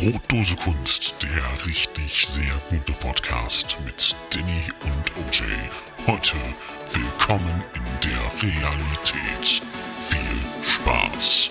Brotdose 0.00 0.56
Kunst, 0.56 1.14
der 1.22 1.66
richtig 1.66 2.26
sehr 2.26 2.54
gute 2.70 2.92
Podcast 3.00 3.76
mit 3.84 4.16
Danny 4.30 4.62
und 4.82 5.12
OJ. 5.18 5.44
Heute 6.06 6.36
willkommen 6.94 7.62
in 7.74 8.08
der 8.08 8.22
Realität. 8.42 9.60
Viel 10.08 10.66
Spaß. 10.66 11.50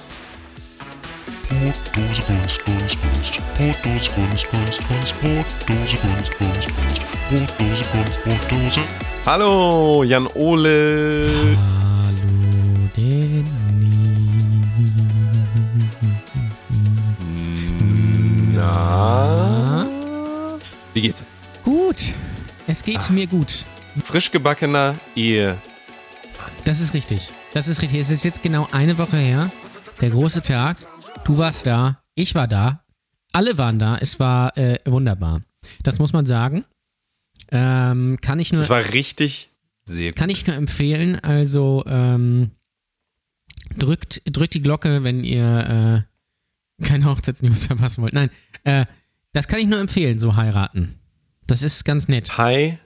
Brotdose 1.47 2.23
Kunst, 2.23 2.65
Kunst, 2.65 2.97
Kunst. 2.99 3.39
Brotdose 3.55 4.11
Kunst, 4.13 4.49
Kunst, 4.49 4.87
Kunst. 4.87 5.13
Brotdose 5.21 5.97
Kunst, 5.97 6.37
Kunst, 6.39 6.69
Kunst. 6.75 7.05
Brotdose 7.29 7.85
Kunst, 7.91 8.23
Brotdose. 8.23 8.81
Hallo, 9.27 10.03
Jan 10.03 10.27
Ole. 10.33 11.78
Wie 20.99 21.03
geht's? 21.03 21.23
Gut. 21.63 22.13
Es 22.67 22.83
geht 22.83 23.09
mir 23.09 23.25
gut. 23.25 23.63
Frisch 24.03 24.31
gebackener 24.31 24.95
Ehe. 25.15 25.57
Das 26.65 26.81
ist 26.81 26.93
richtig. 26.93 27.29
Das 27.53 27.69
ist 27.69 27.81
richtig. 27.81 28.01
Es 28.01 28.11
ist 28.11 28.25
jetzt 28.25 28.43
genau 28.43 28.67
eine 28.73 28.97
Woche 28.97 29.15
her. 29.15 29.49
Der 30.01 30.09
große 30.09 30.43
Tag. 30.43 30.75
Du 31.23 31.37
warst 31.37 31.65
da. 31.65 32.03
Ich 32.15 32.35
war 32.35 32.49
da. 32.49 32.83
Alle 33.31 33.57
waren 33.57 33.79
da. 33.79 33.95
Es 33.95 34.19
war 34.19 34.57
äh, 34.57 34.79
wunderbar. 34.83 35.41
Das 35.83 35.99
muss 35.99 36.11
man 36.11 36.25
sagen. 36.25 36.65
Ähm, 37.49 38.17
kann 38.21 38.39
ich 38.39 38.51
nur. 38.51 38.59
Das 38.59 38.69
war 38.69 38.91
richtig 38.93 39.51
sehr 39.85 40.11
gut. 40.11 40.19
Kann 40.19 40.29
ich 40.29 40.45
nur 40.47 40.57
empfehlen. 40.57 41.17
Also 41.21 41.85
ähm, 41.87 42.51
drückt, 43.77 44.21
drückt 44.25 44.53
die 44.53 44.61
Glocke, 44.61 45.05
wenn 45.05 45.23
ihr 45.23 46.05
äh, 46.81 46.85
keine 46.85 47.05
Hochzeitsnews 47.05 47.67
verpassen 47.67 48.01
wollt. 48.01 48.11
Nein, 48.11 48.29
äh, 48.65 48.85
das 49.39 49.47
kann 49.47 49.59
ich 49.59 49.67
nur 49.67 49.79
empfehlen, 49.79 50.19
so 50.19 50.35
heiraten. 50.35 50.99
Das 51.47 51.63
ist 51.63 51.83
ganz 51.85 52.07
nett. 52.07 52.37
Hai. 52.37 52.77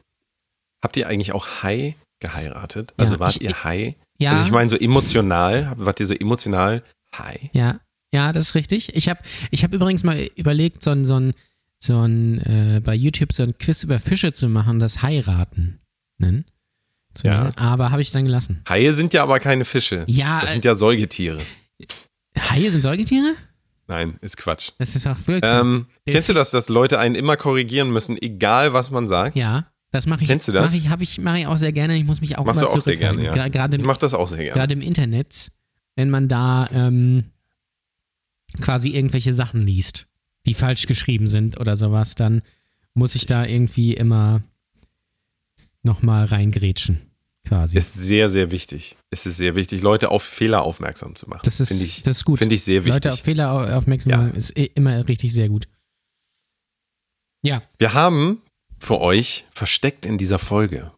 Habt 0.83 0.95
ihr 0.97 1.07
eigentlich 1.07 1.31
auch 1.33 1.47
Hai 1.63 1.95
geheiratet? 2.19 2.93
Also 2.97 3.13
Ja, 3.15 3.19
wart 3.19 3.35
ich- 3.35 3.41
ihr 3.41 3.63
Hai? 3.63 3.95
Ja, 4.19 4.31
Also 4.31 4.43
ich 4.45 4.51
meine 4.51 4.69
so 4.69 4.77
emotional, 4.77 5.73
wart 5.77 5.99
ihr 5.99 6.05
so 6.05 6.13
emotional 6.13 6.83
Hai? 7.17 7.49
ja, 7.53 7.79
ja, 8.13 8.31
das 8.31 8.45
ist 8.49 8.55
richtig. 8.55 8.95
Ich 8.95 9.09
habe 9.09 9.19
ich 9.51 9.63
hab 9.63 9.73
übrigens 9.73 10.03
mal 10.03 10.17
überlegt, 10.35 10.83
so 10.83 10.91
ein, 10.91 11.03
so 11.03 11.19
ein, 11.19 11.33
so 11.79 11.99
ein 12.01 12.39
äh, 12.41 12.81
bei 12.83 12.93
YouTube 12.95 13.33
so 13.33 13.43
ein 13.43 13.57
Quiz 13.57 13.83
über 13.83 13.99
Fische 13.99 14.31
zu 14.33 14.47
machen, 14.49 14.79
das 14.79 15.01
Heiraten 15.01 15.79
nennen. 16.19 16.45
Zu 17.15 17.27
Ja. 17.27 17.49
Aber 17.57 17.91
habe 17.91 18.01
ich 18.01 18.11
dann 18.11 18.25
gelassen. 18.25 18.61
Haie 18.69 18.93
sind 18.93 19.13
ja 19.13 19.23
aber 19.23 19.39
keine 19.39 19.65
Fische. 19.65 20.05
Ja, 20.07 20.41
Das 20.41 20.53
sind 20.53 20.63
ja 20.65 20.75
Säugetiere. 20.75 21.39
Haie 22.37 22.69
sind 22.71 22.81
Säugetiere? 22.81 23.33
Nein, 23.87 24.17
ist 24.21 24.37
Quatsch. 24.37 24.71
Das 24.77 24.95
ist 24.95 25.05
auch 25.07 25.17
Blödsinn. 25.17 25.59
Ähm, 25.59 25.85
kennst 26.05 26.29
du 26.29 26.33
das, 26.33 26.51
dass 26.51 26.69
Leute 26.69 26.99
einen 26.99 27.15
immer 27.15 27.35
korrigieren 27.37 27.91
müssen, 27.91 28.17
egal 28.21 28.73
was 28.73 28.91
man 28.91 29.07
sagt? 29.07 29.35
ja, 29.35 29.67
das 29.91 30.07
mache 30.07 30.23
ich. 30.23 30.27
Kennst 30.29 30.47
du 30.47 30.51
das? 30.53 30.71
Mach 30.71 30.99
ich, 31.01 31.01
ich, 31.01 31.19
mache 31.21 31.39
ich 31.39 31.47
auch 31.47 31.57
sehr 31.57 31.71
gerne. 31.71 31.95
Ich 31.95 32.05
muss 32.05 32.19
mich 32.21 32.37
auch 32.37 32.45
Machst 32.45 32.61
immer 32.61 32.71
du 32.71 32.77
auch 32.77 32.81
sehr 32.81 32.95
gerne, 32.95 33.25
ja. 33.25 33.33
Gra- 33.33 33.49
Gerade 33.49 33.75
Ich 33.77 33.81
im, 33.83 33.87
mach 33.87 33.97
das 33.97 34.13
auch 34.15 34.27
sehr 34.27 34.39
gerne. 34.39 34.53
gerade 34.53 34.73
im 34.73 34.81
Internet, 34.81 35.51
wenn 35.95 36.09
man 36.09 36.27
da 36.27 36.67
ähm, 36.73 37.25
quasi 38.61 38.89
irgendwelche 38.89 39.33
Sachen 39.33 39.61
liest, 39.65 40.07
die 40.45 40.53
falsch 40.55 40.87
geschrieben 40.87 41.27
sind 41.27 41.59
oder 41.59 41.75
sowas, 41.75 42.15
dann 42.15 42.41
muss 42.95 43.13
ich 43.15 43.25
da 43.27 43.45
irgendwie 43.45 43.93
immer 43.93 44.41
nochmal 45.83 46.25
reingrätschen, 46.25 47.01
quasi. 47.47 47.77
Ist 47.77 47.93
sehr, 47.93 48.29
sehr 48.29 48.51
wichtig. 48.51 48.95
Es 49.11 49.25
ist 49.25 49.37
sehr 49.37 49.55
wichtig, 49.55 49.81
Leute 49.81 50.09
auf 50.11 50.23
Fehler 50.23 50.63
aufmerksam 50.63 51.15
zu 51.15 51.27
machen. 51.29 51.41
das 51.43 51.59
ist, 51.59 51.67
Finde 51.69 51.83
ich, 51.85 52.01
das 52.01 52.17
ist 52.17 52.25
gut. 52.25 52.39
Finde 52.39 52.55
ich 52.55 52.63
sehr 52.63 52.85
wichtig. 52.85 53.03
Leute 53.03 53.13
auf 53.13 53.19
Fehler 53.19 53.51
au- 53.51 53.77
aufmerksam 53.77 54.11
Ja. 54.11 54.17
machen 54.17 54.33
ist 54.35 54.57
eh 54.57 54.65
immer 54.75 55.07
richtig 55.07 55.33
sehr 55.33 55.49
gut. 55.49 55.67
Ja, 57.45 57.61
Wir 57.77 57.93
haben 57.93 58.41
für 58.79 58.99
euch 59.01 59.45
versteckt 59.53 60.05
in 60.05 60.17
dieser 60.17 60.39
Folge 60.39 60.91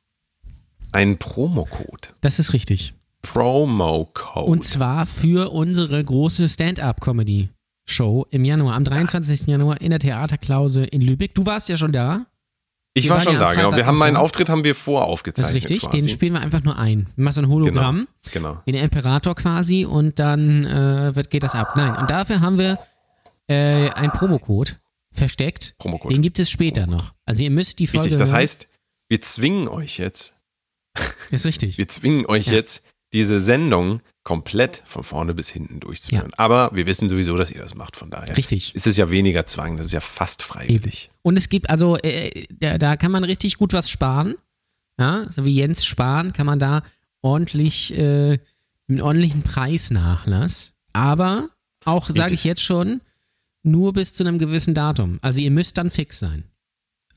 einen 0.92 1.18
Promocode. 1.18 2.14
das 2.22 2.40
ist 2.40 2.54
richtig. 2.54 2.94
Promo-Code. 3.24 4.46
Und 4.46 4.64
zwar 4.64 5.08
für 5.08 5.52
unsere 5.52 6.04
große 6.04 6.48
Stand-up-Comedy-Show 6.48 8.28
im 8.30 8.46
Januar, 8.46 8.76
am 8.76 8.84
23. 8.84 9.48
Januar 9.48 9.82
in 9.82 9.90
der 9.90 10.00
Theaterklause 10.00 10.86
in 10.86 11.02
Lübeck. 11.02 11.34
Du 11.34 11.44
warst 11.46 11.68
ja 11.70 11.76
schon 11.78 11.92
da. 11.92 12.28
Ich 12.98 13.06
wir 13.06 13.12
war 13.12 13.20
schon 13.20 13.34
ja 13.34 13.40
da, 13.40 13.54
genau. 13.54 13.76
Wir 13.76 13.86
haben 13.86 13.98
meinen. 13.98 14.16
Auftritt 14.16 14.50
haben 14.50 14.64
wir 14.64 14.74
Das 14.74 14.82
voraufgezeichnet. 14.82 15.64
ist 15.66 15.70
richtig. 15.72 15.90
Quasi. 15.90 15.98
Den 16.00 16.10
spielen 16.10 16.34
wir 16.34 16.42
einfach 16.42 16.64
nur 16.64 16.78
ein. 16.80 17.08
Du 17.16 17.22
machst 17.22 17.36
so 17.36 17.42
ein 17.42 17.50
Hologramm, 17.50 18.08
Genau. 18.32 18.62
wie 18.66 18.72
der 18.72 18.82
Imperator 18.84 19.36
quasi, 19.36 19.86
und 19.86 20.18
dann 20.18 20.66
äh, 20.66 21.16
wird, 21.16 21.30
geht 21.30 21.44
das 21.44 21.56
ab. 21.56 21.74
Nein, 21.76 21.96
und 21.98 22.10
dafür 22.10 22.40
haben 22.42 22.58
wir 22.58 22.80
äh, 23.48 23.90
einen 23.92 24.12
Promocode 24.12 24.80
versteckt. 25.12 25.76
Promocode. 25.78 26.14
Den 26.14 26.22
gibt 26.22 26.40
es 26.40 26.50
später 26.50 26.88
noch. 26.88 27.14
Also 27.26 27.44
ihr 27.44 27.52
müsst 27.52 27.80
die 27.80 27.88
Folge 27.88 28.06
Richtig. 28.06 28.18
Das 28.18 28.32
heißt, 28.34 28.70
wir 29.10 29.22
zwingen 29.22 29.68
euch 29.68 29.98
jetzt, 29.98 30.34
ist 31.32 31.46
richtig. 31.46 31.78
wir 31.78 31.88
zwingen 31.88 32.26
euch 32.26 32.48
Ja. 32.48 32.54
jetzt, 32.54 32.84
diese 33.14 33.40
Sendung 33.42 34.02
komplett 34.26 34.82
von 34.86 35.04
vorne 35.04 35.34
bis 35.36 35.50
hinten 35.50 35.80
durchzuführen. 35.80 36.32
Aber 36.36 36.72
wir 36.74 36.88
wissen 36.88 37.08
sowieso, 37.08 37.38
dass 37.38 37.52
ihr 37.52 37.62
das 37.62 37.76
macht. 37.76 37.96
Von 37.96 38.10
daher 38.10 38.36
Richtig. 38.36 38.74
ist 38.74 38.88
es 38.88 38.98
ja 38.98 39.12
weniger 39.12 39.46
Zwang. 39.46 39.78
Das 39.78 39.86
ist 39.86 39.92
ja 39.92 40.02
fast 40.02 40.42
freiwillig. 40.42 41.12
Und 41.22 41.38
es 41.38 41.48
gibt 41.48 41.70
also, 41.70 41.96
äh, 41.98 42.46
da, 42.60 42.80
da 42.80 42.98
kann 42.98 43.12
man 43.12 43.24
richtig 43.24 43.58
gut 43.58 43.72
was 43.72 43.90
sparen. 43.90 44.34
Ja, 45.00 45.30
so 45.30 45.46
wie 45.46 45.54
Jens 45.56 45.86
sparen, 45.86 46.34
kann 46.34 46.48
man 46.48 46.58
da 46.58 46.82
ordentlich, 47.22 47.96
äh, 47.98 48.40
einen 48.90 49.02
ordentlichen 49.02 49.44
Preisnachlass. 49.44 50.74
Aber 50.92 51.50
auch, 51.84 52.10
sage 52.10 52.34
ich 52.34 52.46
jetzt 52.46 52.64
schon, 52.64 53.02
nur 53.62 53.94
bis 53.94 54.12
zu 54.14 54.24
einem 54.24 54.40
gewissen 54.40 54.74
Datum. 54.74 55.20
Also 55.22 55.40
ihr 55.40 55.52
müsst 55.52 55.78
dann 55.78 55.92
fix 55.92 56.18
sein. 56.18 56.46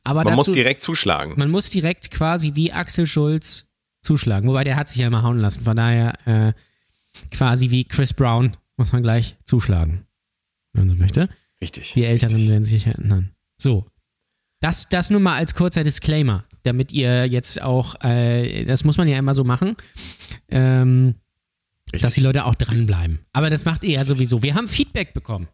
Aber 0.05 0.25
Man 0.25 0.35
muss 0.35 0.47
dazu, 0.47 0.53
direkt 0.53 0.83
zuschlagen. 0.83 1.35
man 1.37 1.51
muss 1.51 1.71
direkt 1.71 2.11
quasi 2.11 2.55
wie 2.55 2.73
Axel 2.73 3.07
Schulz 3.07 3.71
zuschlagen. 4.03 4.49
Wobei 4.49 4.65
der 4.65 4.77
hat 4.77 4.89
sich 4.89 4.99
ja 4.99 5.07
immer 5.07 5.23
hauen 5.23 5.39
lassen. 5.39 5.63
Von 5.63 5.77
daher 5.77 6.15
äh, 6.27 6.53
quasi 7.31 7.71
wie 7.71 7.85
Chris 7.85 8.13
Brown 8.13 8.57
muss 8.77 8.93
man 8.93 9.03
gleich 9.03 9.37
zuschlagen. 9.45 10.05
Wenn 10.73 10.87
man 10.87 10.89
so 10.89 10.95
möchte. 10.97 11.29
Richtig. 11.61 11.93
Die 11.95 12.05
Älteren 12.05 12.35
richtig. 12.35 12.51
werden 12.51 12.65
sich 12.65 12.87
erinnern. 12.87 13.31
So. 13.57 13.87
Das, 14.61 14.89
das 14.89 15.11
nur 15.11 15.21
mal 15.21 15.37
als 15.37 15.55
kurzer 15.55 15.85
Disclaimer, 15.85 16.45
damit 16.65 16.93
ihr 16.93 17.27
jetzt 17.27 17.63
auch, 17.63 17.95
äh, 18.03 18.65
das 18.65 18.83
muss 18.85 18.97
man 18.99 19.07
ja 19.07 19.17
immer 19.17 19.35
so 19.35 19.45
machen, 19.45 19.77
ähm, 20.49 21.15
dass 21.93 22.15
die 22.15 22.21
Leute 22.21 22.45
auch 22.45 22.57
dranbleiben. 22.57 23.21
Aber 23.33 23.51
das 23.51 23.65
macht 23.65 23.85
ihr 23.85 23.93
ja 23.93 24.05
sowieso. 24.05 24.43
Wir 24.43 24.55
haben 24.57 24.67
Feedback 24.69 25.15
bekommen. 25.15 25.49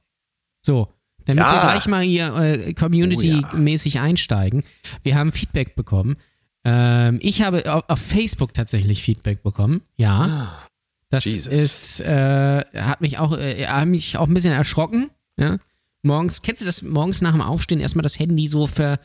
So. 0.63 0.89
Damit 1.27 1.43
Ja. 1.45 1.53
wir 1.53 1.61
gleich 1.61 1.87
mal 1.87 2.03
hier 2.03 2.35
äh, 2.35 2.75
Community-mäßig 2.75 4.01
einsteigen. 4.01 4.63
Wir 5.03 5.17
haben 5.17 5.33
Feedback 5.33 5.75
bekommen. 5.77 6.17
Ähm, 6.65 7.19
ich 7.23 7.43
habe 7.43 7.73
auf, 7.73 7.85
auf 7.89 7.99
Facebook 7.99 8.53
tatsächlich 8.55 9.03
Feedback 9.03 9.43
bekommen. 9.43 9.83
Ja. 9.97 10.67
Das 11.15 11.25
Jesus. 11.25 11.53
ist, 11.53 12.01
äh, 12.01 12.65
hat 12.75 13.01
mich 13.01 13.19
auch, 13.19 13.37
äh, 13.37 13.67
hat 13.67 13.87
mich 13.87 14.17
auch 14.17 14.27
ein 14.27 14.35
bisschen 14.35 14.53
erschrocken. 14.53 15.11
Ja. 15.37 15.59
Morgens, 16.03 16.43
kennst 16.43 16.63
du 16.63 16.67
das 16.67 16.83
morgens 16.83 17.23
nach 17.23 17.33
dem 17.33 17.41
Aufstehen 17.41 17.81
erstmal 17.81 18.03
das 18.03 18.19
Handy 18.19 18.49
so 18.49 18.67
ver, 18.67 18.99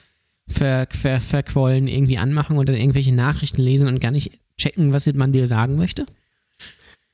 ver, 0.48 0.88
ver, 0.90 1.22
verquollen 1.22 1.88
irgendwie 1.88 2.18
anmachen 2.18 2.58
und 2.58 2.68
dann 2.68 2.76
irgendwelche 2.76 3.14
Nachrichten 3.14 3.62
lesen 3.62 3.88
und 3.88 4.02
gar 4.02 4.12
nicht 4.12 4.40
checken, 4.58 4.92
was 4.92 5.12
man 5.14 5.32
dir 5.32 5.48
sagen 5.48 5.78
möchte? 5.78 6.06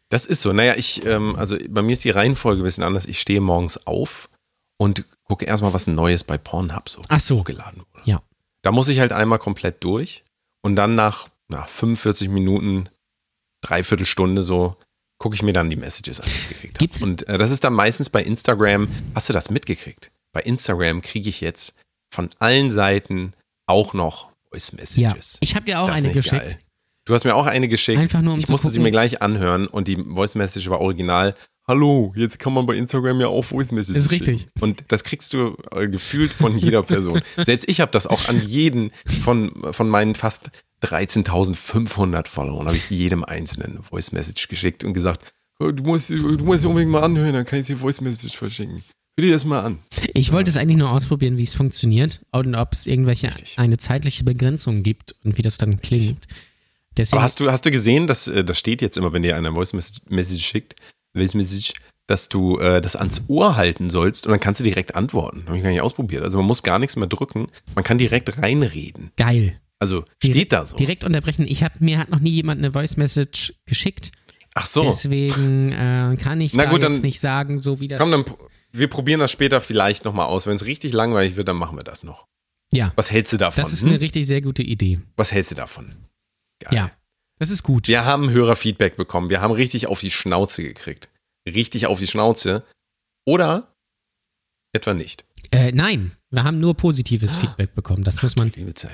Das 0.09 0.25
ist 0.25 0.41
so. 0.41 0.53
Naja, 0.53 0.75
ich, 0.75 1.06
ähm, 1.06 1.35
also 1.35 1.57
bei 1.69 1.81
mir 1.81 1.94
ist 1.94 2.03
die 2.03 2.09
Reihenfolge 2.09 2.62
ein 2.62 2.66
bisschen 2.66 2.83
anders. 2.83 3.06
Ich 3.06 3.19
stehe 3.19 3.41
morgens 3.41 3.85
auf 3.85 4.29
und 4.77 5.06
gucke 5.23 5.45
erstmal, 5.45 5.73
was 5.73 5.88
Neues 5.88 6.23
bei 6.23 6.38
Pornhub 6.38 6.89
so 6.89 7.01
Ach 7.09 7.19
so. 7.19 7.39
hochgeladen 7.39 7.83
wurde. 7.94 8.09
Ja. 8.09 8.22
Da 8.62 8.72
muss 8.72 8.88
ich 8.88 9.00
halt 9.00 9.12
einmal 9.12 9.39
komplett 9.39 9.83
durch 9.83 10.23
und 10.62 10.75
dann 10.75 10.95
nach, 10.95 11.29
nach 11.47 11.67
45 11.67 12.29
Minuten, 12.29 12.89
dreiviertel 13.62 14.06
Stunde 14.06 14.44
so, 14.44 14.75
gucke 15.25 15.34
ich 15.34 15.41
mir 15.41 15.53
dann 15.53 15.72
die 15.72 15.75
Messages 15.75 16.19
an, 16.19 16.28
die 16.28 16.31
ich 16.36 16.50
gekriegt 16.50 16.78
Gibt's- 16.78 17.02
habe. 17.02 17.09
Und 17.13 17.28
äh, 17.28 17.40
das 17.40 17.50
ist 17.50 17.63
dann 17.63 17.74
meistens 17.74 18.12
bei 18.12 18.22
Instagram. 18.22 18.88
Hast 19.16 19.28
du 19.28 19.34
das 19.34 19.50
mitgekriegt? 19.50 20.12
Bei 20.33 20.42
Instagram 20.42 21.01
kriege 21.01 21.27
ich 21.30 21.42
jetzt 21.42 21.74
von 22.13 22.30
allen 22.38 22.69
Seiten 22.69 23.33
auch 23.66 23.95
noch 23.95 24.30
Voice 24.51 24.72
Ja. 24.95 25.10
Messages. 25.10 25.38
Ich 25.42 25.56
habe 25.56 25.66
dir 25.66 25.81
auch 25.81 25.89
eine 25.89 26.12
geschickt. 26.12 26.42
geil? 26.44 26.60
Du 27.06 27.16
hast 27.16 27.24
mir 27.24 27.33
auch 27.36 27.48
eine 27.48 27.68
geschickt. 27.68 27.98
Einfach 28.00 28.22
nur, 28.22 28.33
um 28.33 28.39
ich 28.39 28.45
zu 28.45 28.51
musste 28.51 28.68
sie 28.68 28.74
gucken. 28.77 28.83
mir 28.83 28.92
gleich 28.92 29.24
anhören 29.24 29.66
und 29.66 29.88
die 29.88 29.95
Voice 29.95 30.36
Message 30.36 30.69
war 30.69 30.80
original. 30.80 31.33
Hallo, 31.68 32.13
jetzt 32.16 32.38
kann 32.38 32.54
man 32.54 32.68
bei 32.68 32.75
Instagram 32.75 33.19
ja 33.22 33.27
auch 33.27 33.42
Voice 33.42 33.72
Messages 33.72 34.06
Ist 34.06 34.12
richtig. 34.12 34.42
schicken. 34.42 34.51
Und 34.62 34.83
das 34.89 35.04
kriegst 35.04 35.33
du 35.33 35.57
äh, 35.72 35.88
gefühlt 35.88 36.31
von 36.31 36.56
jeder 36.56 36.83
Person. 36.92 37.19
Selbst 37.38 37.68
ich 37.68 37.81
habe 37.81 37.92
das 37.92 38.06
auch 38.06 38.30
an 38.30 38.39
jeden 38.45 38.92
von, 39.24 39.51
von 39.74 39.89
meinen 39.89 40.13
fast 40.13 40.51
13.500 40.86 42.28
Followern, 42.28 42.68
habe 42.68 42.78
ich 42.78 42.90
jedem 42.90 43.24
einzelnen 43.24 43.84
Voice 43.84 44.12
Message 44.12 44.48
geschickt 44.48 44.84
und 44.84 44.94
gesagt, 44.94 45.34
"Oh, 45.60 45.72
du 45.72 45.84
musst, 45.84 46.10
du 46.10 46.38
musst 46.44 46.66
unbedingt 46.66 46.92
mal 46.92 47.04
anhören, 47.04 47.34
dann 47.34 47.46
kann 47.46 47.60
ich 47.60 47.68
dir 47.68 47.78
Voice 47.78 48.02
Message 48.02 48.38
verschicken. 48.38 48.84
Hör 49.18 49.26
dir 49.26 49.32
das 49.32 49.46
mal 49.46 49.62
an. 49.62 49.80
Ich 50.14 50.34
wollte 50.34 50.50
es 50.50 50.58
eigentlich 50.58 50.78
nur 50.78 50.92
ausprobieren, 50.92 51.38
wie 51.38 51.44
es 51.44 51.54
funktioniert 51.54 52.20
und 52.32 52.54
ob 52.56 52.74
es 52.74 52.86
irgendwelche 52.86 53.28
Richtig. 53.28 53.58
eine 53.58 53.78
zeitliche 53.78 54.26
Begrenzung 54.26 54.84
gibt 54.84 55.16
und 55.24 55.38
wie 55.38 55.42
das 55.42 55.58
dann 55.58 55.80
klingt. 55.80 56.26
Deswegen, 56.98 57.18
Aber 57.18 57.24
hast 57.24 57.40
du, 57.40 57.50
hast 57.50 57.66
du 57.66 57.72
gesehen, 57.72 58.08
dass 58.08 58.28
äh, 58.28 58.44
das 58.44 58.60
steht 58.60 58.82
jetzt 58.82 58.98
immer, 58.98 59.14
wenn 59.14 59.22
dir 59.22 59.38
einer 59.38 59.54
Voice 59.54 59.74
Message 59.74 60.46
schickt, 60.46 60.76
Voice 61.14 61.34
Message, 61.34 61.74
dass 62.08 62.30
du 62.30 62.58
äh, 62.60 62.82
das 62.82 62.96
ans 62.96 63.24
Ohr 63.28 63.56
halten 63.56 63.90
sollst 63.90 64.26
und 64.28 64.32
dann 64.32 64.40
kannst 64.40 64.60
du 64.60 64.66
direkt 64.66 64.96
antworten. 64.96 65.44
Habe 65.48 65.58
ich 65.58 65.64
gar 65.64 65.72
nicht 65.72 65.82
ausprobiert. 65.82 66.24
Also 66.24 66.38
man 66.38 66.46
muss 66.46 66.62
gar 66.62 66.80
nichts 66.80 66.96
mehr 66.98 67.08
drücken. 67.08 67.48
Man 67.74 67.84
kann 67.84 67.98
direkt 67.98 68.38
reinreden. 68.42 69.12
Geil. 69.18 69.60
Also 69.86 70.04
Direkt- 70.24 70.38
steht 70.38 70.54
da 70.54 70.66
so. 70.66 70.76
Direkt 70.78 71.04
unterbrechen. 71.04 71.46
Ich 71.48 71.64
hab, 71.64 71.80
mir 71.80 72.00
hat 72.00 72.10
noch 72.10 72.20
nie 72.20 72.32
jemand 72.32 72.60
eine 72.60 72.72
Voice 72.72 72.98
Message 72.98 73.54
geschickt. 73.66 74.12
Ach 74.56 74.66
so. 74.66 74.84
Deswegen 74.84 75.72
äh, 75.72 76.18
kann 76.20 76.42
ich 76.42 76.54
Na 76.54 76.64
da 76.66 76.70
gut, 76.72 76.82
jetzt 76.82 76.96
dann- 76.98 77.02
nicht 77.02 77.20
sagen, 77.20 77.60
so 77.60 77.80
wie 77.80 77.88
das. 77.88 78.00
Komm, 78.00 78.12
dann 78.12 78.26
wir 78.72 78.90
probieren 78.90 79.20
das 79.20 79.32
später 79.32 79.62
vielleicht 79.62 80.04
nochmal 80.06 80.26
aus. 80.26 80.48
Wenn 80.48 80.56
es 80.56 80.66
richtig 80.66 80.92
langweilig 80.94 81.36
wird, 81.36 81.48
dann 81.48 81.56
machen 81.58 81.78
wir 81.78 81.84
das 81.84 82.04
noch. 82.04 82.26
ja, 82.74 82.92
Was 82.96 83.12
hältst 83.12 83.32
du 83.34 83.38
davon? 83.38 83.64
das 83.64 83.72
ist 83.74 83.84
hm? 83.84 83.90
eine 83.90 84.02
richtig 84.02 84.26
sehr 84.28 84.42
gute 84.42 84.64
Idee. 84.64 85.00
Was 85.16 85.32
hältst 85.32 85.52
du 85.52 85.56
davon? 85.56 85.94
Geil. 86.60 86.74
Ja, 86.74 86.92
das 87.40 87.52
ist 87.52 87.64
gut. 87.64 87.88
Wir 87.88 88.04
haben 88.06 88.30
Hörerfeedback 88.30 88.96
bekommen. 88.98 89.30
Wir 89.30 89.40
haben 89.42 89.54
richtig 89.54 89.88
auf 89.88 90.00
die 90.02 90.12
Schnauze 90.12 90.64
gekriegt. 90.64 91.10
Richtig 91.48 91.86
auf 91.86 92.00
die 92.00 92.08
Schnauze. 92.08 92.64
Oder 93.26 93.74
etwa 94.74 94.94
nicht. 94.94 95.26
Äh, 95.56 95.72
nein, 95.72 96.12
wir 96.31 96.44
haben 96.44 96.60
nur 96.60 96.75
positives 96.75 97.36
Feedback 97.36 97.74
bekommen. 97.75 98.04
Das 98.04 98.22
muss 98.22 98.36
man, 98.36 98.52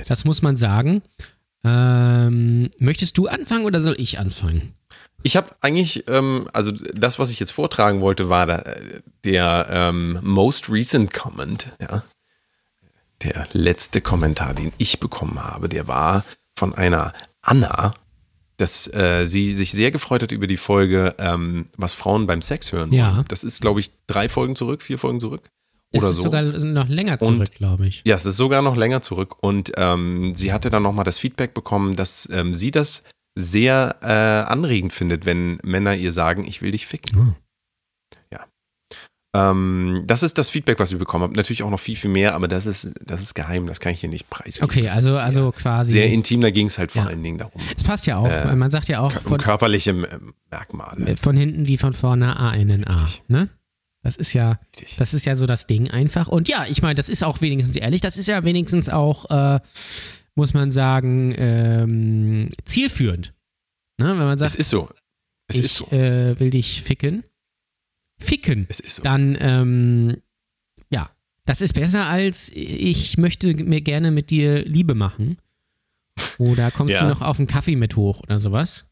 das 0.07 0.25
muss 0.25 0.41
man 0.41 0.57
sagen. 0.57 1.01
Ähm, 1.63 2.69
möchtest 2.79 3.17
du 3.17 3.27
anfangen 3.27 3.65
oder 3.65 3.81
soll 3.81 3.95
ich 3.97 4.19
anfangen? 4.19 4.73
Ich 5.23 5.37
habe 5.37 5.49
eigentlich, 5.61 6.07
ähm, 6.07 6.47
also 6.53 6.71
das, 6.71 7.19
was 7.19 7.29
ich 7.29 7.39
jetzt 7.39 7.51
vortragen 7.51 8.01
wollte, 8.01 8.29
war 8.29 8.45
da, 8.47 8.59
äh, 8.59 9.01
der 9.23 9.67
ähm, 9.69 10.19
most 10.23 10.69
recent 10.69 11.13
comment, 11.13 11.67
ja. 11.79 12.03
Der 13.23 13.47
letzte 13.53 14.01
Kommentar, 14.01 14.55
den 14.55 14.71
ich 14.79 14.99
bekommen 14.99 15.43
habe, 15.43 15.69
der 15.69 15.87
war 15.87 16.25
von 16.55 16.73
einer 16.73 17.13
Anna, 17.43 17.93
dass 18.57 18.91
äh, 18.93 19.25
sie 19.25 19.53
sich 19.53 19.71
sehr 19.71 19.91
gefreut 19.91 20.23
hat 20.23 20.31
über 20.31 20.47
die 20.47 20.57
Folge, 20.57 21.15
ähm, 21.19 21.67
was 21.77 21.93
Frauen 21.93 22.25
beim 22.25 22.41
Sex 22.41 22.71
hören. 22.71 22.91
Ja. 22.91 23.17
wollen. 23.17 23.25
Das 23.27 23.43
ist, 23.43 23.61
glaube 23.61 23.79
ich, 23.79 23.91
drei 24.07 24.27
Folgen 24.27 24.55
zurück, 24.55 24.81
vier 24.81 24.97
Folgen 24.97 25.19
zurück. 25.19 25.49
Oder 25.93 26.09
ist 26.09 26.17
so. 26.17 26.23
sogar 26.23 26.41
noch 26.41 26.87
länger 26.87 27.19
zurück, 27.19 27.51
glaube 27.53 27.85
ich. 27.87 28.01
Ja, 28.05 28.15
es 28.15 28.25
ist 28.25 28.37
sogar 28.37 28.61
noch 28.61 28.75
länger 28.77 29.01
zurück. 29.01 29.35
Und 29.41 29.71
ähm, 29.77 30.33
sie 30.35 30.53
hatte 30.53 30.69
dann 30.69 30.83
nochmal 30.83 31.03
das 31.05 31.17
Feedback 31.17 31.53
bekommen, 31.53 31.95
dass 31.95 32.29
ähm, 32.31 32.53
sie 32.53 32.71
das 32.71 33.03
sehr 33.35 33.97
äh, 34.01 34.49
anregend 34.51 34.93
findet, 34.93 35.25
wenn 35.25 35.59
Männer 35.63 35.95
ihr 35.95 36.11
sagen, 36.11 36.45
ich 36.45 36.61
will 36.61 36.71
dich 36.71 36.85
ficken. 36.87 37.35
Ja. 38.31 38.45
Ähm, 39.33 40.03
das 40.07 40.23
ist 40.23 40.37
das 40.37 40.49
Feedback, 40.49 40.79
was 40.79 40.91
ich 40.91 40.97
bekommen 40.97 41.23
habe. 41.23 41.33
Natürlich 41.35 41.63
auch 41.63 41.69
noch 41.69 41.79
viel, 41.79 41.95
viel 41.95 42.11
mehr, 42.11 42.35
aber 42.35 42.47
das 42.49 42.65
ist, 42.65 42.91
das 43.05 43.21
ist 43.21 43.33
geheim, 43.33 43.65
das 43.67 43.79
kann 43.79 43.93
ich 43.93 44.01
hier 44.01 44.09
nicht 44.09 44.29
preisgeben. 44.29 44.69
Okay, 44.69 44.83
Das 44.83 44.95
also, 44.97 45.11
ist 45.11 45.17
also 45.17 45.51
quasi. 45.53 45.91
Sehr 45.93 46.07
intim, 46.07 46.41
da 46.41 46.51
ging 46.51 46.67
es 46.67 46.77
halt 46.77 46.91
vor 46.91 47.03
Ja. 47.03 47.09
allen 47.09 47.23
Dingen 47.23 47.37
darum. 47.37 47.53
es 47.75 47.83
passt 47.83 48.07
ja 48.07 48.17
auch. 48.17 48.27
Äh, 48.29 48.55
man 48.55 48.69
sagt 48.69 48.89
ja 48.89 48.99
auch 48.99 49.15
Um 49.15 49.21
von, 49.21 49.37
körperliche 49.37 49.91
ähm, 49.91 50.33
Merkmale. 50.49 51.15
von 51.17 51.37
hinten 51.37 51.67
wie 51.67 51.77
von 51.77 51.93
vorne 51.93 52.35
ANNA. 52.37 52.87
Richtig. 52.89 53.23
Ne? 53.29 53.47
Das 54.03 54.15
ist 54.15 54.33
ja, 54.33 54.59
Richtig. 54.79 54.97
das 54.97 55.13
ist 55.13 55.25
ja 55.25 55.35
so 55.35 55.45
das 55.45 55.67
Ding 55.67 55.89
einfach. 55.91 56.27
Und 56.27 56.47
ja, 56.47 56.65
ich 56.67 56.81
meine, 56.81 56.95
das 56.95 57.07
ist 57.09 57.23
auch 57.23 57.41
wenigstens 57.41 57.75
ehrlich, 57.75 58.01
das 58.01 58.17
ist 58.17 58.27
ja 58.27 58.43
wenigstens 58.43 58.89
auch, 58.89 59.29
äh, 59.29 59.59
muss 60.35 60.53
man 60.53 60.71
sagen, 60.71 61.33
ähm, 61.37 62.49
zielführend. 62.65 63.33
Ne? 63.99 64.07
Wenn 64.07 64.17
man 64.17 64.33
Es 64.33 64.39
sagt, 64.39 64.55
ist 64.55 64.69
so. 64.69 64.89
Es 65.47 65.57
ich 65.57 65.65
ist 65.65 65.75
so. 65.77 65.85
äh, 65.91 66.39
will 66.39 66.49
dich 66.49 66.81
ficken. 66.81 67.23
Ficken. 68.17 68.65
Es 68.69 68.79
ist 68.79 68.95
so. 68.97 69.03
Dann, 69.03 69.37
ähm, 69.39 70.17
ja, 70.89 71.11
das 71.45 71.61
ist 71.61 71.73
besser 71.73 72.07
als 72.07 72.51
ich 72.53 73.17
möchte 73.17 73.53
mir 73.53 73.81
gerne 73.81 74.09
mit 74.11 74.29
dir 74.31 74.63
Liebe 74.65 74.95
machen. 74.95 75.37
Oder 76.39 76.71
kommst 76.71 76.95
Ja. 76.95 77.01
du 77.03 77.09
noch 77.09 77.21
auf 77.21 77.37
einen 77.39 77.47
Kaffee 77.47 77.75
mit 77.75 77.95
hoch 77.95 78.21
oder 78.21 78.39
sowas? 78.39 78.89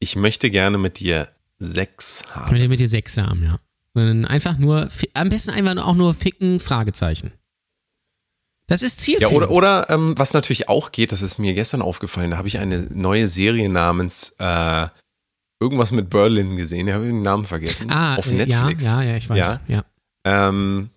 Ich 0.00 0.16
möchte 0.16 0.50
gerne 0.50 0.78
mit 0.78 0.98
dir 0.98 1.28
Sex 1.58 2.22
Ich 2.26 2.34
haben. 2.34 2.50
möchte 2.52 2.68
mit 2.68 2.80
dir 2.80 2.88
Sex 2.88 3.16
haben, 3.16 3.44
ja. 3.44 3.60
Sondern 3.94 4.24
einfach 4.24 4.56
nur, 4.58 4.88
am 5.14 5.28
besten 5.28 5.50
einfach 5.50 5.84
auch 5.86 5.94
nur 5.94 6.14
ficken, 6.14 6.60
Fragezeichen. 6.60 7.32
Das 8.68 8.82
ist 8.84 9.00
Ja, 9.00 9.18
zielführend. 9.18 9.34
oder, 9.36 9.50
oder 9.50 9.90
ähm, 9.90 10.14
was 10.16 10.32
natürlich 10.32 10.68
auch 10.68 10.92
geht, 10.92 11.10
das 11.10 11.22
ist 11.22 11.38
mir 11.38 11.54
gestern 11.54 11.82
aufgefallen, 11.82 12.30
da 12.30 12.36
habe 12.38 12.46
ich 12.46 12.58
eine 12.58 12.82
neue 12.94 13.26
Serie 13.26 13.68
namens 13.68 14.32
äh, 14.38 14.86
irgendwas 15.60 15.90
mit 15.90 16.08
Berlin 16.08 16.56
gesehen, 16.56 16.86
ich 16.86 16.94
habe 16.94 17.04
den 17.06 17.22
Namen 17.22 17.44
vergessen. 17.44 17.90
ah, 17.90 18.14
auf 18.14 18.28
äh, 18.30 18.34
Netflix. 18.34 18.84
Ja, 18.84 19.02
ja, 19.02 19.10
ja, 19.10 19.16
ich 19.16 19.28
weiß. 19.28 19.58
Ja. 19.66 19.84
Ähm, 20.24 20.90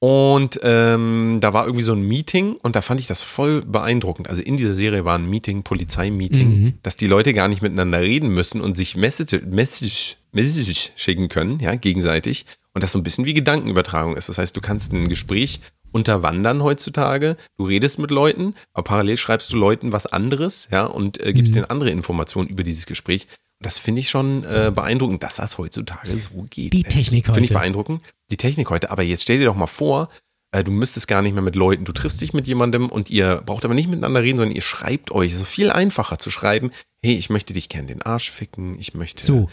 und 0.00 0.60
ähm, 0.62 1.38
da 1.42 1.52
war 1.52 1.64
irgendwie 1.66 1.82
so 1.82 1.92
ein 1.92 2.00
Meeting 2.02 2.54
und 2.54 2.76
da 2.76 2.82
fand 2.82 3.00
ich 3.00 3.08
das 3.08 3.20
voll 3.20 3.62
beeindruckend. 3.62 4.28
Also 4.30 4.40
in 4.42 4.56
dieser 4.56 4.72
Serie 4.72 5.04
war 5.04 5.18
ein 5.18 5.28
Meeting, 5.28 5.64
Polizeimeeting, 5.64 6.48
Mhm. 6.62 6.74
dass 6.84 6.96
die 6.96 7.08
Leute 7.08 7.34
gar 7.34 7.48
nicht 7.48 7.62
miteinander 7.62 8.00
reden 8.00 8.28
müssen 8.28 8.60
und 8.60 8.76
sich 8.76 8.96
Message, 8.96 9.42
Message, 9.44 10.16
Message 10.42 10.92
schicken 10.96 11.28
können, 11.28 11.58
ja, 11.60 11.74
gegenseitig. 11.74 12.46
Und 12.74 12.82
das 12.82 12.92
so 12.92 12.98
ein 12.98 13.02
bisschen 13.02 13.24
wie 13.24 13.34
Gedankenübertragung 13.34 14.16
ist. 14.16 14.28
Das 14.28 14.38
heißt, 14.38 14.56
du 14.56 14.60
kannst 14.60 14.92
ein 14.92 15.08
Gespräch 15.08 15.60
unterwandern 15.90 16.62
heutzutage. 16.62 17.36
Du 17.56 17.64
redest 17.66 17.98
mit 17.98 18.10
Leuten, 18.10 18.54
aber 18.72 18.84
parallel 18.84 19.16
schreibst 19.16 19.52
du 19.52 19.56
Leuten 19.56 19.92
was 19.92 20.06
anderes, 20.06 20.68
ja, 20.70 20.84
und 20.84 21.20
äh, 21.20 21.32
gibst 21.32 21.50
Mhm. 21.52 21.54
denen 21.54 21.70
andere 21.70 21.90
Informationen 21.90 22.48
über 22.48 22.62
dieses 22.62 22.86
Gespräch. 22.86 23.26
Und 23.58 23.66
das 23.66 23.78
finde 23.78 24.00
ich 24.00 24.10
schon 24.10 24.44
äh, 24.44 24.70
beeindruckend, 24.72 25.22
dass 25.24 25.36
das 25.36 25.58
heutzutage 25.58 26.16
so 26.16 26.46
geht. 26.50 26.72
Die. 26.72 26.82
Technik 26.84 27.24
Finde 27.26 27.40
ich 27.40 27.50
heute. 27.50 27.54
beeindruckend. 27.54 28.02
Die 28.30 28.36
Technik 28.36 28.70
heute. 28.70 28.90
Aber 28.90 29.02
jetzt 29.02 29.22
stell 29.22 29.38
dir 29.40 29.46
doch 29.46 29.56
mal 29.56 29.66
vor, 29.66 30.08
äh, 30.52 30.62
du 30.62 30.70
müsstest 30.70 31.08
gar 31.08 31.22
nicht 31.22 31.32
mehr 31.32 31.42
mit 31.42 31.56
Leuten. 31.56 31.84
Du 31.84 31.92
triffst 31.92 32.20
dich 32.20 32.32
mit 32.32 32.46
jemandem 32.46 32.88
und 32.88 33.10
ihr 33.10 33.42
braucht 33.44 33.64
aber 33.64 33.74
nicht 33.74 33.88
miteinander 33.88 34.22
reden, 34.22 34.36
sondern 34.38 34.54
ihr 34.54 34.62
schreibt 34.62 35.10
euch. 35.10 35.32
Es 35.32 35.40
ist 35.40 35.48
viel 35.48 35.70
einfacher 35.70 36.18
zu 36.18 36.30
schreiben, 36.30 36.70
hey, 37.02 37.14
ich 37.16 37.30
möchte 37.30 37.52
dich 37.54 37.68
gerne 37.68 37.88
den 37.88 38.02
Arsch 38.02 38.30
ficken, 38.30 38.78
ich 38.78 38.94
möchte 38.94 39.22
So, 39.24 39.50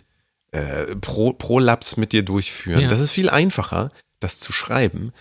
äh, 0.52 0.96
Pro, 0.96 1.34
Prolaps 1.34 1.98
mit 1.98 2.12
dir 2.12 2.24
durchführen. 2.24 2.82
Ja. 2.82 2.88
Das 2.88 3.00
ist 3.00 3.12
viel 3.12 3.30
einfacher, 3.30 3.92
das 4.20 4.40
zu 4.40 4.52
schreiben, 4.52 5.12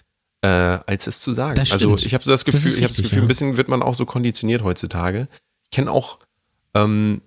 äh, 0.43 0.49
als 0.49 1.07
es 1.07 1.21
zu 1.21 1.33
sagen. 1.33 1.57
Das 1.57 1.73
also 1.73 1.97
ich 1.97 2.15
habe 2.15 2.25
so 2.25 2.31
das 2.31 2.41
Das 2.41 2.45
Gefühl, 2.45 2.69
ist 2.69 2.77
ich 2.77 2.83
habe 2.85 2.93
das 2.93 3.03
Gefühl, 3.03 3.19
ja. 3.19 3.25
ein 3.25 3.29
bisschen 3.29 3.57
wird 3.57 3.69
man 3.69 3.83
auch 3.83 3.95
so 3.95 4.07
konditioniert 4.07 4.63
heutzutage. 4.63 5.29
Ich 5.65 5.71
kenne 5.71 5.91
auch 5.91 6.19
ähm, 6.75 7.21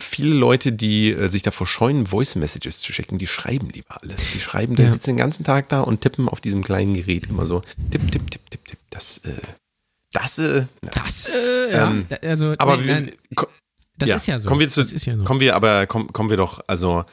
viele 0.00 0.34
Leute, 0.34 0.72
die 0.72 1.10
äh, 1.10 1.28
sich 1.28 1.42
davor 1.42 1.66
scheuen, 1.66 2.06
Voice 2.06 2.36
Messages 2.36 2.80
zu 2.80 2.92
schicken, 2.92 3.18
die 3.18 3.26
schreiben 3.26 3.70
lieber 3.70 4.00
alles. 4.02 4.32
Die 4.32 4.40
schreiben, 4.40 4.76
die 4.76 4.82
Ja. 4.82 4.90
sitzen 4.90 5.10
den 5.10 5.16
ganzen 5.16 5.44
Tag 5.44 5.68
da 5.70 5.80
und 5.80 6.00
tippen 6.02 6.28
auf 6.28 6.40
diesem 6.40 6.62
kleinen 6.62 6.94
Gerät 6.94 7.26
immer 7.28 7.46
so. 7.46 7.62
Tipp, 7.90 8.10
tipp, 8.12 8.30
tipp, 8.30 8.50
tipp, 8.50 8.64
tipp. 8.66 8.78
Das, 8.90 9.18
äh, 9.18 9.32
das, 10.12 10.38
äh, 10.38 10.64
na. 10.82 10.90
das, 10.94 11.26
äh, 11.26 11.72
ja, 11.72 11.90
Ähm, 11.90 12.06
da- 12.08 12.16
also, 12.16 12.54
aber 12.58 12.76
nein, 12.78 12.86
wir, 12.86 12.94
nein, 12.94 13.12
das 13.98 14.08
ja, 14.10 14.16
ist 14.16 14.26
ja 14.26 14.38
so. 14.38 14.48
Kommen 14.48 14.60
wir 14.60 14.68
zu, 14.68 14.80
das 14.80 14.92
ist 14.92 15.04
ja 15.06 15.16
so. 15.16 15.24
kommen 15.24 15.40
wir 15.40 15.54
aber, 15.56 15.86
komm, 15.86 16.12
kommen 16.12 16.30
wir 16.30 16.36
doch, 16.36 16.60
also, 16.66 17.04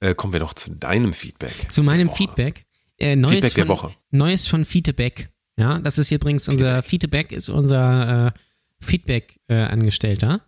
äh, 0.00 0.14
kommen 0.14 0.32
wir 0.32 0.40
doch 0.40 0.54
zu 0.54 0.74
deinem 0.74 1.12
Feedback. 1.12 1.70
Zu 1.70 1.82
meinem 1.82 2.08
der. 2.08 2.16
Feedback. 2.16 2.64
Äh, 2.98 3.16
Neues 3.16 3.32
Feedback 3.32 3.54
der 3.54 3.66
von, 3.66 3.76
Woche. 3.76 3.94
Neues 4.10 4.46
von 4.46 4.64
Feedback. 4.64 5.30
Ja, 5.58 5.78
das 5.78 5.98
ist 5.98 6.10
übrigens 6.12 6.48
unser 6.48 6.82
Feedback 6.82 7.32
ist 7.32 7.48
unser 7.48 8.28
äh, 8.28 8.30
Feedback-Angestellter. 8.80 10.40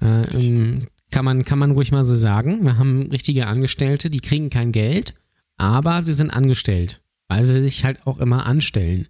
Äh, 0.00 0.24
ähm, 0.36 0.88
kann, 1.10 1.24
man, 1.24 1.44
kann 1.44 1.58
man 1.58 1.70
ruhig 1.70 1.90
mal 1.90 2.04
so 2.04 2.14
sagen. 2.14 2.64
Wir 2.64 2.76
haben 2.76 3.08
richtige 3.10 3.46
Angestellte, 3.46 4.10
die 4.10 4.20
kriegen 4.20 4.50
kein 4.50 4.72
Geld, 4.72 5.14
aber 5.56 6.02
sie 6.02 6.12
sind 6.12 6.30
angestellt, 6.30 7.00
weil 7.28 7.44
sie 7.44 7.62
sich 7.62 7.84
halt 7.84 8.06
auch 8.06 8.18
immer 8.18 8.44
anstellen. 8.44 9.08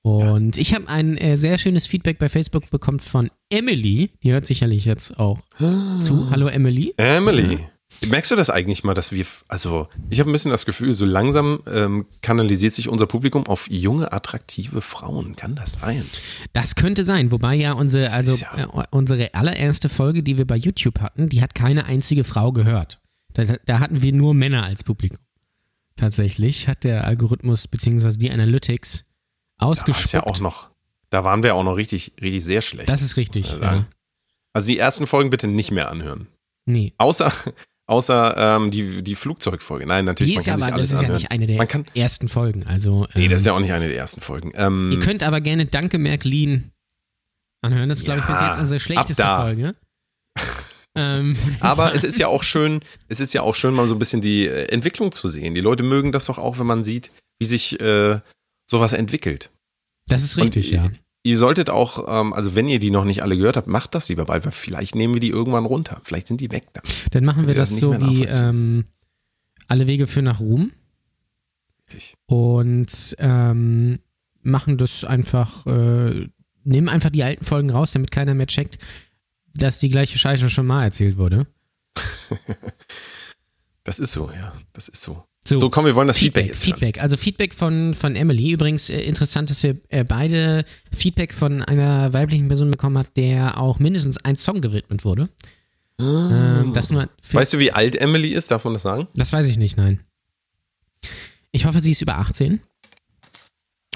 Und 0.00 0.58
ich 0.58 0.74
habe 0.74 0.88
ein 0.88 1.16
äh, 1.16 1.36
sehr 1.36 1.58
schönes 1.58 1.86
Feedback 1.86 2.18
bei 2.18 2.28
Facebook 2.28 2.70
bekommen 2.70 3.00
von 3.00 3.28
Emily. 3.50 4.10
Die 4.22 4.32
hört 4.32 4.46
sicherlich 4.46 4.84
jetzt 4.84 5.18
auch 5.18 5.40
zu. 5.98 6.30
Hallo 6.30 6.46
Emily. 6.46 6.94
Emily. 6.96 7.58
Merkst 8.06 8.30
du 8.30 8.36
das 8.36 8.50
eigentlich 8.50 8.84
mal, 8.84 8.94
dass 8.94 9.12
wir, 9.12 9.24
also 9.48 9.88
ich 10.10 10.20
habe 10.20 10.30
ein 10.30 10.32
bisschen 10.32 10.50
das 10.50 10.66
Gefühl, 10.66 10.92
so 10.94 11.04
langsam 11.04 11.60
ähm, 11.66 12.06
kanalisiert 12.22 12.72
sich 12.74 12.88
unser 12.88 13.06
Publikum 13.06 13.46
auf 13.46 13.68
junge, 13.70 14.12
attraktive 14.12 14.82
Frauen. 14.82 15.36
Kann 15.36 15.56
das 15.56 15.74
sein? 15.80 16.04
Das 16.52 16.74
könnte 16.76 17.04
sein, 17.04 17.32
wobei 17.32 17.54
ja 17.54 17.72
unsere, 17.72 18.04
Das 18.04 18.14
also 18.14 18.36
ja- 18.36 18.82
äh, 18.82 18.86
unsere 18.90 19.32
allererste 19.34 19.88
Folge, 19.88 20.22
die 20.22 20.36
wir 20.38 20.46
bei 20.46 20.56
YouTube 20.56 21.00
hatten, 21.00 21.28
die 21.28 21.40
hat 21.40 21.54
keine 21.54 21.86
einzige 21.86 22.24
Frau 22.24 22.52
gehört. 22.52 23.00
Da, 23.32 23.44
da 23.64 23.78
hatten 23.80 24.02
wir 24.02 24.12
nur 24.12 24.34
Männer 24.34 24.64
als 24.64 24.84
Publikum. 24.84 25.18
Tatsächlich 25.96 26.68
hat 26.68 26.84
der 26.84 27.04
Algorithmus 27.04 27.68
bzw. 27.68 28.16
die 28.18 28.30
Analytics 28.30 29.08
Da 29.58 29.66
ist 29.70 29.80
ausgespuckt. 29.80 30.12
ja 30.12 30.22
auch 30.24 30.40
noch, 30.40 30.70
da 31.10 31.24
waren 31.24 31.42
wir 31.42 31.54
auch 31.54 31.62
noch 31.64 31.76
richtig, 31.76 32.14
richtig 32.20 32.44
sehr 32.44 32.62
schlecht. 32.62 32.88
das 32.88 33.02
ist 33.02 33.16
richtig. 33.16 33.58
Ja. 33.60 33.86
Also 34.52 34.68
die 34.68 34.78
ersten 34.78 35.06
Folgen 35.06 35.30
bitte 35.30 35.46
nicht 35.46 35.70
mehr 35.70 35.90
anhören. 35.90 36.26
Nee. 36.66 36.94
Außer, 36.98 37.32
außer 37.86 38.36
ähm, 38.36 38.70
die, 38.70 39.02
die 39.02 39.14
Flugzeugfolge. 39.14 39.86
Nein, 39.86 40.04
natürlich, 40.04 40.34
Die 40.34 40.38
ist 40.38 40.46
ja 40.46 40.54
aber, 40.54 40.70
das 40.70 40.90
ist 40.90 40.94
ja 40.94 40.98
anhören. 41.00 41.14
nicht 41.16 41.30
eine 41.30 41.46
der 41.46 41.66
kann, 41.66 41.84
ersten 41.94 42.28
Folgen. 42.28 42.66
Also, 42.66 43.06
nee, 43.14 43.28
das 43.28 43.40
ist 43.42 43.46
ähm, 43.46 43.50
ja 43.52 43.56
auch 43.56 43.60
nicht 43.60 43.72
eine 43.72 43.88
der 43.88 43.96
ersten 43.96 44.20
Folgen. 44.20 44.52
Ähm, 44.54 44.90
Ihr 44.92 45.00
könnt 45.00 45.22
aber 45.22 45.40
gerne 45.40 45.66
Danke 45.66 45.98
Märklin 45.98 46.70
anhören. 47.62 47.88
Das 47.88 47.98
ist, 47.98 48.04
glaube 48.04 48.20
ich, 48.20 48.26
bis 48.26 48.40
Ja, 48.40 48.48
jetzt 48.48 48.58
unsere 48.58 48.80
schlechteste. 48.80 49.22
Folge. 49.22 49.72
ähm, 50.96 51.36
Aber 51.60 51.94
es 51.94 52.04
ist 52.04 52.18
ja 52.18 52.28
auch 52.28 52.42
schön, 52.42 52.80
es 53.08 53.20
ist 53.20 53.34
ja 53.34 53.42
auch 53.42 53.54
schön, 53.54 53.74
mal 53.74 53.88
so 53.88 53.94
ein 53.94 53.98
bisschen 53.98 54.20
die 54.20 54.46
äh, 54.46 54.66
Entwicklung 54.68 55.12
zu 55.12 55.28
sehen. 55.28 55.54
Die 55.54 55.60
Leute 55.60 55.82
mögen 55.82 56.12
das 56.12 56.26
doch 56.26 56.38
auch, 56.38 56.58
wenn 56.58 56.66
man 56.66 56.84
sieht, 56.84 57.10
wie 57.38 57.46
sich 57.46 57.80
äh, 57.80 58.20
sowas 58.68 58.92
entwickelt. 58.92 59.50
das 60.08 60.22
ist 60.22 60.36
richtig, 60.36 60.72
Und, 60.72 60.84
ja. 60.84 60.90
Ihr 61.26 61.38
solltet 61.38 61.70
auch, 61.70 62.04
ähm, 62.06 62.34
also 62.34 62.54
wenn 62.54 62.68
ihr 62.68 62.78
die 62.78 62.90
noch 62.90 63.06
nicht 63.06 63.22
alle 63.22 63.36
gehört 63.36 63.56
habt, 63.56 63.66
macht 63.66 63.94
das 63.94 64.08
lieber 64.10 64.26
bald, 64.26 64.44
weil 64.44 64.52
vielleicht 64.52 64.94
nehmen 64.94 65.14
wir 65.14 65.20
die 65.20 65.30
irgendwann 65.30 65.64
runter. 65.64 66.00
Vielleicht 66.04 66.28
sind 66.28 66.40
die 66.40 66.52
weg 66.52 66.66
dann. 66.74 66.84
Dann 67.12 67.24
machen 67.24 67.46
wir 67.46 67.54
das 67.54 67.70
das 67.70 67.80
so 67.80 67.98
wie 67.98 68.24
ähm, 68.24 68.84
alle 69.66 69.86
Wege 69.86 70.06
führen 70.06 70.26
nach 70.26 70.40
Ruhm 70.40 70.72
Richtig. 71.86 72.14
und 72.26 73.16
ähm, 73.18 74.00
machen 74.42 74.76
das 74.76 75.04
einfach, 75.04 75.66
äh, 75.66 76.28
nehmen 76.62 76.90
einfach 76.90 77.10
die 77.10 77.24
alten 77.24 77.44
Folgen 77.44 77.70
raus, 77.70 77.92
damit 77.92 78.10
keiner 78.10 78.34
mehr 78.34 78.46
checkt, 78.46 78.78
dass 79.54 79.78
die 79.78 79.88
gleiche 79.88 80.18
Scheiße 80.18 80.50
schon 80.50 80.66
mal 80.66 80.84
erzählt 80.84 81.16
wurde. 81.16 81.46
Das 83.84 83.98
ist 83.98 84.12
so, 84.12 84.30
ja. 84.30 84.52
Das 84.72 84.88
ist 84.88 85.02
so. 85.02 85.24
So, 85.46 85.58
So, 85.58 85.68
komm, 85.70 85.84
wir 85.84 85.94
wollen 85.94 86.08
das 86.08 86.16
Feedback, 86.18 86.44
Feedback, 86.44 86.54
jetzt 86.54 86.66
hören. 86.66 86.80
Feedback. 86.80 87.02
Also 87.02 87.16
Feedback 87.18 87.54
von, 87.54 87.92
von 87.94 88.16
Emily. 88.16 88.52
Übrigens 88.52 88.88
äh, 88.88 89.00
interessant, 89.02 89.50
dass 89.50 89.62
wir 89.62 89.76
äh, 89.90 90.02
beide 90.04 90.64
Feedback 90.90 91.34
von 91.34 91.62
einer 91.62 92.12
weiblichen 92.14 92.48
Person 92.48 92.70
bekommen 92.70 92.96
hat, 92.96 93.16
der 93.16 93.60
auch 93.60 93.78
mindestens 93.78 94.16
ein 94.24 94.36
Song 94.36 94.60
gewidmet 94.62 95.04
wurde. 95.04 95.28
Ähm, 96.00 96.72
das 96.74 96.90
nur. 96.90 97.08
Weißt 97.30 97.52
du, 97.52 97.58
wie 97.58 97.72
alt 97.72 97.94
Emily 97.96 98.30
ist? 98.30 98.50
Darf 98.50 98.64
man 98.64 98.72
das 98.72 98.82
sagen? 98.82 99.06
das 99.14 99.32
weiß 99.32 99.46
ich 99.48 99.58
nicht, 99.58 99.76
nein. 99.76 100.00
Ich 101.52 101.66
hoffe, 101.66 101.78
sie 101.80 101.90
ist 101.92 102.02
über 102.02 102.16
18, 102.18 102.60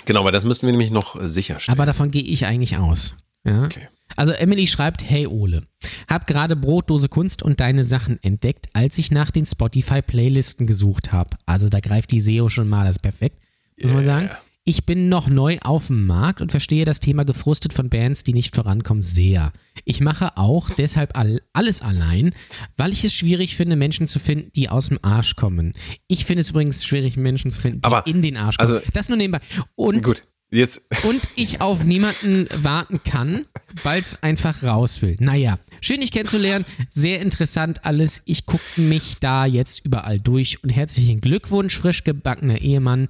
Genau, 0.04 0.24
weil 0.24 0.32
das 0.32 0.44
müssen 0.44 0.64
wir 0.66 0.70
nämlich 0.72 0.90
noch 0.90 1.20
sicherstellen. 1.20 1.76
aber 1.78 1.84
davon 1.84 2.10
gehe 2.10 2.22
ich 2.22 2.46
eigentlich 2.46 2.78
aus. 2.78 3.12
Ja? 3.44 3.64
Okay. 3.64 3.88
Also 4.18 4.32
Emily 4.32 4.66
schreibt, 4.66 5.08
hey 5.08 5.28
Ole, 5.28 5.62
hab 6.10 6.26
gerade 6.26 6.56
Brotdose 6.56 7.08
Kunst 7.08 7.44
und 7.44 7.60
deine 7.60 7.84
Sachen 7.84 8.20
entdeckt, 8.24 8.66
als 8.72 8.98
ich 8.98 9.12
nach 9.12 9.30
den 9.30 9.46
Spotify-Playlisten 9.46 10.66
gesucht 10.66 11.12
habe. 11.12 11.30
Also 11.46 11.68
da 11.68 11.78
greift 11.78 12.10
die 12.10 12.20
SEO 12.20 12.48
schon 12.48 12.68
mal, 12.68 12.84
das 12.84 12.96
ist 12.96 13.02
perfekt, 13.02 13.38
muss 13.80 13.92
man 13.92 14.04
sagen. 14.04 14.30
Ich 14.64 14.84
bin 14.84 15.08
noch 15.08 15.28
neu 15.28 15.56
auf 15.62 15.86
dem 15.86 16.04
Markt 16.06 16.42
und 16.42 16.50
verstehe 16.50 16.84
das 16.84 16.98
Thema 17.00 17.24
gefrustet 17.24 17.72
von 17.72 17.88
Bands, 17.88 18.24
die 18.24 18.34
nicht 18.34 18.54
vorankommen, 18.56 19.02
sehr. 19.02 19.52
Ich 19.84 20.00
mache 20.00 20.36
auch 20.36 20.68
deshalb 20.68 21.16
all, 21.16 21.40
alles 21.52 21.80
allein, 21.80 22.34
weil 22.76 22.92
ich 22.92 23.04
es 23.04 23.14
schwierig 23.14 23.56
finde, 23.56 23.76
Menschen 23.76 24.08
zu 24.08 24.18
finden, 24.18 24.50
die 24.56 24.68
aus 24.68 24.88
dem 24.88 24.98
Arsch 25.00 25.36
kommen. 25.36 25.70
Ich 26.08 26.24
finde 26.26 26.40
es 26.40 26.50
übrigens 26.50 26.84
schwierig, 26.84 27.16
Menschen 27.16 27.50
zu 27.52 27.60
finden, 27.60 27.80
die 27.82 27.86
Aber, 27.86 28.06
in 28.06 28.20
den 28.20 28.36
Arsch 28.36 28.58
kommen. 28.58 28.68
also- 28.72 28.84
das 28.92 29.08
nur 29.08 29.16
nebenbei. 29.16 29.40
Und 29.76 30.02
Gut, 30.02 30.24
jetzt. 30.50 30.82
und 31.04 31.20
ich 31.36 31.60
auf 31.60 31.84
niemanden 31.84 32.46
warten 32.62 33.02
kann, 33.02 33.46
weil 33.82 34.00
es 34.00 34.22
einfach 34.22 34.62
raus 34.62 35.02
will. 35.02 35.16
Naja, 35.20 35.58
schön 35.80 36.00
dich 36.00 36.12
kennenzulernen, 36.12 36.64
sehr 36.90 37.20
interessant 37.20 37.84
alles. 37.84 38.22
Ich 38.24 38.46
gucke 38.46 38.80
mich 38.80 39.16
da 39.20 39.46
jetzt 39.46 39.84
überall 39.84 40.18
durch 40.20 40.62
und 40.62 40.70
herzlichen 40.70 41.20
Glückwunsch, 41.20 41.76
frisch 41.76 42.04
gebackener 42.04 42.60
Ehemann. 42.60 43.08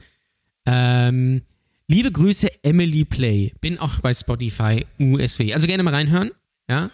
Ähm, 0.66 1.42
liebe 1.86 2.10
Grüße, 2.12 2.48
Emily 2.62 3.04
Play. 3.04 3.52
Bin 3.60 3.78
auch 3.78 4.00
bei 4.00 4.12
Spotify 4.12 4.84
USW. 4.98 5.54
Also 5.54 5.66
gerne 5.66 5.82
mal 5.82 5.94
reinhören. 5.94 6.30
Ja, 6.68 6.90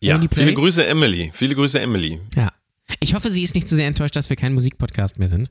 Ja, 0.00 0.20
viele 0.34 0.52
Grüße, 0.52 0.84
Emily. 0.86 1.30
Viele 1.32 1.54
Grüße, 1.54 1.80
Emily. 1.80 2.20
ja. 2.36 2.52
Ich 3.00 3.14
hoffe, 3.14 3.30
sie 3.30 3.42
ist 3.42 3.54
nicht 3.56 3.68
zu 3.68 3.74
sehr 3.76 3.86
enttäuscht, 3.88 4.14
dass 4.16 4.30
wir 4.30 4.36
kein 4.36 4.54
Musikpodcast 4.54 5.18
mehr 5.18 5.28
sind. 5.28 5.50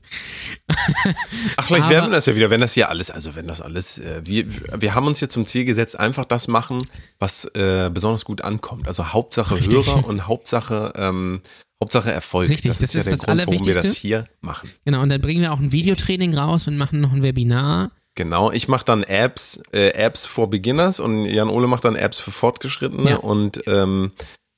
Ach, 1.56 1.64
vielleicht 1.66 1.82
Aber- 1.84 1.90
werden 1.90 2.10
wir 2.10 2.16
das 2.16 2.26
ja 2.26 2.34
wieder, 2.34 2.50
wenn 2.50 2.60
das 2.60 2.72
hier 2.72 2.88
alles, 2.88 3.10
also 3.10 3.34
wenn 3.34 3.46
das 3.46 3.60
alles, 3.60 3.98
äh, 3.98 4.22
wir, 4.24 4.46
wir 4.80 4.94
haben 4.94 5.06
uns 5.06 5.18
hier 5.18 5.28
zum 5.28 5.46
Ziel 5.46 5.64
gesetzt, 5.64 5.98
einfach 5.98 6.24
das 6.24 6.48
machen, 6.48 6.78
was 7.18 7.44
äh, 7.54 7.90
besonders 7.92 8.24
gut 8.24 8.42
ankommt. 8.42 8.86
Also 8.88 9.12
Hauptsache 9.12 9.56
Richtig. 9.56 9.86
Hörer 9.86 10.06
und 10.06 10.26
Hauptsache, 10.26 10.92
ähm, 10.96 11.40
Hauptsache 11.82 12.10
Erfolg. 12.10 12.48
Richtig, 12.48 12.70
das, 12.70 12.78
das 12.78 12.94
ist 12.94 13.00
ist 13.00 13.04
ja 13.06 13.10
der 13.10 13.16
das 13.18 13.26
Grund, 13.26 13.38
warum 13.38 13.52
wir 13.52 13.58
das 13.58 13.76
Allerwichtigste. 13.76 14.00
hier 14.00 14.24
machen. 14.40 14.70
Genau, 14.86 15.02
und 15.02 15.10
dann 15.10 15.20
bringen 15.20 15.42
wir 15.42 15.52
auch 15.52 15.60
ein 15.60 15.72
Videotraining 15.72 16.34
raus 16.34 16.68
und 16.68 16.76
machen 16.78 17.00
noch 17.00 17.12
ein 17.12 17.22
Webinar. 17.22 17.90
Genau, 18.14 18.50
ich 18.50 18.66
mache 18.68 18.86
dann 18.86 19.02
Apps, 19.02 19.60
äh, 19.74 19.88
Apps 19.90 20.24
for 20.24 20.48
Beginners 20.48 21.00
und 21.00 21.26
Jan 21.26 21.50
Ole 21.50 21.66
macht 21.66 21.84
dann 21.84 21.96
Apps 21.96 22.18
für 22.18 22.30
Fortgeschrittene 22.30 23.10
Ja. 23.10 23.16
und 23.18 23.60
ähm, 23.66 24.12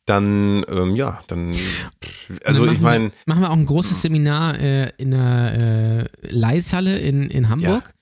dann, 0.09 0.65
ähm, 0.69 0.97
ja, 0.97 1.21
dann, 1.27 1.55
also 2.45 2.65
dann 2.65 2.75
ich 2.75 2.81
machen 2.81 2.83
meine, 2.83 3.11
Machen 3.27 3.41
wir 3.43 3.51
auch 3.51 3.57
ein 3.57 3.67
großes 3.67 4.03
Seminar 4.03 4.59
äh, 4.59 4.91
in 4.97 5.11
der 5.11 6.09
äh, 6.23 6.29
Leishalle 6.29 6.99
in, 6.99 7.31
in 7.31 7.49
Hamburg. 7.49 7.93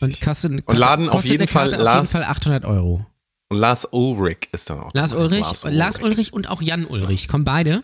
und 0.00 0.20
kostet, 0.20 0.66
Und 0.66 0.76
laden 0.76 1.08
auf 1.08 1.24
jeden 1.24 1.48
Fall 1.48 1.66
auf 1.68 1.72
jeden 1.72 1.84
Lars- 1.84 2.12
Fall 2.12 2.24
800 2.24 2.64
Euro. 2.64 3.06
und 3.48 3.58
Lars 3.58 3.86
Ulrich 3.92 4.48
ist 4.52 4.68
dann 4.70 4.80
auch. 4.80 4.92
Lars 4.94 5.10
dabei. 5.10 5.22
Ulrich, 5.24 5.46
Lars 5.64 5.98
Ulrich. 6.02 6.32
und 6.32 6.48
auch 6.50 6.60
Jan 6.62 6.84
Ulrich. 6.84 7.28
Kommen 7.28 7.44
beide. 7.44 7.82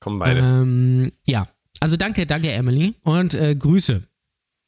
Kommen 0.00 0.18
beide. 0.18 0.40
Ähm, 0.40 1.12
ja. 1.26 1.48
Also 1.80 1.96
danke, 1.96 2.26
danke, 2.26 2.52
Emily. 2.52 2.94
Und 3.02 3.34
äh, 3.34 3.54
Grüße. 3.56 4.02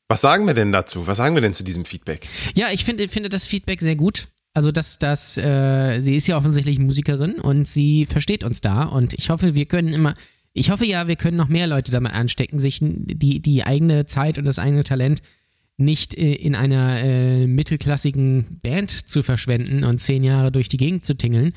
Was 0.08 0.20
sagen 0.20 0.46
wir 0.46 0.54
denn 0.54 0.72
dazu? 0.72 1.06
Was 1.06 1.16
sagen 1.16 1.34
wir 1.34 1.42
denn 1.42 1.54
zu 1.54 1.64
diesem 1.64 1.84
Feedback? 1.84 2.28
Ja, 2.56 2.68
ich 2.72 2.84
finde, 2.84 3.08
finde 3.08 3.28
das 3.28 3.46
Feedback 3.46 3.80
sehr 3.80 3.96
gut. 3.96 4.26
Also, 4.54 4.70
dass 4.70 4.99
das, 5.00 5.37
äh, 5.37 6.00
sie 6.00 6.14
ist 6.16 6.28
ja 6.28 6.37
offensichtlich 6.37 6.78
Musikerin 6.78 7.34
und 7.40 7.66
sie 7.66 8.06
versteht 8.06 8.44
uns 8.44 8.61
da. 8.61 8.84
Und 8.84 9.12
ich 9.14 9.28
hoffe, 9.30 9.54
wir 9.56 9.66
können 9.66 9.92
immer, 9.92 10.14
ich 10.52 10.70
hoffe 10.70 10.87
ja, 10.87 11.08
wir 11.08 11.16
können 11.16 11.37
noch 11.37 11.49
mehr 11.49 11.66
Leute 11.66 11.90
damit 11.90 12.14
anstecken, 12.14 12.61
sich 12.61 12.78
die, 12.80 13.40
die 13.42 13.64
eigene 13.64 14.06
Zeit 14.06 14.38
und 14.38 14.44
das 14.44 14.61
eigene 14.61 14.84
Talent 14.84 15.23
nicht 15.76 16.14
äh, 16.16 16.34
in 16.34 16.54
einer 16.54 17.00
äh, 17.02 17.49
mittelklassigen 17.49 18.61
Band 18.62 18.90
zu 18.92 19.25
verschwenden 19.25 19.82
und 19.82 19.99
zehn 19.99 20.23
Jahre 20.23 20.52
durch 20.52 20.68
die 20.68 20.76
Gegend 20.76 21.04
zu 21.04 21.16
tingeln, 21.16 21.52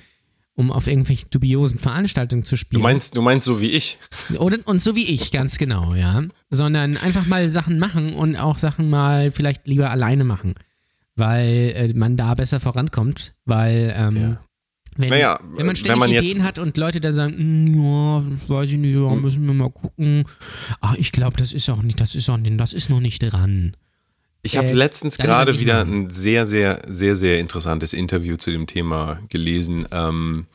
um 0.56 0.72
auf 0.72 0.88
irgendwelchen 0.88 1.30
dubiosen 1.30 1.77
Veranstaltungen 1.77 2.44
zu 2.44 2.56
Du 2.56 2.58
spielen. 2.58 2.82
meinst, 2.82 3.16
du 3.16 3.22
meinst 3.22 3.46
so 3.46 3.62
wie 3.62 3.70
ich. 3.70 4.00
Oder, 4.39 4.58
und 4.66 4.82
so 4.82 4.96
wie 4.96 5.06
ich, 5.06 5.32
ganz 5.32 5.60
genau, 5.60 5.94
ja. 5.94 6.24
Sondern 6.50 6.98
einfach 6.98 7.27
mal 7.27 7.48
Sachen 7.50 7.77
machen 7.77 8.16
und 8.16 8.36
auch 8.38 8.58
Sachen 8.58 8.89
mal 8.89 9.30
vielleicht 9.30 9.68
lieber 9.68 9.92
alleine 9.92 10.24
machen. 10.24 10.56
Weil 11.17 11.74
äh, 11.75 11.93
man 11.93 12.15
da 12.15 12.33
besser 12.36 12.59
vorankommt. 12.59 13.33
Weil, 13.45 13.93
ähm, 13.97 14.15
Ja. 14.15 14.41
wenn, 14.95 15.09
Naja, 15.09 15.39
wenn 15.41 15.57
man 15.57 15.67
wenn 15.67 15.75
ständig 15.75 16.00
man 16.00 16.09
jetzt- 16.12 16.24
Ideen 16.29 16.43
hat 16.43 16.57
und 16.59 16.77
Leute 16.77 17.01
da 17.01 17.12
sagen, 17.12 17.36
"Mm, 17.38 17.74
ja, 17.74 18.24
weiß 18.47 18.71
ich 18.71 18.77
nicht, 18.77 18.95
ja, 18.95 19.12
Hm. 19.12 19.21
müssen 19.21 19.45
wir 19.45 19.53
mal 19.53 19.69
gucken. 19.69 20.24
Ach, 20.79 20.95
ich 20.95 21.12
glaube, 21.12 21.36
das 21.38 21.53
ist 21.53 21.69
auch 21.69 21.81
nicht, 21.83 22.00
das 22.00 22.15
ist 22.15 22.29
auch 22.29 22.38
nicht, 22.38 22.59
das 22.59 22.74
ist 22.74 22.89
noch 22.89 23.00
nicht 23.01 23.19
dran. 23.19 23.75
Ich 24.43 24.55
habe 24.55 24.67
Äh, 24.69 24.74
letztens 24.74 25.17
gerade 25.17 25.59
wieder 25.59 25.81
ein 25.83 26.09
sehr, 26.09 26.45
sehr, 26.45 26.81
sehr, 26.88 27.15
sehr 27.15 27.39
interessantes 27.39 27.91
Interview 27.93 28.38
zu 28.38 28.51
dem 28.51 28.65
Thema 28.67 29.19
gelesen, 29.29 29.88
ähm, 29.91 30.45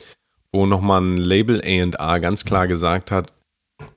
wo 0.53 0.67
nochmal 0.67 1.03
ein 1.03 1.17
Label 1.19 1.61
A&R 1.61 2.21
ganz 2.21 2.45
klar 2.45 2.69
gesagt 2.69 3.11
hat, 3.11 3.33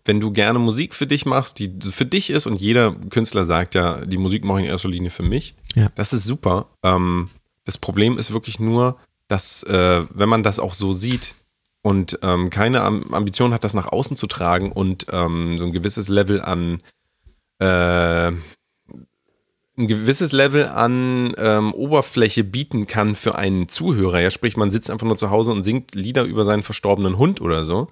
wenn 0.06 0.20
du 0.20 0.32
gerne 0.32 0.60
Musik 0.60 0.94
für 0.96 1.08
dich 1.08 1.26
machst, 1.26 1.60
die 1.60 1.72
für 1.92 2.06
dich 2.06 2.30
ist 2.30 2.46
und 2.46 2.62
jeder 2.62 2.94
Künstler 3.10 3.46
sagt 3.46 3.76
ja, 3.76 3.98
die 4.06 4.18
Musik 4.18 4.44
mache 4.44 4.60
ich 4.60 4.66
in 4.66 4.72
erster 4.72 4.90
Linie 4.90 5.10
für 5.10 5.24
mich, 5.24 5.56
Ja. 5.76 5.90
das 5.96 6.14
ist 6.14 6.26
super. 6.26 6.68
Ähm, 6.84 7.28
das 7.64 7.78
Problem 7.78 8.18
ist 8.18 8.34
wirklich 8.34 8.60
nur, 8.60 8.98
dass 9.28 9.64
äh, 9.64 10.04
wenn 10.14 10.30
man 10.30 10.44
das 10.44 10.60
auch 10.60 10.74
so 10.74 10.94
sieht 10.94 11.36
und 11.82 12.20
ähm, 12.22 12.50
keine 12.50 12.82
Am 12.82 13.14
Ambition 13.14 13.54
hat, 13.54 13.64
das 13.64 13.74
nach 13.74 13.88
außen 13.92 14.18
zu 14.18 14.28
tragen 14.28 14.72
und 14.72 15.08
ähm, 15.12 15.58
so 15.58 15.66
ein 15.66 15.72
gewisses 15.72 16.10
Level 16.10 16.42
an 16.42 16.82
äh, 17.60 18.32
ein 19.78 19.88
gewisses 19.88 20.32
Level 20.32 20.68
an 20.68 21.34
ähm, 21.38 21.74
Oberfläche 21.74 22.44
bieten 22.46 22.88
kann 22.88 23.14
für 23.16 23.36
einen 23.36 23.68
Zuhörer. 23.68 24.22
Ja, 24.22 24.32
sprich, 24.32 24.56
man 24.56 24.72
sitzt 24.72 24.90
einfach 24.90 25.06
nur 25.06 25.18
zu 25.18 25.32
Hause 25.32 25.52
und 25.52 25.64
singt 25.64 25.96
Lieder 25.96 26.24
über 26.24 26.46
seinen 26.46 26.64
verstorbenen 26.64 27.18
Hund 27.18 27.42
oder 27.42 27.66
so, 27.66 27.88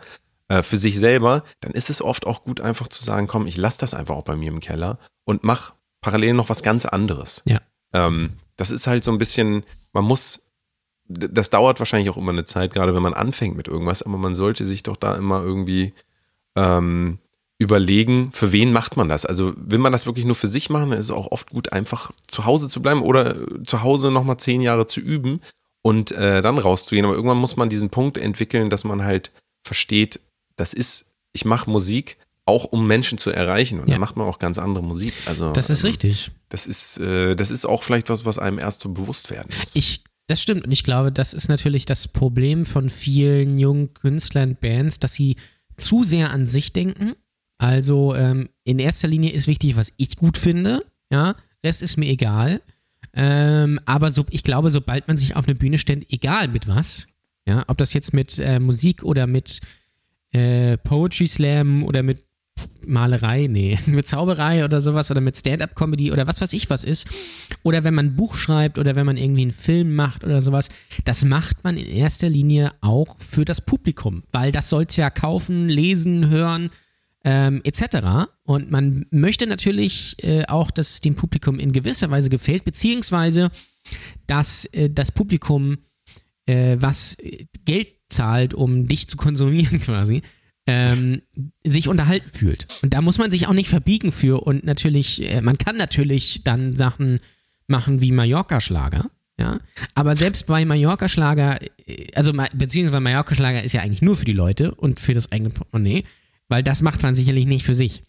äh, 0.53 0.61
für 0.61 0.77
sich 0.77 0.99
selber, 0.99 1.43
dann 1.61 1.71
ist 1.71 1.89
es 1.89 2.01
oft 2.01 2.27
auch 2.27 2.43
gut, 2.43 2.61
einfach 2.61 2.87
zu 2.87 3.03
sagen, 3.03 3.25
komm, 3.25 3.47
ich 3.47 3.57
lasse 3.57 3.79
das 3.79 3.95
einfach 3.95 4.15
auch 4.15 4.23
bei 4.23 4.35
mir 4.35 4.49
im 4.49 4.59
Keller 4.59 4.99
und 5.25 5.43
mach 5.43 5.73
parallel 6.01 6.33
noch 6.33 6.49
was 6.49 6.61
ganz 6.61 6.85
anderes. 6.85 7.41
Ja. 7.45 7.59
Ähm, 7.93 8.33
das 8.55 8.69
ist 8.69 8.85
halt 8.85 9.03
so 9.03 9.11
ein 9.11 9.17
bisschen, 9.17 9.63
man 9.93 10.03
muss, 10.03 10.51
das 11.07 11.49
dauert 11.49 11.79
wahrscheinlich 11.79 12.11
auch 12.11 12.17
immer 12.17 12.31
eine 12.31 12.45
Zeit, 12.45 12.71
gerade 12.71 12.93
wenn 12.93 13.01
man 13.01 13.15
anfängt 13.15 13.57
mit 13.57 13.67
irgendwas, 13.67 14.03
aber 14.03 14.17
man 14.17 14.35
sollte 14.35 14.63
sich 14.63 14.83
doch 14.83 14.95
da 14.95 15.15
immer 15.15 15.41
irgendwie 15.41 15.93
ähm, 16.55 17.17
überlegen, 17.57 18.31
für 18.31 18.51
wen 18.51 18.71
macht 18.73 18.95
man 18.95 19.09
das. 19.09 19.25
Also 19.25 19.53
will 19.57 19.79
man 19.79 19.91
das 19.91 20.05
wirklich 20.05 20.25
nur 20.25 20.35
für 20.35 20.47
sich 20.47 20.69
machen, 20.69 20.91
dann 20.91 20.99
ist 20.99 21.05
es 21.05 21.11
auch 21.11 21.31
oft 21.31 21.49
gut, 21.49 21.73
einfach 21.73 22.11
zu 22.27 22.45
Hause 22.45 22.67
zu 22.67 22.79
bleiben 22.79 23.01
oder 23.01 23.35
äh, 23.35 23.63
zu 23.63 23.81
Hause 23.81 24.11
nochmal 24.11 24.37
zehn 24.37 24.61
Jahre 24.61 24.85
zu 24.85 24.99
üben 24.99 25.41
und 25.81 26.11
äh, 26.11 26.43
dann 26.43 26.59
rauszugehen. 26.59 27.05
Aber 27.05 27.15
irgendwann 27.15 27.37
muss 27.39 27.55
man 27.55 27.69
diesen 27.69 27.89
Punkt 27.89 28.19
entwickeln, 28.19 28.69
dass 28.69 28.83
man 28.83 29.03
halt 29.03 29.31
versteht, 29.63 30.19
das 30.55 30.73
ist, 30.73 31.05
ich 31.31 31.45
mache 31.45 31.69
Musik 31.69 32.17
auch 32.45 32.65
um 32.65 32.85
Menschen 32.87 33.17
zu 33.17 33.31
erreichen 33.31 33.79
und 33.79 33.87
Ja. 33.87 33.93
dann 33.93 34.01
macht 34.01 34.17
man 34.17 34.27
auch 34.27 34.37
ganz 34.39 34.57
andere 34.57 34.83
Musik. 34.83 35.13
Also 35.27 35.53
Das 35.53 35.69
ist 35.69 35.83
ähm, 35.83 35.87
richtig. 35.87 36.31
Das 36.49 36.67
ist, 36.67 36.97
äh, 36.99 37.35
das 37.35 37.51
ist 37.51 37.65
auch 37.65 37.83
vielleicht 37.83 38.09
was, 38.09 38.25
was 38.25 38.37
einem 38.37 38.59
erst 38.59 38.81
so 38.81 38.89
bewusst 38.89 39.29
werden 39.31 39.49
muss. 39.59 39.75
Ich, 39.75 40.03
das 40.27 40.41
stimmt. 40.41 40.65
Und 40.65 40.71
ich 40.71 40.83
glaube, 40.83 41.11
das 41.11 41.33
ist 41.33 41.47
natürlich 41.47 41.85
das 41.85 42.07
Problem 42.09 42.65
von 42.65 42.89
vielen 42.89 43.57
jungen 43.57 43.93
Künstlern, 43.93 44.57
Bands, 44.59 44.99
dass 44.99 45.13
sie 45.13 45.37
zu 45.77 46.03
sehr 46.03 46.31
an 46.31 46.45
sich 46.45 46.73
denken. 46.73 47.13
Also 47.59 48.13
ähm, 48.13 48.49
in 48.65 48.77
erster 48.79 49.07
Linie 49.07 49.31
ist 49.31 49.47
wichtig, 49.47 49.77
was 49.77 49.93
ich 49.97 50.17
gut 50.17 50.37
finde. 50.37 50.83
Ja, 51.11 51.35
Rest 51.63 51.81
ist 51.81 51.97
mir 51.97 52.09
egal. 52.09 52.61
Ähm, 53.13 53.79
aber 53.85 54.11
so, 54.11 54.25
ich 54.31 54.43
glaube, 54.43 54.69
sobald 54.69 55.07
man 55.07 55.15
sich 55.17 55.35
auf 55.35 55.45
eine 55.47 55.55
Bühne 55.55 55.77
stellt, 55.77 56.11
egal 56.11 56.47
mit 56.49 56.67
was, 56.67 57.07
ja, 57.47 57.63
ob 57.67 57.77
das 57.77 57.93
jetzt 57.93 58.13
mit 58.13 58.37
äh, 58.39 58.59
Musik 58.59 59.03
oder 59.03 59.27
mit 59.27 59.61
äh, 60.33 60.77
Poetry 60.77 61.27
Slam 61.27 61.83
oder 61.83 62.03
mit 62.03 62.23
Malerei, 62.85 63.47
nee, 63.47 63.79
mit 63.85 64.07
Zauberei 64.07 64.63
oder 64.63 64.81
sowas 64.81 65.09
oder 65.09 65.21
mit 65.21 65.37
Stand-up-Comedy 65.37 66.11
oder 66.11 66.27
was 66.27 66.41
weiß 66.41 66.53
ich 66.53 66.69
was 66.69 66.83
ist. 66.83 67.07
Oder 67.63 67.83
wenn 67.83 67.93
man 67.93 68.07
ein 68.07 68.15
Buch 68.15 68.35
schreibt 68.35 68.77
oder 68.77 68.95
wenn 68.95 69.05
man 69.05 69.17
irgendwie 69.17 69.43
einen 69.43 69.51
Film 69.51 69.95
macht 69.95 70.23
oder 70.23 70.41
sowas, 70.41 70.69
das 71.05 71.23
macht 71.25 71.63
man 71.63 71.77
in 71.77 71.87
erster 71.87 72.29
Linie 72.29 72.71
auch 72.81 73.15
für 73.19 73.45
das 73.45 73.61
Publikum, 73.61 74.23
weil 74.31 74.51
das 74.51 74.69
soll 74.69 74.85
es 74.87 74.97
ja 74.97 75.09
kaufen, 75.09 75.69
lesen, 75.69 76.29
hören. 76.29 76.69
ähm, 77.25 77.61
etc. 77.63 78.27
Und 78.43 78.69
man 78.69 79.05
möchte 79.09 79.47
natürlich 79.47 80.17
äh, 80.23 80.43
auch, 80.47 80.71
dass 80.71 80.91
es 80.91 81.01
dem 81.01 81.15
Publikum 81.15 81.57
in 81.57 81.71
gewisser 81.71 82.11
Weise 82.11 82.29
gefällt, 82.29 82.65
beziehungsweise 82.65 83.49
dass 84.27 84.65
äh, 84.65 84.89
das 84.89 85.11
Publikum, 85.11 85.77
äh, 86.45 86.75
was 86.79 87.17
Geld 87.65 87.92
zahlt, 88.13 88.53
um 88.53 88.87
dich 88.87 89.07
zu 89.07 89.17
konsumieren 89.17 89.79
quasi, 89.81 90.21
ähm, 90.65 91.21
sich 91.63 91.87
unterhalten 91.87 92.29
fühlt. 92.31 92.67
Und 92.81 92.93
da 92.93 93.01
muss 93.01 93.17
man 93.17 93.31
sich 93.31 93.47
auch 93.47 93.53
nicht 93.53 93.69
verbiegen 93.69 94.11
für 94.11 94.41
und 94.45 94.63
natürlich, 94.63 95.29
äh, 95.29 95.41
man 95.41 95.57
kann 95.57 95.75
natürlich 95.77 96.43
dann 96.43 96.75
Sachen 96.75 97.19
machen 97.67 98.01
wie 98.01 98.11
Mallorca-Schlager. 98.11 99.09
Ja, 99.39 99.59
aber 99.95 100.15
selbst 100.15 100.45
bei 100.45 100.63
Mallorca-Schlager, 100.63 101.59
äh, 101.87 102.07
also 102.15 102.33
beziehungsweise 102.53 103.01
Mallorca-Schlager 103.01 103.63
ist 103.63 103.73
ja 103.73 103.81
eigentlich 103.81 104.03
nur 104.03 104.15
für 104.15 104.25
die 104.25 104.33
Leute 104.33 104.75
und 104.75 104.99
für 104.99 105.13
das 105.13 105.31
eigene 105.31 105.49
Portemonnaie, 105.49 106.05
weil 106.49 106.63
das 106.63 106.81
macht 106.81 107.01
man 107.01 107.15
sicherlich 107.15 107.47
nicht 107.47 107.65
für 107.65 107.73
sich. 107.73 108.03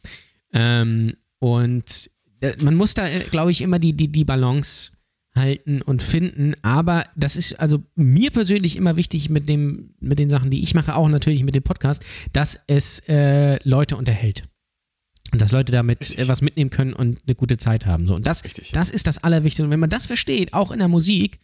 Ähm, 0.53 1.17
und 1.39 2.11
äh, 2.41 2.53
man 2.63 2.75
muss 2.75 2.95
da, 2.95 3.09
äh, 3.09 3.21
glaube 3.31 3.51
ich, 3.51 3.63
immer 3.63 3.79
die, 3.79 3.95
die, 3.95 4.13
die 4.13 4.25
Balance 4.25 4.94
halten 5.37 5.83
und 5.83 6.03
finden. 6.03 6.55
Aber 6.63 7.05
das 7.17 7.37
ist 7.37 7.55
also 7.55 7.83
mir 7.95 8.31
persönlich 8.31 8.77
immer 8.77 8.97
wichtig 8.97 9.31
mit, 9.31 9.49
dem, 9.49 9.95
mit 10.01 10.19
den 10.19 10.31
Sachen, 10.31 10.51
die 10.51 10.63
ich 10.63 10.75
mache, 10.75 10.95
auch 10.95 11.09
natürlich 11.09 11.43
mit 11.45 11.55
dem 11.55 11.63
Podcast, 11.63 12.05
dass 12.33 12.61
es 12.67 13.01
äh, 13.09 13.59
Leute 13.69 13.97
unterhält. 13.97 14.45
Und 15.33 15.41
dass 15.41 15.53
Leute 15.53 15.73
damit 15.73 16.17
äh, 16.19 16.29
was 16.29 16.43
mitnehmen 16.43 16.71
können 16.71 16.93
und 16.93 17.19
eine 17.27 17.35
gute 17.35 17.57
Zeit 17.57 17.87
haben. 17.87 18.07
So, 18.07 18.15
und 18.15 18.27
das, 18.27 18.43
das 18.73 18.91
ist 18.91 19.07
das 19.07 19.25
Allerwichtigste. 19.25 19.65
Und 19.65 19.71
wenn 19.71 19.81
man 19.81 19.91
das 19.91 20.07
versteht, 20.07 20.55
auch 20.55 20.71
in 20.71 20.79
der 20.79 20.89
Musik, 20.89 21.41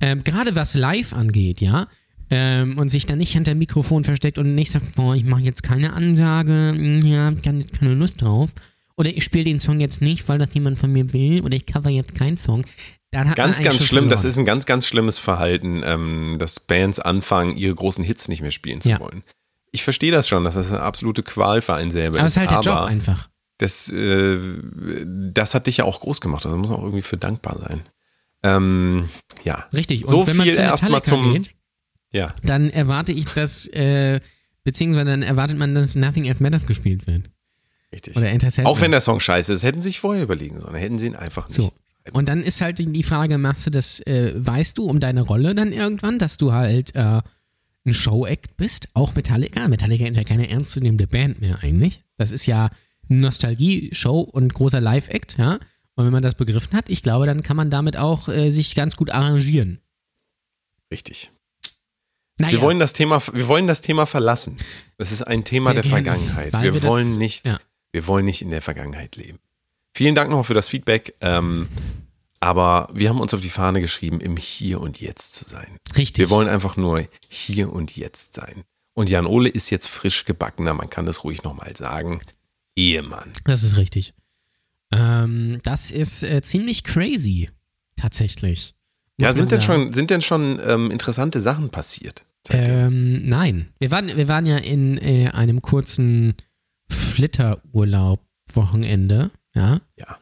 ähm, 0.00 0.22
gerade 0.22 0.54
was 0.54 0.74
live 0.74 1.12
angeht, 1.12 1.60
ja, 1.60 1.88
ähm, 2.30 2.78
und 2.78 2.88
sich 2.88 3.06
dann 3.06 3.18
nicht 3.18 3.32
hinter 3.32 3.52
dem 3.52 3.58
Mikrofon 3.58 4.04
versteckt 4.04 4.38
und 4.38 4.54
nicht 4.54 4.70
sagt, 4.70 4.94
boah, 4.94 5.14
ich 5.14 5.24
mache 5.24 5.42
jetzt 5.42 5.62
keine 5.62 5.92
Ansage, 5.92 6.74
ja, 7.04 7.30
ich 7.32 7.46
habe 7.46 7.64
keine 7.64 7.94
Lust 7.94 8.22
drauf. 8.22 8.52
Oder 8.96 9.10
ich 9.10 9.24
spiele 9.24 9.44
den 9.44 9.60
Song 9.60 9.80
jetzt 9.80 10.00
nicht, 10.00 10.28
weil 10.28 10.38
das 10.38 10.54
jemand 10.54 10.78
von 10.78 10.92
mir 10.92 11.12
will, 11.12 11.42
oder 11.42 11.56
ich 11.56 11.66
cover 11.66 11.90
jetzt 11.90 12.14
keinen 12.14 12.36
Song. 12.36 12.64
Ganz, 13.12 13.62
ganz 13.62 13.84
schlimm. 13.86 14.08
Das 14.08 14.20
verloren. 14.22 14.30
ist 14.30 14.38
ein 14.38 14.44
ganz, 14.46 14.66
ganz 14.66 14.86
schlimmes 14.86 15.18
Verhalten, 15.18 15.82
ähm, 15.84 16.36
dass 16.38 16.58
Bands 16.60 16.98
anfangen, 16.98 17.56
ihre 17.56 17.74
großen 17.74 18.02
Hits 18.02 18.28
nicht 18.28 18.40
mehr 18.40 18.50
spielen 18.50 18.80
zu 18.80 18.88
Ja. 18.88 19.00
wollen. 19.00 19.22
Ich 19.70 19.82
verstehe 19.84 20.10
das 20.12 20.28
schon, 20.28 20.44
dass 20.44 20.54
das 20.54 20.72
eine 20.72 20.80
absolute 20.82 21.22
Qual 21.22 21.60
für 21.62 21.74
einen 21.74 21.90
selber 21.90 22.18
Aber 22.18 22.26
es 22.26 22.32
ist 22.32 22.38
halt 22.38 22.50
der 22.50 22.60
Job 22.60 22.76
einfach. 22.88 23.28
Das, 23.58 23.88
äh, 23.90 24.38
das 25.06 25.54
hat 25.54 25.66
dich 25.66 25.76
ja 25.78 25.84
auch 25.84 26.00
groß 26.00 26.20
gemacht. 26.20 26.44
Also 26.44 26.56
muss 26.56 26.68
man 26.68 26.78
auch 26.78 26.82
irgendwie 26.84 27.02
für 27.02 27.16
dankbar 27.16 27.58
sein. 27.58 27.82
Ähm, 28.42 29.08
ja. 29.44 29.66
Richtig. 29.72 30.02
Und 30.02 30.08
So 30.08 30.26
wenn 30.26 30.36
man 30.36 30.44
viel 30.44 30.54
zu 30.54 30.62
erstmal 30.62 31.02
zum- 31.02 31.32
geht, 31.34 31.50
Ja. 32.12 32.32
dann 32.42 32.70
erwarte 32.70 33.12
ich, 33.12 33.26
dass, 33.26 33.66
äh, 33.68 34.20
beziehungsweise 34.64 35.06
dann 35.06 35.22
erwartet 35.22 35.58
man, 35.58 35.74
dass 35.74 35.94
Nothing 35.96 36.24
Else 36.24 36.42
Matters 36.42 36.66
gespielt 36.66 37.06
wird. 37.06 37.30
Richtig. 37.92 38.16
Oder. 38.16 38.30
Auch 38.64 38.80
wenn 38.80 38.90
der 38.90 39.00
Song 39.00 39.20
scheiße 39.20 39.52
ist, 39.52 39.62
hätten 39.64 39.82
sie 39.82 39.90
sich 39.90 40.00
vorher 40.00 40.22
überlegen 40.22 40.60
sollen. 40.60 40.74
Hätten 40.74 40.98
sie 40.98 41.06
ihn 41.08 41.16
einfach 41.16 41.46
nicht. 41.48 41.56
So. 41.56 41.72
Und 42.12 42.28
dann 42.28 42.42
ist 42.42 42.60
halt 42.60 42.78
die 42.78 43.02
Frage, 43.02 43.38
machst 43.38 43.66
du 43.66 43.70
das, 43.70 44.00
äh, 44.00 44.32
weißt 44.34 44.78
du 44.78 44.84
um 44.86 44.98
deine 44.98 45.22
Rolle 45.22 45.54
dann 45.54 45.72
irgendwann, 45.72 46.18
dass 46.18 46.36
du 46.36 46.52
halt 46.52 46.94
äh, 46.96 47.20
ein 47.84 47.94
Show-Act 47.94 48.56
bist? 48.56 48.88
Auch 48.94 49.14
Metallica? 49.14 49.68
Metallica 49.68 50.06
ist 50.06 50.16
ja 50.16 50.24
keine 50.24 50.50
ernstzunehmende 50.50 51.06
Band 51.06 51.40
mehr 51.40 51.58
eigentlich. 51.62 52.02
Das 52.16 52.32
ist 52.32 52.46
ja 52.46 52.70
Nostalgie-Show 53.08 54.20
und 54.20 54.52
großer 54.52 54.80
Live-Act, 54.80 55.38
ja. 55.38 55.58
Und 55.94 56.06
wenn 56.06 56.12
man 56.12 56.22
das 56.22 56.34
begriffen 56.34 56.72
hat, 56.72 56.88
ich 56.88 57.02
glaube, 57.02 57.26
dann 57.26 57.42
kann 57.42 57.56
man 57.56 57.70
damit 57.70 57.96
auch 57.96 58.28
äh, 58.28 58.50
sich 58.50 58.74
ganz 58.74 58.96
gut 58.96 59.10
arrangieren. 59.10 59.78
Richtig. 60.90 61.30
Naja, 62.38 62.52
Wir 62.54 62.60
wollen 62.62 62.78
das 62.78 62.92
Thema, 62.94 63.22
wir 63.32 63.46
wollen 63.46 63.66
das 63.66 63.82
Thema 63.82 64.06
verlassen. 64.06 64.56
Das 64.96 65.12
ist 65.12 65.22
ein 65.22 65.44
Thema 65.44 65.66
Sehr 65.66 65.74
der 65.74 65.82
gerne, 65.82 65.94
Vergangenheit. 66.04 66.52
Wir, 66.54 66.74
wir 66.74 66.80
das- 66.80 66.90
wollen 66.90 67.14
nicht, 67.16 67.46
ja. 67.46 67.60
wir 67.92 68.06
wollen 68.06 68.24
nicht 68.24 68.42
in 68.42 68.50
der 68.50 68.62
Vergangenheit 68.62 69.16
leben. 69.16 69.38
Vielen 69.94 70.14
Dank 70.14 70.30
nochmal 70.30 70.44
für 70.44 70.54
das 70.54 70.68
Feedback. 70.68 71.14
Ähm, 71.20 71.68
aber 72.40 72.88
wir 72.92 73.08
haben 73.08 73.20
uns 73.20 73.32
auf 73.34 73.40
die 73.40 73.50
Fahne 73.50 73.80
geschrieben, 73.80 74.20
im 74.20 74.36
Hier 74.36 74.80
und 74.80 75.00
Jetzt 75.00 75.34
zu 75.34 75.48
sein. 75.48 75.78
richtig. 75.96 76.18
Wir 76.18 76.30
wollen 76.30 76.48
einfach 76.48 76.76
nur 76.76 77.06
hier 77.28 77.72
und 77.72 77.96
jetzt 77.96 78.34
sein. 78.34 78.64
Und 78.94 79.08
Jan 79.08 79.26
Ole 79.26 79.48
ist 79.48 79.70
jetzt 79.70 79.86
frisch 79.86 80.24
gebackener, 80.24 80.74
man 80.74 80.90
kann 80.90 81.06
das 81.06 81.24
ruhig 81.24 81.42
nochmal 81.44 81.74
sagen, 81.76 82.20
Ehemann. 82.76 83.30
Das 83.44 83.62
ist 83.62 83.76
richtig. 83.76 84.12
Ähm, 84.90 85.60
das 85.62 85.90
ist 85.90 86.22
äh, 86.24 86.42
ziemlich 86.42 86.84
crazy, 86.84 87.48
tatsächlich. 87.96 88.74
Muss 89.16 89.28
Ja, 89.28 89.34
sind 89.34 89.52
denn 89.52 89.62
schon, 89.62 89.92
sind 89.92 90.10
denn 90.10 90.20
schon 90.20 90.60
ähm, 90.66 90.90
interessante 90.90 91.40
Sachen 91.40 91.70
passiert? 91.70 92.26
Ähm, 92.50 93.24
nein. 93.24 93.72
Wir 93.78 93.90
waren, 93.90 94.08
wir 94.08 94.28
waren 94.28 94.44
ja 94.46 94.56
in 94.56 94.98
äh, 94.98 95.28
einem 95.28 95.62
kurzen 95.62 96.34
Flitterurlaub-Wochenende. 96.88 99.30
Ja. 99.54 99.80
Ja. 99.96 100.18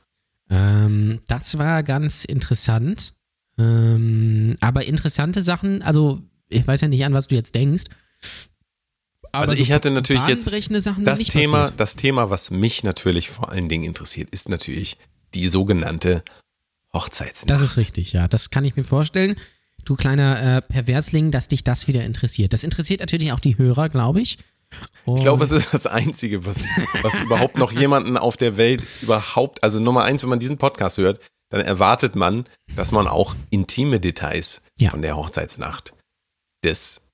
Ähm, 0.51 1.21
das 1.29 1.59
war 1.59 1.83
ganz 1.83 2.25
interessant. 2.25 3.15
Ähm, 3.59 4.57
aber 4.61 4.85
interessante 4.85 5.43
Sachen, 5.43 5.83
also 5.83 6.23
ich 6.49 6.67
weiß 6.67 6.81
ja 6.81 6.89
nicht, 6.89 7.05
an 7.05 7.15
was 7.15 7.29
du 7.29 7.37
jetzt 7.37 7.55
denkst. 7.55 7.85
Aber 9.33 9.43
Also 9.43 9.55
ich 9.55 9.71
hatte 9.71 9.91
natürlich 9.91 10.27
jetzt 10.27 10.47
Sachen 10.83 11.05
Das 11.05 11.21
Thema, 11.25 11.63
passiert. 11.63 11.81
das 11.81 11.97
Thema, 11.97 12.31
was 12.31 12.51
mich 12.51 12.83
natürlich 12.83 13.31
vor 13.31 13.51
allen 13.53 13.69
Dingen 13.69 13.85
interessiert, 13.85 14.31
ist 14.31 14.49
natürlich 14.49 14.97
die 15.35 15.47
sogenannte 15.47 16.25
Hochzeitsnacht. 16.93 17.51
Das 17.51 17.61
ist 17.61 17.77
richtig, 17.77 18.13
ja. 18.13 18.27
Das 18.27 18.51
kann 18.51 18.65
ich 18.65 18.75
mir 18.75 18.83
vorstellen. 18.83 19.37
Du 19.85 19.95
kleiner 19.95 20.57
äh, 20.57 20.63
Perversling, 20.63 21.31
dass 21.31 21.49
dich 21.49 21.63
das 21.63 21.87
wieder 21.87 22.05
interessiert. 22.05 22.53
Das 22.53 22.65
interessiert 22.65 23.01
natürlich 23.01 23.33
auch 23.33 23.41
die 23.41 23.57
Hörer, 23.57 23.89
glaube 23.89 24.21
ich. 24.21 24.39
Ich 25.07 25.23
glaube, 25.23 25.43
es 25.45 25.51
ist 25.51 25.73
das 25.75 25.87
Einzige, 25.87 26.47
was, 26.47 26.65
was 27.03 27.19
überhaupt 27.21 27.59
noch 27.59 27.73
jemanden 27.73 28.17
auf 28.17 28.37
der 28.37 28.57
Welt 28.57 28.87
überhaupt, 29.03 29.63
also 29.65 29.81
Nummer 29.81 30.05
eins, 30.05 30.23
wenn 30.23 30.31
man 30.31 30.39
diesen 30.39 30.59
Podcast 30.59 30.99
hört, 30.99 31.21
dann 31.51 31.61
erwartet 31.63 32.15
man, 32.15 32.45
dass 32.77 32.93
man 32.93 33.09
auch 33.09 33.35
intime 33.51 33.99
Details 33.99 34.63
Ja. 34.79 34.91
von 34.91 35.03
der 35.03 35.17
Hochzeitsnacht 35.17 35.95
des 36.65 37.09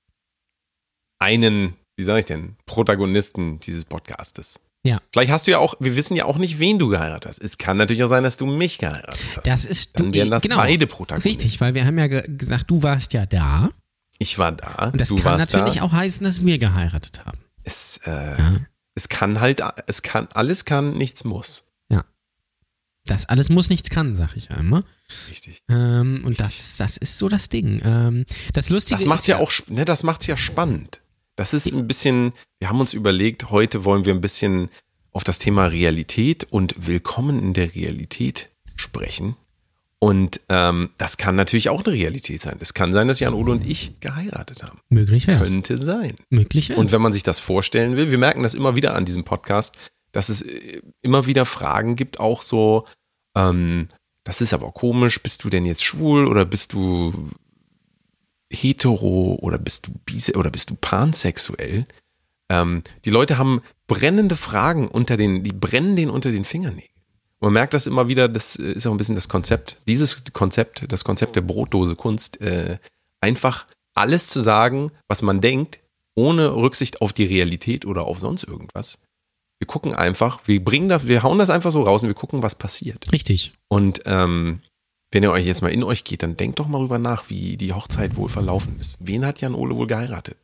einen, 1.19 1.73
wie 1.97 2.03
sage 2.03 2.19
ich 2.19 2.25
denn, 2.25 2.55
Protagonisten 2.67 3.59
dieses 3.61 3.85
Podcastes. 3.85 4.59
Ja. 4.85 5.01
Vielleicht 5.11 5.31
hast 5.31 5.47
du 5.47 5.51
ja 5.51 5.57
auch, 5.57 5.73
wir 5.79 5.95
wissen 5.95 6.15
ja 6.15 6.25
auch 6.25 6.37
nicht, 6.37 6.59
wen 6.59 6.77
du 6.77 6.87
geheiratet 6.89 7.25
hast. 7.25 7.39
Es 7.43 7.57
kann 7.57 7.77
natürlich 7.77 8.03
auch 8.03 8.07
sein, 8.07 8.23
dass 8.23 8.37
du 8.37 8.45
mich 8.45 8.77
geheiratet 8.77 9.19
hast. 9.35 9.47
Das 9.47 9.65
ist 9.65 9.99
Dann 9.99 10.13
wären 10.13 10.29
das 10.29 10.43
genau, 10.43 10.57
beide 10.57 10.85
Protagonisten. 10.85 11.27
Richtig, 11.41 11.59
weil 11.59 11.73
wir 11.73 11.85
haben 11.85 11.97
ja 11.97 12.07
ge 12.07 12.23
gesagt, 12.27 12.69
du 12.69 12.83
warst 12.83 13.13
ja 13.13 13.25
da. 13.25 13.71
Ich 14.19 14.37
war 14.37 14.51
da, 14.51 14.89
Und 14.91 15.01
das 15.01 15.09
kann 15.15 15.37
natürlich 15.39 15.75
da. 15.75 15.81
auch 15.83 15.91
heißen, 15.91 16.23
dass 16.23 16.45
wir 16.45 16.57
geheiratet 16.57 17.25
haben. 17.25 17.39
Es, 17.67 17.99
äh, 18.05 18.11
Ja. 18.11 18.61
es 18.95 19.09
kann 19.09 19.39
halt, 19.41 19.61
es 19.87 20.01
kann, 20.01 20.27
alles 20.33 20.63
kann, 20.65 20.97
nichts 20.97 21.23
muss. 21.23 21.63
Das 23.09 23.29
alles 23.29 23.49
muss 23.49 23.69
nichts 23.69 23.89
kann, 23.89 24.15
sag 24.15 24.35
ich 24.35 24.51
einmal. 24.51 24.83
Richtig. 25.29 25.63
Ähm, 25.69 26.23
und 26.25 26.41
das, 26.41 26.75
das 26.75 26.97
ist 26.97 27.17
so 27.17 27.29
das 27.29 27.47
Ding. 27.47 27.81
Ähm, 27.83 28.25
das 28.51 28.69
Lustige 28.69 28.99
Das 28.99 29.07
macht 29.07 29.27
ja 29.27 29.37
auch, 29.37 29.49
ne, 29.69 29.85
das 29.85 30.03
macht's 30.03 30.27
ja 30.27 30.35
spannend. 30.35 30.99
Das 31.37 31.53
ist 31.53 31.71
ein 31.71 31.87
bisschen, 31.87 32.33
wir 32.59 32.67
haben 32.67 32.81
uns 32.81 32.93
überlegt, 32.93 33.49
heute 33.49 33.85
wollen 33.85 34.03
wir 34.03 34.13
ein 34.13 34.19
bisschen 34.19 34.69
auf 35.13 35.23
das 35.23 35.39
Thema 35.39 35.67
Realität 35.67 36.47
und 36.51 36.75
Willkommen 36.85 37.39
in 37.39 37.53
der 37.53 37.73
Realität 37.73 38.49
sprechen. 38.75 39.37
Und 39.99 40.41
ähm, 40.49 40.89
das 40.97 41.17
kann 41.17 41.35
natürlich 41.35 41.69
auch 41.69 41.83
eine 41.83 41.93
Realität 41.93 42.41
sein. 42.41 42.57
Es 42.59 42.75
kann 42.75 42.93
sein, 42.93 43.07
dass 43.07 43.19
Jan 43.19 43.33
Ole 43.33 43.53
und 43.53 43.67
ich 43.67 43.99
geheiratet 43.99 44.63
haben. 44.63 44.79
möglich 44.89 45.25
wäre 45.25 45.43
Könnte 45.43 45.77
sein. 45.77 46.15
Möglich 46.29 46.69
wäre 46.69 46.79
Und 46.79 46.91
wenn 46.91 47.01
man 47.01 47.13
sich 47.13 47.23
das 47.23 47.39
vorstellen 47.39 47.95
will, 47.95 48.11
wir 48.11 48.19
merken 48.19 48.43
das 48.43 48.53
immer 48.53 48.75
wieder 48.75 48.95
an 48.95 49.05
diesem 49.05 49.23
Podcast, 49.23 49.75
dass 50.11 50.29
es 50.29 50.43
äh, 50.43 50.81
immer 51.01 51.25
wieder 51.25 51.45
Fragen 51.45 51.95
gibt, 51.95 52.19
auch 52.19 52.43
so, 52.43 52.85
ähm, 53.35 53.87
das 54.23 54.41
ist 54.41 54.53
aber 54.53 54.71
komisch, 54.71 55.21
bist 55.23 55.43
du 55.43 55.49
denn 55.49 55.65
jetzt 55.65 55.83
schwul 55.83 56.27
oder 56.27 56.45
bist 56.45 56.73
du 56.73 57.31
hetero 58.51 59.37
oder 59.41 59.57
bist 59.57 59.87
du 59.87 59.91
bise 60.05 60.33
oder 60.33 60.51
bist 60.51 60.69
du 60.69 60.75
pansexuell? 60.75 61.85
Ähm, 62.49 62.83
die 63.03 63.09
Leute 63.09 63.37
haben 63.37 63.61
brennende 63.87 64.35
Fragen 64.35 64.87
unter 64.87 65.17
den, 65.17 65.43
die 65.43 65.53
brennen 65.53 65.95
denen 65.95 66.11
unter 66.11 66.31
den 66.31 66.45
Fingernägeln. 66.45 66.96
Man 67.39 67.53
merkt 67.53 67.73
das 67.73 67.85
immer 67.85 68.07
wieder, 68.07 68.27
das 68.27 68.55
ist 68.55 68.87
auch 68.87 68.91
ein 68.91 68.97
bisschen 68.97 69.15
das 69.15 69.29
Konzept, 69.29 69.77
dieses 69.87 70.23
Konzept, 70.33 70.91
das 70.91 71.03
Konzept 71.03 71.35
der 71.35 71.41
Brotdose 71.41 71.95
Kunst, 71.95 72.41
äh, 72.41 72.79
einfach 73.21 73.67
alles 73.93 74.27
zu 74.27 74.41
sagen, 74.41 74.91
was 75.07 75.21
man 75.21 75.41
denkt, 75.41 75.79
ohne 76.15 76.55
Rücksicht 76.55 77.01
auf 77.01 77.13
die 77.13 77.25
Realität 77.25 77.85
oder 77.85 78.05
auf 78.05 78.19
sonst 78.19 78.43
irgendwas. 78.43 78.99
Wir 79.59 79.67
gucken 79.67 79.93
einfach, 79.93 80.39
wir 80.45 80.63
bringen 80.63 80.89
das, 80.89 81.07
wir 81.07 81.23
hauen 81.23 81.39
das 81.39 81.49
einfach 81.49 81.71
so 81.71 81.83
raus 81.83 82.03
und 82.03 82.09
wir 82.09 82.15
gucken, 82.15 82.43
was 82.43 82.55
passiert. 82.55 83.11
Richtig. 83.11 83.53
Und 83.67 84.01
ähm, 84.05 84.61
wenn 85.11 85.23
ihr 85.23 85.31
euch 85.31 85.45
jetzt 85.45 85.61
mal 85.61 85.71
in 85.71 85.83
euch 85.83 86.03
geht, 86.03 86.23
dann 86.23 86.37
denkt 86.37 86.59
doch 86.59 86.67
mal 86.67 86.79
drüber 86.79 86.99
nach, 86.99 87.29
wie 87.29 87.57
die 87.57 87.73
Hochzeit 87.73 88.17
wohl 88.17 88.29
verlaufen 88.29 88.75
ist. 88.79 88.97
Wen 88.99 89.25
hat 89.25 89.41
Jan 89.41 89.55
Ole 89.55 89.75
wohl 89.75 89.87
geheiratet? 89.87 90.37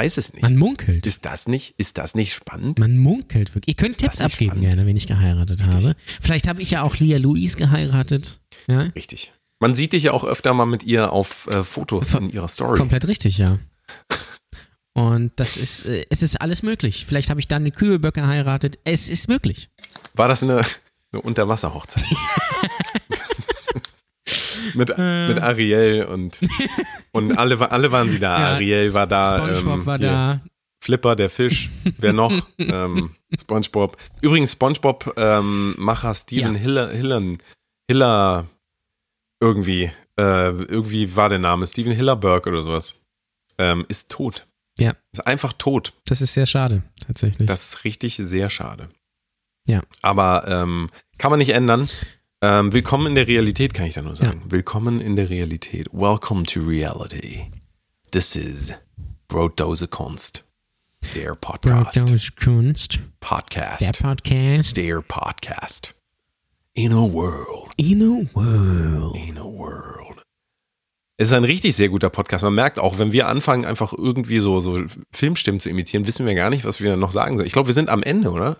Weiß 0.00 0.16
es 0.16 0.32
nicht. 0.32 0.42
Man 0.42 0.56
munkelt. 0.56 1.06
Ist 1.06 1.26
das 1.26 1.46
nicht, 1.46 1.74
ist 1.76 1.98
das 1.98 2.14
nicht 2.14 2.32
spannend? 2.32 2.78
Man 2.78 2.96
munkelt 2.96 3.54
wirklich. 3.54 3.68
Ihr 3.68 3.74
könnt 3.74 3.98
Tipps 3.98 4.18
nicht 4.18 4.32
abgeben 4.32 4.52
spannend? 4.52 4.70
gerne, 4.70 4.86
wenn 4.86 4.96
ich 4.96 5.06
geheiratet 5.06 5.62
habe. 5.66 5.94
Vielleicht 6.22 6.48
habe 6.48 6.62
ich 6.62 6.70
ja 6.70 6.84
auch 6.84 6.96
Lia 6.96 7.18
Louise 7.18 7.58
geheiratet. 7.58 8.40
Ja? 8.66 8.80
Richtig. 8.96 9.34
Man 9.58 9.74
sieht 9.74 9.92
dich 9.92 10.04
ja 10.04 10.12
auch 10.12 10.24
öfter 10.24 10.54
mal 10.54 10.64
mit 10.64 10.84
ihr 10.84 11.12
auf 11.12 11.48
äh, 11.48 11.62
Fotos 11.62 12.14
in 12.14 12.30
ihrer 12.30 12.48
Story. 12.48 12.78
Komplett 12.78 13.08
richtig, 13.08 13.36
ja. 13.36 13.58
Und 14.94 15.32
das 15.36 15.58
ist, 15.58 15.84
äh, 15.84 16.06
es 16.08 16.22
ist 16.22 16.40
alles 16.40 16.62
möglich. 16.62 17.04
Vielleicht 17.06 17.28
habe 17.28 17.40
ich 17.40 17.46
dann 17.46 17.60
eine 17.60 17.70
Kübelböck 17.70 18.14
geheiratet. 18.14 18.78
Es 18.84 19.10
ist 19.10 19.28
möglich. 19.28 19.68
War 20.14 20.28
das 20.28 20.42
eine, 20.42 20.64
eine 21.12 21.20
Unterwasserhochzeit? 21.20 22.04
mit, 24.74 24.90
Äh. 24.96 25.28
mit 25.28 25.38
Ariel 25.40 26.04
und, 26.04 26.40
und 27.12 27.36
alle, 27.38 27.70
alle 27.70 27.92
waren 27.92 28.10
sie 28.10 28.18
da. 28.18 28.38
Ja, 28.40 28.46
Ariel 28.54 28.92
war 28.94 29.06
da. 29.06 29.24
SpongeBob 29.54 29.74
ähm, 29.80 29.86
war 29.86 29.98
da. 29.98 30.40
Flipper, 30.82 31.14
der 31.16 31.28
Fisch. 31.28 31.70
Wer 31.98 32.12
noch? 32.12 32.32
ähm, 32.58 33.10
SpongeBob. 33.38 33.96
Übrigens, 34.22 34.52
SpongeBob-Macher 34.52 36.14
Steven 36.14 36.54
Ja. 36.54 36.60
Hiller, 36.60 36.88
Hiller, 36.90 37.22
Hiller, 37.88 38.46
irgendwie, 39.40 39.90
äh, 40.18 40.48
irgendwie 40.50 41.14
war 41.16 41.28
der 41.28 41.38
Name, 41.38 41.66
Steven 41.66 41.92
Hillerberg 41.92 42.46
oder 42.46 42.62
sowas, 42.62 42.96
ähm, 43.58 43.84
ist 43.88 44.10
tot. 44.10 44.46
Ja. 44.78 44.94
Ist 45.12 45.26
einfach 45.26 45.52
tot. 45.52 45.92
Das 46.06 46.22
ist 46.22 46.32
sehr 46.32 46.46
schade, 46.46 46.82
tatsächlich. 47.06 47.46
Das 47.46 47.68
ist 47.70 47.84
richtig 47.84 48.16
sehr 48.16 48.48
schade. 48.48 48.88
Ja. 49.66 49.82
Aber 50.00 50.44
ähm, 50.48 50.88
kann 51.18 51.30
man 51.30 51.38
nicht 51.38 51.50
ändern. 51.50 51.88
Ähm, 52.42 52.72
willkommen 52.72 53.08
in 53.08 53.14
der 53.16 53.26
Realität, 53.26 53.74
kann 53.74 53.84
ich 53.84 53.92
da 53.92 54.00
nur 54.00 54.14
sagen. 54.14 54.40
Willkommen 54.46 54.98
in 54.98 55.14
der 55.14 55.28
Realität. 55.28 55.88
Welcome 55.92 56.44
to 56.44 56.60
reality. 56.62 57.50
This 58.12 58.34
is 58.34 58.72
Brotdose 59.28 59.86
Kunst. 59.86 60.44
Der 61.14 61.34
Podcast. 61.34 61.92
Brotdose 61.96 62.30
Kunst. 62.42 62.94
Der 62.94 63.02
Podcast. 63.20 64.02
Podcast. 64.02 64.76
Der 64.78 65.02
Podcast. 65.02 65.94
In 66.72 66.92
a 66.92 67.12
world. 67.12 67.72
In 67.76 68.00
a 68.00 68.34
world. 68.34 69.16
In 69.16 69.36
a 69.36 69.44
world. 69.44 70.09
Es 71.20 71.28
ist 71.28 71.34
ein 71.34 71.44
richtig 71.44 71.76
sehr 71.76 71.90
guter 71.90 72.08
Podcast. 72.08 72.42
Man 72.44 72.54
merkt 72.54 72.78
auch, 72.78 72.98
wenn 72.98 73.12
wir 73.12 73.28
anfangen, 73.28 73.66
einfach 73.66 73.92
irgendwie 73.92 74.38
so, 74.38 74.58
so 74.60 74.82
Filmstimmen 75.12 75.60
zu 75.60 75.68
imitieren, 75.68 76.06
wissen 76.06 76.24
wir 76.26 76.34
gar 76.34 76.48
nicht, 76.48 76.64
was 76.64 76.80
wir 76.80 76.96
noch 76.96 77.10
sagen 77.10 77.36
sollen. 77.36 77.46
Ich 77.46 77.52
glaube, 77.52 77.66
wir 77.68 77.74
sind 77.74 77.90
am 77.90 78.02
Ende, 78.02 78.30
oder? 78.30 78.56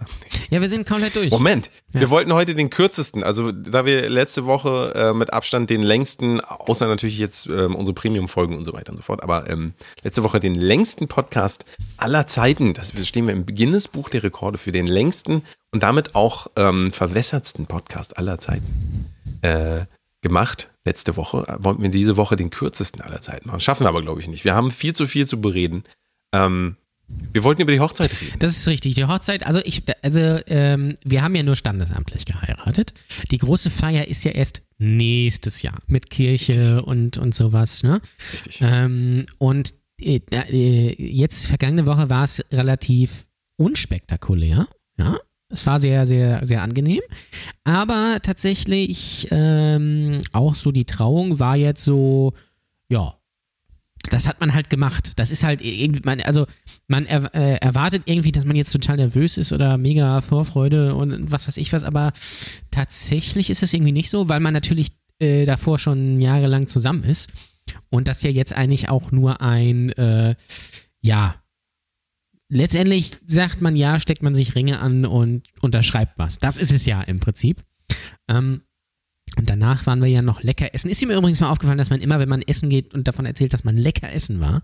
Ja, 0.51 0.61
wir 0.61 0.69
sind 0.69 0.87
komplett 0.87 1.17
durch. 1.17 1.31
Moment, 1.31 1.71
Ja. 1.95 2.01
wir 2.01 2.11
wollten 2.11 2.35
heute 2.35 2.55
den 2.55 2.69
kürzesten, 2.69 3.23
also 3.23 3.51
da 3.51 3.87
wir 3.87 4.11
letzte 4.11 4.45
Woche 4.45 4.93
äh, 4.95 5.15
mit 5.15 5.33
Abstand 5.33 5.71
den 5.71 5.81
längsten, 5.81 6.43
außer 6.43 6.87
natürlich 6.87 7.19
jetzt 7.19 7.47
ähm, 7.47 7.75
unsere 7.75 7.95
Premium-Folgen 7.95 8.55
und 8.59 8.67
so 8.67 8.75
weiter 8.75 8.91
und 8.91 8.99
so 8.99 9.05
fort, 9.05 9.23
aber 9.23 9.49
ähm, 9.49 9.73
letzte 10.03 10.23
Woche 10.23 10.39
den 10.39 10.55
längsten 10.55 11.09
Podcast 11.09 11.65
aller 11.97 12.27
Zeiten, 12.27 12.75
das 12.75 12.93
stehen 13.09 13.27
wir 13.27 13.33
im 13.33 13.47
Guinness-Buch 13.47 14.11
der 14.11 14.23
Rekorde 14.23 14.59
für 14.59 14.71
den 14.73 14.87
längsten 14.87 15.45
und 15.73 15.83
damit 15.83 16.15
auch 16.15 16.49
ähm, 16.57 16.93
verwässertsten 16.93 17.65
Podcast 17.65 18.19
aller 18.19 18.39
Zeiten 18.39 19.07
äh, 19.41 19.87
gemacht. 20.21 20.70
Letzte 20.85 21.17
Woche 21.17 21.47
Äh, 21.47 21.57
wollten 21.65 21.83
wir 21.83 21.91
diese 21.91 22.17
Woche 22.17 22.37
den 22.37 22.51
kürzesten 22.51 23.03
aller 23.03 23.21
Zeiten 23.21 23.49
machen. 23.49 23.61
Schaffen 23.61 23.85
wir 23.85 23.89
aber, 23.89 24.03
glaube 24.03 24.21
ich, 24.21 24.29
nicht. 24.29 24.45
Wir 24.45 24.55
haben 24.55 24.71
viel 24.71 24.95
zu 24.95 25.07
viel 25.07 25.27
zu 25.27 25.41
bereden. 25.41 25.85
Ähm, 26.35 26.77
wir 27.33 27.43
wollten 27.43 27.63
über 27.63 27.73
die 27.73 27.81
Hochzeit 27.81 28.13
reden. 28.21 28.39
Das 28.39 28.57
ist 28.57 28.69
richtig. 28.69 28.95
Die 28.95 29.05
Hochzeit, 29.05 29.45
also 29.45 29.61
ich, 29.65 29.83
also 30.03 30.39
ähm, 30.47 30.95
wir 31.05 31.23
haben 31.23 31.35
ja 31.35 31.43
nur 31.43 31.57
standesamtlich 31.57 32.25
geheiratet. 32.25 32.95
Die 33.31 33.39
große 33.39 33.69
Feier 33.71 34.07
ist 34.07 34.25
ja 34.25 34.31
erst 34.31 34.63
nächstes 34.79 35.63
Jahr 35.63 35.83
mit 35.89 36.09
Kirche 36.09 36.83
und 36.83 37.19
und 37.19 37.35
sowas. 37.35 37.83
Ne? 37.83 38.01
Richtig. 38.33 38.61
Ähm, 38.63 39.27
und 39.39 39.75
äh, 40.01 40.21
äh, 40.31 40.95
jetzt 40.99 41.49
vergangene 41.49 41.87
Woche 41.87 42.11
war 42.11 42.25
es 42.25 42.45
relativ 42.53 43.27
unspektakulär. 43.57 44.69
Ja, 44.97 45.19
es 45.51 45.67
war 45.67 45.79
sehr, 45.79 46.07
sehr, 46.07 46.45
sehr 46.45 46.63
angenehm. 46.63 47.01
Aber 47.65 48.19
tatsächlich 48.23 49.29
ähm, 49.31 50.21
auch 50.33 50.55
so 50.55 50.71
die 50.71 50.85
Trauung 50.85 51.39
war 51.39 51.57
jetzt 51.57 51.85
so, 51.85 52.33
ja, 52.89 53.15
das 54.09 54.27
hat 54.27 54.41
man 54.41 54.55
halt 54.55 54.71
gemacht. 54.71 55.13
Das 55.17 55.31
ist 55.31 55.45
halt 55.45 55.61
irgendwie, 55.61 56.03
man, 56.05 56.21
also 56.21 56.47
man 56.89 57.07
er, 57.07 57.35
äh, 57.35 57.57
erwartet 57.57 58.03
irgendwie, 58.07 58.33
dass 58.33 58.45
man 58.45 58.57
jetzt 58.57 58.73
total 58.73 58.97
nervös 58.97 59.37
ist 59.37 59.53
oder 59.53 59.77
mega 59.77 60.21
Vorfreude 60.21 60.95
und 60.95 61.31
was 61.31 61.47
weiß 61.47 61.59
ich 61.59 61.73
was, 61.73 61.85
aber 61.85 62.13
tatsächlich 62.71 63.51
ist 63.51 63.63
es 63.63 63.73
irgendwie 63.75 63.93
nicht 63.93 64.11
so, 64.11 64.29
weil 64.29 64.41
man 64.41 64.55
natürlich 64.55 64.89
äh, 65.19 65.45
davor 65.45 65.79
schon 65.79 66.21
jahrelang 66.21 66.67
zusammen 66.67 67.05
ist 67.05 67.31
und 67.91 68.09
das 68.09 68.23
ja 68.23 68.31
jetzt 68.31 68.57
eigentlich 68.57 68.89
auch 68.89 69.13
nur 69.13 69.41
ein, 69.41 69.91
äh, 69.91 70.35
ja, 71.03 71.35
letztendlich 72.51 73.13
sagt 73.27 73.63
man 73.63 73.77
ja, 73.77 73.99
steckt 73.99 74.23
man 74.23 74.35
sich 74.35 74.55
Ringe 74.55 74.81
an 74.81 75.07
und 75.07 75.43
unterschreibt 75.63 76.19
was. 76.19 76.39
Das 76.39 76.59
ist 76.59 76.73
es 76.73 76.85
ja 76.85 77.01
im 77.03 77.21
Prinzip. 77.21 77.63
Ähm, 78.29 78.63
und 79.39 79.49
danach 79.49 79.87
waren 79.87 80.03
wir 80.03 80.09
ja 80.09 80.23
noch 80.23 80.43
lecker 80.43 80.75
essen. 80.75 80.91
Ist 80.91 81.07
mir 81.07 81.17
übrigens 81.17 81.41
mal 81.41 81.51
aufgefallen, 81.51 81.79
dass 81.79 81.91
man 81.91 82.01
immer, 82.01 82.19
wenn 82.19 82.29
man 82.29 82.43
essen 82.43 82.69
geht 82.69 82.93
und 82.95 83.07
davon 83.07 83.27
erzählt, 83.27 83.53
dass 83.53 83.63
man 83.63 83.77
lecker 83.77 84.13
essen 84.13 84.41
war, 84.41 84.63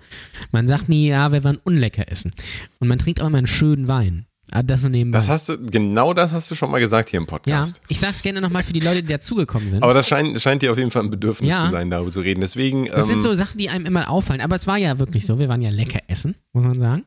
man 0.51 0.66
sagt 0.66 0.88
nie, 0.88 1.09
ja, 1.09 1.31
wir 1.33 1.44
waren 1.44 1.57
unlecker 1.62 2.11
essen. 2.11 2.33
Und 2.81 2.88
man 2.88 2.99
trinkt 2.99 3.22
auch 3.22 3.29
immer 3.29 3.38
einen 3.38 3.46
schönen 3.46 3.87
Wein. 3.87 4.27
Ah, 4.51 4.62
Das 4.62 4.83
nur 4.83 4.90
nebenbei. 4.90 5.18
Das 5.18 5.29
hast 5.29 5.49
du, 5.49 5.59
genau 5.59 6.14
das 6.14 6.33
hast 6.33 6.51
du 6.51 6.55
schon 6.57 6.70
mal 6.70 6.79
gesagt 6.81 7.11
hier 7.11 7.18
im 7.18 7.25
ja, 7.25 7.31
Podcast. 7.31 7.81
ich 7.88 7.99
sag's 7.99 8.22
gerne 8.22 8.40
nochmal 8.40 8.62
für 8.64 8.72
die 8.72 8.81
Leute, 8.81 9.03
die 9.03 9.12
dazugekommen 9.12 9.70
sind. 9.70 9.83
Aber 9.83 9.94
das 9.94 10.09
scheint, 10.09 10.40
scheint 10.40 10.62
dir 10.62 10.70
auf 10.72 10.79
jeden 10.79 10.90
Fall 10.90 11.03
ein 11.05 11.11
Bedürfnis 11.11 11.51
Ja. 11.51 11.64
zu 11.64 11.70
sein, 11.70 11.90
darüber 11.90 12.11
zu 12.11 12.20
reden. 12.20 12.40
Deswegen, 12.40 12.87
Das 12.87 13.07
sind 13.07 13.16
ähm, 13.16 13.20
so 13.22 13.35
Sachen, 13.35 13.59
die 13.59 13.70
einem 13.70 13.87
immer 13.87 14.09
auffallen. 14.11 14.40
Aber 14.40 14.55
es 14.57 14.66
war 14.66 14.77
ja 14.79 14.99
wirklich 14.99 15.27
so. 15.27 15.38
Wir 15.38 15.49
waren 15.49 15.62
ja 15.62 15.70
lecker 15.70 16.01
essen, 16.09 16.35
muss 16.53 16.64
man 16.64 16.79
sagen. 16.79 17.05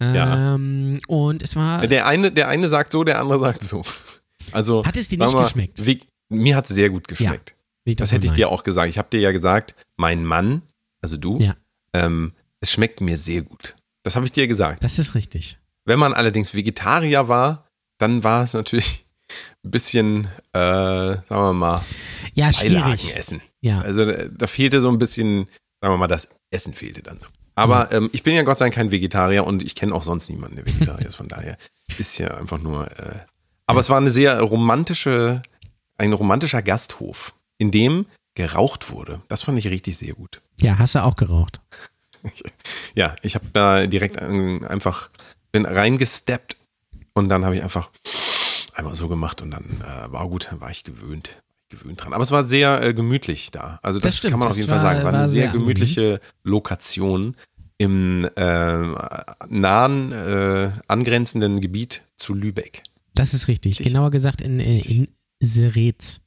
Ja. 0.00 0.54
Ähm, 0.54 0.98
und 1.08 1.42
es 1.42 1.56
war. 1.56 1.86
der, 1.86 2.06
eine, 2.06 2.32
der 2.32 2.48
eine 2.48 2.68
sagt 2.68 2.92
so, 2.92 3.04
der 3.04 3.20
andere 3.20 3.38
sagt 3.38 3.62
so. 3.62 3.84
Also, 4.52 4.84
Hat 4.84 4.96
es 4.96 5.08
dir 5.08 5.18
nicht 5.18 5.32
mal, 5.32 5.42
geschmeckt? 5.44 5.84
Wie, 5.86 6.00
mir 6.28 6.56
hat 6.56 6.68
es 6.68 6.74
sehr 6.74 6.88
gut 6.90 7.06
geschmeckt. 7.06 7.54
Will 7.84 7.94
Das 7.94 8.12
hätte 8.12 8.26
ich 8.26 8.32
dir 8.32 8.48
auch 8.48 8.62
gesagt. 8.62 8.88
Ich 8.88 8.98
habe 8.98 9.08
dir 9.10 9.20
ja 9.20 9.32
gesagt, 9.32 9.74
mein 9.96 10.24
Mann, 10.24 10.62
also 11.02 11.16
du, 11.16 11.36
Ja. 11.36 11.54
ähm, 11.92 12.32
es 12.60 12.72
schmeckt 12.72 13.00
mir 13.00 13.16
sehr 13.16 13.42
gut. 13.42 13.76
Das 14.02 14.16
habe 14.16 14.26
ich 14.26 14.32
dir 14.32 14.46
gesagt. 14.46 14.82
Das 14.82 14.98
ist 14.98 15.14
richtig. 15.14 15.58
Wenn 15.84 15.98
man 15.98 16.12
allerdings 16.14 16.54
Vegetarier 16.54 17.28
war, 17.28 17.66
dann 17.98 18.24
war 18.24 18.42
es 18.44 18.54
natürlich 18.54 19.04
ein 19.64 19.70
bisschen, 19.70 20.24
äh, 20.52 20.58
sagen 20.58 21.24
wir 21.28 21.52
mal, 21.52 21.84
Ja, 22.34 22.52
schwierig. 22.52 22.82
Beilagenessen. 22.82 23.40
Ja. 23.60 23.80
Also 23.80 24.04
da, 24.06 24.24
da 24.28 24.46
fehlte 24.46 24.80
so 24.80 24.88
ein 24.88 24.98
bisschen, 24.98 25.46
sagen 25.80 25.94
wir 25.94 25.98
mal, 25.98 26.06
das 26.06 26.28
Essen 26.50 26.74
fehlte 26.74 27.02
dann 27.02 27.18
so. 27.18 27.26
Aber 27.60 27.92
ähm, 27.92 28.10
ich 28.12 28.22
bin 28.22 28.34
ja 28.34 28.42
Gott 28.42 28.58
sei 28.58 28.66
Dank 28.66 28.74
kein 28.74 28.90
Vegetarier 28.90 29.46
und 29.46 29.62
ich 29.62 29.74
kenne 29.74 29.94
auch 29.94 30.02
sonst 30.02 30.28
niemanden, 30.30 30.56
der 30.56 30.66
Vegetarier 30.66 31.06
ist. 31.06 31.16
Von 31.16 31.28
daher 31.28 31.56
ist 31.98 32.18
ja 32.18 32.28
einfach 32.28 32.58
nur. 32.58 32.90
Äh, 32.98 33.20
aber 33.66 33.80
es 33.80 33.90
war 33.90 33.98
eine 33.98 34.10
sehr 34.10 34.40
romantische, 34.40 35.42
ein 35.98 36.12
romantischer 36.12 36.62
Gasthof, 36.62 37.34
in 37.58 37.70
dem 37.70 38.06
geraucht 38.34 38.90
wurde. 38.90 39.20
Das 39.28 39.42
fand 39.42 39.58
ich 39.58 39.68
richtig 39.68 39.98
sehr 39.98 40.14
gut. 40.14 40.40
Ja, 40.60 40.78
hast 40.78 40.94
du 40.94 41.04
auch 41.04 41.16
geraucht. 41.16 41.60
Ja, 42.94 43.14
ich 43.22 43.36
habe 43.36 43.46
da 43.52 43.86
direkt 43.86 44.20
ein, 44.20 44.66
einfach 44.66 45.10
bin 45.52 45.64
reingesteppt 45.64 46.56
und 47.14 47.28
dann 47.28 47.44
habe 47.44 47.56
ich 47.56 47.62
einfach 47.62 47.90
einmal 48.74 48.94
so 48.94 49.08
gemacht 49.08 49.42
und 49.42 49.50
dann 49.52 49.64
äh, 49.80 50.12
war 50.12 50.28
gut, 50.28 50.48
dann 50.50 50.60
war 50.60 50.70
ich 50.70 50.84
gewöhnt, 50.84 51.42
gewöhnt 51.68 52.02
dran. 52.02 52.12
Aber 52.12 52.22
es 52.22 52.30
war 52.30 52.44
sehr 52.44 52.82
äh, 52.82 52.94
gemütlich 52.94 53.50
da. 53.52 53.78
Also 53.82 54.00
das, 54.00 54.14
Das 54.14 54.18
stimmt, 54.18 54.32
kann 54.32 54.40
man 54.40 54.48
auf 54.48 54.56
jeden 54.56 54.68
Fall 54.68 54.80
sagen. 54.80 54.98
War, 54.98 55.12
war 55.12 55.20
eine 55.20 55.28
sehr, 55.28 55.50
sehr 55.50 55.52
gemütliche 55.52 56.20
Lokation 56.42 57.36
im 57.80 58.28
äh, 58.36 58.94
nahen, 59.48 60.12
äh, 60.12 60.70
angrenzenden 60.86 61.62
Gebiet 61.62 62.02
zu 62.16 62.34
Lübeck. 62.34 62.82
Das 63.14 63.32
ist 63.32 63.48
richtig. 63.48 63.72
Richtig. 63.78 63.86
Genauer 63.86 64.10
gesagt 64.10 64.42
in, 64.42 64.60
äh, 64.60 64.80
in 64.80 65.06
Seretz. 65.40 66.20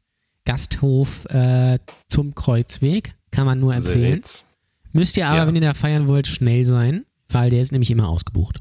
Gasthof 0.46 1.26
äh, 1.26 1.78
zum 2.10 2.34
Kreuzweg. 2.34 3.13
Kann 3.32 3.46
man 3.46 3.60
nur 3.60 3.74
empfehlen. 3.74 4.02
Seretz. 4.24 4.48
Müsst 4.94 5.16
ihr 5.16 5.28
aber, 5.28 5.38
Ja. 5.38 5.48
wenn 5.48 5.56
ihr 5.56 5.62
da 5.62 5.74
feiern 5.76 6.08
wollt, 6.08 6.26
schnell 6.28 6.66
sein, 6.66 7.06
weil 7.30 7.52
der 7.52 7.62
ist 7.62 7.72
nämlich 7.72 7.92
immer 7.92 8.10
ausgebucht. 8.10 8.60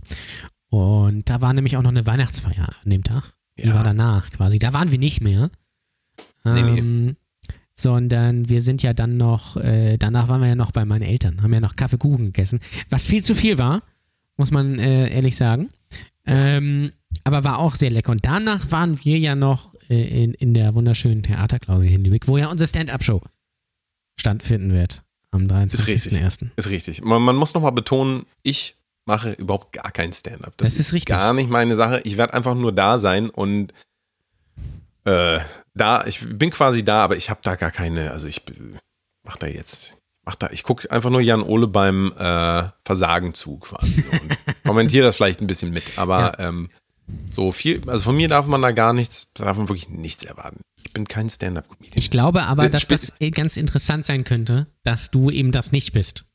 Und 0.68 1.28
da 1.30 1.40
war 1.40 1.52
nämlich 1.54 1.76
auch 1.78 1.82
noch 1.82 1.90
eine 1.90 2.06
Weihnachtsfeier 2.06 2.68
an 2.84 2.90
dem 2.90 3.04
Tag. 3.04 3.32
Die 3.58 3.68
Ja. 3.68 3.74
war 3.74 3.84
danach 3.84 4.28
quasi. 4.30 4.58
Da 4.58 4.72
waren 4.74 4.90
wir 4.90 4.98
nicht 4.98 5.22
mehr. 5.22 5.50
Nee, 6.44 6.62
nee. 6.62 7.14
Sondern 7.74 8.48
wir 8.48 8.60
sind 8.60 8.82
ja 8.82 8.92
dann 8.92 9.16
noch, 9.16 9.56
äh, 9.56 9.96
danach 9.96 10.28
waren 10.28 10.40
wir 10.40 10.48
ja 10.48 10.54
noch 10.54 10.72
bei 10.72 10.84
meinen 10.84 11.02
Eltern, 11.02 11.42
haben 11.42 11.52
ja 11.54 11.60
noch 11.60 11.74
Kaffeekuchen 11.74 12.26
gegessen, 12.26 12.60
was 12.90 13.06
viel 13.06 13.22
zu 13.22 13.34
viel 13.34 13.58
war, 13.58 13.82
muss 14.36 14.50
man 14.50 14.78
äh, 14.78 15.08
ehrlich 15.10 15.36
sagen. 15.36 15.70
Ähm, 16.26 16.92
aber 17.24 17.44
war 17.44 17.58
auch 17.58 17.74
sehr 17.74 17.90
lecker. 17.90 18.12
Und 18.12 18.24
danach 18.24 18.70
waren 18.70 19.02
wir 19.04 19.18
ja 19.18 19.34
noch 19.34 19.74
äh, 19.88 20.24
in, 20.24 20.34
in 20.34 20.54
der 20.54 20.74
wunderschönen 20.74 21.22
Theaterklause 21.22 21.86
hier 21.86 21.96
in 21.96 22.04
Lübeck, 22.04 22.28
wo 22.28 22.36
ja 22.36 22.48
unsere 22.48 22.68
Stand-Up-Show 22.68 23.20
stattfinden 24.18 24.72
wird 24.72 25.02
am 25.30 25.46
Ist 25.66 25.86
richtig. 25.86 26.12
23.01. 26.14 26.50
Ist 26.56 26.70
richtig. 26.70 27.02
Man, 27.02 27.22
man 27.22 27.36
muss 27.36 27.54
nochmal 27.54 27.72
betonen, 27.72 28.26
ich 28.42 28.76
mache 29.04 29.32
überhaupt 29.32 29.72
gar 29.72 29.90
kein 29.90 30.12
Stand-up. 30.12 30.56
Das 30.58 30.78
ist 30.78 30.92
richtig. 30.92 31.16
Gar 31.16 31.32
nicht 31.32 31.50
meine 31.50 31.74
Sache. 31.74 32.00
Ich 32.04 32.16
werde 32.16 32.34
einfach 32.34 32.54
nur 32.54 32.72
da 32.72 32.98
sein 32.98 33.30
und 33.30 33.72
äh, 35.04 35.40
da, 35.74 36.04
ich 36.06 36.20
bin 36.20 36.50
quasi 36.50 36.84
da, 36.84 37.04
aber 37.04 37.16
ich 37.16 37.30
habe 37.30 37.40
da 37.42 37.54
gar 37.56 37.70
keine, 37.70 38.10
also 38.10 38.26
ich 38.26 38.42
mach 39.24 39.36
da 39.36 39.46
jetzt, 39.46 39.96
mach 40.24 40.34
da, 40.34 40.50
ich 40.50 40.62
gucke 40.62 40.90
einfach 40.90 41.10
nur 41.10 41.20
Jan 41.20 41.42
Ole 41.42 41.66
beim 41.66 42.12
äh, 42.18 42.64
Versagen 42.84 43.34
zu 43.34 43.58
quasi 43.58 44.04
und 44.12 44.38
kommentiere 44.64 45.04
das 45.04 45.16
vielleicht 45.16 45.40
ein 45.40 45.46
bisschen 45.46 45.72
mit. 45.72 45.84
Aber 45.96 46.38
ähm, 46.38 46.70
so 47.30 47.52
viel, 47.52 47.88
also 47.88 48.04
von 48.04 48.16
mir 48.16 48.28
darf 48.28 48.46
man 48.46 48.62
da 48.62 48.72
gar 48.72 48.92
nichts, 48.92 49.32
da 49.34 49.44
darf 49.44 49.56
man 49.56 49.68
wirklich 49.68 49.88
nichts 49.88 50.22
erwarten. 50.24 50.60
Ich 50.84 50.92
bin 50.92 51.06
kein 51.06 51.28
Stand-up-Comedian. 51.30 51.98
Ich 51.98 52.10
glaube 52.10 52.42
aber, 52.44 52.64
Äh, 52.66 52.70
dass 52.70 52.86
das 52.88 53.12
äh, 53.20 53.30
ganz 53.30 53.56
interessant 53.56 54.04
sein 54.04 54.24
könnte, 54.24 54.66
dass 54.82 55.10
du 55.10 55.30
eben 55.30 55.52
das 55.52 55.72
nicht 55.72 55.92
bist. 55.92 56.26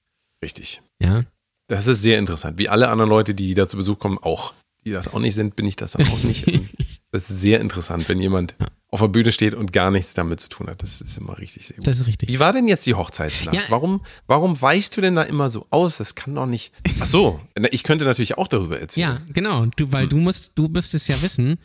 Richtig. 0.43 0.81
Ja. 1.01 1.25
Das 1.67 1.87
ist 1.87 2.01
sehr 2.01 2.17
interessant. 2.17 2.57
Wie 2.57 2.69
alle 2.69 2.89
anderen 2.89 3.09
Leute, 3.09 3.35
die 3.35 3.53
da 3.53 3.67
zu 3.67 3.77
Besuch 3.77 3.99
kommen, 3.99 4.17
auch. 4.17 4.53
Die 4.85 4.91
das 4.91 5.13
auch 5.13 5.19
nicht 5.19 5.35
sind, 5.35 5.55
bin 5.55 5.65
ich 5.65 5.75
das 5.75 5.91
dann 5.93 6.07
auch 6.07 6.23
nicht. 6.23 6.45
Das 7.11 7.29
ist 7.29 7.39
sehr 7.41 7.61
interessant, 7.61 8.07
wenn 8.09 8.19
jemand 8.19 8.55
auf 8.89 8.99
der 9.01 9.07
Bühne 9.07 9.31
steht 9.31 9.53
und 9.53 9.73
gar 9.73 9.91
nichts 9.91 10.13
damit 10.13 10.39
zu 10.39 10.49
tun 10.49 10.67
hat. 10.67 10.81
Das 10.81 11.01
ist 11.01 11.17
immer 11.17 11.37
richtig 11.37 11.67
sehr 11.67 11.77
gut. 11.77 11.87
Das 11.87 11.99
ist 11.99 12.07
richtig. 12.07 12.29
Wie 12.29 12.39
war 12.39 12.53
denn 12.53 12.67
jetzt 12.67 12.85
die 12.85 12.93
Hochzeitsnacht? 12.95 13.55
Ja. 13.55 13.61
Warum, 13.69 14.01
warum 14.27 14.61
weichst 14.61 14.95
du 14.95 15.01
denn 15.01 15.15
da 15.15 15.23
immer 15.23 15.49
so 15.49 15.65
aus? 15.69 15.97
Das 15.97 16.15
kann 16.15 16.35
doch 16.35 16.45
nicht. 16.45 16.71
Ach 16.99 17.05
so, 17.05 17.39
ich 17.71 17.83
könnte 17.83 18.05
natürlich 18.05 18.37
auch 18.37 18.47
darüber 18.47 18.79
erzählen. 18.79 19.21
Ja, 19.25 19.33
genau. 19.33 19.65
Du, 19.75 19.91
weil 19.91 20.07
du 20.07 20.17
musst, 20.17 20.57
du 20.57 20.67
müsstest 20.67 21.07
ja 21.09 21.21
wissen, 21.21 21.59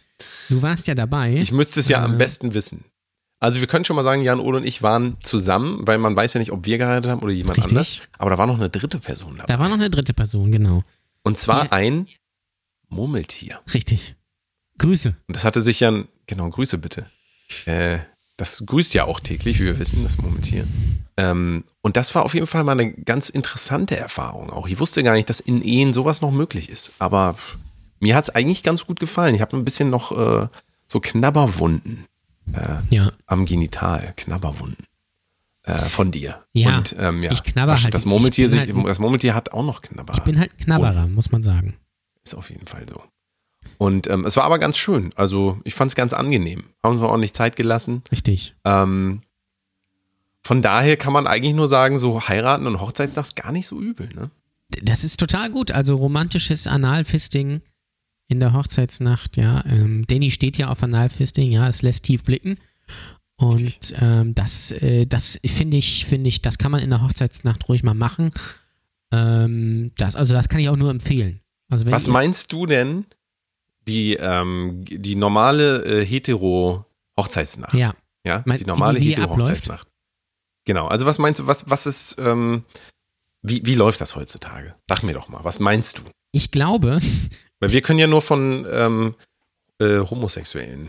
du 0.48 0.62
warst 0.62 0.86
ja 0.88 0.94
dabei. 0.94 1.34
Ich 1.36 1.52
müsste 1.52 1.80
es 1.80 1.88
ja 1.88 2.00
Äh. 2.00 2.04
am 2.04 2.18
besten 2.18 2.54
wissen. 2.54 2.84
Also 3.40 3.58
wir 3.60 3.66
können 3.66 3.84
schon 3.84 3.96
mal 3.96 4.04
sagen, 4.04 4.22
Jan 4.22 4.38
Ole 4.38 4.58
und 4.58 4.64
ich 4.64 4.82
waren 4.82 5.16
zusammen, 5.24 5.80
weil 5.86 5.98
man 5.98 6.16
weiß 6.16 6.34
ja 6.34 6.38
nicht, 6.38 6.52
ob 6.52 6.64
wir 6.66 6.78
geheiratet 6.78 7.10
haben 7.10 7.20
oder 7.22 7.32
jemand 7.32 7.56
Richtig. 7.58 7.72
anders. 7.72 8.02
Aber 8.18 8.30
da 8.30 8.38
war 8.38 8.46
noch 8.46 8.54
eine 8.58 8.70
dritte 8.70 8.98
Person 9.00 9.36
dabei. 9.36 9.46
da 9.52 9.58
war 9.58 9.68
noch 9.68 9.74
eine 9.76 9.90
dritte 9.90 10.14
Person, 10.14 10.52
genau. 10.52 10.84
Und 11.24 11.38
zwar 11.40 11.64
Ja. 11.64 11.72
ein 11.72 12.06
Murmeltier. 12.88 13.60
Richtig. 13.74 14.14
Grüße. 14.82 15.14
Und 15.26 15.36
das 15.36 15.44
hatte 15.44 15.60
sich 15.62 15.80
ja, 15.80 16.04
genau, 16.26 16.48
Grüße 16.50 16.78
bitte. 16.78 17.06
Äh, 17.66 17.98
das 18.36 18.62
grüßt 18.66 18.94
ja 18.94 19.04
auch 19.04 19.20
täglich, 19.20 19.60
wie 19.60 19.66
wir 19.66 19.78
wissen, 19.78 20.02
das 20.02 20.18
Murmeltier. 20.18 20.66
Ähm, 21.16 21.64
und 21.82 21.96
das 21.96 22.14
war 22.14 22.24
auf 22.24 22.34
jeden 22.34 22.46
Fall 22.46 22.64
mal 22.64 22.72
eine 22.72 22.92
ganz 22.92 23.28
interessante 23.28 23.96
Erfahrung 23.96 24.50
auch. 24.50 24.66
Ich 24.68 24.80
wusste 24.80 25.02
gar 25.02 25.14
nicht, 25.14 25.28
dass 25.28 25.40
in 25.40 25.62
Ehen 25.62 25.92
sowas 25.92 26.22
noch 26.22 26.30
möglich 26.32 26.68
ist. 26.70 26.92
Aber 26.98 27.36
mir 28.00 28.16
hat 28.16 28.24
es 28.24 28.30
eigentlich 28.30 28.62
ganz 28.62 28.86
gut 28.86 28.98
gefallen. 29.00 29.34
Ich 29.34 29.40
habe 29.40 29.56
ein 29.56 29.64
bisschen 29.64 29.90
noch 29.90 30.12
äh, 30.12 30.48
so 30.86 31.00
Knabberwunden 31.00 32.06
äh, 32.52 32.94
Ja. 32.94 33.12
am 33.26 33.44
Genital, 33.46 34.14
Knabberwunden. 34.16 34.86
Äh, 35.64 35.74
von 35.78 36.10
dir. 36.10 36.42
Ja, 36.54 36.78
und, 36.78 36.96
ähm, 36.98 37.22
ja, 37.22 37.30
ich 37.30 37.44
knabber 37.44 37.72
das, 37.72 37.84
halt- 37.84 37.94
Das 37.94 38.04
Murmeltier, 38.04 38.48
sich, 38.48 38.58
halt- 38.58 38.74
das 38.88 38.98
Murmeltier 38.98 39.32
hat 39.36 39.52
auch 39.52 39.62
noch 39.64 39.80
Knabber. 39.82 40.14
Ich 40.14 40.22
bin 40.24 40.36
halt 40.36 40.58
Knabberer, 40.58 41.06
muss 41.06 41.30
man 41.30 41.40
sagen. 41.44 41.76
Ist 42.24 42.34
auf 42.34 42.50
jeden 42.50 42.66
Fall 42.66 42.84
so. 42.88 43.00
Und 43.78 44.08
ähm, 44.08 44.24
es 44.24 44.36
war 44.36 44.44
aber 44.44 44.58
ganz 44.58 44.78
schön. 44.78 45.10
Also 45.16 45.60
ich 45.64 45.74
fand 45.74 45.90
es 45.90 45.96
ganz 45.96 46.12
angenehm. 46.12 46.64
Haben 46.82 46.92
uns 46.92 47.00
mal 47.00 47.08
ordentlich 47.08 47.32
Zeit 47.32 47.56
gelassen. 47.56 48.02
Richtig. 48.12 48.54
Ähm, 48.64 49.22
von 50.44 50.62
daher 50.62 50.96
kann 50.96 51.12
man 51.12 51.26
eigentlich 51.26 51.54
nur 51.54 51.68
sagen, 51.68 51.98
so 51.98 52.28
heiraten 52.28 52.66
und 52.66 52.80
Hochzeitsnacht 52.80 53.28
ist 53.28 53.36
gar 53.36 53.52
nicht 53.52 53.66
so 53.66 53.80
übel, 53.80 54.08
ne? 54.14 54.30
Das 54.82 55.04
ist 55.04 55.18
total 55.18 55.50
gut. 55.50 55.72
Also 55.72 55.96
romantisches 55.96 56.66
Analfisting 56.66 57.60
in 58.28 58.40
der 58.40 58.52
Hochzeitsnacht, 58.52 59.36
ja. 59.36 59.64
Ähm, 59.66 60.04
Danny 60.06 60.30
steht 60.30 60.56
ja 60.56 60.68
auf 60.68 60.82
Analfisting, 60.82 61.52
ja, 61.52 61.68
es 61.68 61.82
lässt 61.82 62.04
tief 62.04 62.24
blicken. 62.24 62.58
Und 63.36 63.94
ähm, 64.00 64.34
das, 64.34 64.72
äh, 64.72 65.06
das 65.06 65.38
finde 65.44 65.76
ich, 65.76 66.06
finde 66.06 66.28
ich, 66.28 66.42
das 66.42 66.58
kann 66.58 66.70
man 66.70 66.80
in 66.80 66.90
der 66.90 67.02
Hochzeitsnacht 67.02 67.68
ruhig 67.68 67.82
mal 67.82 67.94
machen. 67.94 68.30
Ähm, 69.12 69.92
das, 69.96 70.16
also 70.16 70.34
das 70.34 70.48
kann 70.48 70.60
ich 70.60 70.68
auch 70.68 70.76
nur 70.76 70.90
empfehlen. 70.90 71.40
Also 71.68 71.90
Was 71.90 72.06
meinst 72.06 72.52
du 72.52 72.66
denn, 72.66 73.04
die, 73.88 74.14
ähm, 74.14 74.84
die 74.84 75.16
normale 75.16 75.84
äh, 75.84 76.06
Hetero-Hochzeitsnacht? 76.06 77.74
Ja, 77.74 77.94
Ja, 78.24 78.40
die 78.40 78.64
normale 78.64 78.98
Hetero-Hochzeitsnacht. 78.98 79.88
Genau, 80.64 80.86
also 80.86 81.06
was 81.06 81.18
meinst 81.18 81.40
du, 81.40 81.46
was, 81.46 81.68
was 81.68 81.86
ist, 81.86 82.16
ähm, 82.18 82.64
wie, 83.42 83.66
wie 83.66 83.74
läuft 83.74 84.00
das 84.00 84.14
heutzutage? 84.14 84.76
Sag 84.88 85.02
mir 85.02 85.14
doch 85.14 85.28
mal, 85.28 85.44
was 85.44 85.58
meinst 85.58 85.98
du? 85.98 86.02
ich 86.34 86.50
glaube, 86.50 86.98
Weil 87.60 87.72
wir 87.72 87.82
können 87.82 88.00
ja 88.00 88.08
nur 88.08 88.22
von 88.22 88.66
ähm, 88.68 89.14
äh, 89.78 89.98
Homosexuellen. 89.98 90.88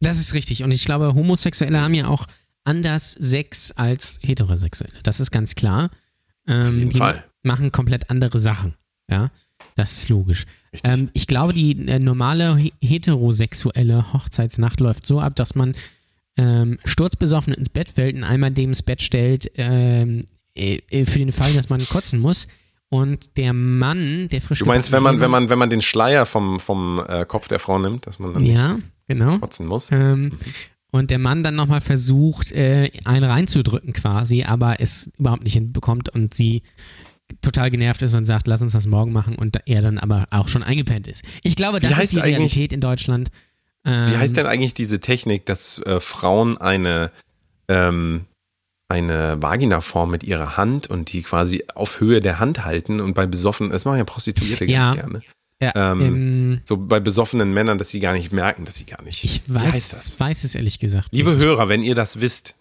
das 0.00 0.18
ist 0.18 0.34
richtig. 0.34 0.62
Und 0.62 0.70
ich 0.70 0.84
glaube, 0.84 1.14
Homosexuelle 1.14 1.80
haben 1.80 1.94
ja 1.94 2.08
auch 2.08 2.26
anders 2.64 3.12
Sex 3.12 3.72
als 3.72 4.18
Heterosexuelle. 4.22 4.98
Das 5.04 5.20
ist 5.20 5.30
ganz 5.30 5.54
klar. 5.54 5.90
Ähm, 6.46 6.80
jeden 6.80 6.90
die 6.90 6.98
Fall. 6.98 7.24
machen 7.42 7.72
komplett 7.72 8.10
andere 8.10 8.36
Sachen. 8.36 8.76
Ja, 9.10 9.30
das 9.76 9.92
ist 9.92 10.08
logisch. 10.08 10.44
Ähm, 10.84 11.10
ich 11.12 11.26
glaube, 11.28 11.52
die 11.52 11.86
äh, 11.86 11.98
normale 12.00 12.56
he- 12.56 12.72
heterosexuelle 12.82 14.12
Hochzeitsnacht 14.12 14.80
läuft 14.80 15.06
so 15.06 15.20
ab, 15.20 15.36
dass 15.36 15.54
man 15.54 15.74
ähm, 16.36 16.78
sturzbesoffen 16.84 17.54
ins 17.54 17.68
Bett 17.70 17.88
fällt 17.88 18.16
und 18.16 18.24
einmal 18.24 18.50
dem 18.50 18.70
ins 18.70 18.82
Bett 18.82 19.00
stellt, 19.00 19.50
ähm, 19.56 20.26
äh, 20.54 20.80
äh, 20.90 21.04
für 21.04 21.18
den 21.18 21.32
Fall, 21.32 21.52
dass 21.54 21.68
man 21.68 21.86
kotzen 21.86 22.18
muss. 22.20 22.48
Und 22.88 23.36
der 23.36 23.52
Mann, 23.52 24.28
der 24.28 24.40
frisch 24.40 24.60
Du 24.60 24.66
meinst, 24.66 24.92
wenn 24.92 25.02
man, 25.02 25.20
wenn 25.20 25.30
man, 25.30 25.48
wenn 25.50 25.58
man 25.58 25.70
den 25.70 25.82
Schleier 25.82 26.24
vom, 26.26 26.60
vom 26.60 27.02
äh, 27.08 27.24
Kopf 27.24 27.48
der 27.48 27.58
Frau 27.58 27.78
nimmt, 27.78 28.06
dass 28.06 28.18
man 28.18 28.32
dann 28.34 28.42
nicht 28.42 28.54
Ja, 28.54 28.78
genau. 29.08 29.38
kotzen 29.38 29.66
muss? 29.66 29.90
Ähm, 29.90 30.32
und 30.92 31.10
der 31.10 31.18
Mann 31.18 31.42
dann 31.42 31.56
nochmal 31.56 31.80
versucht, 31.80 32.52
äh, 32.52 32.90
einen 33.04 33.24
reinzudrücken 33.24 33.92
quasi, 33.92 34.44
aber 34.44 34.80
es 34.80 35.10
überhaupt 35.18 35.42
nicht 35.44 35.54
hinbekommt 35.54 36.10
und 36.10 36.32
sie 36.32 36.62
total 37.42 37.70
genervt 37.70 38.02
ist 38.02 38.14
und 38.14 38.24
sagt, 38.24 38.46
lass 38.46 38.62
uns 38.62 38.72
das 38.72 38.86
morgen 38.86 39.12
machen 39.12 39.36
und 39.36 39.58
er 39.66 39.82
dann 39.82 39.98
aber 39.98 40.26
auch 40.30 40.48
schon 40.48 40.62
eingepennt 40.62 41.06
ist. 41.06 41.24
Ich 41.42 41.56
glaube, 41.56 41.80
das 41.80 41.92
ist 41.92 41.96
heißt 41.96 42.12
die 42.16 42.20
Realität 42.20 42.72
in 42.72 42.80
Deutschland. 42.80 43.30
Ähm, 43.84 44.10
Wie 44.10 44.16
heißt 44.16 44.36
denn 44.36 44.46
eigentlich 44.46 44.74
diese 44.74 45.00
Technik, 45.00 45.46
dass 45.46 45.78
äh, 45.80 46.00
Frauen 46.00 46.58
eine, 46.58 47.10
ähm, 47.68 48.26
eine 48.88 49.40
Vaginaform 49.42 50.10
mit 50.10 50.24
ihrer 50.24 50.56
Hand 50.56 50.88
und 50.88 51.12
die 51.12 51.22
quasi 51.22 51.64
auf 51.74 52.00
Höhe 52.00 52.20
der 52.20 52.38
Hand 52.38 52.64
halten 52.64 53.00
und 53.00 53.14
bei 53.14 53.26
besoffenen, 53.26 53.72
das 53.72 53.84
machen 53.84 53.98
ja 53.98 54.04
Prostituierte 54.04 54.64
Ja. 54.64 54.86
ganz 54.86 54.96
gerne. 54.96 55.22
Ja, 55.60 55.72
ähm, 55.74 56.00
ähm, 56.00 56.60
So 56.64 56.76
bei 56.76 57.00
besoffenen 57.00 57.52
Männern, 57.52 57.78
dass 57.78 57.88
sie 57.88 58.00
gar 58.00 58.12
nicht 58.12 58.30
merken, 58.30 58.66
dass 58.66 58.74
sie 58.74 58.84
gar 58.84 59.02
nicht. 59.02 59.24
ich 59.24 59.42
weiß, 59.46 59.88
das? 59.88 60.20
weiß 60.20 60.44
es 60.44 60.54
ehrlich 60.54 60.78
gesagt. 60.78 61.08
Liebe 61.12 61.32
nicht. 61.32 61.44
Hörer, 61.44 61.68
wenn 61.68 61.82
ihr 61.82 61.94
das 61.94 62.20
wisst, 62.20 62.56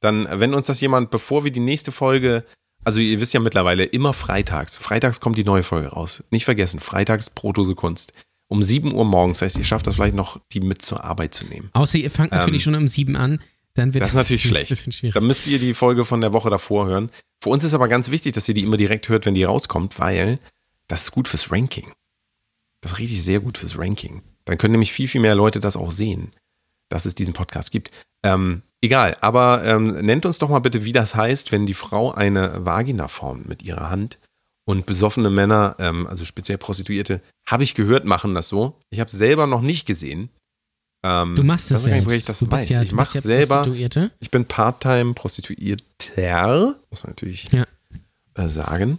dann, 0.00 0.28
wenn 0.30 0.54
uns 0.54 0.66
das 0.68 0.80
jemand, 0.80 1.10
bevor 1.10 1.42
wir 1.44 1.50
die 1.50 1.58
nächste 1.60 1.90
Folge, 1.90 2.44
also 2.84 3.00
ihr 3.00 3.20
wisst 3.20 3.34
ja 3.34 3.40
mittlerweile 3.40 3.84
immer 3.84 4.12
freitags, 4.12 4.78
freitags 4.78 5.20
kommt 5.20 5.36
die 5.38 5.44
neue 5.44 5.62
Folge 5.62 5.88
raus. 5.88 6.24
Nicht 6.30 6.44
vergessen, 6.44 6.80
freitags 6.80 7.30
Brotose 7.30 7.74
Kunst. 7.74 8.12
Um 8.50 8.62
7 8.62 8.94
Uhr 8.94 9.04
morgens, 9.04 9.40
das 9.40 9.46
heißt, 9.46 9.58
ihr 9.58 9.64
schafft 9.64 9.86
das 9.86 9.96
vielleicht 9.96 10.14
noch, 10.14 10.40
die 10.52 10.60
mit 10.60 10.80
zur 10.82 11.04
Arbeit 11.04 11.34
zu 11.34 11.44
nehmen. 11.46 11.68
Außer 11.74 11.98
ihr 11.98 12.10
fangt 12.10 12.32
natürlich 12.32 12.62
schon 12.62 12.74
um 12.74 12.88
sieben 12.88 13.14
an, 13.14 13.40
dann 13.74 13.92
wird 13.92 13.96
Ähm, 13.96 14.00
Das 14.00 14.08
ist 14.10 14.14
natürlich 14.14 14.44
ein 14.46 14.48
schlecht. 14.48 14.68
bisschen 14.70 14.92
schwierig. 14.92 15.14
Dann 15.14 15.26
müsst 15.26 15.46
ihr 15.46 15.58
die 15.58 15.74
Folge 15.74 16.06
von 16.06 16.22
der 16.22 16.32
Woche 16.32 16.48
davor 16.48 16.86
hören. 16.86 17.10
Für 17.42 17.50
uns 17.50 17.62
ist 17.62 17.74
aber 17.74 17.88
ganz 17.88 18.10
wichtig, 18.10 18.32
dass 18.34 18.48
ihr 18.48 18.54
die 18.54 18.62
immer 18.62 18.78
direkt 18.78 19.10
hört, 19.10 19.26
wenn 19.26 19.34
die 19.34 19.44
rauskommt, 19.44 19.98
weil 19.98 20.38
das 20.86 21.02
ist 21.02 21.10
gut 21.10 21.28
fürs 21.28 21.52
Ranking. 21.52 21.92
Das 22.80 22.92
ist 22.92 22.98
richtig 22.98 23.22
sehr 23.22 23.40
gut 23.40 23.58
fürs 23.58 23.76
Ranking. 23.78 24.22
Dann 24.46 24.56
können 24.56 24.72
nämlich 24.72 24.92
viel, 24.94 25.08
viel 25.08 25.20
mehr 25.20 25.34
Leute 25.34 25.60
das 25.60 25.76
auch 25.76 25.90
sehen, 25.90 26.30
dass 26.88 27.04
es 27.04 27.14
diesen 27.14 27.34
Podcast 27.34 27.70
gibt. 27.70 27.90
Ähm, 28.22 28.62
egal, 28.82 29.16
aber 29.20 29.64
ähm, 29.64 29.92
nennt 30.04 30.26
uns 30.26 30.38
doch 30.38 30.48
mal 30.48 30.58
bitte, 30.60 30.84
wie 30.84 30.92
das 30.92 31.14
heißt, 31.14 31.52
wenn 31.52 31.66
die 31.66 31.74
Frau 31.74 32.12
eine 32.12 32.64
Vagina 32.64 33.08
formt 33.08 33.48
mit 33.48 33.62
ihrer 33.62 33.90
Hand 33.90 34.18
und 34.66 34.86
besoffene 34.86 35.30
Männer, 35.30 35.76
ähm, 35.78 36.06
also 36.06 36.24
speziell 36.24 36.58
Prostituierte, 36.58 37.20
habe 37.48 37.62
ich 37.64 37.74
gehört, 37.74 38.04
machen 38.04 38.34
das 38.34 38.48
so. 38.48 38.76
Ich 38.90 39.00
habe 39.00 39.08
es 39.08 39.16
selber 39.16 39.46
noch 39.46 39.62
nicht 39.62 39.86
gesehen. 39.86 40.28
Ähm, 41.04 41.34
Du 41.36 41.44
machst 41.44 41.70
es 41.70 41.84
selbst. 41.84 42.12
ich 42.14 42.24
das 42.24 42.40
du 42.40 42.46
bist 42.46 42.62
weiß. 42.62 42.68
ja, 42.70 42.82
ich 42.82 42.92
mache 42.92 43.14
ja 43.14 43.20
selber. 43.20 43.56
Prostituierte. 43.58 44.10
Ich 44.20 44.30
bin 44.30 44.44
Part-Time 44.44 45.14
Prostituierter, 45.14 46.74
muss 46.90 47.02
man 47.04 47.10
natürlich 47.12 47.50
Ja. 47.52 47.64
äh, 48.34 48.48
sagen. 48.48 48.98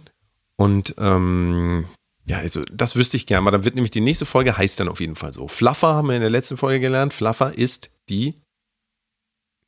Und 0.56 0.94
ähm, 0.98 1.86
ja, 2.26 2.38
also 2.38 2.62
das 2.72 2.96
wüsste 2.96 3.16
ich 3.16 3.26
gerne, 3.26 3.42
aber 3.42 3.50
dann 3.52 3.64
wird 3.64 3.74
nämlich 3.74 3.90
die 3.90 4.00
nächste 4.00 4.26
Folge 4.26 4.56
heißt 4.56 4.78
dann 4.80 4.88
auf 4.88 5.00
jeden 5.00 5.16
Fall 5.16 5.32
so. 5.32 5.48
Fluffer 5.48 5.94
haben 5.94 6.08
wir 6.08 6.14
in 6.16 6.20
der 6.20 6.30
letzten 6.30 6.56
Folge 6.56 6.80
gelernt. 6.80 7.12
Fluffer 7.14 7.56
ist 7.56 7.90
die, 8.08 8.34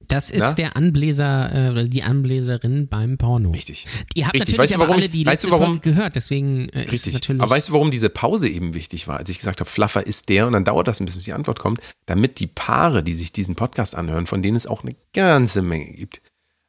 Das 0.09 0.31
ist 0.31 0.41
Na? 0.41 0.53
der 0.55 0.77
Anbläser 0.77 1.69
äh, 1.69 1.71
oder 1.71 1.85
die 1.85 2.03
Anbläserin 2.03 2.89
beim 2.89 3.19
Porno. 3.19 3.51
richtig. 3.51 3.87
Ihr 4.15 4.27
habt 4.27 4.35
Richtig. 4.35 4.53
natürlich 4.57 4.59
Weißt 4.59 4.75
aber 4.75 4.83
warum 4.85 4.97
alle 4.97 5.05
ich- 5.05 5.11
die 5.11 5.25
weißt 5.27 5.33
letzte 5.45 5.47
du, 5.49 5.53
warum- 5.53 5.67
Folge 5.67 5.91
gehört, 5.91 6.17
deswegen 6.17 6.69
äh, 6.71 6.81
ist 6.81 6.87
es 6.87 6.93
Richtig. 6.93 7.13
natürlich. 7.15 7.41
Aber 7.43 7.51
weißt 7.51 7.69
du, 7.69 7.73
warum 7.73 7.91
diese 7.91 8.11
Pause 8.11 8.49
eben 8.49 8.75
wichtig 8.75 9.09
war? 9.09 9.19
Als 9.19 9.31
ich 9.31 9.39
gesagt 9.39 9.61
habe, 9.61 9.69
Fluffer 9.71 10.07
ist 10.07 10.29
der 10.29 10.47
und 10.47 10.53
dann 10.53 10.65
dauert 10.65 10.89
das 10.89 11.01
ein 11.01 11.05
bisschen, 11.07 11.19
bis 11.19 11.25
die 11.27 11.33
Antwort 11.33 11.59
kommt, 11.59 11.81
damit 12.07 12.41
die 12.41 12.47
Paare, 12.47 13.03
die 13.03 13.15
sich 13.15 13.33
diesen 13.33 13.55
Podcast 13.55 13.95
anhören, 13.95 14.27
von 14.27 14.43
denen 14.43 14.57
es 14.57 14.67
auch 14.67 14.83
eine 14.83 14.95
ganze 15.15 15.63
Menge 15.63 15.93
gibt, 15.93 16.21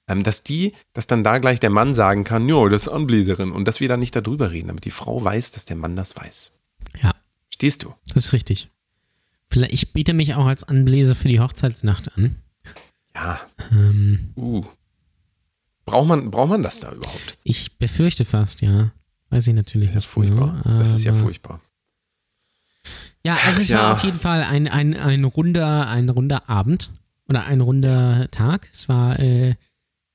ähm, 0.07 0.21
dass 0.23 0.43
die, 0.43 0.73
dass 0.93 1.07
dann 1.07 1.23
da 1.23 1.37
gleich 1.39 1.59
der 1.59 1.69
Mann 1.69 1.93
sagen 1.93 2.23
kann, 2.23 2.47
jo, 2.49 2.67
das 2.69 2.83
ist 2.83 2.87
Anbläserin 2.89 3.51
und 3.51 3.67
dass 3.67 3.79
wir 3.79 3.87
dann 3.87 3.99
nicht 3.99 4.15
darüber 4.15 4.51
reden, 4.51 4.67
damit 4.67 4.85
die 4.85 4.91
Frau 4.91 5.23
weiß, 5.23 5.51
dass 5.51 5.65
der 5.65 5.75
Mann 5.77 5.95
das 5.95 6.15
weiß. 6.15 6.51
Ja. 7.01 7.13
Stehst 7.53 7.83
du? 7.83 7.93
das 8.13 8.25
ist 8.25 8.33
richtig. 8.33 8.69
Vielleicht, 9.49 9.73
ich 9.73 9.93
biete 9.93 10.13
mich 10.13 10.33
auch 10.33 10.45
als 10.47 10.63
Anbläser 10.63 11.13
für 11.15 11.27
die 11.29 11.39
Hochzeitsnacht 11.39 12.17
an. 12.17 12.35
Ja. 13.15 13.39
Ähm, 13.71 14.33
Uh. 14.35 14.65
Braucht 15.85 16.07
man, 16.07 16.31
braucht 16.31 16.49
man 16.49 16.63
das 16.63 16.79
da 16.79 16.91
überhaupt? 16.91 17.37
ich 17.43 17.77
befürchte 17.77 18.23
fast, 18.25 18.61
ja. 18.61 18.91
Weiß 19.29 19.47
ich 19.47 19.53
natürlich 19.53 19.89
Das 19.91 20.05
ist 20.05 20.17
nicht. 20.17 20.29
furchtbar. 20.29 20.61
genau, 20.63 20.79
Das 20.79 20.93
ist 20.93 21.03
ja 21.03 21.13
furchtbar. 21.13 21.59
Ja, 23.25 23.37
also 23.45 23.61
es 23.61 23.67
ja. 23.69 23.79
war 23.83 23.93
auf 23.93 24.03
jeden 24.03 24.19
Fall 24.19 24.43
ein, 24.43 24.67
ein, 24.67 24.95
ein, 24.95 25.23
runder, 25.25 25.87
ein 25.87 26.09
runder 26.09 26.49
Abend 26.49 26.89
oder 27.27 27.45
ein 27.45 27.61
runder 27.61 28.27
Tag. 28.31 28.67
Es 28.71 28.87
war 28.89 29.19
äh, 29.19 29.55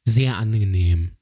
sehr 0.05 0.37
angenehm. 0.39 1.13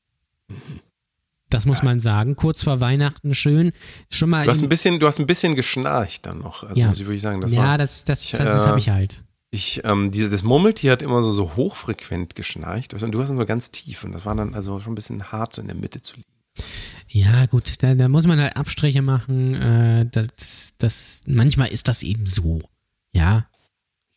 Das 1.48 1.64
muss 1.66 1.82
man 1.82 2.00
sagen. 2.00 2.34
Kurz 2.36 2.64
vor 2.64 2.80
Weihnachten 2.80 3.34
schön. 3.34 3.72
Schon 4.10 4.30
mal. 4.30 4.44
Du 4.44 4.50
hast 4.50 4.58
in- 4.58 4.66
ein 4.66 4.68
bisschen, 4.68 4.98
du 5.00 5.06
hast 5.06 5.18
ein 5.20 5.26
bisschen 5.26 5.54
geschnarcht 5.54 6.26
dann 6.26 6.38
noch. 6.40 6.64
Also 6.64 6.80
Ja. 6.80 6.88
muss 6.88 6.98
ich 7.00 7.06
wirklich 7.06 7.22
sagen, 7.22 7.40
das 7.40 7.52
ja, 7.52 7.62
war. 7.62 7.78
das, 7.78 8.04
das, 8.04 8.28
das, 8.30 8.38
das 8.38 8.64
äh, 8.64 8.68
habe 8.68 8.78
ich 8.78 8.88
halt. 8.90 9.22
Ich, 9.50 9.82
ähm, 9.85 10.11
diese, 10.11 10.28
das 10.28 10.42
Murmeltier 10.42 10.92
hat 10.92 11.02
immer 11.02 11.22
so, 11.22 11.30
so 11.30 11.56
hochfrequent 11.56 12.35
geschnarcht. 12.35 12.94
Und 12.94 13.12
du 13.12 13.20
hast 13.20 13.28
dann 13.28 13.37
so 13.37 13.46
ganz 13.46 13.70
tief. 13.70 14.04
Und 14.04 14.12
das 14.12 14.26
war 14.26 14.35
dann 14.35 14.54
also 14.54 14.80
schon 14.80 14.92
ein 14.92 14.96
bisschen 14.96 15.30
hart, 15.32 15.54
so 15.54 15.61
in 15.61 15.68
der 15.68 15.76
Mitte 15.76 16.02
zu 16.02 16.16
liegen. 16.16 16.28
Ja, 17.09 17.46
gut, 17.46 17.82
da, 17.82 17.94
da 17.94 18.09
muss 18.09 18.26
man 18.26 18.40
halt 18.40 18.56
Abstriche 18.56 19.02
machen. 19.02 19.54
Äh, 19.54 20.06
das, 20.11 20.74
das, 20.78 21.22
manchmal 21.26 21.68
ist 21.68 21.88
das 21.88 22.02
eben 22.02 22.26
so. 22.26 22.62
Ja. 23.12 23.48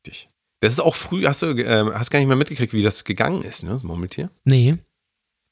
Richtig. 0.05 0.29
Das 0.59 0.73
ist 0.73 0.79
auch 0.79 0.95
früh, 0.95 1.25
hast 1.25 1.41
du 1.41 1.51
äh, 1.51 1.93
hast 1.93 2.09
gar 2.09 2.19
nicht 2.19 2.27
mehr 2.27 2.35
mitgekriegt, 2.35 2.73
wie 2.73 2.81
das 2.81 3.05
gegangen 3.05 3.43
ist, 3.43 3.63
ne, 3.63 3.69
das 3.69 3.83
Murmeltier? 3.83 4.29
Nee. 4.43 4.77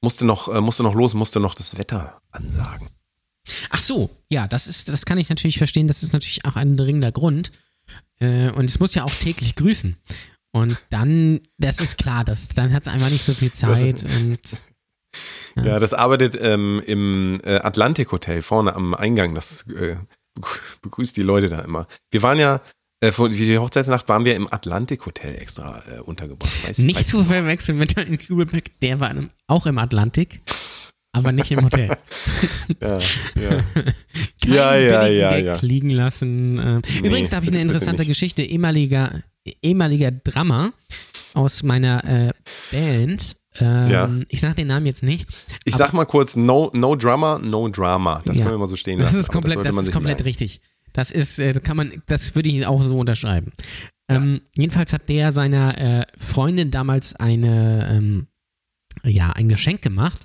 Musste 0.01 0.25
noch, 0.25 0.53
äh, 0.53 0.59
musste 0.59 0.83
noch 0.83 0.95
los, 0.95 1.13
musste 1.13 1.39
noch 1.39 1.55
das 1.55 1.77
Wetter 1.77 2.21
ansagen. 2.31 2.89
Ach 3.69 3.79
so, 3.79 4.09
ja, 4.29 4.47
das 4.47 4.67
ist, 4.67 4.89
das 4.89 5.05
kann 5.05 5.17
ich 5.17 5.29
natürlich 5.29 5.57
verstehen. 5.57 5.87
Das 5.87 6.03
ist 6.03 6.11
natürlich 6.11 6.43
auch 6.45 6.55
ein 6.57 6.75
dringender 6.75 7.11
Grund. 7.11 7.51
Äh, 8.19 8.49
und 8.51 8.65
es 8.65 8.79
muss 8.79 8.95
ja 8.95 9.03
auch 9.03 9.13
täglich 9.13 9.55
grüßen. 9.55 9.95
Und 10.51 10.77
dann, 10.89 11.41
das 11.57 11.79
ist 11.79 11.97
klar, 11.97 12.23
das, 12.23 12.47
dann 12.49 12.73
hat 12.73 12.87
es 12.87 12.93
einfach 12.93 13.09
nicht 13.09 13.23
so 13.23 13.33
viel 13.33 13.51
Zeit. 13.51 14.03
und 14.03 14.63
ja. 15.55 15.63
ja, 15.63 15.79
das 15.79 15.93
arbeitet 15.93 16.37
ähm, 16.39 16.81
im 16.85 17.39
äh, 17.43 17.57
Atlantik 17.57 18.11
Hotel 18.11 18.41
vorne 18.41 18.75
am 18.75 18.93
Eingang. 18.93 19.35
Das 19.35 19.67
äh, 19.69 19.97
begrüßt 20.81 21.17
die 21.17 21.21
Leute 21.23 21.49
da 21.49 21.59
immer. 21.59 21.87
Wir 22.11 22.23
waren 22.23 22.39
ja 22.39 22.61
äh, 22.99 23.11
für 23.11 23.29
die 23.29 23.57
Hochzeitsnacht 23.59 24.09
waren 24.09 24.25
wir 24.25 24.35
im 24.35 24.51
Atlantik 24.51 25.05
Hotel 25.05 25.35
extra 25.35 25.83
äh, 25.91 25.99
untergebracht. 25.99 26.67
Weiß, 26.67 26.79
nicht 26.79 27.07
zu 27.07 27.23
verwechseln 27.23 27.77
mit 27.77 27.97
einem 27.97 28.17
Kübelberg, 28.17 28.79
der 28.81 28.99
war 28.99 29.13
auch 29.45 29.67
im 29.67 29.77
Atlantik, 29.77 30.41
aber 31.17 31.31
nicht 31.31 31.51
im 31.51 31.63
Hotel. 31.65 31.89
ja, 32.81 32.97
ja. 32.99 33.63
Ja, 34.45 34.75
ja, 34.77 35.07
ja, 35.07 35.29
Gag 35.29 35.45
ja. 35.45 35.55
fliegen 35.55 35.89
lassen. 35.89 36.57
Äh. 36.57 36.81
Nee, 37.01 37.07
Übrigens, 37.09 37.29
da 37.31 37.37
habe 37.37 37.45
ich 37.45 37.51
eine 37.51 37.61
interessante. 37.61 38.05
Geschichte. 38.05 38.43
Ehemaliger, 38.43 39.11
ehemaliger 39.61 40.11
Drummer 40.11 40.71
aus 41.33 41.63
meiner 41.63 42.03
äh, 42.05 42.33
Band. 42.71 43.35
Ähm, 43.59 43.89
Ja. 43.89 44.09
Ich 44.29 44.39
sage 44.39 44.55
den 44.55 44.67
Namen 44.67 44.85
jetzt 44.85 45.03
nicht. 45.03 45.27
Ich 45.65 45.75
sag 45.75 45.91
mal 45.93 46.05
kurz, 46.05 46.35
no, 46.37 46.71
no 46.73 46.95
Drummer, 46.95 47.39
no 47.39 47.67
Drama. 47.67 48.21
Das 48.25 48.37
Ja. 48.37 48.43
können 48.45 48.55
wir 48.55 48.59
mal 48.59 48.67
so 48.67 48.75
stehen 48.77 48.99
Das 48.99 49.09
lassen. 49.09 49.19
ist 49.19 49.29
aber 49.29 49.41
komplett, 49.41 49.65
das 49.65 49.75
man 49.75 49.83
ist 49.83 49.91
komplett 49.91 50.17
merken. 50.19 50.23
richtig. 50.27 50.61
Das 50.93 51.11
ist, 51.11 51.39
äh, 51.39 51.53
kann 51.61 51.75
man, 51.77 52.01
das 52.07 52.35
würde 52.35 52.49
ich 52.49 52.65
auch 52.65 52.81
so 52.81 52.97
unterschreiben. 52.99 53.51
Ähm, 54.09 54.41
jedenfalls 54.57 54.93
hat 54.93 55.09
der 55.09 55.31
seiner 55.33 55.77
äh, 55.77 56.05
Freundin 56.17 56.71
damals 56.71 57.15
eine, 57.17 57.87
ähm, 57.91 58.27
ja, 59.03 59.31
ein 59.31 59.49
Geschenk 59.49 59.81
gemacht. 59.81 60.21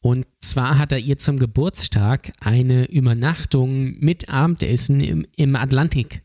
Und 0.00 0.26
zwar 0.40 0.78
hat 0.78 0.92
er 0.92 0.98
ihr 0.98 1.18
zum 1.18 1.38
Geburtstag 1.38 2.32
eine 2.40 2.86
Übernachtung 2.90 3.98
mit 3.98 4.28
Abendessen 4.28 5.00
im, 5.00 5.26
im 5.36 5.56
Atlantik 5.56 6.22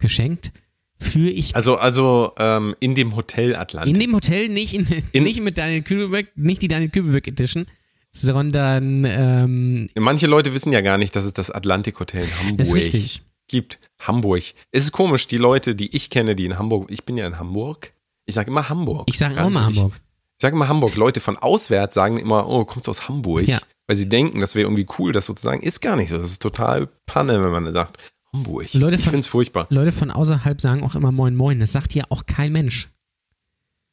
geschenkt. 0.00 0.52
Für 1.00 1.28
ich 1.30 1.54
Also, 1.54 1.76
also 1.76 2.32
ähm, 2.38 2.74
in 2.80 2.96
dem 2.96 3.14
Hotel 3.14 3.54
Atlantik. 3.54 3.94
in 3.94 4.00
dem 4.00 4.14
Hotel 4.14 4.48
nicht, 4.48 4.74
in, 4.74 4.86
In- 5.12 5.22
nicht 5.22 5.40
mit 5.40 5.56
Daniel 5.56 5.82
Kübelberg, 5.82 6.26
nicht 6.36 6.60
die 6.60 6.66
Daniel 6.68 6.90
Kübelberg 6.90 7.28
Edition, 7.28 7.66
sondern 8.10 9.04
ähm, 9.06 9.88
Manche 9.96 10.26
Leute 10.26 10.54
wissen 10.54 10.72
ja 10.72 10.80
gar 10.80 10.98
nicht, 10.98 11.14
dass 11.14 11.24
es 11.24 11.32
das 11.34 11.50
Atlantik 11.52 12.00
Hotel 12.00 12.24
in 12.24 12.38
Hamburg 12.46 12.60
ist 12.60 12.74
richtig. 12.74 13.22
gibt. 13.46 13.78
Hamburg. 14.00 14.42
Es 14.72 14.84
ist 14.84 14.92
komisch, 14.92 15.28
die 15.28 15.36
Leute, 15.38 15.74
die 15.76 15.94
ich 15.94 16.10
kenne, 16.10 16.34
die 16.34 16.46
in 16.46 16.58
Hamburg, 16.58 16.90
ich 16.90 17.04
bin 17.04 17.16
ja 17.16 17.26
in 17.26 17.38
Hamburg. 17.38 17.92
Ich 18.26 18.34
sage 18.34 18.50
immer 18.50 18.68
Hamburg. 18.68 19.06
Ich 19.08 19.18
sage 19.18 19.42
auch 19.42 19.50
mal 19.50 19.68
nicht- 19.68 19.78
Hamburg. 19.78 20.00
Ich 20.38 20.42
sage 20.42 20.54
immer 20.54 20.68
Hamburg. 20.68 20.94
Leute 20.94 21.20
von 21.20 21.36
auswärts 21.36 21.94
sagen 21.94 22.16
immer, 22.16 22.48
oh, 22.48 22.64
kommst 22.64 22.86
du 22.86 22.90
aus 22.90 23.08
Hamburg? 23.08 23.48
Ja. 23.48 23.58
Weil 23.88 23.96
sie 23.96 24.08
denken, 24.08 24.38
das 24.40 24.54
wäre 24.54 24.66
irgendwie 24.66 24.86
cool, 24.98 25.10
das 25.12 25.26
sozusagen. 25.26 25.60
Ist 25.62 25.80
gar 25.80 25.96
nicht 25.96 26.10
so. 26.10 26.16
Das 26.18 26.30
ist 26.30 26.40
total 26.40 26.88
Panne, 27.06 27.42
wenn 27.42 27.50
man 27.50 27.72
sagt, 27.72 27.98
Hamburg. 28.32 28.72
Leute 28.74 28.94
ich 28.94 29.02
von- 29.02 29.10
finde 29.10 29.18
es 29.20 29.26
furchtbar. 29.26 29.66
Leute 29.70 29.90
von 29.90 30.12
außerhalb 30.12 30.60
sagen 30.60 30.84
auch 30.84 30.94
immer 30.94 31.10
Moin 31.10 31.34
Moin. 31.34 31.58
Das 31.58 31.72
sagt 31.72 31.92
hier 31.92 32.04
auch 32.10 32.24
kein 32.26 32.52
Mensch. 32.52 32.88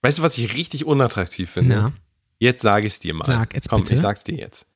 Weißt 0.03 0.19
du, 0.19 0.21
was 0.21 0.37
ich 0.37 0.53
richtig 0.53 0.85
unattraktiv 0.85 1.49
finde? 1.49 1.75
Na, 1.75 1.93
Jetzt 2.37 2.61
sage 2.61 2.85
ich 2.85 2.93
es 2.93 2.99
dir 2.99 3.15
mal. 3.15 3.23
Sag 3.25 3.55
jetzt 3.55 3.69
Komm, 3.69 3.81
bitte. 3.81 3.95
ich 3.95 4.01
sag's 4.01 4.23
dir 4.23 4.35
jetzt. 4.35 4.67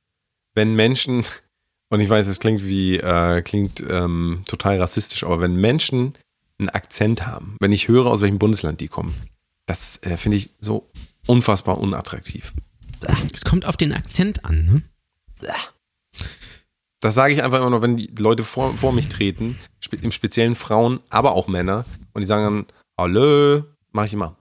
Wenn 0.55 0.73
Menschen, 0.75 1.23
und 1.89 1.99
ich 1.99 2.09
weiß, 2.09 2.25
es 2.27 2.39
klingt 2.39 2.65
wie, 2.65 2.97
äh, 2.97 3.43
klingt 3.43 3.83
ähm, 3.87 4.41
total 4.47 4.79
rassistisch, 4.79 5.23
aber 5.23 5.39
wenn 5.39 5.55
Menschen 5.55 6.13
einen 6.57 6.69
Akzent 6.69 7.27
haben, 7.27 7.57
wenn 7.59 7.71
ich 7.73 7.87
höre, 7.89 8.07
aus 8.07 8.21
welchem 8.21 8.39
Bundesland 8.39 8.81
die 8.81 8.87
kommen, 8.87 9.13
das 9.67 9.97
äh, 10.01 10.17
finde 10.17 10.37
ich 10.37 10.49
so 10.59 10.89
unfassbar 11.29 11.77
unattraktiv. 11.77 12.53
es 13.33 13.45
kommt 13.45 13.65
auf 13.65 13.77
den 13.77 13.93
Akzent 13.93 14.45
an. 14.45 14.65
Ne? 14.65 15.53
Das 17.01 17.15
sage 17.15 17.33
ich 17.33 17.43
einfach 17.43 17.59
immer 17.59 17.69
nur, 17.69 17.81
wenn 17.81 17.95
die 17.95 18.07
Leute 18.17 18.43
vor, 18.43 18.75
vor 18.77 18.91
mich 18.91 19.07
treten, 19.07 19.57
spe 19.79 19.95
im 19.97 20.11
speziellen 20.11 20.55
Frauen, 20.55 20.99
aber 21.09 21.31
auch 21.33 21.47
Männer, 21.47 21.85
und 22.13 22.21
die 22.21 22.25
sagen 22.25 22.43
dann, 22.43 22.65
hallo, 22.97 23.63
mache 23.91 24.07
ich 24.07 24.13
immer 24.13 24.35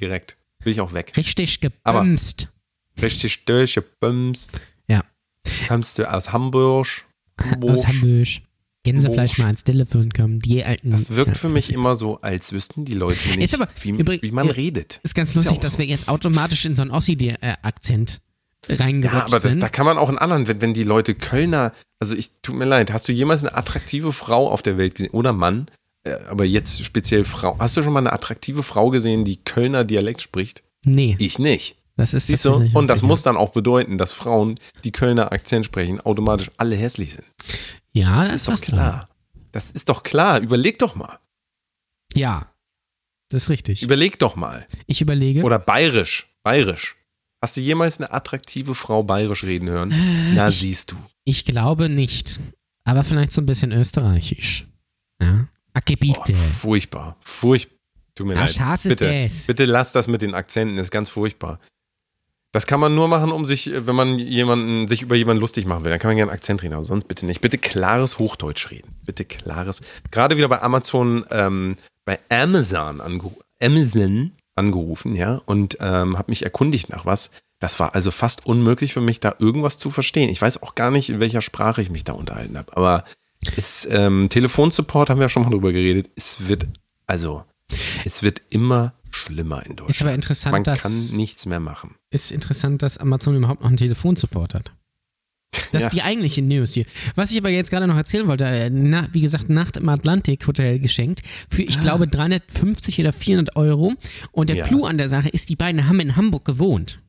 direkt. 0.00 0.36
Will 0.60 0.72
ich 0.72 0.80
auch 0.80 0.92
weg. 0.92 1.12
Richtig 1.16 1.60
Aber- 1.84 2.00
gebumst. 2.00 2.48
Richtig 3.00 3.44
durchgebumst. 3.44 4.60
Ja. 4.88 5.04
Kommst 5.68 5.98
du 5.98 6.10
aus 6.12 6.32
Hamburg? 6.32 6.88
Aus 7.62 7.86
Hamburg. 7.86 8.26
Gänsefleisch 8.92 9.38
mal 9.38 9.46
ans 9.46 9.64
Telefon 9.64 10.10
kommen. 10.12 10.40
Die 10.40 10.64
alten. 10.64 10.90
Das 10.90 11.14
wirkt 11.14 11.28
ja. 11.32 11.34
für 11.34 11.48
mich 11.48 11.72
immer 11.72 11.94
so, 11.96 12.20
als 12.20 12.52
wüssten 12.52 12.84
die 12.84 12.94
Leute 12.94 13.16
nicht, 13.30 13.40
Ist 13.40 13.54
aber 13.54 13.68
wie, 13.82 13.90
übrig- 13.90 14.22
wie 14.22 14.30
man 14.32 14.46
ja, 14.46 14.52
redet. 14.52 15.00
Ist 15.02 15.14
ganz 15.14 15.30
Ist 15.30 15.34
ja 15.34 15.40
lustig, 15.40 15.58
auch 15.58 15.60
dass 15.60 15.72
so. 15.74 15.78
wir 15.78 15.86
jetzt 15.86 16.08
automatisch 16.08 16.64
in 16.64 16.74
so 16.74 16.82
einen 16.82 16.90
Ossi-Akzent 16.90 18.20
reingerutscht 18.68 19.14
Ja, 19.16 19.24
aber 19.26 19.40
das, 19.40 19.52
sind. 19.52 19.62
da 19.62 19.68
kann 19.68 19.86
man 19.86 19.98
auch 19.98 20.08
einen 20.08 20.18
anderen, 20.18 20.48
wenn, 20.48 20.60
wenn 20.60 20.74
die 20.74 20.82
Leute 20.84 21.14
Kölner, 21.14 21.72
also 22.00 22.14
ich, 22.14 22.30
tut 22.42 22.56
mir 22.56 22.64
leid, 22.64 22.92
hast 22.92 23.08
du 23.08 23.12
jemals 23.12 23.44
eine 23.44 23.54
attraktive 23.56 24.12
Frau 24.12 24.50
auf 24.50 24.62
der 24.62 24.76
Welt 24.78 24.96
gesehen 24.96 25.10
oder 25.12 25.32
Mann, 25.32 25.68
äh, 26.04 26.12
aber 26.28 26.44
jetzt 26.44 26.84
speziell 26.84 27.24
Frau, 27.24 27.56
hast 27.58 27.76
du 27.76 27.82
schon 27.82 27.92
mal 27.92 28.00
eine 28.00 28.12
attraktive 28.12 28.62
Frau 28.62 28.90
gesehen, 28.90 29.24
die 29.24 29.36
Kölner 29.36 29.84
Dialekt 29.84 30.22
spricht? 30.22 30.62
nee, 30.84 31.16
Ich 31.18 31.38
nicht. 31.38 31.76
das 31.96 32.14
ist 32.14 32.26
Siehst 32.28 32.44
du? 32.44 32.68
Und 32.74 32.88
das 32.88 33.02
muss 33.02 33.22
dann 33.22 33.36
auch 33.36 33.50
bedeuten, 33.52 33.96
dass 33.98 34.12
Frauen, 34.12 34.56
die 34.84 34.92
Kölner 34.92 35.32
Akzent 35.32 35.64
sprechen, 35.64 36.00
automatisch 36.00 36.50
alle 36.56 36.76
hässlich 36.76 37.12
sind. 37.14 37.24
Ja, 37.98 38.22
Das 38.22 38.30
das 38.30 38.34
ist 38.34 38.40
ist 38.40 38.46
doch 38.48 38.52
was 38.52 38.60
dran. 38.62 38.78
klar. 38.78 39.08
Das 39.52 39.70
ist 39.70 39.88
doch 39.88 40.02
klar. 40.02 40.40
Überleg 40.40 40.78
doch 40.78 40.94
mal. 40.94 41.18
Ja, 42.14 42.52
das 43.30 43.44
ist 43.44 43.50
richtig. 43.50 43.82
Überleg 43.82 44.18
doch 44.18 44.36
mal. 44.36 44.66
ich 44.86 45.00
überlege. 45.00 45.42
Oder 45.42 45.58
bayerisch. 45.58 46.26
Bayerisch. 46.42 46.96
Hast 47.42 47.56
du 47.56 47.60
jemals 47.60 47.98
eine 47.98 48.12
attraktive 48.12 48.74
Frau 48.74 49.02
bayerisch 49.02 49.44
reden 49.44 49.68
hören? 49.68 49.92
Na, 50.34 50.46
Äh, 50.46 50.50
ich- 50.50 50.58
siehst 50.60 50.90
du. 50.92 50.96
Ich 51.24 51.44
glaube 51.44 51.88
nicht. 51.88 52.40
Aber 52.84 53.04
vielleicht 53.04 53.32
so 53.32 53.42
ein 53.42 53.46
bisschen 53.46 53.70
österreichisch. 53.72 54.66
Ja. 55.20 55.46
A 55.74 55.80
Gebiete. 55.80 56.32
Oh, 56.32 56.34
furchtbar. 56.34 57.16
Furchtbar. 57.20 57.76
Tut 58.14 58.26
mir 58.26 58.36
Ah, 58.36 58.46
leid. 58.46 58.82
Bitte, 58.82 59.22
das. 59.24 59.46
bitte 59.46 59.64
lass 59.66 59.92
das 59.92 60.08
mit 60.08 60.22
den 60.22 60.34
Akzenten, 60.34 60.78
ist 60.78 60.90
ganz 60.90 61.08
furchtbar. 61.10 61.60
Das 62.52 62.66
kann 62.66 62.80
man 62.80 62.94
nur 62.94 63.08
machen, 63.08 63.30
um 63.30 63.44
sich, 63.44 63.70
wenn 63.74 63.94
man 63.94 64.18
jemanden, 64.18 64.88
sich 64.88 65.02
über 65.02 65.16
jemanden 65.16 65.40
lustig 65.40 65.66
machen 65.66 65.84
will. 65.84 65.90
Dann 65.90 66.00
kann 66.00 66.08
man 66.08 66.16
gerne 66.16 66.30
einen 66.30 66.38
Akzent 66.38 66.62
reden, 66.62 66.74
aber 66.74 66.82
sonst 66.82 67.06
bitte 67.06 67.26
nicht. 67.26 67.42
Bitte 67.42 67.58
klares 67.58 68.18
Hochdeutsch 68.18 68.70
reden. 68.70 68.96
Bitte 69.04 69.24
klares. 69.24 69.82
Gerade 70.10 70.36
wieder 70.36 70.48
bei 70.48 70.62
Amazon, 70.62 71.26
ähm, 71.30 71.76
bei 72.04 72.18
Amazon, 72.30 73.00
angeru 73.00 73.32
Amazon 73.60 74.32
angerufen, 74.54 75.14
ja, 75.14 75.40
und 75.46 75.78
ähm, 75.80 76.18
habe 76.18 76.30
mich 76.30 76.44
erkundigt 76.44 76.88
nach 76.90 77.06
was. 77.06 77.30
Das 77.60 77.80
war 77.80 77.94
also 77.94 78.10
fast 78.10 78.46
unmöglich 78.46 78.92
für 78.92 79.00
mich, 79.00 79.20
da 79.20 79.34
irgendwas 79.38 79.78
zu 79.78 79.90
verstehen. 79.90 80.28
Ich 80.30 80.40
weiß 80.40 80.62
auch 80.62 80.74
gar 80.74 80.90
nicht, 80.90 81.10
in 81.10 81.20
welcher 81.20 81.40
Sprache 81.40 81.82
ich 81.82 81.90
mich 81.90 82.04
da 82.04 82.12
unterhalten 82.12 82.56
habe. 82.56 82.76
Aber 82.76 83.04
es, 83.56 83.86
ähm, 83.90 84.28
Telefonsupport 84.30 85.10
haben 85.10 85.18
wir 85.18 85.24
ja 85.24 85.28
schon 85.28 85.42
mal 85.42 85.50
drüber 85.50 85.72
geredet. 85.72 86.10
Es 86.16 86.48
wird, 86.48 86.66
also, 87.06 87.44
es 88.04 88.22
wird 88.22 88.42
immer 88.50 88.94
schlimmer 89.10 89.64
in 89.64 89.76
Deutschland. 89.76 89.90
Ist 89.90 90.02
aber 90.02 90.14
interessant, 90.14 90.52
Man 90.52 90.64
dass, 90.64 90.82
kann 90.82 91.16
nichts 91.16 91.46
mehr 91.46 91.60
machen. 91.60 91.94
Ist 92.10 92.32
interessant, 92.32 92.82
dass 92.82 92.98
Amazon 92.98 93.36
überhaupt 93.36 93.60
noch 93.60 93.68
einen 93.68 93.76
Telefonsupport 93.76 94.54
hat. 94.54 94.72
Das 95.72 95.82
Ja. 95.82 95.88
ist 95.88 95.92
die 95.94 96.02
eigentliche 96.02 96.40
News 96.42 96.72
hier. 96.74 96.84
Was 97.14 97.30
ich 97.30 97.38
aber 97.38 97.50
jetzt 97.50 97.70
gerade 97.70 97.86
noch 97.86 97.96
erzählen 97.96 98.26
wollte, 98.26 98.44
äh, 98.44 98.70
na, 98.70 99.08
wie 99.12 99.20
gesagt, 99.20 99.48
Nacht 99.50 99.76
im 99.76 99.88
Atlantik 99.88 100.46
Hotel 100.46 100.78
geschenkt 100.78 101.20
für, 101.50 101.62
ich 101.62 101.80
glaube, 101.80 102.06
350 102.08 103.00
oder 103.00 103.12
400 103.12 103.56
Euro. 103.56 103.94
Und 104.32 104.48
der 104.48 104.56
Ja. 104.56 104.64
Clou 104.66 104.84
an 104.84 104.96
der 104.98 105.08
Sache 105.08 105.28
ist, 105.28 105.48
die 105.48 105.56
beiden 105.56 105.86
haben 105.88 106.00
in 106.00 106.16
Hamburg 106.16 106.44
gewohnt. 106.44 107.00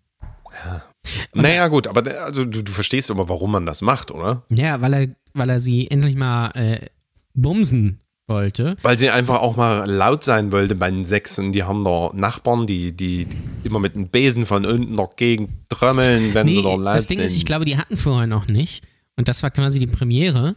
Naja, 1.33 1.67
gut, 1.67 1.87
aber 1.87 2.03
also 2.25 2.43
du, 2.43 2.61
du 2.63 2.71
verstehst 2.71 3.09
aber, 3.11 3.29
warum 3.29 3.51
man 3.51 3.65
das 3.65 3.81
macht, 3.81 4.11
oder? 4.11 4.43
Ja, 4.49 4.81
weil 4.81 4.93
er, 4.93 5.07
weil 5.33 5.49
er 5.49 5.59
sie 5.59 5.89
endlich 5.89 6.15
mal 6.15 6.49
äh, 6.51 6.87
bumsen 7.33 7.99
wollte. 8.29 8.77
Weil 8.83 8.97
sie 8.97 9.09
einfach 9.09 9.39
auch 9.41 9.55
mal 9.57 9.89
laut 9.89 10.23
sein 10.23 10.51
wollte 10.51 10.75
bei 10.75 10.89
den 10.89 11.05
Sechsen. 11.05 11.51
Die 11.51 11.63
haben 11.63 11.83
da 11.83 12.11
Nachbarn, 12.13 12.67
die, 12.67 12.91
die, 12.95 13.25
die 13.25 13.37
immer 13.63 13.79
mit 13.79 13.95
dem 13.95 14.07
Besen 14.07 14.45
von 14.45 14.65
unten 14.65 14.95
noch 14.95 15.15
gegen 15.15 15.65
trömmeln, 15.69 16.33
wenn 16.33 16.47
sie 16.47 16.57
Nee, 16.57 16.61
da 16.63 16.75
laut 16.75 16.95
das 16.95 17.07
Ding 17.07 17.17
sind. 17.17 17.25
ist, 17.25 17.35
ich 17.37 17.45
glaube, 17.45 17.65
die 17.65 17.77
hatten 17.77 17.97
vorher 17.97 18.27
noch 18.27 18.47
nicht. 18.47 18.83
Und 19.17 19.27
das 19.27 19.43
war 19.43 19.51
quasi 19.51 19.79
die 19.79 19.87
Premiere. 19.87 20.55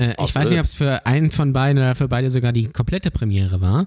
Äh, 0.00 0.14
ich 0.24 0.34
weiß 0.34 0.50
nicht, 0.50 0.58
ob 0.58 0.66
es 0.66 0.74
für 0.74 1.06
einen 1.06 1.30
von 1.30 1.52
beiden 1.52 1.78
oder 1.80 1.94
für 1.94 2.08
beide 2.08 2.28
sogar 2.30 2.52
die 2.52 2.68
komplette 2.68 3.12
Premiere 3.12 3.60
war. 3.60 3.86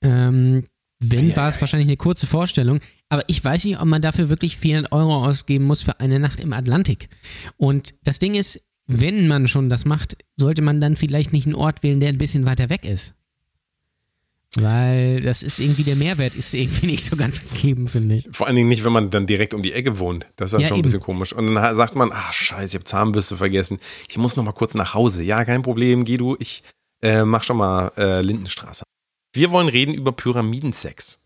Ähm, 0.00 0.64
wenn, 1.00 1.30
Ja, 1.30 1.36
war 1.36 1.48
es 1.48 1.56
ja. 1.56 1.60
wahrscheinlich 1.62 1.88
eine 1.88 1.96
kurze 1.96 2.26
Vorstellung. 2.26 2.80
Aber 3.08 3.22
ich 3.26 3.44
weiß 3.44 3.64
nicht, 3.64 3.78
ob 3.78 3.84
man 3.86 4.00
dafür 4.00 4.28
wirklich 4.30 4.56
400 4.56 4.92
Euro 4.92 5.24
ausgeben 5.26 5.64
muss 5.66 5.82
für 5.82 6.00
eine 6.00 6.18
Nacht 6.18 6.40
im 6.40 6.52
Atlantik. 6.52 7.08
Und 7.56 7.94
das 8.04 8.18
Ding 8.18 8.34
ist, 8.34 8.66
wenn 8.86 9.28
man 9.28 9.46
schon 9.48 9.70
das 9.70 9.84
macht, 9.84 10.16
sollte 10.36 10.62
man 10.62 10.80
dann 10.80 10.96
vielleicht 10.96 11.32
nicht 11.32 11.46
einen 11.46 11.54
Ort 11.54 11.82
wählen, 11.82 12.00
der 12.00 12.08
ein 12.10 12.18
bisschen 12.18 12.46
weiter 12.46 12.68
weg 12.70 12.84
ist. 12.84 13.14
Weil 14.56 15.20
das 15.20 15.42
ist 15.42 15.60
irgendwie, 15.60 15.82
der 15.82 15.96
Mehrwert 15.96 16.34
ist 16.34 16.52
irgendwie 16.52 16.86
nicht 16.92 17.04
so 17.04 17.16
ganz 17.16 17.48
gegeben, 17.50 17.88
finde 17.88 18.16
ich. 18.16 18.28
Vor 18.32 18.46
allen 18.46 18.56
Dingen 18.56 18.68
nicht, 18.68 18.84
wenn 18.84 18.92
man 18.92 19.10
dann 19.10 19.26
direkt 19.26 19.54
um 19.54 19.62
die 19.62 19.72
Ecke 19.72 19.98
wohnt. 19.98 20.26
Das 20.36 20.48
ist 20.48 20.52
dann 20.54 20.60
Ja, 20.60 20.66
schon 20.68 20.76
ein 20.76 20.78
eben. 20.80 20.84
bisschen 20.84 21.00
komisch. 21.00 21.32
Und 21.32 21.54
dann 21.54 21.74
sagt 21.74 21.94
man, 21.94 22.10
ach 22.12 22.32
scheiße, 22.34 22.66
ich 22.66 22.74
habe 22.74 22.84
Zahnbürste 22.84 23.36
vergessen. 23.38 23.78
Ich 24.08 24.18
muss 24.18 24.36
noch 24.36 24.44
mal 24.44 24.52
kurz 24.52 24.74
nach 24.74 24.92
Hause. 24.94 25.22
Ja, 25.22 25.44
kein 25.44 25.62
Problem, 25.62 26.04
geh 26.04 26.18
du. 26.18 26.36
Ich 26.38 26.62
äh, 27.00 27.24
mach 27.24 27.44
schon 27.44 27.56
mal 27.56 27.92
äh, 27.96 28.20
Lindenstraße. 28.20 28.84
Wir 29.32 29.50
wollen 29.50 29.68
reden 29.68 29.94
über 29.94 30.12
Pyramidensex. 30.12 31.20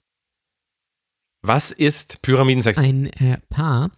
Was 1.42 1.72
ist 1.72 2.22
Pyramidensex? 2.22 2.78
Ein 2.78 3.06
äh, 3.06 3.38
Paar, 3.50 3.90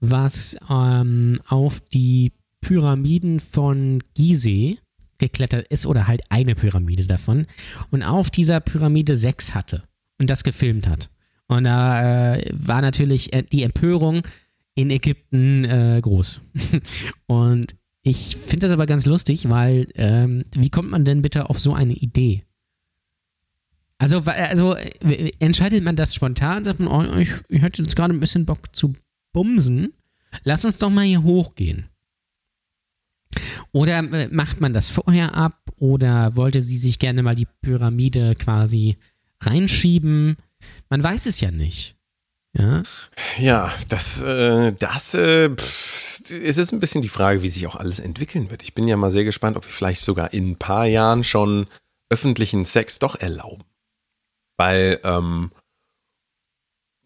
was 0.00 0.56
ähm, 0.70 1.40
auf 1.46 1.80
die 1.80 2.32
Pyramiden 2.60 3.40
von 3.40 4.00
Gizeh 4.14 4.78
geklettert 5.18 5.66
ist 5.68 5.86
oder 5.86 6.06
halt 6.06 6.22
eine 6.28 6.54
Pyramide 6.54 7.06
davon 7.06 7.46
und 7.90 8.02
auf 8.02 8.30
dieser 8.30 8.60
Pyramide 8.60 9.16
Sex 9.16 9.54
hatte 9.54 9.82
und 10.18 10.30
das 10.30 10.44
gefilmt 10.44 10.88
hat. 10.88 11.10
Und 11.48 11.64
da 11.64 12.34
äh, 12.34 12.50
war 12.52 12.82
natürlich 12.82 13.32
äh, 13.32 13.42
die 13.42 13.62
Empörung 13.62 14.22
in 14.74 14.90
Ägypten 14.90 15.64
äh, 15.64 16.00
groß. 16.02 16.40
und 17.26 17.76
ich 18.02 18.36
finde 18.36 18.66
das 18.66 18.72
aber 18.72 18.86
ganz 18.86 19.06
lustig, 19.06 19.48
weil 19.48 19.86
ähm, 19.94 20.44
wie 20.54 20.70
kommt 20.70 20.90
man 20.90 21.04
denn 21.04 21.22
bitte 21.22 21.48
auf 21.50 21.58
so 21.58 21.74
eine 21.74 21.94
Idee? 21.94 22.44
Also, 23.98 24.20
also 24.20 24.76
äh, 24.76 25.32
entscheidet 25.38 25.82
man 25.82 25.96
das 25.96 26.14
spontan, 26.14 26.64
sagt 26.64 26.80
man, 26.80 26.88
oh, 26.88 27.16
ich, 27.16 27.32
ich 27.48 27.62
hätte 27.62 27.82
jetzt 27.82 27.96
gerade 27.96 28.12
ein 28.12 28.20
bisschen 28.20 28.44
Bock 28.44 28.74
zu 28.76 28.94
bumsen, 29.32 29.92
lass 30.44 30.64
uns 30.64 30.78
doch 30.78 30.90
mal 30.90 31.04
hier 31.04 31.22
hochgehen. 31.22 31.88
Oder 33.76 33.98
äh, 33.98 34.28
macht 34.32 34.62
man 34.62 34.72
das 34.72 34.88
vorher 34.88 35.34
ab 35.34 35.70
oder 35.76 36.34
wollte 36.34 36.62
sie 36.62 36.78
sich 36.78 36.98
gerne 36.98 37.22
mal 37.22 37.34
die 37.34 37.46
Pyramide 37.60 38.34
quasi 38.34 38.96
reinschieben? 39.42 40.38
Man 40.88 41.02
weiß 41.02 41.26
es 41.26 41.42
ja 41.42 41.50
nicht. 41.50 41.94
Ja, 42.56 42.82
Ja, 43.36 43.70
das, 43.90 44.22
äh, 44.22 44.72
das 44.72 45.12
äh, 45.12 45.50
pff, 45.54 46.30
ist 46.30 46.72
ein 46.72 46.80
bisschen 46.80 47.02
die 47.02 47.10
Frage, 47.10 47.42
wie 47.42 47.50
sich 47.50 47.66
auch 47.66 47.76
alles 47.76 48.00
entwickeln 48.00 48.48
wird. 48.48 48.62
Ich 48.62 48.72
bin 48.72 48.88
ja 48.88 48.96
mal 48.96 49.10
sehr 49.10 49.24
gespannt, 49.24 49.58
ob 49.58 49.66
wir 49.66 49.72
vielleicht 49.72 50.00
sogar 50.00 50.32
in 50.32 50.52
ein 50.52 50.56
paar 50.56 50.86
Jahren 50.86 51.22
schon 51.22 51.66
öffentlichen 52.08 52.64
Sex 52.64 52.98
doch 52.98 53.16
erlauben. 53.16 53.64
Weil 54.56 55.00
ähm, 55.04 55.50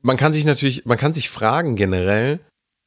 man 0.02 0.16
kann 0.16 0.32
sich 0.32 0.44
natürlich, 0.44 0.86
man 0.86 0.98
kann 0.98 1.14
sich 1.14 1.30
fragen 1.30 1.74
generell, 1.74 2.38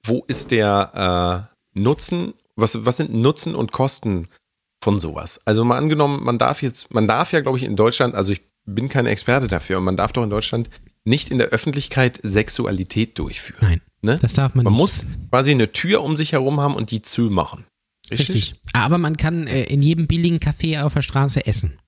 wo 0.06 0.24
ist 0.30 0.52
der 0.52 1.50
äh, 1.76 1.80
Nutzen, 1.82 2.34
was, 2.56 2.86
was 2.86 2.98
sind 2.98 3.14
Nutzen 3.14 3.56
und 3.56 3.72
Kosten 3.72 4.28
von 4.84 5.00
sowas? 5.00 5.42
Also 5.46 5.64
mal 5.64 5.78
angenommen, 5.78 6.24
man 6.24 6.38
darf 6.38 6.62
jetzt, 6.62 6.94
man 6.94 7.08
darf 7.08 7.32
ja, 7.32 7.42
glaube 7.42 7.58
ich, 7.58 7.64
in 7.64 7.76
Deutschland, 7.76 8.16
also 8.16 8.32
ich 8.32 8.42
bin 8.66 8.90
kein 8.90 9.06
Experte 9.06 9.48
dafür, 9.48 9.78
und 9.80 9.84
man 9.84 9.96
darf 9.98 10.14
doch 10.14 10.24
in 10.24 10.30
Deutschland 10.30 10.70
nicht 11.06 11.30
in 11.32 11.38
der 11.38 11.48
Öffentlichkeit 11.48 12.20
Sexualität 12.24 13.18
durchführen. 13.20 13.60
nein, 13.62 13.82
Ne? 14.02 14.18
das 14.22 14.34
darf 14.34 14.54
man, 14.56 14.66
Man 14.66 14.74
nicht. 14.74 14.82
muss 14.82 15.06
quasi 15.30 15.52
eine 15.52 15.72
Tür 15.72 16.04
um 16.04 16.18
sich 16.18 16.34
herum 16.34 16.60
haben 16.60 16.76
und 16.76 16.92
die 16.92 17.02
zumachen. 17.02 17.66
Richtig. 18.12 18.56
Aber 18.74 18.98
man 18.98 19.16
kann 19.16 19.48
äh, 19.48 19.64
in 19.64 19.82
jedem 19.82 20.08
billigen 20.08 20.40
Café 20.40 20.82
auf 20.84 20.94
der 20.94 21.02
Straße 21.02 21.46
essen. 21.46 21.80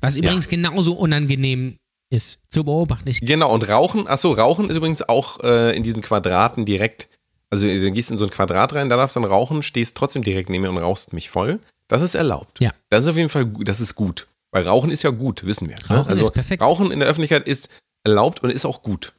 Was 0.00 0.16
übrigens 0.16 0.48
genauso 0.48 0.94
unangenehm 0.94 1.76
ist 2.10 2.50
zu 2.52 2.64
beobachten. 2.64 3.08
Ich, 3.08 3.20
Genau, 3.20 3.52
und 3.52 3.68
Rauchen, 3.68 4.06
achso, 4.08 4.32
Rauchen 4.32 4.68
ist 4.70 4.76
übrigens 4.76 5.02
auch 5.08 5.40
äh, 5.42 5.76
in 5.76 5.82
diesen 5.82 6.00
Quadraten 6.00 6.64
direkt, 6.64 7.08
also 7.50 7.66
du 7.66 7.90
gehst 7.92 8.10
in 8.10 8.18
so 8.18 8.24
ein 8.24 8.30
Quadrat 8.30 8.72
rein, 8.74 8.88
da 8.88 8.96
darfst 8.96 9.16
du 9.16 9.20
dann 9.20 9.28
rauchen, 9.30 9.62
stehst 9.62 9.96
trotzdem 9.96 10.22
direkt 10.22 10.48
neben 10.50 10.62
mir 10.62 10.70
und 10.70 10.78
rauchst 10.78 11.12
mich 11.12 11.28
voll. 11.30 11.60
Das 11.88 12.02
ist 12.02 12.14
erlaubt. 12.14 12.60
Ja. 12.60 12.72
Das 12.88 13.02
ist 13.02 13.08
auf 13.08 13.16
jeden 13.16 13.28
Fall, 13.28 13.46
das 13.64 13.80
ist 13.80 13.94
gut. 13.96 14.28
Weil 14.52 14.66
Rauchen 14.66 14.90
ist 14.90 15.02
ja 15.02 15.10
gut, 15.10 15.44
wissen 15.46 15.68
wir. 15.68 15.76
Rauchen 15.88 16.08
also 16.08 16.22
ist 16.22 16.32
perfekt. 16.32 16.62
Rauchen 16.62 16.90
in 16.90 17.00
der 17.00 17.08
Öffentlichkeit 17.08 17.46
ist 17.48 17.68
erlaubt 18.04 18.42
und 18.42 18.50
ist 18.50 18.64
auch 18.64 18.82
gut. 18.82 19.12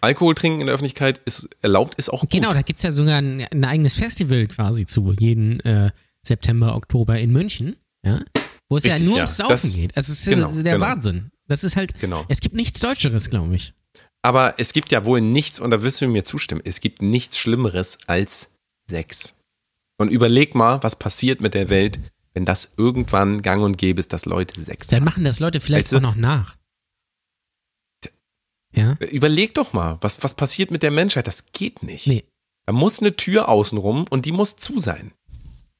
Alkohol 0.00 0.34
trinken 0.34 0.60
in 0.60 0.66
der 0.66 0.74
Öffentlichkeit 0.74 1.20
ist 1.24 1.48
erlaubt, 1.62 1.94
ist 1.96 2.08
auch 2.12 2.20
gut. 2.20 2.30
genau, 2.30 2.52
da 2.52 2.62
gibt 2.62 2.78
es 2.78 2.82
ja 2.82 2.90
sogar 2.90 3.18
ein, 3.18 3.46
ein 3.52 3.64
eigenes 3.64 3.94
Festival 3.96 4.46
quasi 4.48 4.86
zu, 4.86 5.14
jeden 5.18 5.60
äh, 5.60 5.90
September, 6.26 6.74
Oktober 6.74 7.18
in 7.18 7.30
München. 7.30 7.76
Ja? 8.04 8.20
Wo 8.68 8.76
es 8.78 8.84
ja 8.84 8.92
Richtig, 8.94 9.08
nur 9.08 9.16
ja. 9.18 9.22
ums 9.24 9.36
Saufen 9.36 9.50
Das- 9.52 9.74
geht. 9.74 9.96
Also 9.96 10.12
es 10.12 10.20
ist 10.20 10.28
genau, 10.34 10.50
der 10.52 10.74
genau. 10.74 10.86
Wahnsinn. 10.86 11.30
Das 11.46 11.64
ist 11.64 11.76
halt, 11.76 11.98
Genau. 12.00 12.24
es 12.28 12.40
gibt 12.40 12.54
nichts 12.54 12.80
Deutscheres, 12.80 13.30
glaube 13.30 13.54
ich. 13.54 13.74
Aber 14.22 14.58
es 14.58 14.72
gibt 14.72 14.92
ja 14.92 15.04
wohl 15.06 15.20
nichts, 15.20 15.60
und 15.60 15.70
da 15.70 15.82
wirst 15.82 16.00
du 16.00 16.06
mir 16.06 16.24
zustimmen, 16.24 16.60
es 16.64 16.80
gibt 16.80 17.00
nichts 17.02 17.38
Schlimmeres 17.38 17.98
als 18.06 18.50
Sex. 18.88 19.38
Und 19.98 20.10
überleg 20.10 20.54
mal, 20.54 20.82
was 20.82 20.96
passiert 20.96 21.40
mit 21.40 21.54
der 21.54 21.70
Welt, 21.70 22.00
wenn 22.34 22.44
das 22.44 22.72
irgendwann 22.76 23.42
gang 23.42 23.62
und 23.62 23.76
gäbe 23.78 23.98
ist, 24.00 24.12
dass 24.12 24.24
Leute 24.26 24.60
Sex 24.60 24.86
Dann 24.88 24.98
haben. 25.00 25.04
machen 25.04 25.24
das 25.24 25.40
Leute 25.40 25.60
vielleicht 25.60 25.86
Weißt 25.86 25.92
du- 25.92 25.96
auch 25.98 26.00
noch 26.02 26.16
nach. 26.16 26.56
Ja? 28.72 28.94
Überleg 29.00 29.54
doch 29.54 29.72
mal, 29.72 29.98
was, 30.00 30.22
was 30.22 30.34
passiert 30.34 30.70
mit 30.70 30.82
der 30.82 30.90
Menschheit? 30.92 31.26
Das 31.26 31.50
geht 31.52 31.82
nicht. 31.82 32.06
Nee. 32.06 32.24
Da 32.66 32.72
muss 32.72 33.00
eine 33.00 33.16
Tür 33.16 33.48
außenrum 33.48 34.04
und 34.10 34.26
die 34.26 34.32
muss 34.32 34.56
zu 34.56 34.78
sein. 34.78 35.12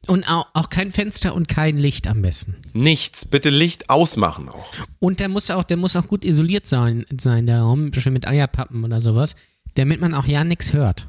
Und 0.06 0.28
auch, 0.30 0.46
auch 0.54 0.70
kein 0.70 0.90
Fenster 0.90 1.34
und 1.34 1.48
kein 1.48 1.76
Licht 1.76 2.08
am 2.08 2.22
besten. 2.22 2.56
Nichts. 2.72 3.24
Bitte 3.24 3.50
Licht 3.50 3.90
ausmachen 3.90 4.48
auch. 4.48 4.72
Und 4.98 5.20
der 5.20 5.28
muss 5.28 5.50
auch, 5.50 5.62
der 5.62 5.76
muss 5.76 5.94
auch 5.94 6.08
gut 6.08 6.24
isoliert 6.24 6.66
sein, 6.66 7.04
sein 7.16 7.46
der 7.46 7.60
Raum, 7.60 7.90
bestimmt 7.90 8.14
mit 8.14 8.26
Eierpappen 8.26 8.84
oder 8.84 9.00
sowas, 9.00 9.36
damit 9.74 10.00
man 10.00 10.14
auch 10.14 10.24
ja 10.24 10.42
nichts 10.42 10.72
hört. 10.72 11.08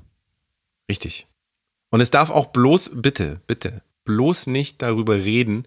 Richtig. 0.90 1.28
Und 1.90 2.02
es 2.02 2.12
darf 2.12 2.30
auch 2.30 2.48
bloß, 2.48 2.92
bitte, 2.96 3.42
bitte, 3.48 3.82
bloß 4.06 4.48
nicht 4.48 4.82
darüber 4.82 5.16
reden, 5.16 5.66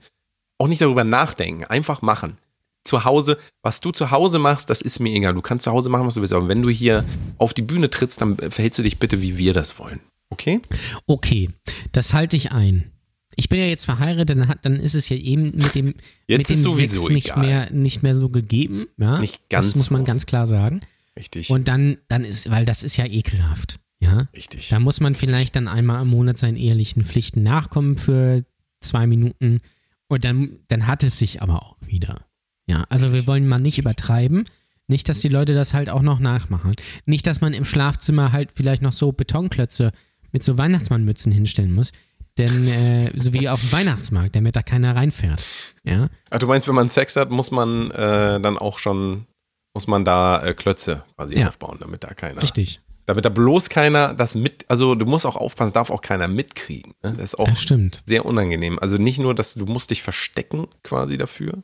auch 0.58 0.68
nicht 0.68 0.80
darüber 0.80 1.04
nachdenken, 1.04 1.64
einfach 1.64 2.02
machen. 2.02 2.38
Zu 2.84 3.04
Hause, 3.04 3.38
was 3.62 3.80
du 3.80 3.92
zu 3.92 4.10
Hause 4.10 4.38
machst, 4.38 4.68
das 4.68 4.82
ist 4.82 5.00
mir 5.00 5.14
egal. 5.14 5.34
Du 5.34 5.40
kannst 5.40 5.64
zu 5.64 5.72
Hause 5.72 5.88
machen, 5.88 6.06
was 6.06 6.14
du 6.14 6.20
willst, 6.20 6.34
aber 6.34 6.48
wenn 6.48 6.62
du 6.62 6.68
hier 6.68 7.04
auf 7.38 7.54
die 7.54 7.62
Bühne 7.62 7.88
trittst, 7.88 8.20
dann 8.20 8.36
verhältst 8.36 8.78
du 8.78 8.82
dich 8.82 8.98
bitte, 8.98 9.22
wie 9.22 9.38
wir 9.38 9.54
das 9.54 9.78
wollen. 9.78 10.00
Okay? 10.28 10.60
Okay, 11.06 11.50
das 11.92 12.12
halte 12.12 12.36
ich 12.36 12.52
ein. 12.52 12.90
Ich 13.36 13.48
bin 13.48 13.58
ja 13.58 13.66
jetzt 13.66 13.84
verheiratet, 13.84 14.30
dann, 14.30 14.48
hat, 14.48 14.64
dann 14.64 14.76
ist 14.78 14.94
es 14.94 15.08
ja 15.08 15.16
eben 15.16 15.42
mit 15.42 15.74
dem, 15.74 15.94
Jetzt 16.26 16.50
mit 16.50 16.50
dem 16.50 16.74
Sex 16.74 17.08
nicht 17.08 17.26
egal. 17.32 17.46
mehr, 17.46 17.70
nicht 17.72 18.02
mehr 18.02 18.14
so 18.14 18.28
gegeben. 18.28 18.86
Ja? 18.96 19.18
Nicht 19.18 19.48
ganz 19.48 19.66
Das 19.68 19.76
muss 19.76 19.90
man 19.90 20.02
so. 20.02 20.06
ganz 20.06 20.26
klar 20.26 20.46
sagen. 20.46 20.80
Richtig. 21.18 21.50
Und 21.50 21.68
dann, 21.68 21.98
dann 22.08 22.24
ist, 22.24 22.50
weil 22.50 22.64
das 22.64 22.82
ist 22.82 22.96
ja 22.96 23.06
ekelhaft. 23.06 23.76
Ja. 24.00 24.28
richtig. 24.36 24.68
Da 24.68 24.80
muss 24.80 25.00
man 25.00 25.14
vielleicht 25.14 25.56
dann 25.56 25.66
einmal 25.66 26.02
im 26.02 26.08
Monat 26.08 26.36
seinen 26.36 26.56
ehelichen 26.56 27.04
Pflichten 27.04 27.42
nachkommen 27.42 27.96
für 27.96 28.44
zwei 28.80 29.06
Minuten. 29.06 29.60
Und 30.08 30.24
dann, 30.24 30.58
dann 30.68 30.86
hat 30.86 31.02
es 31.02 31.18
sich 31.18 31.40
aber 31.40 31.62
auch 31.62 31.76
wieder. 31.80 32.26
Ja, 32.66 32.84
also 32.90 33.12
wir 33.12 33.26
wollen 33.26 33.48
mal 33.48 33.58
nicht 33.60 33.78
übertreiben. 33.78 34.44
Nicht, 34.86 35.08
dass 35.08 35.20
die 35.20 35.28
Leute 35.28 35.54
das 35.54 35.72
halt 35.72 35.88
auch 35.88 36.02
noch 36.02 36.18
nachmachen. 36.18 36.74
Nicht, 37.06 37.26
dass 37.26 37.40
man 37.40 37.54
im 37.54 37.64
Schlafzimmer 37.64 38.32
halt 38.32 38.52
vielleicht 38.52 38.82
noch 38.82 38.92
so 38.92 39.12
Betonklötze 39.12 39.92
mit 40.32 40.44
so 40.44 40.58
Weihnachtsmannmützen 40.58 41.32
hinstellen 41.32 41.72
muss. 41.72 41.92
Denn 42.38 42.66
äh, 42.66 43.10
so 43.14 43.32
wie 43.32 43.48
auf 43.48 43.60
dem 43.60 43.70
Weihnachtsmarkt, 43.72 44.34
damit 44.34 44.56
da 44.56 44.62
keiner 44.62 44.96
reinfährt. 44.96 45.44
Ja, 45.84 46.08
Ach, 46.30 46.38
du 46.38 46.46
meinst, 46.48 46.66
wenn 46.66 46.74
man 46.74 46.88
Sex 46.88 47.14
hat, 47.16 47.30
muss 47.30 47.50
man 47.52 47.90
äh, 47.92 48.40
dann 48.40 48.58
auch 48.58 48.78
schon, 48.78 49.26
muss 49.72 49.86
man 49.86 50.04
da 50.04 50.42
äh, 50.42 50.54
Klötze 50.54 51.04
quasi 51.16 51.38
Ja. 51.38 51.48
aufbauen, 51.48 51.76
damit 51.80 52.02
da 52.02 52.12
keiner, 52.14 52.42
richtig. 52.42 52.80
damit 53.06 53.24
da 53.24 53.28
bloß 53.28 53.68
keiner 53.68 54.14
das 54.14 54.34
mit, 54.34 54.64
also 54.68 54.96
du 54.96 55.06
musst 55.06 55.26
auch 55.26 55.36
aufpassen, 55.36 55.68
es 55.68 55.72
darf 55.74 55.90
auch 55.90 56.00
keiner 56.00 56.26
mitkriegen. 56.26 56.94
Ne? 57.04 57.12
Das 57.14 57.34
ist 57.34 57.38
auch 57.38 57.56
stimmt. 57.56 58.02
sehr 58.04 58.24
unangenehm. 58.26 58.78
Also 58.80 58.96
nicht 58.96 59.20
nur, 59.20 59.34
dass 59.34 59.54
du 59.54 59.66
musst 59.66 59.90
dich 59.92 60.02
verstecken 60.02 60.66
quasi 60.82 61.16
dafür. 61.16 61.62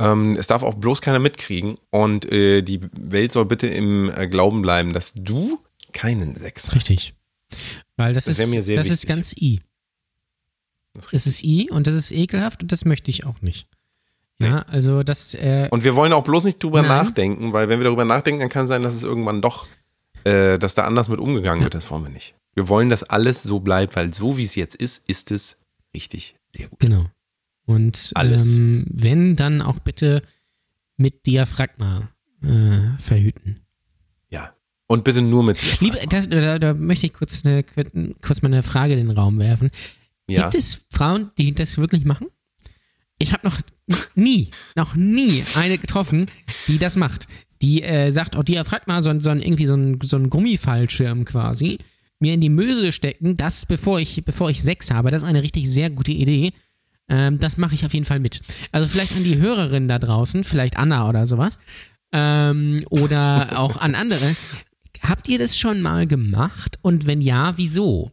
Ähm, 0.00 0.36
es 0.36 0.46
darf 0.46 0.62
auch 0.62 0.74
bloß 0.74 1.00
keiner 1.02 1.18
mitkriegen. 1.18 1.76
Und 1.90 2.24
äh, 2.30 2.62
die 2.62 2.80
Welt 2.92 3.32
soll 3.32 3.46
bitte 3.46 3.66
im 3.66 4.12
äh, 4.14 4.28
Glauben 4.28 4.62
bleiben, 4.62 4.92
dass 4.92 5.12
du 5.14 5.58
keinen 5.92 6.36
Sex 6.36 6.68
hast. 6.68 6.76
Richtig. 6.76 7.14
Weil 7.96 8.12
das, 8.14 8.26
Das 8.26 8.38
ist, 8.38 8.54
das 8.54 8.68
ist 8.68 8.68
wichtig. 8.68 9.08
ganz 9.08 9.32
I. 9.36 9.58
Es 11.12 11.26
ist 11.26 11.42
I 11.44 11.70
und 11.70 11.86
das 11.86 11.94
ist 11.94 12.12
ekelhaft 12.12 12.62
und 12.62 12.72
das 12.72 12.84
möchte 12.84 13.10
ich 13.10 13.24
auch 13.26 13.40
nicht. 13.40 13.68
Ja, 14.40 14.62
also 14.62 15.02
das, 15.02 15.34
äh, 15.34 15.66
Und 15.72 15.82
wir 15.82 15.96
wollen 15.96 16.12
auch 16.12 16.22
bloß 16.22 16.44
nicht 16.44 16.62
drüber 16.62 16.80
Nein. 16.82 16.88
nachdenken, 17.06 17.52
weil 17.52 17.68
wenn 17.68 17.80
wir 17.80 17.84
darüber 17.84 18.04
nachdenken, 18.04 18.40
dann 18.40 18.48
kann 18.48 18.62
es 18.64 18.68
sein, 18.68 18.82
dass 18.82 18.94
es 18.94 19.02
irgendwann 19.02 19.42
doch, 19.42 19.66
äh, 20.24 20.58
dass 20.58 20.74
da 20.76 20.84
anders 20.84 21.08
mit 21.08 21.18
umgegangen 21.18 21.60
Ja. 21.60 21.64
wird. 21.64 21.74
Das 21.74 21.90
wollen 21.90 22.04
wir 22.04 22.10
nicht. 22.10 22.34
Wir 22.54 22.68
wollen, 22.68 22.88
dass 22.88 23.02
alles 23.02 23.42
so 23.42 23.58
bleibt, 23.58 23.96
weil 23.96 24.14
so 24.14 24.36
wie 24.38 24.44
es 24.44 24.54
jetzt 24.54 24.76
ist, 24.76 25.08
ist 25.08 25.32
es 25.32 25.58
richtig 25.92 26.36
sehr 26.56 26.68
gut. 26.68 26.78
genau. 26.78 27.06
Und 27.66 28.12
Alles. 28.14 28.56
Ähm, 28.56 28.86
wenn, 28.88 29.34
dann 29.36 29.60
auch 29.60 29.80
bitte 29.80 30.22
mit 30.96 31.26
Diaphragma 31.26 32.08
äh, 32.42 33.00
verhüten. 33.00 33.60
Ja. 34.30 34.54
Und 34.86 35.04
bitte 35.04 35.20
nur 35.20 35.42
mit. 35.42 35.58
Liebe, 35.80 35.98
das, 36.08 36.30
da, 36.30 36.58
da 36.58 36.74
möchte 36.74 37.06
ich 37.06 37.12
kurz, 37.12 37.44
eine, 37.44 37.62
kurz 37.64 38.40
mal 38.42 38.46
eine 38.52 38.62
Frage 38.62 38.94
in 38.94 39.06
den 39.08 39.10
Raum 39.10 39.38
werfen. 39.38 39.70
Ja. 40.28 40.42
Gibt 40.42 40.54
es 40.54 40.86
Frauen, 40.90 41.30
die 41.38 41.54
das 41.54 41.78
wirklich 41.78 42.04
machen? 42.04 42.28
Ich 43.18 43.32
habe 43.32 43.46
noch 43.48 43.58
nie, 44.14 44.50
noch 44.76 44.94
nie 44.94 45.42
eine 45.56 45.78
getroffen, 45.78 46.26
die 46.68 46.78
das 46.78 46.96
macht. 46.96 47.26
Die 47.62 47.82
äh, 47.82 48.12
sagt, 48.12 48.36
oh, 48.36 48.42
Diaphragma, 48.42 49.02
so, 49.02 49.10
ein- 49.10 49.20
so 49.20 49.30
ein, 49.30 49.42
irgendwie 49.42 49.66
so 49.66 49.74
ein, 49.74 49.98
so 50.02 50.18
Gummifallschirm 50.20 51.24
quasi, 51.24 51.78
mir 52.20 52.34
in 52.34 52.40
die 52.40 52.48
Möse 52.48 52.92
stecken, 52.92 53.36
das 53.36 53.66
bevor 53.66 53.98
ich, 53.98 54.24
bevor 54.24 54.50
ich 54.50 54.62
Sex 54.62 54.90
habe, 54.92 55.10
das 55.10 55.22
ist 55.22 55.28
eine 55.28 55.42
richtig 55.42 55.68
sehr 55.68 55.90
gute 55.90 56.12
Idee. 56.12 56.52
Ähm, 57.08 57.38
das 57.40 57.56
mache 57.56 57.74
ich 57.74 57.84
auf 57.84 57.94
jeden 57.94 58.04
Fall 58.04 58.20
mit. 58.20 58.42
Also 58.70 58.86
vielleicht 58.86 59.16
an 59.16 59.24
die 59.24 59.38
Hörerinnen 59.38 59.88
da 59.88 59.98
draußen, 59.98 60.44
vielleicht 60.44 60.76
Anna 60.78 61.08
oder 61.08 61.26
sowas. 61.26 61.58
Ähm, 62.12 62.84
oder 62.90 63.58
auch 63.58 63.76
an 63.78 63.94
andere. 63.94 64.36
Habt 65.02 65.28
ihr 65.28 65.38
das 65.38 65.58
schon 65.58 65.80
mal 65.80 66.06
gemacht? 66.06 66.78
Und 66.82 67.06
wenn 67.06 67.20
ja, 67.20 67.54
wieso? 67.56 68.10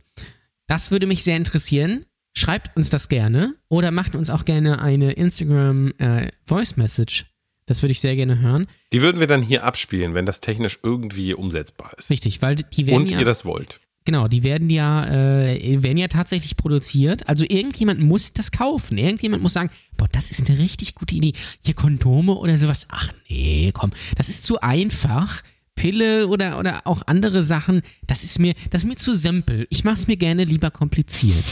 Das 0.67 0.91
würde 0.91 1.07
mich 1.07 1.23
sehr 1.23 1.37
interessieren. 1.37 2.05
Schreibt 2.37 2.75
uns 2.75 2.89
das 2.89 3.07
gerne 3.07 3.55
oder 3.69 3.91
macht 3.91 4.15
uns 4.15 4.29
auch 4.29 4.45
gerne 4.45 4.81
eine 4.81 5.13
Instagram 5.13 5.91
äh, 5.99 6.29
Voice 6.43 6.75
Message. 6.75 7.25
Das 7.65 7.81
würde 7.81 7.93
ich 7.93 8.01
sehr 8.01 8.15
gerne 8.15 8.39
hören. 8.39 8.67
Die 8.91 9.01
würden 9.01 9.19
wir 9.19 9.27
dann 9.27 9.41
hier 9.41 9.63
abspielen, 9.63 10.13
wenn 10.13 10.25
das 10.25 10.41
technisch 10.41 10.79
irgendwie 10.83 11.33
umsetzbar 11.33 11.91
ist. 11.97 12.09
Richtig, 12.09 12.41
weil 12.41 12.55
die 12.55 12.87
werden 12.87 13.03
Und 13.03 13.11
ja 13.11 13.19
ihr 13.19 13.25
das 13.25 13.45
wollt. 13.45 13.79
Genau, 14.05 14.27
die 14.27 14.43
werden 14.43 14.69
ja, 14.69 15.07
äh, 15.07 15.81
werden 15.81 15.97
ja 15.97 16.07
tatsächlich 16.07 16.57
produziert. 16.57 17.27
Also 17.27 17.43
irgendjemand 17.43 17.99
muss 18.01 18.33
das 18.33 18.51
kaufen. 18.51 18.99
Irgendjemand 18.99 19.41
muss 19.41 19.53
sagen, 19.53 19.71
boah, 19.97 20.07
das 20.11 20.29
ist 20.29 20.47
eine 20.47 20.59
richtig 20.59 20.93
gute 20.93 21.15
Idee. 21.15 21.33
Hier 21.63 21.73
Kondome 21.73 22.33
oder 22.33 22.55
sowas. 22.59 22.85
Ach 22.91 23.11
nee, 23.29 23.71
komm, 23.73 23.93
das 24.15 24.29
ist 24.29 24.43
zu 24.43 24.61
einfach. 24.61 25.41
Pille 25.75 26.27
oder, 26.27 26.59
oder 26.59 26.81
auch 26.85 27.01
andere 27.05 27.43
Sachen, 27.43 27.81
das 28.07 28.23
ist 28.23 28.39
mir, 28.39 28.53
das 28.69 28.83
ist 28.83 28.87
mir 28.87 28.95
zu 28.95 29.13
simpel. 29.13 29.67
Ich 29.69 29.83
mache 29.83 29.95
es 29.95 30.07
mir 30.07 30.17
gerne 30.17 30.43
lieber 30.45 30.71
kompliziert. 30.71 31.43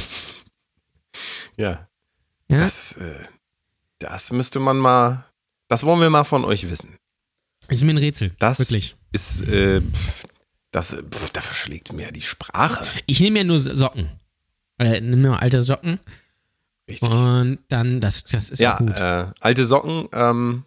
Ja. 1.57 1.87
Ja? 2.47 2.57
Das, 2.57 2.97
äh, 2.97 3.23
das 3.99 4.31
müsste 4.31 4.59
man 4.59 4.77
mal, 4.77 5.25
das 5.67 5.83
wollen 5.83 6.01
wir 6.01 6.09
mal 6.09 6.23
von 6.23 6.45
euch 6.45 6.69
wissen. 6.69 6.97
ist 7.67 7.83
mir 7.83 7.93
ein 7.93 7.97
Rätsel. 7.97 8.31
Das 8.39 8.59
Wirklich. 8.59 8.95
ist, 9.11 9.41
äh, 9.47 9.81
pf, 9.81 10.25
das, 10.71 10.95
pf, 10.95 11.31
da 11.31 11.41
verschlägt 11.41 11.93
mir 11.93 12.11
die 12.11 12.21
Sprache. 12.21 12.85
Ich 13.05 13.19
nehme 13.19 13.39
ja 13.39 13.43
nur 13.43 13.59
Socken. 13.59 14.09
Äh, 14.79 15.01
nehme 15.01 15.17
nur 15.17 15.41
alte 15.41 15.61
Socken. 15.61 15.99
Richtig. 16.87 17.09
Und 17.09 17.59
dann, 17.69 18.01
das, 18.01 18.23
das 18.25 18.49
ist 18.49 18.59
ja, 18.59 18.75
auch 18.75 18.79
gut. 18.79 18.99
äh, 18.99 19.25
alte 19.39 19.65
Socken, 19.65 20.09
ähm, 20.11 20.65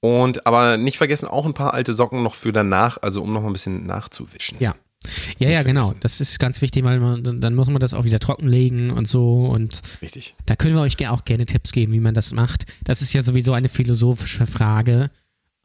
und 0.00 0.46
aber 0.46 0.76
nicht 0.76 0.98
vergessen, 0.98 1.28
auch 1.28 1.46
ein 1.46 1.54
paar 1.54 1.74
alte 1.74 1.94
Socken 1.94 2.22
noch 2.22 2.34
für 2.34 2.52
danach, 2.52 2.98
also 3.02 3.22
um 3.22 3.32
noch 3.32 3.42
mal 3.42 3.48
ein 3.48 3.52
bisschen 3.52 3.86
nachzuwischen. 3.86 4.56
Ja. 4.60 4.74
Ja, 5.38 5.48
ja, 5.48 5.62
genau. 5.62 5.92
Das 6.00 6.20
ist 6.20 6.38
ganz 6.38 6.60
wichtig, 6.60 6.84
weil 6.84 6.98
man, 6.98 7.22
dann 7.40 7.54
muss 7.54 7.68
man 7.68 7.78
das 7.78 7.94
auch 7.94 8.04
wieder 8.04 8.18
trockenlegen 8.18 8.90
und 8.90 9.06
so. 9.06 9.46
Und 9.46 9.80
Richtig. 10.02 10.34
da 10.46 10.56
können 10.56 10.74
wir 10.74 10.82
euch 10.82 11.08
auch 11.08 11.24
gerne 11.24 11.46
Tipps 11.46 11.72
geben, 11.72 11.92
wie 11.92 12.00
man 12.00 12.14
das 12.14 12.32
macht. 12.32 12.66
Das 12.84 13.00
ist 13.00 13.12
ja 13.12 13.22
sowieso 13.22 13.52
eine 13.52 13.68
philosophische 13.68 14.44
Frage, 14.44 15.10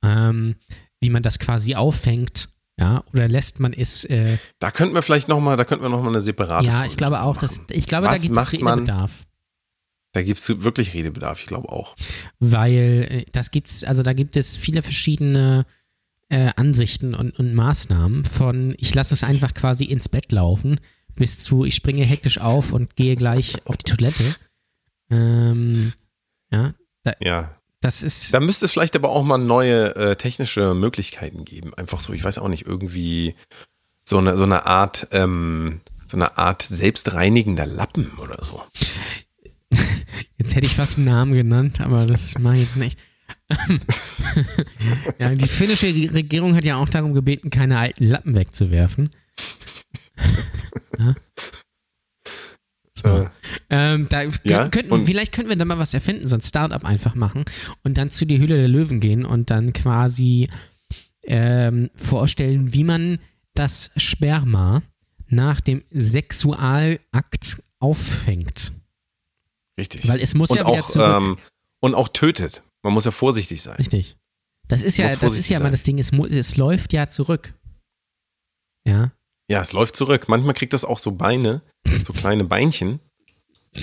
ähm, 0.03 0.55
wie 0.99 1.09
man 1.09 1.23
das 1.23 1.39
quasi 1.39 1.75
auffängt. 1.75 2.49
Ja, 2.79 3.03
oder 3.13 3.27
lässt 3.27 3.59
man 3.59 3.73
es. 3.73 4.03
Äh, 4.05 4.37
Da 4.59 4.71
könnten 4.71 4.95
wir 4.95 5.01
vielleicht 5.03 5.27
noch 5.27 5.39
mal, 5.39 5.57
da 5.57 5.65
könnten 5.65 5.83
wir 5.83 5.89
noch 5.89 6.01
mal 6.01 6.09
eine 6.09 6.21
separate 6.21 6.65
ja, 6.65 6.73
Folge 6.73 6.87
ich 6.87 6.97
glaube 6.97 7.21
auch, 7.21 7.35
machen. 7.35 7.41
dass, 7.67 7.75
ich 7.75 7.85
glaube, 7.85 8.05
da 8.07 8.13
Was 8.13 8.21
gibt 8.21 8.37
es 8.37 8.51
Redebedarf. 8.51 9.25
Da 10.13 10.21
gibt 10.21 10.39
es 10.39 10.63
wirklich 10.63 10.93
Redebedarf, 10.93 11.41
ich 11.41 11.47
glaube 11.47 11.69
auch. 11.69 11.95
Weil 12.39 13.07
äh, 13.09 13.25
das 13.31 13.51
gibt's, 13.51 13.83
also 13.83 14.03
da 14.03 14.13
gibt 14.13 14.37
es 14.37 14.55
viele 14.55 14.81
verschiedene 14.81 15.65
äh, 16.29 16.51
Ansichten 16.55 17.13
und, 17.13 17.37
und 17.37 17.53
Maßnahmen 17.53 18.23
von 18.23 18.75
ich 18.77 18.95
lasse 18.95 19.13
es 19.13 19.23
einfach 19.23 19.53
quasi 19.53 19.85
ins 19.85 20.09
Bett 20.09 20.31
laufen, 20.31 20.79
bis 21.15 21.39
zu 21.39 21.65
ich 21.65 21.75
springe 21.75 22.03
hektisch 22.05 22.37
auf 22.39 22.71
und 22.71 22.95
gehe 22.95 23.15
gleich 23.15 23.65
auf 23.65 23.75
die 23.77 23.91
Toilette. 23.91 24.23
Ähm, 25.09 25.93
ja, 26.51 26.73
Ja. 27.19 27.55
das 27.81 28.03
ist. 28.03 28.33
Da 28.33 28.39
müsste 28.39 28.65
es 28.65 28.71
vielleicht 28.71 28.95
aber 28.95 29.09
auch 29.09 29.23
mal 29.23 29.37
neue 29.37 29.95
äh, 29.95 30.15
technische 30.15 30.73
Möglichkeiten 30.73 31.43
geben. 31.45 31.73
Einfach 31.73 31.99
so, 31.99 32.13
ich 32.13 32.23
weiß 32.23 32.37
auch 32.37 32.47
nicht, 32.47 32.65
irgendwie 32.65 33.35
so 34.03 34.17
eine, 34.17 34.37
so 34.37 34.43
eine 34.43 34.65
Art, 34.65 35.07
ähm, 35.11 35.81
so 36.07 36.17
eine 36.17 36.37
Art 36.37 36.61
selbstreinigender 36.61 37.65
Lappen 37.65 38.11
oder 38.19 38.43
so. 38.43 38.61
Jetzt 40.37 40.55
hätte 40.55 40.65
ich 40.65 40.75
fast 40.75 40.97
einen 40.97 41.07
Namen 41.07 41.33
genannt, 41.33 41.81
aber 41.81 42.05
das 42.05 42.37
mache 42.39 42.55
ich 42.55 42.61
jetzt 42.61 42.77
nicht. 42.77 42.99
ja, 45.19 45.33
die 45.33 45.47
finnische 45.47 45.87
Regierung 45.87 46.55
hat 46.55 46.65
ja 46.65 46.77
auch 46.77 46.89
darum 46.89 47.13
gebeten, 47.13 47.49
keine 47.49 47.77
alten 47.77 48.05
Lappen 48.05 48.35
wegzuwerfen. 48.35 49.09
ja. 50.99 51.15
So. 52.95 53.09
Äh, 53.09 53.29
Ähm, 53.69 54.07
da 54.09 54.23
Ja, 54.43 54.67
könnten, 54.69 55.05
vielleicht 55.05 55.33
könnten 55.33 55.49
wir 55.49 55.57
da 55.57 55.65
mal 55.65 55.79
was 55.79 55.93
erfinden, 55.93 56.27
so 56.27 56.35
ein 56.35 56.41
Startup 56.41 56.83
einfach 56.85 57.15
machen 57.15 57.43
und 57.83 57.97
dann 57.97 58.09
zu 58.09 58.25
die 58.25 58.39
Hülle 58.39 58.57
der 58.57 58.67
Löwen 58.67 58.99
gehen 58.99 59.25
und 59.25 59.49
dann 59.49 59.73
quasi 59.73 60.47
ähm, 61.25 61.89
vorstellen, 61.95 62.73
wie 62.73 62.83
man 62.83 63.19
das 63.55 63.91
Sperma 63.97 64.83
nach 65.27 65.59
dem 65.61 65.83
Sexualakt 65.91 67.63
auffängt. 67.79 68.71
Richtig. 69.77 70.07
Weil 70.07 70.21
es 70.21 70.33
muss 70.33 70.49
und 70.51 70.57
ja 70.57 70.67
wieder 70.67 70.81
auch, 70.81 70.85
zurück. 70.85 71.07
ähm, 71.07 71.37
und 71.79 71.95
auch 71.95 72.07
tötet. 72.09 72.63
Man 72.83 72.93
muss 72.93 73.05
ja 73.05 73.11
vorsichtig 73.11 73.61
sein. 73.61 73.75
Richtig. 73.77 74.17
Das 74.67 74.81
ist 74.81 74.97
ja, 74.97 75.07
das 75.07 75.35
ist 75.35 75.49
ja 75.49 75.59
sein. 75.59 75.71
das 75.71 75.83
Ding, 75.83 75.99
es, 75.99 76.11
es 76.11 76.57
läuft 76.57 76.93
ja 76.93 77.09
zurück. 77.09 77.53
Ja. 78.85 79.11
Ja, 79.49 79.61
es 79.61 79.73
läuft 79.73 79.95
zurück. 79.95 80.29
Manchmal 80.29 80.53
kriegt 80.53 80.73
das 80.73 80.85
auch 80.85 80.99
so 80.99 81.11
Beine, 81.11 81.61
so 82.05 82.13
kleine 82.13 82.43
Beinchen. 82.45 82.99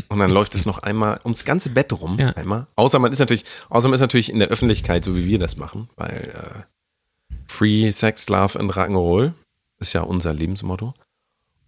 Und 0.08 0.20
dann 0.20 0.30
läuft 0.30 0.54
es 0.54 0.66
noch 0.66 0.78
einmal 0.78 1.20
ums 1.24 1.44
ganze 1.44 1.70
Bett 1.70 1.92
rum. 1.92 2.18
Ja. 2.18 2.30
Einmal. 2.30 2.66
Außer 2.76 2.98
man 2.98 3.12
ist 3.12 3.18
natürlich, 3.18 3.44
außer 3.68 3.88
man 3.88 3.94
ist 3.94 4.00
natürlich 4.00 4.30
in 4.30 4.38
der 4.38 4.48
Öffentlichkeit, 4.48 5.04
so 5.04 5.16
wie 5.16 5.26
wir 5.26 5.38
das 5.38 5.56
machen, 5.56 5.90
weil 5.96 6.32
äh, 6.34 7.34
Free 7.48 7.90
Sex, 7.90 8.28
Love 8.28 8.58
and 8.58 8.72
Rock'n'Roll 8.72 9.34
ist 9.80 9.92
ja 9.92 10.02
unser 10.02 10.32
Lebensmotto. 10.32 10.94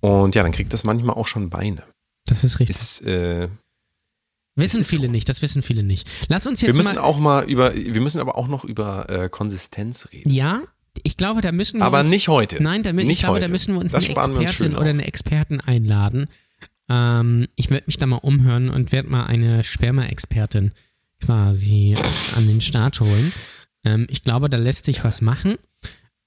Und 0.01 0.35
ja, 0.35 0.43
dann 0.43 0.53
kriegt 0.53 0.73
das 0.73 0.85
manchmal 0.85 1.17
auch 1.17 1.27
schon 1.27 1.51
Beine. 1.51 1.85
Das 2.27 2.45
ist 2.45 2.61
richtig. 2.61 2.77
Ist, 2.77 3.03
äh, 3.03 3.49
wissen 4.55 4.85
viele 4.85 5.07
so. 5.07 5.13
nicht, 5.13 5.29
das 5.29 5.43
wissen 5.43 5.63
viele 5.63 5.83
nicht. 5.83 6.09
Lass 6.29 6.47
uns 6.47 6.61
wir 6.63 6.69
jetzt 6.69 6.77
müssen 6.77 6.95
mal. 6.97 7.01
auch 7.01 7.19
mal 7.19 7.45
über, 7.49 7.75
wir 7.75 8.01
müssen 8.01 8.21
aber 8.21 8.37
auch 8.37 8.49
noch 8.49 8.65
über 8.65 9.09
äh, 9.11 9.29
Konsistenz 9.29 10.09
reden. 10.13 10.33
ja, 10.33 10.63
ich 11.05 11.17
glaube, 11.17 11.41
da 11.41 11.53
müssen 11.53 11.79
wir 11.81 11.87
Aber 11.87 12.01
uns, 12.01 12.11
nicht 12.11 12.29
heute. 12.29 12.63
Nein, 12.63 12.83
damit, 12.83 13.07
Nicht 13.07 13.15
ich 13.15 13.21
glaube, 13.21 13.37
heute. 13.37 13.47
da 13.47 13.53
müssen 13.53 13.75
wir 13.75 13.81
uns 13.81 13.93
Das 13.93 14.05
eine 14.05 14.15
wir 14.15 14.19
uns 14.21 14.29
Expertin 14.29 14.73
schön 14.73 14.77
oder 14.79 14.91
eine 14.91 15.07
Experten 15.07 15.61
einladen. 15.61 16.27
Ähm, 16.89 17.49
ich 17.57 17.71
werde 17.71 17.85
mich 17.87 17.97
da 17.97 18.05
mal 18.07 18.19
umhören 18.19 18.69
und 18.69 18.93
werde 18.93 19.09
mal 19.09 19.25
eine 19.25 19.65
Sperma-Expertin 19.65 20.73
quasi 21.25 21.97
an 22.37 22.47
den 22.47 22.61
Start 22.61 23.01
holen. 23.01 23.33
Ähm, 23.85 24.07
ich 24.11 24.23
glaube, 24.23 24.51
da 24.51 24.59
lässt 24.59 24.85
sich 24.85 25.03
was 25.03 25.23
machen. 25.23 25.55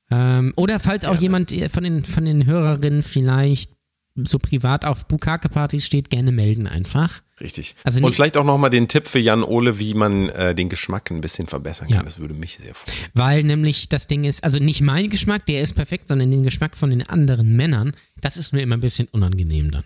Ähm, 0.09 0.53
oder 0.55 0.79
falls 0.79 1.05
auch 1.05 1.11
Gerne. 1.11 1.21
jemand 1.21 1.51
äh, 1.51 1.69
von 1.69 1.83
den, 1.83 2.03
von 2.03 2.25
den 2.25 2.45
Hörerinnen 2.47 3.03
vielleicht 3.03 3.74
so 4.15 4.39
privat 4.39 4.85
auf 4.85 5.05
Bukake-Partys 5.07 5.85
steht, 5.85 6.09
gerne 6.09 6.31
melden 6.31 6.67
einfach. 6.67 7.21
Richtig. 7.41 7.75
Also 7.83 8.03
Und 8.03 8.15
vielleicht 8.15 8.37
auch 8.37 8.45
nochmal 8.45 8.69
den 8.69 8.87
Tipp 8.87 9.07
für 9.07 9.19
Jan 9.19 9.43
Ole, 9.43 9.77
wie 9.77 9.93
man 9.93 10.29
äh, 10.29 10.55
den 10.55 10.69
Geschmack 10.69 11.11
ein 11.11 11.19
bisschen 11.19 11.47
verbessern 11.47 11.87
kann. 11.89 11.97
Ja. 11.97 12.03
Das 12.03 12.17
würde 12.17 12.33
mich 12.33 12.57
sehr 12.57 12.73
freuen. 12.73 12.95
Weil 13.13 13.43
nämlich 13.43 13.89
das 13.89 14.07
Ding 14.07 14.23
ist, 14.23 14.43
also 14.43 14.59
nicht 14.59 14.81
mein 14.81 15.09
Geschmack, 15.09 15.45
der 15.45 15.61
ist 15.61 15.73
perfekt, 15.73 16.07
sondern 16.07 16.31
den 16.31 16.43
Geschmack 16.43 16.77
von 16.77 16.89
den 16.89 17.03
anderen 17.03 17.55
Männern, 17.55 17.93
das 18.21 18.37
ist 18.37 18.53
mir 18.53 18.61
immer 18.61 18.77
ein 18.77 18.81
bisschen 18.81 19.09
unangenehm 19.11 19.71
dann. 19.71 19.83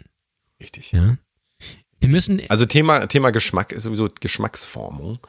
Richtig. 0.62 0.92
Ja. 0.92 1.18
Wir 2.00 2.10
müssen, 2.10 2.42
Also 2.50 2.66
Thema, 2.66 3.08
Thema 3.08 3.32
Geschmack 3.32 3.72
ist 3.72 3.84
sowieso 3.84 4.08
Geschmacksformung. 4.20 5.20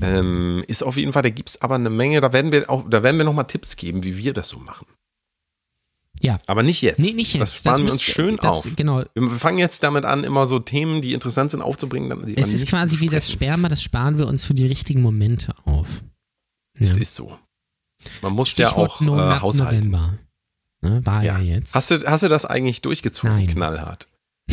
Ähm, 0.00 0.64
ist 0.68 0.82
auf 0.82 0.96
jeden 0.96 1.12
Fall, 1.12 1.22
da 1.22 1.30
gibt 1.30 1.50
es 1.50 1.60
aber 1.60 1.74
eine 1.74 1.90
Menge, 1.90 2.20
da 2.20 2.32
werden 2.32 2.52
wir 2.52 2.70
auch, 2.70 2.88
da 2.88 3.02
werden 3.02 3.18
wir 3.18 3.24
nochmal 3.24 3.46
Tipps 3.46 3.76
geben, 3.76 4.04
wie 4.04 4.16
wir 4.16 4.32
das 4.32 4.48
so 4.48 4.58
machen. 4.58 4.86
Ja. 6.22 6.38
Aber 6.46 6.62
nicht 6.62 6.80
jetzt. 6.82 6.98
Nee, 6.98 7.12
nicht 7.12 7.34
jetzt. 7.34 7.40
Das 7.40 7.58
sparen 7.58 7.84
wir 7.84 7.92
uns 7.92 8.02
schön 8.02 8.36
das, 8.36 8.66
auf. 8.66 8.76
Genau. 8.76 9.04
Wir 9.14 9.30
fangen 9.30 9.58
jetzt 9.58 9.82
damit 9.82 10.04
an, 10.04 10.24
immer 10.24 10.46
so 10.46 10.58
Themen, 10.58 11.02
die 11.02 11.12
interessant 11.12 11.50
sind, 11.50 11.60
aufzubringen. 11.62 12.08
Dann 12.10 12.24
Es 12.36 12.52
ist 12.52 12.66
quasi 12.68 13.00
wie 13.00 13.08
das. 13.08 13.30
Sperma, 13.30 13.68
das 13.68 13.82
sparen 13.82 14.18
wir 14.18 14.26
uns 14.26 14.46
für 14.46 14.54
die 14.54 14.66
richtigen 14.66 15.02
Momente 15.02 15.54
auf. 15.64 16.02
Es 16.78 16.94
Ja. 16.96 17.02
ist 17.02 17.14
so. 17.14 17.36
Man 18.22 18.32
muss 18.32 18.56
ja 18.56 18.66
Stichwort 18.66 18.90
auch 18.90 19.00
No 19.00 19.18
äh, 19.18 19.40
haushalten. 19.40 19.90
November. 19.90 20.18
Ne, 20.80 21.00
war 21.06 21.22
ja, 21.22 21.38
Ja. 21.38 21.56
jetzt. 21.56 21.74
Hast 21.74 21.90
du, 21.92 22.04
hast 22.06 22.22
du 22.24 22.28
das 22.28 22.44
eigentlich 22.46 22.80
durchgezogen, 22.82 23.36
Nein. 23.36 23.46
knallhart? 23.46 24.08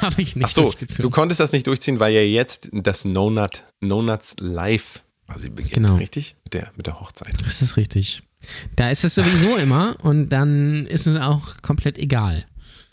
Habe 0.00 0.20
ich 0.20 0.34
nicht 0.34 0.44
Ach 0.46 0.48
so, 0.48 0.62
durchgezogen. 0.62 1.02
du 1.02 1.10
konntest 1.10 1.38
das 1.40 1.52
nicht 1.52 1.66
durchziehen, 1.68 2.00
weil 2.00 2.12
ja 2.12 2.20
jetzt 2.22 2.70
das 2.72 3.04
No 3.04 3.30
Nut, 3.30 3.62
No 3.80 4.02
Nuts 4.02 4.34
Live 4.40 5.04
quasi 5.28 5.50
beginnt, 5.50 5.74
Genau. 5.86 5.96
richtig? 5.96 6.36
Mit 6.44 6.54
der, 6.54 6.72
mit 6.76 6.86
der 6.86 7.00
Hochzeit. 7.00 7.34
Das 7.44 7.62
ist 7.62 7.76
richtig. 7.76 8.24
Da 8.76 8.90
ist 8.90 9.04
es 9.04 9.14
sowieso 9.14 9.56
immer 9.56 9.96
und 10.02 10.28
dann 10.30 10.86
ist 10.86 11.06
es 11.06 11.16
auch 11.16 11.62
komplett 11.62 11.98
egal. 11.98 12.44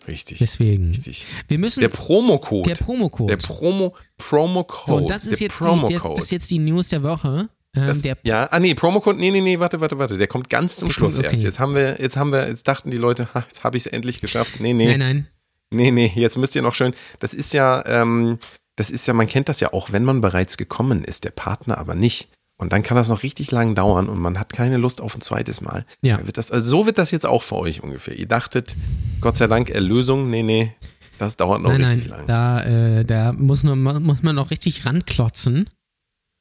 Richtig. 0.08 0.40
Deswegen. 0.40 0.88
Richtig. 0.90 1.26
Wir 1.48 1.60
müssen 1.60 1.82
Der 1.82 1.90
Promocode. 1.90 2.66
der 2.68 2.76
Promocode. 2.76 3.30
Der 3.30 3.38
Promo, 3.38 3.96
Promo-Code. 4.18 4.88
so, 5.04 5.08
das 5.08 5.28
ist, 5.28 5.40
der 5.40 5.48
jetzt 5.48 5.62
die, 5.62 5.86
der, 5.88 6.00
das 6.00 6.24
ist 6.24 6.32
jetzt 6.32 6.52
die 6.52 6.60
News 6.60 6.90
der 6.90 7.04
Woche. 7.04 7.50
Ähm, 7.76 7.88
Das- 7.88 8.02
der, 8.02 8.18
ja, 8.24 8.48
ah 8.52 8.60
nee, 8.60 8.74
Promocode, 8.74 9.18
nee, 9.18 9.32
nee, 9.32 9.42
nee, 9.42 9.60
warte, 9.60 9.80
warte, 9.80 9.98
warte. 9.98 10.18
Der 10.18 10.28
kommt 10.28 10.50
ganz 10.50 10.78
zum 10.78 10.92
Schluss 10.92 11.18
okay. 11.18 11.28
erst. 11.28 11.44
Jetzt 11.44 11.60
haben 11.60 11.76
wir, 11.76 12.02
jetzt 12.02 12.18
haben 12.18 12.32
wir, 12.32 12.48
jetzt 12.48 12.68
dachten 12.68 12.92
die 12.92 12.98
Leute, 12.98 13.28
ha, 13.34 13.46
jetzt 13.48 13.64
habe 13.64 13.78
ich 13.78 13.86
es 13.86 13.92
endlich 13.92 14.22
geschafft. 14.22 14.60
Nee, 14.60 14.74
nee, 14.74 14.88
nein, 14.98 15.00
nein. 15.00 15.28
nee, 15.70 15.92
nee, 15.92 16.12
jetzt 16.16 16.38
müsst 16.38 16.56
ihr 16.56 16.62
noch 16.64 16.74
schön. 16.74 16.94
Das 17.20 17.34
ist 17.34 17.54
ja, 17.54 17.86
ähm, 17.86 18.40
das 18.76 18.90
ist 18.90 19.08
ja, 19.08 19.14
man 19.14 19.28
kennt 19.28 19.48
das 19.50 19.60
ja 19.60 19.72
auch, 19.74 19.92
wenn 19.92 20.04
man 20.04 20.20
bereits 20.22 20.58
gekommen 20.58 21.04
ist, 21.04 21.24
der 21.24 21.32
Partner 21.32 21.78
aber 21.78 21.94
nicht. 21.96 22.28
Und 22.62 22.74
dann 22.74 22.84
kann 22.84 22.96
das 22.96 23.10
noch 23.10 23.24
richtig 23.24 23.50
lang 23.50 23.74
dauern 23.74 24.08
und 24.08 24.20
man 24.20 24.38
hat 24.38 24.54
keine 24.54 24.78
Lust 24.78 25.02
auf 25.02 25.16
ein 25.16 25.22
zweites 25.22 25.62
Mal. 25.62 25.84
Ja. 26.04 26.20
Das, 26.22 26.52
also 26.52 26.70
so 26.70 26.86
wird 26.86 27.00
das 27.00 27.10
jetzt 27.10 27.26
auch 27.26 27.42
für 27.42 27.56
euch 27.56 27.82
ungefähr. 27.82 28.16
Ihr 28.16 28.28
dachtet, 28.28 28.78
Gott 29.20 29.36
sei 29.36 29.48
Dank, 29.48 29.72
Erlösung. 29.72 30.30
Nee, 30.30 30.44
nee. 30.44 30.76
Das 31.18 31.38
dauert 31.38 31.64
noch 31.64 31.72
nein, 31.72 31.82
richtig 31.82 32.12
nein, 32.12 32.20
lang. 32.20 32.28
Da, 32.28 32.64
äh, 33.00 33.04
da 33.04 33.34
muss, 33.34 33.64
nur, 33.64 33.76
muss 33.76 34.22
man 34.22 34.36
noch 34.36 34.52
richtig 34.52 34.86
ranklotzen 34.86 35.68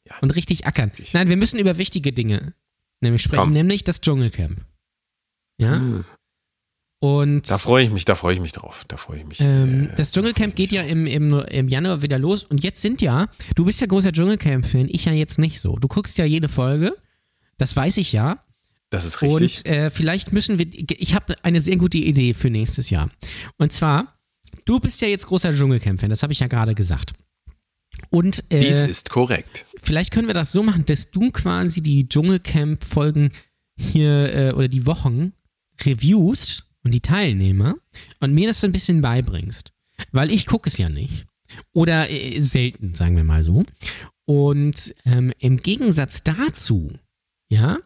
Ja. 0.06 0.14
und 0.20 0.36
richtig 0.36 0.66
ackern. 0.66 0.90
Richtig. 0.90 1.14
Nein, 1.14 1.30
wir 1.30 1.38
müssen 1.38 1.58
über 1.58 1.78
wichtige 1.78 2.12
Dinge 2.12 2.52
nämlich 3.00 3.22
sprechen, 3.22 3.44
Komm. 3.44 3.50
nämlich 3.52 3.84
das 3.84 4.02
Dschungelcamp. 4.02 4.62
Ja? 5.58 5.76
Hm. 5.76 6.04
Und 7.02 7.50
Da 7.50 7.56
freue 7.56 7.82
ich 7.84 7.90
mich, 7.90 8.04
da 8.04 8.14
freue 8.14 8.34
ich 8.34 8.40
mich 8.40 8.52
drauf. 8.52 8.84
Da 8.86 8.98
freue 8.98 9.20
ich 9.20 9.26
mich. 9.26 9.40
ähm, 9.40 9.88
äh, 9.90 9.94
das 9.96 10.12
Dschungelcamp 10.12 10.54
geht 10.54 10.70
ja 10.70 10.82
im, 10.82 11.06
im, 11.06 11.32
im 11.32 11.68
Januar 11.68 12.02
wieder 12.02 12.18
los 12.18 12.44
und 12.44 12.62
jetzt 12.62 12.82
sind 12.82 13.00
ja, 13.00 13.28
du 13.54 13.64
bist 13.64 13.80
ja 13.80 13.86
großer 13.86 14.12
Dschungelcamp-Fan, 14.12 14.86
ich 14.90 15.06
ja 15.06 15.12
jetzt 15.12 15.38
nicht 15.38 15.60
so. 15.60 15.76
Du 15.76 15.88
guckst 15.88 16.18
ja 16.18 16.26
jede 16.26 16.50
Folge, 16.50 16.94
das 17.56 17.74
weiß 17.74 17.96
ich 17.96 18.12
ja. 18.12 18.44
Das 18.90 19.06
ist 19.06 19.22
richtig. 19.22 19.64
Und 19.64 19.66
äh, 19.72 19.88
vielleicht 19.88 20.32
müssen 20.34 20.58
wir, 20.58 20.66
ich 20.74 21.14
habe 21.14 21.34
eine 21.42 21.60
sehr 21.62 21.76
gute 21.76 21.96
Idee 21.96 22.34
für 22.34 22.50
nächstes 22.50 22.90
Jahr. 22.90 23.08
Und 23.56 23.72
zwar, 23.72 24.18
du 24.66 24.78
bist 24.78 25.00
ja 25.00 25.08
jetzt 25.08 25.26
großer 25.26 25.54
Dschungelcamp-Fan, 25.54 26.10
das 26.10 26.22
habe 26.22 26.34
ich 26.34 26.40
ja 26.40 26.48
gerade 26.48 26.74
gesagt. 26.74 27.12
Und 28.10 28.44
äh, 28.50 28.58
Dies 28.58 28.82
ist 28.82 29.08
korrekt. 29.08 29.64
vielleicht 29.82 30.12
können 30.12 30.26
wir 30.26 30.34
das 30.34 30.52
so 30.52 30.62
machen, 30.62 30.84
dass 30.84 31.10
du 31.10 31.30
quasi 31.30 31.82
die 31.82 32.08
Dschungelcamp-Folgen 32.10 33.30
hier 33.78 34.34
äh, 34.34 34.52
oder 34.52 34.68
die 34.68 34.84
Wochen 34.84 35.32
reviewst 35.84 36.66
und 36.84 36.94
die 36.94 37.00
Teilnehmer 37.00 37.74
und 38.20 38.32
mir 38.32 38.48
das 38.48 38.60
so 38.60 38.66
ein 38.66 38.72
bisschen 38.72 39.00
beibringst. 39.00 39.72
Weil 40.12 40.30
ich 40.32 40.46
gucke 40.46 40.68
es 40.68 40.78
ja 40.78 40.88
nicht. 40.88 41.26
Oder 41.72 42.08
äh, 42.10 42.40
selten, 42.40 42.94
sagen 42.94 43.16
wir 43.16 43.24
mal 43.24 43.42
so. 43.42 43.64
Und 44.24 44.94
ähm, 45.04 45.32
im 45.38 45.56
Gegensatz 45.58 46.22
dazu, 46.22 46.92
ja, 47.50 47.78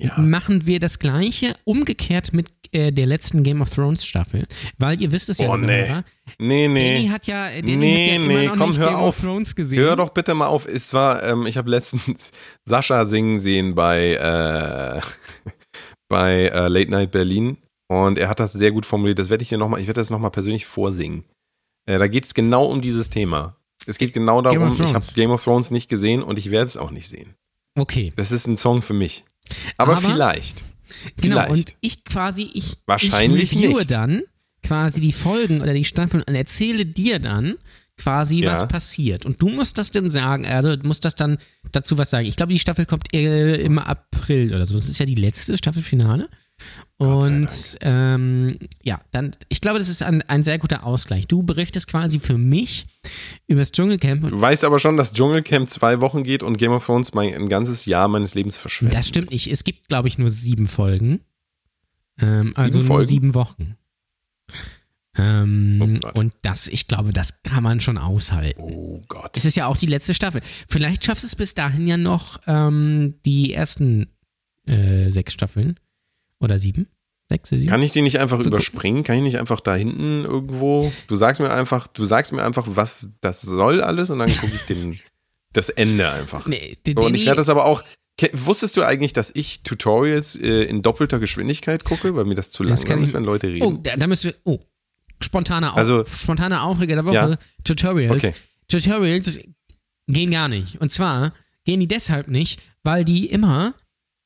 Ja. 0.00 0.18
machen 0.18 0.66
wir 0.66 0.80
das 0.80 0.98
gleiche 0.98 1.54
umgekehrt 1.64 2.32
mit 2.32 2.48
äh, 2.72 2.90
der 2.92 3.06
letzten 3.06 3.42
Game 3.42 3.62
of 3.62 3.70
Thrones 3.70 4.04
Staffel. 4.04 4.46
Weil 4.78 5.00
ihr 5.00 5.12
wisst 5.12 5.28
es 5.28 5.38
ja, 5.38 5.48
Oh, 5.48 5.56
nee. 5.56 5.86
Hörer, 5.86 6.04
Nee, 6.38 6.66
Danny 6.66 6.80
nee. 7.04 7.08
hat 7.08 7.26
ja, 7.26 7.48
Danny 7.48 7.76
Nee, 7.76 8.02
hat 8.04 8.08
ja 8.10 8.16
immer 8.16 8.26
nee, 8.26 8.46
noch 8.48 8.56
komm, 8.56 8.68
nicht 8.70 8.78
hör 8.80 8.86
Game 8.88 8.96
auf. 8.96 9.18
of 9.18 9.24
Thrones 9.24 9.54
gesehen. 9.56 9.78
Hör 9.80 9.96
doch 9.96 10.10
bitte 10.10 10.34
mal 10.34 10.46
auf. 10.46 10.66
Es 10.66 10.92
war, 10.92 11.22
ähm, 11.22 11.46
ich 11.46 11.56
habe 11.56 11.70
letztens 11.70 12.32
Sascha 12.64 13.04
singen 13.06 13.38
sehen 13.38 13.74
bei, 13.76 14.14
äh, 14.14 15.00
bei 16.08 16.46
äh, 16.48 16.68
Late 16.68 16.90
Night 16.90 17.10
Berlin 17.12 17.56
und 17.90 18.18
er 18.18 18.28
hat 18.28 18.38
das 18.38 18.52
sehr 18.52 18.70
gut 18.70 18.86
formuliert. 18.86 19.18
Das 19.18 19.30
werde 19.30 19.42
ich 19.42 19.48
dir 19.48 19.58
nochmal, 19.58 19.80
ich 19.80 19.88
werde 19.88 19.98
das 20.00 20.10
nochmal 20.10 20.30
persönlich 20.30 20.64
vorsingen. 20.64 21.24
Äh, 21.86 21.98
da 21.98 22.06
geht 22.06 22.24
es 22.24 22.34
genau 22.34 22.66
um 22.66 22.80
dieses 22.80 23.10
Thema. 23.10 23.56
Es 23.86 23.98
geht 23.98 24.12
genau 24.12 24.42
darum, 24.42 24.68
ich 24.72 24.94
habe. 24.94 25.04
Game 25.14 25.30
of 25.32 25.42
Thrones 25.42 25.70
nicht 25.72 25.88
gesehen 25.88 26.22
und 26.22 26.38
ich 26.38 26.50
werde 26.52 26.66
es 26.66 26.76
auch 26.76 26.92
nicht 26.92 27.08
sehen. 27.08 27.34
Okay. 27.76 28.12
Das 28.14 28.30
ist 28.30 28.46
ein 28.46 28.56
Song 28.56 28.82
für 28.82 28.94
mich. 28.94 29.24
Aber, 29.76 29.96
Aber- 29.96 30.08
vielleicht. 30.12 30.62
Genau, 31.20 31.36
Vielleicht. 31.36 31.50
und 31.50 31.74
ich 31.80 32.04
quasi, 32.04 32.48
ich, 32.52 32.76
Wahrscheinlich 32.86 33.52
ich 33.52 33.58
reviewe 33.58 33.78
nicht. 33.78 33.90
dann 33.90 34.22
quasi 34.62 35.00
die 35.00 35.12
Folgen 35.12 35.60
oder 35.62 35.72
die 35.72 35.84
Staffeln 35.84 36.22
und 36.26 36.34
erzähle 36.34 36.84
dir 36.84 37.18
dann 37.20 37.54
quasi, 37.96 38.42
Ja. 38.42 38.52
was 38.52 38.68
passiert. 38.68 39.24
Und 39.26 39.40
du 39.42 39.48
musst 39.48 39.78
das 39.78 39.90
dann 39.92 40.10
sagen, 40.10 40.46
also 40.46 40.76
du 40.76 40.86
musst 40.86 41.04
das 41.04 41.14
dann 41.14 41.38
dazu 41.72 41.96
was 41.98 42.10
sagen. 42.10 42.26
Ich 42.26 42.36
glaube, 42.36 42.52
die 42.52 42.58
Staffel 42.58 42.86
kommt 42.86 43.12
äh, 43.14 43.56
im 43.56 43.78
April 43.78 44.54
oder 44.54 44.66
so. 44.66 44.74
Das 44.74 44.88
ist 44.88 44.98
ja 45.00 45.06
die 45.06 45.14
letzte 45.14 45.56
Staffelfinale. 45.56 46.28
Und 46.96 47.78
ähm, 47.80 48.58
ja, 48.82 49.00
dann, 49.10 49.30
ich 49.48 49.60
glaube, 49.60 49.78
das 49.78 49.88
ist 49.88 50.02
ein, 50.02 50.22
ein 50.22 50.42
sehr 50.42 50.58
guter 50.58 50.84
Ausgleich. 50.84 51.26
Du 51.26 51.42
berichtest 51.42 51.88
quasi 51.88 52.20
für 52.20 52.36
mich 52.36 52.86
über 53.46 53.60
das 53.60 53.72
Dschungelcamp 53.72 54.24
und 54.24 54.30
Du 54.32 54.40
weißt 54.40 54.64
aber 54.64 54.78
schon, 54.78 54.96
dass 54.98 55.14
Dschungelcamp 55.14 55.68
zwei 55.68 56.00
Wochen 56.02 56.24
geht 56.24 56.42
und 56.42 56.58
Game 56.58 56.72
of 56.72 56.84
Thrones 56.84 57.14
mein, 57.14 57.34
ein 57.34 57.48
ganzes 57.48 57.86
Jahr 57.86 58.08
meines 58.08 58.34
Lebens 58.34 58.56
verschwendet. 58.58 58.98
Das 58.98 59.08
stimmt 59.08 59.30
nicht. 59.30 59.50
Es 59.50 59.64
gibt, 59.64 59.88
glaube 59.88 60.08
ich, 60.08 60.18
nur 60.18 60.28
sieben 60.28 60.66
Folgen. 60.66 61.20
Ähm, 62.20 62.52
also 62.56 62.78
nur 62.78 62.86
Folgen? 62.86 63.08
sieben 63.08 63.34
Wochen. 63.34 63.76
Ähm, 65.16 65.98
Oh 66.02 66.18
und 66.18 66.34
das, 66.42 66.68
ich 66.68 66.86
glaube, 66.86 67.12
das 67.12 67.42
kann 67.42 67.62
man 67.62 67.80
schon 67.80 67.98
aushalten. 67.98 68.60
Oh 68.62 69.02
Gott. 69.08 69.36
Es 69.36 69.44
ist 69.44 69.56
ja 69.56 69.66
auch 69.66 69.76
die 69.76 69.86
letzte 69.86 70.14
Staffel. 70.14 70.40
Vielleicht 70.68 71.04
schaffst 71.04 71.24
du 71.24 71.26
es 71.26 71.36
bis 71.36 71.54
dahin 71.54 71.86
ja 71.88 71.96
noch 71.96 72.40
ähm, 72.46 73.14
die 73.24 73.52
ersten 73.52 74.08
äh, 74.66 75.10
sechs 75.10 75.32
Staffeln. 75.32 75.80
Oder 76.40 76.58
sieben? 76.58 76.88
Sechs, 77.28 77.48
sieben? 77.50 77.66
Kann 77.68 77.82
ich 77.82 77.92
die 77.92 78.02
nicht 78.02 78.18
einfach 78.18 78.40
Zu 78.40 78.48
überspringen? 78.48 79.04
Kann 79.04 79.16
ich 79.16 79.22
nicht 79.22 79.38
einfach 79.38 79.60
da 79.60 79.74
hinten 79.74 80.24
irgendwo? 80.24 80.90
Du 81.06 81.14
sagst 81.16 81.40
mir 81.40 81.50
einfach, 81.50 81.86
du 81.86 82.04
sagst 82.04 82.32
mir 82.32 82.42
einfach, 82.44 82.66
was 82.68 83.10
das 83.20 83.40
soll 83.42 83.82
alles 83.82 84.10
und 84.10 84.18
dann 84.18 84.32
gucke 84.36 84.54
ich 84.54 84.62
den, 84.62 84.98
das 85.52 85.68
Ende 85.68 86.10
einfach. 86.10 86.46
Nee, 86.46 86.78
die- 86.86 86.94
So, 86.98 87.06
und 87.06 87.14
ich 87.14 87.26
werde 87.26 87.36
das 87.38 87.48
aber 87.48 87.64
auch. 87.66 87.82
Wusstest 88.34 88.76
du 88.76 88.82
eigentlich, 88.82 89.14
dass 89.14 89.34
ich 89.34 89.62
Tutorials 89.62 90.36
äh, 90.36 90.64
in 90.64 90.82
doppelter 90.82 91.18
Geschwindigkeit 91.18 91.84
gucke, 91.84 92.14
weil 92.14 92.26
mir 92.26 92.34
das 92.34 92.50
zu 92.50 92.64
Das 92.64 92.80
langsam 92.80 93.02
ist, 93.02 93.14
wenn 93.14 93.24
Leute 93.24 93.46
reden? 93.48 93.64
Oh, 93.64 93.78
da, 93.82 93.96
da 93.96 94.06
müssen 94.06 94.32
wir. 94.32 94.34
Oh, 94.44 94.58
spontaner, 95.22 95.70
Auf, 95.72 95.76
Also- 95.78 96.04
spontaner 96.04 96.64
Aufreger 96.64 96.96
der 96.96 97.06
Woche. 97.06 97.14
Ja. 97.14 97.36
Tutorials. 97.64 98.24
Okay. 98.24 98.34
Tutorials 98.68 99.40
gehen 100.06 100.30
gar 100.30 100.48
nicht. 100.48 100.80
Und 100.82 100.90
zwar 100.92 101.32
gehen 101.64 101.80
die 101.80 101.88
deshalb 101.88 102.28
nicht, 102.28 102.60
weil 102.82 103.04
die 103.06 103.26
immer 103.30 103.72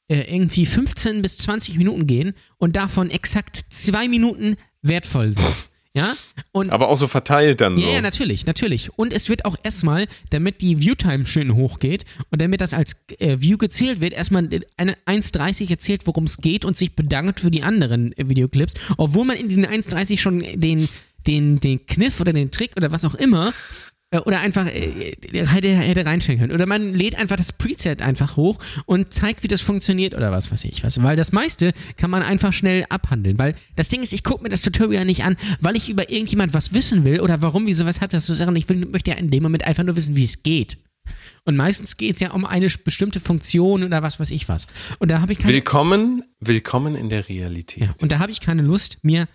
irgendwie 0.09 0.67
15 0.67 1.23
bis 1.23 1.39
20 1.39 1.77
Minuten 1.79 2.07
gehen 2.07 2.35
und 2.59 2.77
davon 2.77 3.11
exakt 3.11 3.65
zwei 3.71 4.09
Minuten 4.09 4.57
wertvoll 4.83 5.33
sind. 5.33 5.45
Ja? 5.97 6.17
Und 6.51 6.73
aber 6.73 6.89
auch 6.89 6.97
so 6.97 7.07
verteilt 7.07 7.61
dann 7.61 7.77
ja, 7.77 7.87
so. 7.87 7.93
ja, 7.93 8.01
natürlich, 8.01 8.47
natürlich. 8.47 8.99
Und 8.99 9.13
es 9.13 9.29
wird 9.29 9.45
auch 9.45 9.55
erstmal, 9.63 10.09
damit 10.31 10.61
die 10.61 10.81
Viewtime 10.81 11.25
schön 11.25 11.55
hochgeht 11.55 12.05
und 12.33 12.43
damit 12.43 12.61
das 12.61 12.75
als 12.75 13.05
äh, 13.21 13.37
View 13.39 13.59
gezählt 13.59 14.01
wird, 14.01 14.13
erstmal 14.13 14.49
eine 14.77 14.97
1,30 15.07 15.71
erzählt, 15.71 16.09
worum 16.09 16.25
es 16.25 16.39
geht 16.39 16.65
und 16.65 16.77
sich 16.77 16.97
bedankt 16.97 17.39
für 17.39 17.53
die 17.53 17.63
anderen 17.63 18.13
äh, 18.19 18.29
Videoclips, 18.29 18.75
obwohl 18.97 19.25
man 19.25 19.37
in 19.37 19.49
diesen 19.49 19.65
1,30 19.65 20.19
schon 20.19 20.45
den, 20.55 20.89
den, 21.29 21.61
den 21.61 21.87
Kniff 21.87 22.21
oder 22.21 22.33
den 22.33 22.51
Trick 22.51 22.77
oder 22.77 22.91
was 22.91 23.05
auch 23.05 23.15
immer 23.15 23.51
äh, 23.51 23.53
oder 24.21 24.41
einfach 24.41 24.67
äh, 24.67 25.17
hätte, 25.33 25.69
hätte 25.69 26.07
reinstellen 26.07 26.41
können. 26.41 26.53
Oder 26.53 26.67
man 26.67 26.95
lädt 26.95 27.17
einfach 27.19 27.37
das 27.37 27.53
Preset 27.53 28.03
einfach 28.03 28.37
hoch 28.37 28.59
und 28.87 29.13
zeigt, 29.13 29.43
wie 29.43 29.49
das 29.49 29.61
funktioniert 29.61 30.15
oder 30.15 30.31
was 30.31 30.51
weiß 30.51 30.65
ich 30.65 30.85
was. 30.85 31.03
Weil 31.03 31.17
das 31.17 31.33
meiste 31.33 31.73
kann 31.97 32.11
man 32.11 32.23
einfach 32.23 32.53
schnell 32.53 32.85
abhandeln. 32.89 33.39
Weil 33.39 33.55
das 33.77 33.89
Ding 33.89 34.03
ist, 34.03 34.13
ich 34.13 34.25
gucke 34.25 34.43
mir 34.43 34.49
das 34.49 34.63
Tutorial 34.63 35.05
nicht 35.05 35.25
an, 35.25 35.37
weil 35.61 35.77
ich 35.77 35.89
über 35.89 36.11
irgendjemand 36.11 36.55
was 36.55 36.73
wissen 36.73 37.05
will 37.05 37.21
oder 37.21 37.43
warum, 37.43 37.67
wieso, 37.67 37.87
was 37.87 38.01
hat 38.01 38.13
das 38.13 38.27
zu 38.27 38.35
sagen. 38.35 38.55
Ich 38.57 38.69
will, 38.69 38.87
möchte 38.87 39.11
ja 39.11 39.17
in 39.17 39.31
dem 39.31 39.43
Moment 39.43 39.67
einfach 39.67 39.85
nur 39.85 39.97
wissen, 39.97 40.17
wie 40.17 40.25
es 40.25 40.43
geht. 40.43 40.79
Und 41.45 41.57
meistens 41.57 41.97
geht 41.97 42.15
es 42.15 42.21
ja 42.21 42.33
um 42.33 42.47
eine 42.47 42.69
bestimmte 42.85 43.21
Funktion 43.21 43.83
oder 43.85 44.03
was 44.03 44.19
weiß 44.19 44.31
ich 44.31 44.49
was. 44.49 44.67
Und 44.99 45.11
da 45.11 45.21
habe 45.21 45.33
ich 45.33 45.39
keine, 45.39 45.53
Willkommen, 45.53 46.25
willkommen 46.41 46.95
in 46.95 47.11
der 47.11 47.29
Realität. 47.29 47.83
ja, 47.83 47.95
und 48.01 48.13
da 48.13 48.19
habe 48.19 48.33
ich 48.33 48.41
keine 48.41 48.63
Lust, 48.63 49.05
mir 49.05 49.29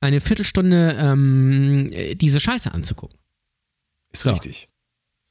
eine 0.00 0.20
Viertelstunde 0.20 0.96
ähm, 0.98 1.88
äh, 1.90 2.14
diese 2.14 2.40
Scheiße 2.40 2.72
anzugucken. 2.72 3.19
Ist 4.12 4.22
So. 4.22 4.30
richtig. 4.30 4.68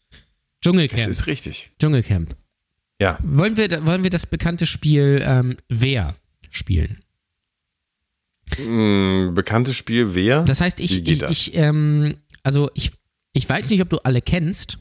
Das 0.10 0.20
Dschungelcamp. 0.62 1.08
ist 1.08 1.28
richtig. 1.28 1.72
Dschungelcamp. 1.80 2.36
Ja. 3.02 3.18
Wollen 3.24 3.56
wir, 3.56 3.86
wollen 3.86 4.04
wir 4.04 4.10
das 4.10 4.26
bekannte 4.26 4.66
Spiel 4.66 5.22
ähm, 5.26 5.58
Wer 5.70 6.16
spielen? 6.50 7.00
Mm, 8.58 9.34
bekanntes 9.34 9.78
Spiel, 9.78 10.16
wer? 10.16 10.44
Das 10.44 10.60
heißt, 10.60 10.80
ich, 10.80 11.08
ich, 11.08 11.20
das? 11.20 11.32
ich 11.32 11.56
ähm, 11.56 12.18
also 12.44 12.70
ich, 12.74 12.92
ich 13.34 13.48
weiß 13.48 13.70
nicht, 13.70 13.82
ob 13.82 13.90
du 13.90 14.00
alle 14.00 14.22
kennst, 14.22 14.80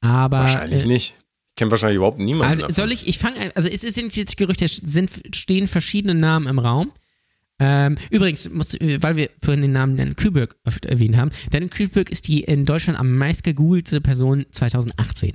aber 0.00 0.40
wahrscheinlich 0.40 0.82
äh, 0.82 0.86
nicht. 0.86 1.14
Ich 1.50 1.56
kenne 1.56 1.70
wahrscheinlich 1.70 1.96
überhaupt 1.96 2.18
niemanden. 2.18 2.50
Also 2.50 2.62
davon. 2.62 2.74
soll 2.74 2.92
ich, 2.92 3.06
ich 3.06 3.18
fange, 3.18 3.52
also 3.54 3.68
es 3.68 3.80
sind 3.80 4.14
jetzt 4.16 4.36
Gerüchte, 4.36 4.64
es 4.64 4.76
sind, 4.76 5.10
stehen 5.34 5.68
verschiedene 5.68 6.14
Namen 6.14 6.46
im 6.48 6.58
Raum. 6.58 6.92
Ähm, 7.66 7.96
übrigens, 8.10 8.50
muss, 8.50 8.74
äh, 8.74 8.98
weil 9.02 9.16
wir 9.16 9.30
vorhin 9.40 9.62
den 9.62 9.72
Namen 9.72 9.96
Dan 9.96 10.16
Kühlberg 10.16 10.56
erwähnt 10.82 11.16
haben, 11.16 11.30
Dan 11.50 11.70
Kühlberg 11.70 12.10
ist 12.10 12.28
die 12.28 12.42
in 12.44 12.66
Deutschland 12.66 12.98
am 12.98 13.16
meist 13.16 13.42
gegoogelte 13.42 14.00
Person 14.02 14.44
2018. 14.50 15.32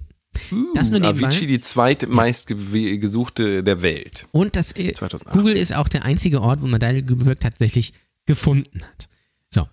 Das 0.75 0.91
nur 0.91 0.99
nebenbei. 0.99 1.27
Avicii 1.27 1.47
die 1.47 1.59
zweitmeist 1.59 2.47
ge- 2.47 2.97
gesuchte 2.97 3.63
der 3.63 3.81
Welt. 3.81 4.27
Und 4.31 4.55
das 4.55 4.75
äh, 4.75 4.93
2018. 4.93 5.41
Google 5.41 5.57
ist 5.57 5.75
auch 5.75 5.89
der 5.89 6.05
einzige 6.05 6.41
Ort, 6.41 6.61
wo 6.61 6.67
man 6.67 6.79
Daniel 6.79 7.03
Kühlberg 7.03 7.39
tatsächlich 7.39 7.93
gefunden 8.25 8.81
hat. 8.83 9.09
So. 9.49 9.67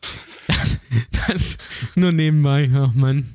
Das, 0.48 0.78
das 1.28 1.58
nur 1.94 2.10
nebenbei, 2.12 2.70
ach 2.74 2.94
Mann. 2.94 3.26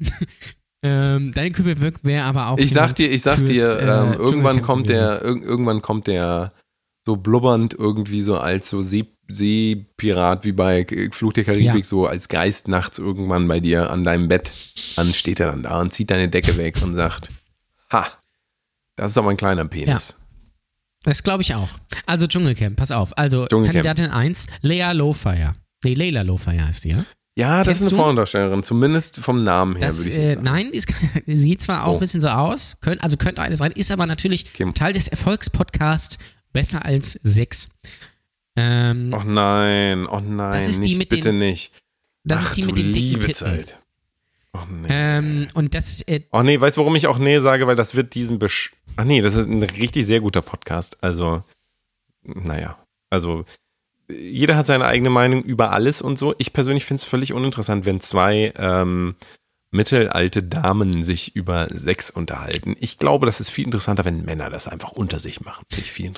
Ähm, 0.84 1.32
Daniel 1.32 1.54
Kühlberg 1.54 2.00
wäre 2.04 2.24
aber 2.24 2.48
auch. 2.48 2.58
Ich 2.58 2.72
sag 2.72 2.96
dir, 2.96 3.12
ich 3.12 3.22
sag 3.22 3.38
fürs, 3.38 3.50
dir, 3.50 3.80
äh, 3.80 4.04
ähm, 4.08 4.14
irgendwann 4.14 4.62
kommt 4.64 4.90
der, 4.90 5.22
irg 5.24 5.44
irgendwann 5.44 5.82
kommt 5.84 6.08
der 6.08 6.52
so 7.06 7.16
blubbernd 7.18 7.74
irgendwie 7.74 8.22
so 8.22 8.38
als 8.38 8.70
so 8.70 8.82
See 8.82 9.08
Seepirat 9.28 10.44
wie 10.44 10.52
bei 10.52 10.86
Fluch 11.12 11.32
der 11.34 11.46
Karibik, 11.46 11.74
Ja. 11.76 11.84
so 11.84 12.06
als 12.06 12.28
Geist 12.28 12.68
nachts 12.68 13.00
irgendwann 13.00 13.48
bei 13.48 13.62
dir 13.62 13.90
an 13.90 14.04
deinem 14.04 14.28
Bett 14.28 14.52
an, 14.98 15.14
steht 15.14 15.40
er 15.40 15.48
dann 15.52 15.64
da 15.64 15.80
und 15.80 15.94
zieht 15.94 16.10
deine 16.12 16.28
Decke 16.28 16.58
weg 16.58 16.76
und 16.84 16.96
sagt, 16.96 17.30
ha, 17.94 18.06
das 18.98 19.12
ist 19.12 19.18
aber 19.18 19.30
ein 19.30 19.38
kleiner 19.38 19.64
Penis. 19.66 20.18
Das 21.04 21.24
glaube 21.24 21.44
ich 21.44 21.56
auch. 21.56 21.70
Also 22.06 22.28
Dschungelcamp, 22.28 22.76
pass 22.76 22.92
auf. 22.92 23.18
Also 23.18 23.48
Dschungelcamp. 23.48 23.84
Kandidatin 23.86 24.12
1, 24.12 24.48
Lea 24.62 24.92
Lowfire. 24.94 25.54
Nee, 25.84 25.94
Leila 25.94 26.22
Lowfire 26.24 26.66
heißt 26.68 26.84
die, 26.84 26.90
ja? 26.90 27.06
Ja, 27.38 27.60
das 27.64 27.68
Kennst 27.68 27.82
ist 27.84 27.94
eine 27.94 28.02
Pornodarstellerin, 28.02 28.62
zumindest 28.64 29.16
vom 29.18 29.44
Namen 29.46 29.78
her, 29.78 29.88
Das, 29.88 30.00
würde 30.00 30.10
ich 30.10 30.18
äh, 30.18 30.24
jetzt 30.24 30.34
sagen. 30.34 30.44
nein, 30.46 30.72
die 31.26 31.36
sieht 31.38 31.62
zwar 31.62 31.86
auch 31.86 31.92
Oh. 31.92 31.94
ein 31.96 32.00
bisschen 32.02 32.20
so 32.22 32.28
aus, 32.28 32.76
könnt, 32.82 33.02
also 33.02 33.16
könnte 33.16 33.42
eine 33.42 33.56
sein, 33.56 33.72
ist 33.72 33.90
aber 33.92 34.06
natürlich 34.06 34.46
Okay. 34.54 34.70
Teil 34.74 34.92
des 34.92 35.08
Erfolgspodcasts 35.08 36.20
Besser 36.54 36.86
als 36.86 37.14
sechs. 37.24 37.70
Ähm, 38.56 39.14
Oh 39.18 39.24
nein, 39.24 40.06
oh 40.08 40.20
nein, 40.20 40.52
Das 40.52 40.68
ist 40.68 40.80
die 40.84 40.90
nicht, 40.90 40.98
mit 40.98 41.10
bitte 41.10 41.30
den- 41.30 41.40
nicht. 41.40 41.72
Das 42.24 42.42
Ach, 42.42 42.46
ist 42.48 42.58
die 42.58 42.64
mit 42.64 42.78
den 42.78 42.94
dicken 42.94 43.22
Titten. 43.22 43.34
Zeit. 43.34 43.80
Oh 44.54 44.60
nee. 44.70 44.88
Ähm, 44.90 45.48
und 45.54 45.74
das, 45.74 46.02
äh, 46.04 46.22
Oh 46.32 46.44
nee, 46.44 46.60
weißt 46.60 46.76
du, 46.78 46.82
warum 46.82 46.96
ich 46.96 47.08
auch 47.08 47.18
nee 47.18 47.40
sage? 47.40 47.68
Weil 47.68 47.78
das 47.78 47.96
wird 47.96 48.14
diesen 48.16 48.38
Besch 48.38 48.74
Ach 48.98 49.06
nee, 49.06 49.22
das 49.22 49.36
ist 49.36 49.48
ein 49.48 49.64
richtig 49.64 50.06
sehr 50.06 50.20
guter 50.20 50.42
Podcast. 50.42 50.98
Also, 51.02 51.44
naja. 52.24 52.78
Also, 53.10 53.46
jeder 54.10 54.58
hat 54.58 54.66
seine 54.66 54.86
eigene 54.86 55.10
Meinung 55.10 55.42
über 55.44 55.72
alles 55.72 56.02
und 56.02 56.20
so. 56.20 56.36
Ich 56.38 56.52
persönlich 56.52 56.84
finde 56.84 57.00
es 57.00 57.06
völlig 57.06 57.32
uninteressant, 57.32 57.86
wenn 57.86 58.02
zwei 58.02 58.52
ähm, 58.58 59.16
mittelalte 59.72 60.44
Damen 60.44 61.02
sich 61.04 61.36
über 61.36 61.68
Sex 61.72 62.10
unterhalten. 62.10 62.76
Ich 62.80 62.98
glaube, 62.98 63.26
das 63.26 63.40
ist 63.40 63.50
viel 63.50 63.66
interessanter, 63.66 64.04
wenn 64.06 64.24
Männer 64.24 64.50
das 64.50 64.68
einfach 64.68 64.92
unter 64.92 65.18
sich 65.18 65.42
machen. 65.42 65.66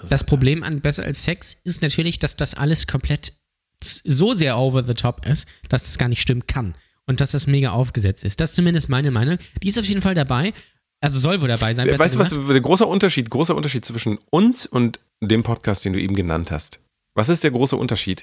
Das 0.09 0.23
Problem 0.23 0.63
an 0.63 0.81
Besser 0.81 1.03
als 1.03 1.23
Sex 1.23 1.53
ist 1.63 1.81
natürlich, 1.81 2.19
dass 2.19 2.35
das 2.35 2.55
alles 2.55 2.87
komplett 2.87 3.33
so 3.81 4.33
sehr 4.33 4.57
over 4.57 4.83
the 4.83 4.93
top 4.93 5.25
ist, 5.25 5.47
dass 5.69 5.85
das 5.85 5.97
gar 5.97 6.09
nicht 6.09 6.21
stimmen 6.21 6.47
kann. 6.47 6.75
Und 7.05 7.19
dass 7.19 7.31
das 7.31 7.47
mega 7.47 7.71
aufgesetzt 7.71 8.23
ist. 8.23 8.39
Das 8.39 8.51
ist 8.51 8.55
zumindest 8.55 8.87
meine 8.87 9.11
Meinung. 9.11 9.37
Die 9.61 9.67
ist 9.67 9.77
auf 9.77 9.85
jeden 9.85 10.01
Fall 10.01 10.15
dabei. 10.15 10.53
Also 11.01 11.19
soll 11.19 11.41
wohl 11.41 11.49
dabei 11.49 11.73
sein. 11.73 11.85
besser 11.85 11.99
weißt 12.01 12.15
du, 12.15 12.19
was 12.19 12.29
der 12.47 12.61
große 12.61 12.85
Unterschied, 12.85 13.29
großer 13.29 13.53
Unterschied 13.55 13.83
zwischen 13.83 14.19
uns 14.29 14.65
und 14.65 15.01
dem 15.21 15.43
Podcast, 15.43 15.83
den 15.83 15.91
du 15.91 15.99
eben 15.99 16.15
genannt 16.15 16.49
hast? 16.49 16.79
Was 17.13 17.27
ist 17.27 17.43
der 17.43 17.51
große 17.51 17.75
Unterschied? 17.75 18.21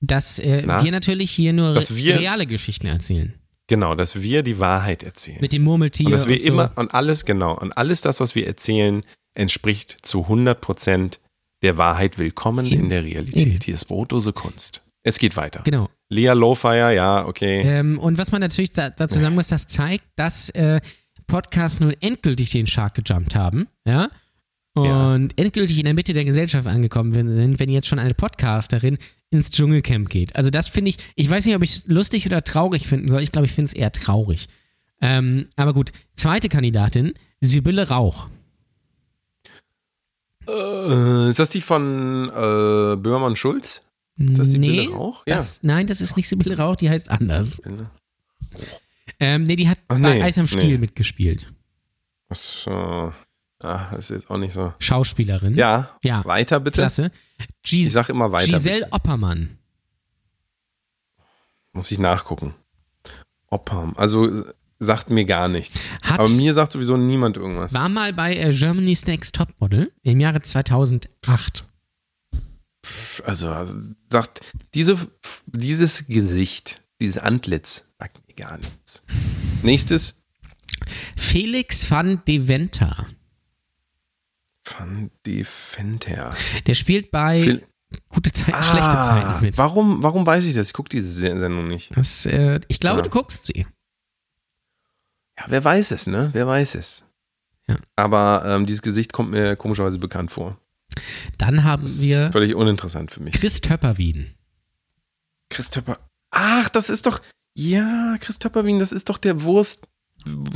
Dass 0.00 0.38
äh, 0.38 0.62
Na? 0.64 0.82
wir 0.82 0.90
natürlich 0.92 1.30
hier 1.30 1.52
nur 1.52 1.74
wir- 1.76 2.18
reale 2.18 2.46
Geschichten 2.46 2.86
erzählen. 2.86 3.34
Genau, 3.66 3.94
dass 3.94 4.20
wir 4.20 4.42
die 4.42 4.58
Wahrheit 4.58 5.02
erzählen. 5.02 5.38
Mit 5.40 5.52
dem 5.52 5.62
Murmeltier 5.62 6.06
Und 6.06 6.12
dass 6.12 6.28
wir 6.28 6.36
und 6.36 6.42
so. 6.42 6.48
immer, 6.52 6.72
und 6.76 6.92
alles, 6.92 7.24
genau, 7.24 7.56
und 7.58 7.72
alles 7.76 8.02
das, 8.02 8.20
was 8.20 8.34
wir 8.34 8.46
erzählen, 8.46 9.02
entspricht 9.34 9.96
zu 10.02 10.22
100 10.22 10.60
Prozent 10.60 11.20
der 11.62 11.78
Wahrheit. 11.78 12.18
Willkommen 12.18 12.66
in 12.66 12.90
der 12.90 13.04
Realität. 13.04 13.64
Hier 13.64 13.74
ist 13.74 13.86
brotlose 13.86 14.32
Kunst. 14.32 14.82
Es 15.02 15.18
geht 15.18 15.36
weiter. 15.36 15.62
Genau. 15.64 15.88
Lea 16.10 16.28
Lowfire, 16.28 16.94
ja, 16.94 17.26
okay. 17.26 17.62
Ähm, 17.62 17.98
und 17.98 18.18
was 18.18 18.32
man 18.32 18.40
natürlich 18.40 18.72
da, 18.72 18.90
dazu 18.90 19.18
sagen 19.18 19.34
muss, 19.34 19.48
das 19.48 19.66
zeigt, 19.66 20.04
dass 20.16 20.50
äh, 20.50 20.80
Podcasts 21.26 21.80
nun 21.80 21.94
endgültig 22.00 22.50
den 22.50 22.66
Shark 22.66 22.94
gejumpt 22.94 23.34
haben, 23.34 23.66
ja. 23.86 24.08
Und 24.76 25.38
endgültig 25.38 25.78
in 25.78 25.84
der 25.84 25.94
Mitte 25.94 26.14
der 26.14 26.24
Gesellschaft 26.24 26.66
angekommen 26.66 27.12
sind, 27.12 27.60
wenn 27.60 27.68
jetzt 27.68 27.86
schon 27.86 28.00
eine 28.00 28.12
Podcasterin 28.12 28.98
ins 29.34 29.50
Dschungelcamp 29.50 30.08
geht. 30.08 30.36
Also 30.36 30.50
das 30.50 30.68
finde 30.68 30.90
ich, 30.90 30.98
ich 31.14 31.28
weiß 31.28 31.44
nicht, 31.44 31.54
ob 31.54 31.62
ich 31.62 31.76
es 31.76 31.86
lustig 31.86 32.26
oder 32.26 32.42
traurig 32.44 32.86
finden 32.86 33.08
soll. 33.08 33.22
Ich 33.22 33.32
glaube, 33.32 33.46
ich 33.46 33.52
finde 33.52 33.66
es 33.66 33.72
eher 33.72 33.92
traurig. 33.92 34.48
Ähm, 35.00 35.48
aber 35.56 35.74
gut, 35.74 35.92
zweite 36.14 36.48
Kandidatin, 36.48 37.12
Sibylle 37.40 37.88
Rauch. 37.88 38.28
Äh, 40.48 41.30
ist 41.30 41.38
das 41.38 41.50
die 41.50 41.60
von 41.60 42.28
äh, 42.30 42.96
Böhmermann 42.96 43.36
Schulz? 43.36 43.82
Ist 44.16 44.38
das 44.38 44.50
Sibylle 44.50 44.72
nee, 44.72 44.88
Rauch? 44.88 45.26
Ja. 45.26 45.36
das, 45.36 45.62
nein, 45.62 45.86
das 45.86 46.00
ist 46.00 46.16
nicht 46.16 46.28
Sibylle 46.28 46.56
Rauch, 46.56 46.76
die 46.76 46.88
heißt 46.88 47.10
anders. 47.10 47.60
Ähm, 49.20 49.44
nee, 49.44 49.56
die 49.56 49.68
hat 49.68 49.78
Ach, 49.88 49.98
bei 49.98 50.14
nee, 50.14 50.22
Eis 50.22 50.38
am 50.38 50.46
Stiel 50.46 50.72
nee. 50.72 50.78
mitgespielt. 50.78 51.52
Achso. 52.28 53.12
Ah, 53.64 53.88
das 53.92 54.10
ist 54.10 54.10
jetzt 54.10 54.30
auch 54.30 54.36
nicht 54.36 54.52
so. 54.52 54.72
Schauspielerin. 54.78 55.56
Ja, 55.56 55.90
Ja, 56.04 56.24
weiter 56.24 56.60
bitte. 56.60 56.82
klasse. 56.82 57.10
Gis 57.62 57.86
Ich 57.88 57.92
sag 57.92 58.08
immer 58.10 58.30
weiter. 58.30 58.46
Giselle 58.52 58.80
Bitte. 58.80 58.92
Oppermann. 58.92 59.58
Muss 61.72 61.90
ich 61.90 61.98
nachgucken. 61.98 62.54
Oppam. 63.48 63.94
Also 63.96 64.44
sagt 64.78 65.10
mir 65.10 65.24
gar 65.24 65.48
nichts. 65.48 65.92
Hat, 66.02 66.20
Aber 66.20 66.28
mir 66.28 66.52
sagt 66.52 66.72
sowieso 66.72 66.96
niemand 66.96 67.36
irgendwas. 67.36 67.72
war 67.72 67.88
mal 67.88 68.12
bei 68.12 68.36
äh, 68.36 68.52
Germany's 68.52 69.06
Next 69.06 69.34
Topmodel 69.36 69.92
im 70.02 70.20
Jahre 70.20 70.42
2008. 70.42 71.66
Also, 73.24 73.48
also 73.48 73.78
sagt, 74.10 74.40
diese, 74.74 74.96
dieses 75.46 76.06
Gesicht, 76.06 76.82
dieses 77.00 77.18
Antlitz 77.18 77.92
sagt 77.98 78.20
mir 78.28 78.34
gar 78.34 78.58
nichts. 78.58 79.02
Nächstes. 79.62 80.22
Felix 81.16 81.90
van 81.90 82.22
Deventer. 82.26 83.06
Van 84.66 85.10
Defenter. 85.26 86.34
Der 86.66 86.74
spielt 86.74 87.10
bei 87.10 87.40
Phil- 87.40 87.66
Gute 88.08 88.32
Zeiten, 88.32 88.60
schlechte 88.62 88.98
Zeiten 89.00 89.40
mit. 89.40 89.54
Ah, 89.54 89.58
Warum, 89.58 90.02
warum 90.02 90.26
weiß 90.26 90.46
ich 90.46 90.54
das? 90.54 90.66
Ich 90.68 90.72
gucke 90.72 90.88
diese 90.88 91.08
Se- 91.08 91.38
Sendung 91.38 91.68
nicht. 91.68 91.96
Das, 91.96 92.26
äh, 92.26 92.58
ich 92.66 92.80
glaube, 92.80 92.98
Ja. 92.98 93.02
du 93.02 93.10
guckst 93.10 93.44
sie. 93.46 93.66
Ja, 95.38 95.44
wer 95.48 95.62
weiß 95.62 95.92
es, 95.92 96.06
ne? 96.08 96.30
Wer 96.32 96.46
weiß 96.46 96.74
es. 96.74 97.04
Ja. 97.68 97.76
Aber 97.94 98.42
ähm, 98.46 98.66
dieses 98.66 98.82
Gesicht 98.82 99.12
kommt 99.12 99.30
mir 99.30 99.54
komischerweise 99.54 99.98
bekannt 99.98 100.32
vor. 100.32 100.58
Dann 101.38 101.62
haben 101.64 101.82
Das 101.82 101.92
ist 101.96 102.02
wir 102.02 102.32
völlig 102.32 102.54
uninteressant 102.56 103.10
für 103.12 103.20
mich. 103.22 103.34
Chris 103.34 103.60
Töpperwien. 103.60 104.34
Christopher. 105.50 105.98
Ach, 106.30 106.68
das 106.70 106.90
ist 106.90 107.06
doch. 107.06 107.20
Ja, 107.56 108.16
Christopher 108.18 108.64
Wien, 108.64 108.80
das 108.80 108.90
ist 108.90 109.08
doch 109.08 109.18
der 109.18 109.42
Wurst. 109.42 109.86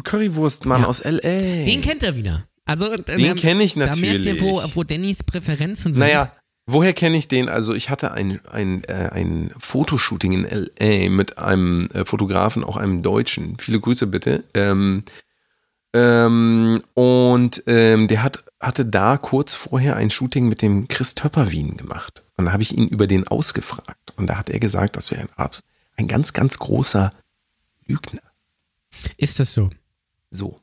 Currywurstmann 0.03 0.81
Ja. 0.83 0.87
aus 0.89 0.99
L.A. 1.01 1.65
Den 1.67 1.83
kennt 1.83 2.03
er 2.03 2.17
wieder. 2.17 2.48
Also, 2.69 2.93
äh, 2.93 3.03
Den 3.03 3.35
kenne 3.37 3.63
ich 3.63 3.75
Da 3.75 3.81
merkt 3.81 3.97
natürlich. 3.97 4.27
ihr, 4.27 4.41
wo, 4.43 4.63
wo 4.75 4.85
Dannys 4.85 5.25
Präferenzen 5.25 5.95
sind. 5.95 6.05
Naja, 6.05 6.33
woher 6.67 6.93
kenne 6.93 7.17
ich 7.17 7.27
den? 7.27 7.49
Also 7.49 7.75
ich 7.75 7.89
hatte 7.89 8.13
ein, 8.13 8.41
ein, 8.47 8.85
äh, 8.85 9.09
ein 9.11 9.51
Fotoshooting 9.59 10.33
in 10.33 10.45
L.A. 10.45 11.09
mit 11.09 11.39
einem 11.39 11.89
äh, 11.95 12.05
Fotografen, 12.05 12.63
auch 12.63 12.77
einem 12.77 13.03
Deutschen. 13.03 13.59
Viele 13.59 13.81
Grüße 13.81 14.07
bitte. 14.07 14.45
Ähm, 14.53 15.03
ähm, 15.95 16.83
und 16.93 17.63
ähm, 17.67 18.07
der 18.07 18.23
hat, 18.23 18.45
hatte 18.61 18.85
da 18.85 19.17
kurz 19.17 19.55
vorher 19.55 19.97
ein 19.97 20.11
Shooting 20.11 20.47
mit 20.47 20.61
dem 20.61 20.89
Chris 20.89 21.15
Töpperwien 21.15 21.79
gemacht. 21.79 22.23
Und 22.37 22.45
da 22.45 22.53
habe 22.53 22.63
ich 22.63 22.77
ihn 22.77 22.87
über 22.87 23.07
den 23.07 23.27
ausgefragt. 23.27 24.13
Und 24.17 24.27
da 24.27 24.37
hat 24.37 24.51
er 24.51 24.61
gesagt, 24.61 24.97
das 24.97 25.11
wäre 25.11 25.23
ein, 25.37 25.49
ein 25.97 26.07
ganz, 26.07 26.35
ganz 26.35 26.59
großer 26.59 27.13
Lügner. 27.87 28.21
Ist 29.17 29.41
das 29.41 29.55
so? 29.55 29.71
So. 30.31 30.61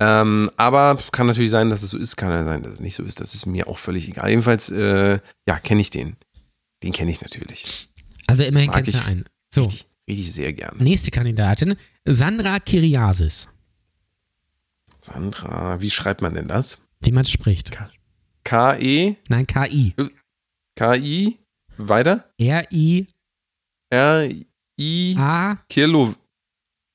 Ähm, 0.00 0.50
aber 0.56 0.98
kann 1.12 1.26
natürlich 1.26 1.50
sein, 1.50 1.70
dass 1.70 1.82
es 1.82 1.90
so 1.90 1.98
ist, 1.98 2.16
kann 2.16 2.30
ja 2.30 2.44
sein, 2.44 2.62
dass 2.62 2.74
es 2.74 2.80
nicht 2.80 2.94
so 2.94 3.02
ist. 3.02 3.20
Das 3.20 3.34
ist 3.34 3.46
mir 3.46 3.68
auch 3.68 3.78
völlig 3.78 4.08
egal. 4.08 4.28
Jedenfalls, 4.28 4.70
äh, 4.70 5.18
ja, 5.46 5.58
kenne 5.60 5.80
ich 5.80 5.90
den. 5.90 6.16
Den 6.82 6.92
kenne 6.92 7.10
ich 7.10 7.20
natürlich. 7.20 7.88
Also 8.26 8.44
immerhin 8.44 8.68
Mag 8.68 8.76
kennst 8.76 8.94
du 8.94 8.98
ich. 8.98 9.06
einen. 9.06 9.24
So, 9.52 9.62
Richtig, 9.62 9.86
richtig 10.08 10.32
sehr 10.32 10.52
gerne. 10.52 10.82
nächste 10.82 11.10
Kandidatin, 11.10 11.76
Sandra 12.04 12.58
Kiriasis. 12.58 13.48
Sandra, 15.00 15.80
wie 15.80 15.90
schreibt 15.90 16.22
man 16.22 16.34
denn 16.34 16.48
das? 16.48 16.78
Wie 17.00 17.12
man 17.12 17.24
spricht. 17.24 17.70
K-E, 18.44 19.16
Nein, 19.28 19.46
K-I. 19.46 19.94
K-I, 20.76 21.38
weiter? 21.76 22.28
R-I-A. 22.38 23.06
R-I, 23.90 25.16
Kilo, 25.68 26.14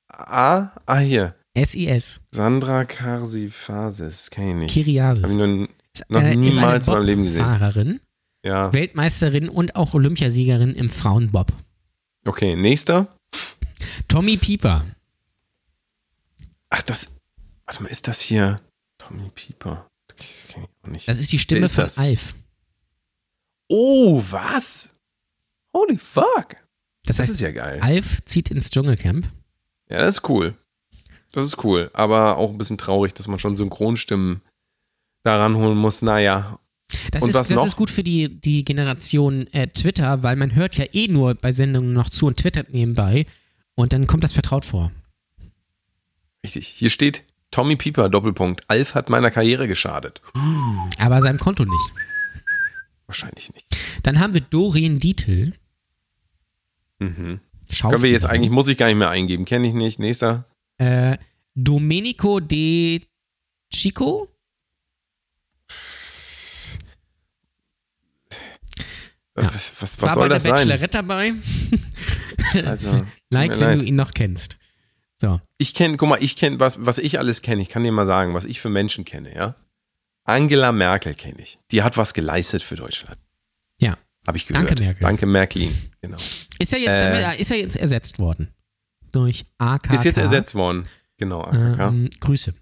A, 0.09 0.71
ah, 0.85 0.97
hier. 0.97 1.35
S-I-S. 1.61 2.21
Sandra 2.31 2.85
Karsifasis, 2.85 4.29
kenne 4.29 4.49
ich 4.49 4.55
nicht. 4.55 4.73
Kiriasis. 4.73 5.23
Hab 5.23 5.29
ich 5.31 5.37
noch, 5.37 5.67
noch 6.09 6.21
äh, 6.21 6.35
niemals 6.35 6.87
in 6.87 6.93
meinem 6.93 7.05
Leben 7.05 7.23
gesehen. 7.23 7.39
Bobfahrerin, 7.43 7.99
ja. 8.43 8.71
Weltmeisterin 8.73 9.49
und 9.49 9.75
auch 9.75 9.93
Olympiasiegerin 9.93 10.73
im 10.75 10.89
Frauenbob. 10.89 11.51
Okay, 12.25 12.55
nächster. 12.55 13.07
Tommy 14.07 14.37
Pieper. 14.37 14.85
Ach, 16.69 16.81
das, 16.83 17.09
warte 17.65 17.83
mal, 17.83 17.89
ist 17.89 18.07
das 18.07 18.21
hier 18.21 18.61
Tommy 18.97 19.29
Pieper? 19.33 19.87
Das 20.07 20.47
kenn 20.49 20.63
ich 20.63 20.69
auch 20.83 20.87
nicht. 20.89 21.07
Das 21.07 21.19
ist 21.19 21.31
die 21.31 21.39
Stimme 21.39 21.65
ist 21.65 21.75
von 21.75 21.85
das? 21.85 21.97
Alf. 21.97 22.35
Oh, 23.67 24.21
was? 24.29 24.95
Holy 25.75 25.97
fuck. 25.97 26.55
Das, 27.05 27.17
Das 27.17 27.19
heißt, 27.19 27.31
ist 27.31 27.41
ja 27.41 27.51
geil. 27.51 27.79
Alf 27.81 28.23
zieht 28.25 28.51
ins 28.51 28.69
Dschungelcamp. 28.71 29.29
Ja, 29.89 29.99
das 29.99 30.15
ist 30.17 30.29
cool. 30.29 30.55
Das 31.31 31.45
ist 31.45 31.63
cool. 31.63 31.89
Aber 31.93 32.37
auch 32.37 32.49
ein 32.49 32.57
bisschen 32.57 32.77
traurig, 32.77 33.13
dass 33.13 33.27
man 33.27 33.39
schon 33.39 33.55
Synchronstimmen 33.55 34.41
da 35.23 35.37
ranholen 35.37 35.77
muss. 35.77 36.01
Naja. 36.01 36.59
Das, 37.11 37.21
Und 37.21 37.29
ist, 37.29 37.35
das 37.35 37.49
noch? 37.51 37.65
ist 37.65 37.75
gut 37.75 37.91
für 37.91 38.03
die, 38.03 38.41
die 38.41 38.65
Generation 38.65 39.45
äh, 39.53 39.67
Twitter, 39.67 40.23
weil 40.23 40.35
man 40.35 40.55
hört 40.55 40.75
ja 40.75 40.85
eh 40.91 41.07
nur 41.07 41.35
bei 41.35 41.51
Sendungen 41.51 41.93
noch 41.93 42.09
zu 42.09 42.27
und 42.27 42.37
twittert 42.37 42.73
nebenbei. 42.73 43.25
Und 43.75 43.93
dann 43.93 44.07
kommt 44.07 44.23
das 44.23 44.31
vertraut 44.31 44.65
vor. 44.65 44.91
Richtig. 46.43 46.67
Hier 46.67 46.89
steht 46.89 47.23
Tommy 47.51 47.75
Pieper, 47.75 48.09
Doppelpunkt. 48.09 48.69
Alf 48.69 48.95
hat 48.95 49.09
meiner 49.09 49.29
Karriere 49.29 49.67
geschadet. 49.67 50.21
Aber 50.97 51.21
seinem 51.21 51.37
Konto 51.37 51.63
nicht. 51.63 51.93
Wahrscheinlich 53.05 53.53
nicht. 53.53 53.65
Dann 54.03 54.19
haben 54.19 54.33
wir 54.33 54.41
Doreen 54.41 54.99
Dietl. 54.99 55.53
Mhm. 56.99 57.39
Können 57.81 58.03
wir 58.03 58.11
jetzt 58.11 58.25
eigentlich, 58.25 58.51
muss 58.51 58.67
ich 58.67 58.77
gar 58.77 58.87
nicht 58.87 58.97
mehr 58.97 59.09
eingeben. 59.09 59.45
Kenne 59.45 59.67
ich 59.67 59.73
nicht. 59.73 59.99
Nächster. 59.99 60.45
Äh, 60.79 61.17
Domenico 61.55 62.39
De 62.39 63.01
Chico? 63.73 64.27
Ja. 69.37 69.43
Was, 69.45 69.53
was, 69.53 69.81
was 69.81 70.01
War 70.01 70.13
soll 70.15 70.23
bei 70.29 70.35
das 70.35 70.43
der 70.43 70.57
sein? 70.57 70.67
Bachelorette 70.67 70.97
dabei. 70.97 71.33
Also, 72.65 73.05
like, 73.29 73.51
wenn 73.51 73.59
leid. 73.59 73.81
du 73.81 73.85
ihn 73.85 73.95
noch 73.95 74.11
kennst. 74.13 74.57
So. 75.21 75.39
Ich 75.59 75.75
kenne, 75.75 75.97
guck 75.97 76.09
mal, 76.09 76.17
ich 76.23 76.35
kenne, 76.35 76.59
was, 76.59 76.83
was 76.83 76.97
ich 76.97 77.19
alles 77.19 77.43
kenne, 77.43 77.61
ich 77.61 77.69
kann 77.69 77.83
dir 77.83 77.91
mal 77.91 78.07
sagen, 78.07 78.33
was 78.33 78.45
ich 78.45 78.59
für 78.59 78.69
Menschen 78.69 79.05
kenne, 79.05 79.35
ja. 79.35 79.55
Angela 80.23 80.71
Merkel 80.71 81.13
kenne 81.13 81.41
ich. 81.43 81.59
Die 81.71 81.83
hat 81.83 81.97
was 81.97 82.15
geleistet 82.15 82.63
für 82.63 82.75
Deutschland. 82.75 83.17
Ja. 83.79 83.97
Habe 84.25 84.37
ich 84.37 84.47
gehört. 84.47 84.67
Danke, 84.67 84.81
Merkel. 84.83 85.01
Danke, 85.01 85.25
Merkelin. 85.27 85.91
Genau. 86.01 86.17
Ist 86.57 86.71
ja 86.71 86.79
jetzt, 86.79 86.97
Äh. 86.97 87.21
damit, 87.21 87.39
ist 87.39 87.51
ja 87.51 87.57
jetzt 87.57 87.75
ersetzt 87.75 88.17
worden. 88.17 88.51
Durch 89.11 89.45
AKK. 89.57 89.93
Ist 89.93 90.05
jetzt 90.05 90.17
ersetzt 90.17 90.55
worden. 90.55 90.83
Genau, 91.17 91.41
AKK. 91.41 91.79
Ähm, 91.79 92.09
Grüße. 92.19 92.53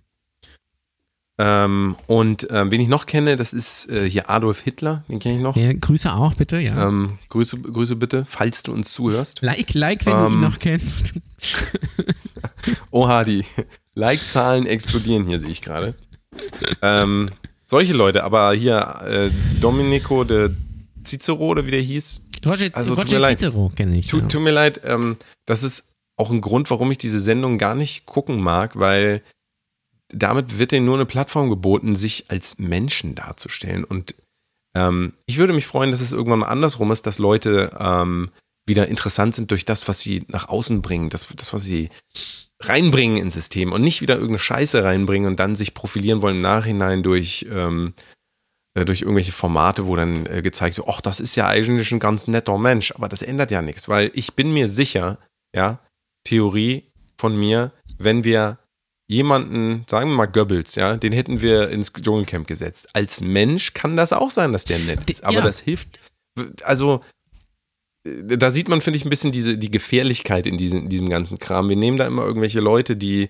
Ähm, 1.39 1.95
und 2.07 2.47
ähm, 2.49 2.71
wen 2.71 2.81
ich 2.81 2.87
noch 2.87 3.05
kenne, 3.05 3.35
das 3.35 3.53
ist 3.53 3.91
äh, 3.91 4.09
hier 4.09 4.27
Adolf 4.27 4.61
Hitler, 4.61 5.03
den 5.07 5.19
kenne 5.19 5.35
ich 5.35 5.41
noch. 5.41 5.55
Ja, 5.55 5.71
Grüße 5.71 6.11
auch, 6.11 6.33
bitte, 6.33 6.57
ja. 6.57 6.87
Ähm, 6.87 7.19
Grüße, 7.29 7.59
Grüße 7.59 7.95
bitte, 7.95 8.25
falls 8.27 8.63
du 8.63 8.73
uns 8.73 8.91
zuhörst. 8.91 9.43
like, 9.43 9.75
like, 9.75 10.05
wenn 10.07 10.13
du 10.13 10.25
ihn 10.25 10.33
ähm, 10.33 10.41
noch 10.41 10.57
kennst. 10.57 11.13
Oha, 12.91 13.23
die 13.23 13.45
Like-Zahlen 13.93 14.65
explodieren 14.65 15.25
hier, 15.25 15.37
sehe 15.37 15.49
ich 15.49 15.61
gerade. 15.61 15.93
Ähm, 16.81 17.29
solche 17.67 17.93
Leute, 17.93 18.23
aber 18.23 18.53
hier 18.53 19.01
äh, 19.05 19.29
Domenico 19.61 20.23
de 20.23 20.49
Cicero 21.03 21.45
oder 21.45 21.67
wie 21.67 21.71
der 21.71 21.81
hieß. 21.81 22.21
Roger, 22.45 22.69
also, 22.73 22.95
Roger. 22.95 23.23
Cicero 23.27 23.71
kenne 23.75 23.99
ich. 23.99 24.07
Tut, 24.07 24.23
ja. 24.23 24.27
tut 24.27 24.41
mir 24.41 24.51
leid, 24.51 24.81
ähm, 24.83 25.17
das 25.45 25.63
ist 25.63 25.86
auch 26.17 26.31
ein 26.31 26.41
Grund, 26.41 26.69
warum 26.69 26.91
ich 26.91 26.97
diese 26.97 27.21
Sendung 27.21 27.57
gar 27.57 27.75
nicht 27.75 28.05
gucken 28.05 28.41
mag, 28.41 28.77
weil 28.77 29.23
damit 30.09 30.57
wird 30.57 30.71
denen 30.71 30.85
nur 30.85 30.95
eine 30.95 31.05
Plattform 31.05 31.49
geboten, 31.49 31.95
sich 31.95 32.25
als 32.29 32.59
Menschen 32.59 33.15
darzustellen. 33.15 33.83
Und 33.83 34.15
ähm, 34.75 35.13
ich 35.25 35.37
würde 35.37 35.53
mich 35.53 35.67
freuen, 35.67 35.91
dass 35.91 36.01
es 36.01 36.11
irgendwann 36.11 36.39
mal 36.39 36.47
andersrum 36.47 36.91
ist, 36.91 37.05
dass 37.05 37.19
Leute 37.19 37.71
ähm, 37.79 38.31
wieder 38.65 38.87
interessant 38.87 39.35
sind 39.35 39.51
durch 39.51 39.65
das, 39.65 39.87
was 39.87 39.99
sie 39.99 40.23
nach 40.27 40.49
außen 40.49 40.81
bringen, 40.81 41.09
das, 41.09 41.27
das, 41.35 41.53
was 41.53 41.63
sie 41.63 41.89
reinbringen 42.61 43.17
ins 43.17 43.35
System 43.35 43.71
und 43.71 43.81
nicht 43.81 44.01
wieder 44.01 44.15
irgendeine 44.15 44.39
Scheiße 44.39 44.83
reinbringen 44.83 45.29
und 45.29 45.39
dann 45.39 45.55
sich 45.55 45.73
profilieren 45.73 46.21
wollen 46.21 46.37
im 46.37 46.41
Nachhinein 46.41 47.03
durch, 47.03 47.45
ähm, 47.51 47.93
äh, 48.73 48.83
durch 48.83 49.01
irgendwelche 49.01 49.31
Formate, 49.31 49.87
wo 49.87 49.95
dann 49.95 50.25
äh, 50.25 50.41
gezeigt 50.41 50.77
wird, 50.77 50.87
ach, 50.89 51.01
das 51.01 51.19
ist 51.19 51.35
ja 51.35 51.47
eigentlich 51.47 51.91
ein 51.91 51.99
ganz 51.99 52.27
netter 52.27 52.57
Mensch, 52.57 52.91
aber 52.93 53.07
das 53.07 53.21
ändert 53.21 53.51
ja 53.51 53.61
nichts, 53.61 53.87
weil 53.87 54.11
ich 54.15 54.33
bin 54.33 54.51
mir 54.51 54.67
sicher, 54.67 55.19
ja, 55.55 55.79
Theorie 56.27 56.83
von 57.17 57.35
mir, 57.35 57.71
wenn 57.97 58.23
wir 58.23 58.59
jemanden, 59.09 59.85
sagen 59.89 60.09
wir 60.09 60.15
mal 60.17 60.25
Goebbels, 60.25 60.75
ja, 60.75 60.97
den 60.97 61.13
hätten 61.13 61.41
wir 61.41 61.69
ins 61.69 61.93
Dschungelcamp 61.93 62.45
gesetzt. 62.47 62.89
Als 62.93 63.21
Mensch 63.21 63.73
kann 63.73 63.95
das 63.95 64.11
auch 64.11 64.29
sein, 64.29 64.51
dass 64.51 64.65
der 64.65 64.79
nett 64.79 65.09
ist, 65.09 65.23
aber 65.23 65.37
Ja. 65.37 65.41
das 65.41 65.61
hilft, 65.61 65.99
also 66.63 67.01
äh, 68.05 68.37
da 68.37 68.51
sieht 68.51 68.67
man, 68.67 68.81
finde 68.81 68.97
ich, 68.97 69.05
ein 69.05 69.09
bisschen 69.09 69.31
diese, 69.31 69.57
die 69.57 69.71
Gefährlichkeit 69.71 70.45
in 70.45 70.57
diesem, 70.57 70.83
in 70.83 70.89
diesem 70.89 71.09
ganzen 71.09 71.39
Kram. 71.39 71.69
Wir 71.69 71.77
nehmen 71.77 71.97
da 71.97 72.05
immer 72.05 72.25
irgendwelche 72.25 72.59
Leute, 72.59 72.97
die, 72.97 73.29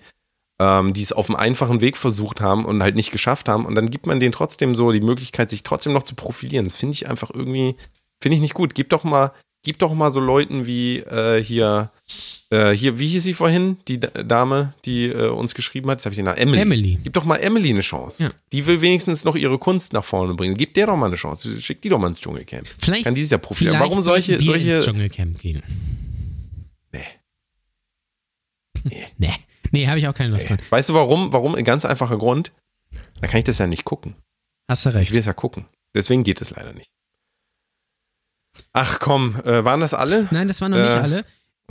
ähm, 0.60 0.92
die 0.92 1.02
es 1.02 1.12
auf 1.12 1.28
einem 1.30 1.36
einfachen 1.36 1.80
Weg 1.80 1.96
versucht 1.96 2.40
haben 2.40 2.64
und 2.64 2.82
halt 2.82 2.96
nicht 2.96 3.12
geschafft 3.12 3.48
haben. 3.48 3.64
Und 3.64 3.76
dann 3.76 3.90
gibt 3.90 4.06
man 4.06 4.18
denen 4.18 4.32
trotzdem 4.32 4.74
so 4.74 4.90
die 4.90 5.00
Möglichkeit, 5.00 5.48
sich 5.50 5.62
trotzdem 5.62 5.92
noch 5.92 6.02
zu 6.02 6.16
profilieren. 6.16 6.70
Finde 6.70 6.94
ich 6.94 7.08
einfach 7.08 7.30
irgendwie, 7.32 7.76
finde 8.20 8.34
ich 8.34 8.40
nicht 8.42 8.54
gut. 8.54 8.74
Gib 8.74 8.88
doch 8.88 9.04
mal, 9.04 9.30
gib 9.64 9.78
doch 9.78 9.92
mal 9.94 10.10
so 10.10 10.20
Leuten 10.20 10.66
wie 10.66 10.98
äh, 10.98 11.42
hier, 11.42 11.90
äh, 12.50 12.70
hier, 12.70 12.98
wie 12.98 13.06
hieß 13.08 13.22
sie 13.22 13.34
vorhin, 13.34 13.78
die 13.88 14.00
Dame, 14.00 14.74
die 14.84 15.06
äh, 15.06 15.28
uns 15.28 15.54
geschrieben 15.54 15.90
hat, 15.90 15.98
jetzt 15.98 16.06
habe 16.06 16.12
ich 16.12 16.16
den 16.16 16.26
Namen, 16.26 16.38
Emily. 16.38 16.60
Emily. 16.60 16.98
Gib 17.02 17.12
doch 17.12 17.24
mal 17.24 17.36
Emily 17.36 17.70
eine 17.70 17.80
Chance. 17.80 18.24
Ja. 18.24 18.30
Die 18.52 18.66
will 18.66 18.80
wenigstens 18.80 19.24
noch 19.24 19.34
ihre 19.36 19.58
Kunst 19.58 19.92
nach 19.92 20.04
vorne 20.04 20.34
bringen. 20.34 20.56
Gib 20.56 20.74
der 20.74 20.86
doch 20.86 20.96
mal 20.96 21.06
eine 21.06 21.16
Chance. 21.16 21.60
Schick 21.60 21.82
die 21.82 21.88
doch 21.88 21.98
mal 21.98 22.08
ins 22.08 22.20
Dschungelcamp. 22.20 22.66
Vielleicht, 22.78 23.04
Kann 23.04 23.14
die 23.14 23.22
sich 23.22 23.30
ja 23.30 23.38
profilieren. 23.38 23.78
Warum 23.80 24.02
solche, 24.02 24.32
wir 24.32 24.38
ins 24.38 24.46
solche, 24.46 24.80
Dschungelcamp 24.80 25.38
gehen. 25.38 25.62
Nee. 28.84 29.04
Nee, 29.18 29.34
nee 29.70 29.88
habe 29.88 29.98
ich 29.98 30.08
auch 30.08 30.14
keine 30.14 30.30
Lust 30.30 30.48
dran. 30.48 30.58
Weißt 30.70 30.88
du 30.88 30.94
warum? 30.94 31.32
Warum? 31.32 31.54
Ein 31.54 31.64
ganz 31.64 31.84
einfacher 31.84 32.16
Grund. 32.16 32.52
Da 33.20 33.26
kann 33.26 33.38
ich 33.38 33.44
das 33.44 33.58
ja 33.58 33.66
nicht 33.66 33.84
gucken. 33.84 34.14
Hast 34.68 34.86
du 34.86 34.90
Ich 34.90 34.96
recht. 34.96 35.12
will 35.12 35.18
es 35.18 35.26
ja 35.26 35.32
gucken. 35.32 35.66
Deswegen 35.94 36.22
geht 36.22 36.40
es 36.40 36.50
leider 36.50 36.72
nicht. 36.72 36.90
Ach 38.72 38.98
komm, 39.00 39.34
äh, 39.44 39.64
waren 39.64 39.80
das 39.80 39.94
alle? 39.94 40.28
Nein, 40.30 40.48
das 40.48 40.60
waren 40.60 40.70
noch 40.72 40.78
nicht 40.78 40.88
Äh, 40.92 41.00
alle. 41.00 41.24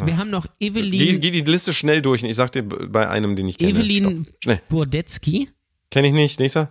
Wir 0.03 0.17
haben 0.17 0.29
noch 0.29 0.45
Geh, 0.59 0.67
Evelyn, 0.67 1.19
geh 1.19 1.31
die 1.31 1.41
Liste 1.41 1.73
schnell 1.73 2.01
durch. 2.03 2.21
Ich 2.23 2.35
sag 2.35 2.51
dir 2.51 2.61
bei 2.63 3.09
einem, 3.09 3.35
den 3.35 3.47
ich 3.47 3.57
kenne. 3.57 3.71
Evelyn. 3.71 4.27
Burdetzky, 4.69 5.49
Kenne 5.89 6.07
ich 6.09 6.13
nicht. 6.13 6.39
Nächster. 6.39 6.69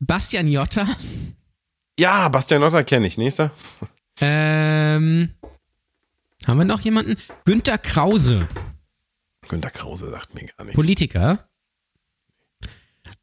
Bastian 0.00 0.48
Jotta, 0.48 0.88
Ja, 2.00 2.28
Bastian 2.30 2.62
Otter 2.64 2.82
kenne 2.82 3.06
ich. 3.06 3.16
Nächster. 3.18 3.52
ähm, 4.20 5.30
haben 6.46 6.58
wir 6.58 6.64
noch 6.64 6.80
jemanden? 6.80 7.16
Günter 7.44 7.78
Krause, 7.78 8.48
Günter 9.48 9.70
Krause 9.70 10.10
sagt 10.10 10.34
mir 10.34 10.46
gar 10.46 10.64
nichts. 10.64 10.74
Politiker. 10.74 11.46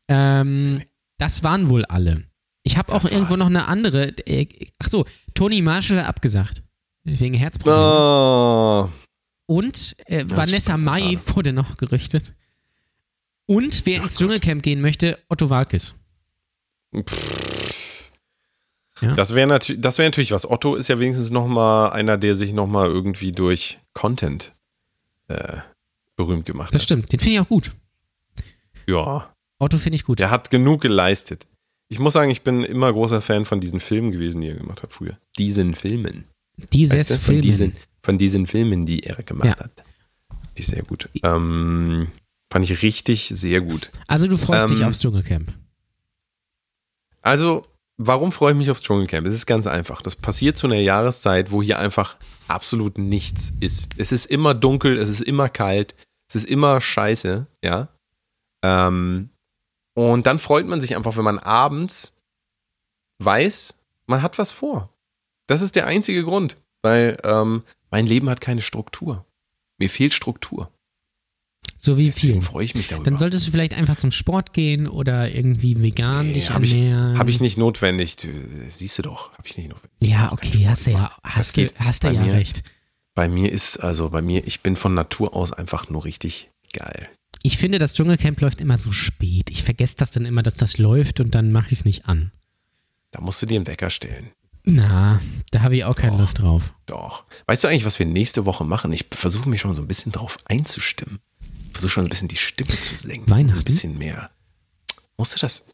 Ähm, 0.07 0.81
das 1.17 1.43
waren 1.43 1.69
wohl 1.69 1.83
alle. 1.85 2.23
Ich 2.69 2.77
habe 2.77 2.93
auch 2.93 3.01
Das 3.01 3.09
irgendwo 3.11 3.31
war's. 3.31 3.39
noch 3.39 3.47
eine 3.47 3.67
andere. 3.67 4.09
Äh, 4.27 4.45
ach 4.77 4.87
so, 4.89 5.05
Toni 5.33 5.63
Marshall 5.63 5.99
abgesagt. 6.01 6.61
Wegen 7.03 7.33
Herzproblemen. 7.33 7.81
Oh, 7.81 8.89
Und 9.47 9.95
äh, 10.05 10.23
Vanessa 10.27 10.77
Mai 10.77 11.13
schade. 11.17 11.35
wurde 11.35 11.53
noch 11.53 11.77
gerüchtet. 11.77 12.35
Und 13.47 13.87
wer 13.87 14.03
ins 14.03 14.17
Dschungelcamp 14.19 14.61
gehen 14.61 14.81
möchte, 14.81 15.17
Otto 15.29 15.49
Walkes. 15.49 15.95
Ja. 19.01 19.15
Das 19.15 19.33
wäre 19.33 19.47
natürlich, 19.47 19.81
das 19.81 19.97
wäre 19.97 20.09
natürlich 20.09 20.31
was. 20.31 20.47
Otto 20.47 20.75
ist 20.75 20.89
ja 20.89 20.99
wenigstens 20.99 21.31
noch 21.31 21.47
mal 21.47 21.89
einer, 21.89 22.17
der 22.19 22.35
sich 22.35 22.53
noch 22.53 22.67
mal 22.67 22.85
irgendwie 22.87 23.31
durch 23.31 23.79
Content 23.93 24.51
äh, 25.29 25.57
berühmt 26.17 26.45
gemacht 26.45 26.71
Das 26.73 26.81
hat. 26.81 26.83
stimmt, 26.83 27.11
den 27.11 27.19
finde 27.19 27.33
ich 27.35 27.39
auch 27.39 27.47
gut. 27.47 27.71
Ja. 28.87 29.33
Otto 29.57 29.77
finde 29.79 29.95
ich 29.95 30.03
gut. 30.03 30.19
Der 30.19 30.29
hat 30.29 30.49
genug 30.51 30.81
geleistet. 30.81 31.47
Ich 31.91 31.99
muss 31.99 32.13
sagen, 32.13 32.29
ich 32.31 32.43
bin 32.43 32.63
immer 32.63 32.91
großer 32.93 33.19
Fan 33.19 33.45
von 33.45 33.59
diesen 33.59 33.79
Filmen 33.79 34.11
gewesen, 34.11 34.41
die 34.41 34.49
er 34.49 34.55
gemacht 34.55 34.83
hat 34.83 34.93
früher. 34.93 35.17
Diesen 35.37 35.73
Filmen. 35.73 36.25
Dieses 36.71 36.95
Weißt 36.99 37.09
du, 37.11 37.13
von, 37.15 37.21
Film. 37.21 37.41
diesen, 37.41 37.73
von 38.03 38.17
diesen 38.17 38.47
Filmen, 38.47 38.85
die 38.85 39.01
er 39.03 39.15
gemacht 39.23 39.47
Ja. 39.47 39.57
hat. 39.57 39.83
Die 40.57 40.61
ist 40.61 40.69
sehr 40.71 40.83
gut. 40.83 41.09
Ähm, 41.23 42.07
fand 42.51 42.69
ich 42.69 42.81
richtig 42.83 43.31
sehr 43.33 43.61
gut. 43.61 43.89
Also 44.07 44.27
du 44.27 44.37
freust 44.37 44.69
dich 44.69 44.81
Ähm, 44.81 44.87
aufs 44.87 44.99
Dschungelcamp. 45.01 45.53
Also, 47.21 47.61
warum 47.97 48.31
freue 48.31 48.51
ich 48.53 48.57
mich 48.57 48.69
aufs 48.69 48.81
Dschungelcamp? 48.83 49.25
Es 49.27 49.33
ist 49.33 49.45
ganz 49.45 49.67
einfach. 49.67 50.01
Das 50.01 50.15
passiert 50.15 50.57
zu 50.57 50.67
einer 50.67 50.77
Jahreszeit, 50.77 51.51
wo 51.51 51.61
hier 51.63 51.79
einfach 51.79 52.17
absolut 52.47 52.97
nichts 52.97 53.53
ist. 53.59 53.93
Es 53.97 54.11
ist 54.11 54.25
immer 54.25 54.53
dunkel, 54.53 54.97
es 54.97 55.09
ist 55.09 55.21
immer 55.21 55.49
kalt, 55.49 55.95
es 56.29 56.35
ist 56.35 56.45
immer 56.45 56.81
scheiße, 56.81 57.47
ja. 57.63 57.89
Ähm, 58.63 59.29
und 59.99 60.27
dann 60.27 60.39
freut 60.39 60.65
man 60.67 60.79
sich 60.81 60.95
einfach, 60.95 61.17
wenn 61.17 61.23
man 61.25 61.39
abends 61.39 62.13
weiß, 63.21 63.75
man 64.07 64.21
hat 64.21 64.37
was 64.37 64.51
vor. 64.51 64.89
Das 65.47 65.61
ist 65.61 65.75
der 65.75 65.87
einzige 65.87 66.23
Grund, 66.23 66.57
weil 66.81 67.17
ähm, 67.23 67.63
mein 67.91 68.05
Leben 68.05 68.29
hat 68.29 68.39
keine 68.41 68.61
Struktur. 68.61 69.25
Mir 69.77 69.89
fehlt 69.89 70.13
Struktur. 70.13 70.71
So 71.81 71.97
wie 71.97 72.07
Deswegen 72.07 72.33
viel. 72.33 72.41
freue 72.41 72.65
ich 72.65 72.75
mich 72.75 72.87
darüber. 72.89 73.05
Dann 73.05 73.17
solltest 73.17 73.47
du 73.47 73.51
vielleicht 73.51 73.73
einfach 73.73 73.95
zum 73.95 74.11
Sport 74.11 74.51
gehen 74.53 74.87
oder 74.87 75.33
irgendwie 75.33 75.81
vegan 75.81 76.27
Nee, 76.27 76.33
dich 76.33 76.49
hab 76.51 76.61
ich- 76.63 76.73
ernähren. 76.73 77.17
Habe 77.17 77.29
ich 77.29 77.39
nicht 77.39 77.57
notwendig. 77.57 78.15
Siehst 78.69 78.97
du 78.97 79.01
doch, 79.03 79.31
habe 79.33 79.47
ich 79.47 79.57
nicht 79.57 79.69
notwendig. 79.69 79.97
Ja, 80.01 80.31
okay, 80.33 80.65
hast 80.67 80.87
du 80.87 80.91
ja, 80.91 81.11
hast 81.23 81.55
du, 81.55 81.61
geht 81.61 81.79
hast 81.79 82.03
du 82.03 82.09
ja 82.09 82.21
mir. 82.21 82.33
recht. 82.33 82.63
Bei 83.15 83.27
mir 83.29 83.51
ist, 83.51 83.77
also 83.77 84.09
bei 84.09 84.21
mir, 84.21 84.45
ich 84.45 84.61
bin 84.61 84.75
von 84.75 84.93
Natur 84.93 85.33
aus 85.35 85.51
einfach 85.53 85.89
nur 85.89 86.03
richtig 86.05 86.51
geil. 86.73 87.09
Ich 87.41 87.57
finde, 87.57 87.79
das 87.79 87.93
Dschungelcamp 87.93 88.41
läuft 88.41 88.61
immer 88.61 88.77
so 88.77 88.91
spät. 88.91 89.49
Ich 89.49 89.63
vergesse 89.63 89.97
das 89.97 90.11
dann 90.11 90.25
immer, 90.25 90.43
dass 90.43 90.55
das 90.55 90.77
läuft 90.77 91.19
und 91.19 91.35
dann 91.35 91.51
mache 91.51 91.67
ich 91.67 91.79
es 91.79 91.85
nicht 91.85 92.05
an. 92.05 92.31
Da 93.11 93.21
musst 93.21 93.41
du 93.41 93.45
dir 93.45 93.55
einen 93.55 93.67
Wecker 93.67 93.89
stellen. 93.89 94.31
Na, 94.63 95.19
da 95.51 95.61
habe 95.61 95.77
ich 95.77 95.83
auch 95.85 95.95
keine 95.95 96.13
Doch. 96.13 96.19
Lust 96.19 96.39
drauf. 96.39 96.73
Doch. 96.85 97.23
Weißt 97.47 97.63
du 97.63 97.67
eigentlich, 97.67 97.85
was 97.85 97.97
wir 97.97 98.05
nächste 98.05 98.45
Woche 98.45 98.65
machen? 98.65 98.91
Ich 98.91 99.05
versuche 99.11 99.49
mich 99.49 99.61
schon 99.61 99.73
so 99.73 99.81
ein 99.81 99.87
bisschen 99.87 100.11
drauf 100.11 100.37
einzustimmen. 100.45 101.19
Versuche 101.71 101.89
schon 101.91 102.05
ein 102.05 102.09
bisschen 102.09 102.27
die 102.27 102.35
Stimme 102.35 102.79
zu 102.81 102.95
senken. 102.95 103.29
Weihnachten? 103.29 103.59
Ein 103.59 103.65
bisschen 103.65 103.97
mehr. 103.97 104.29
Musst 105.17 105.33
du 105.35 105.39
das? 105.39 105.67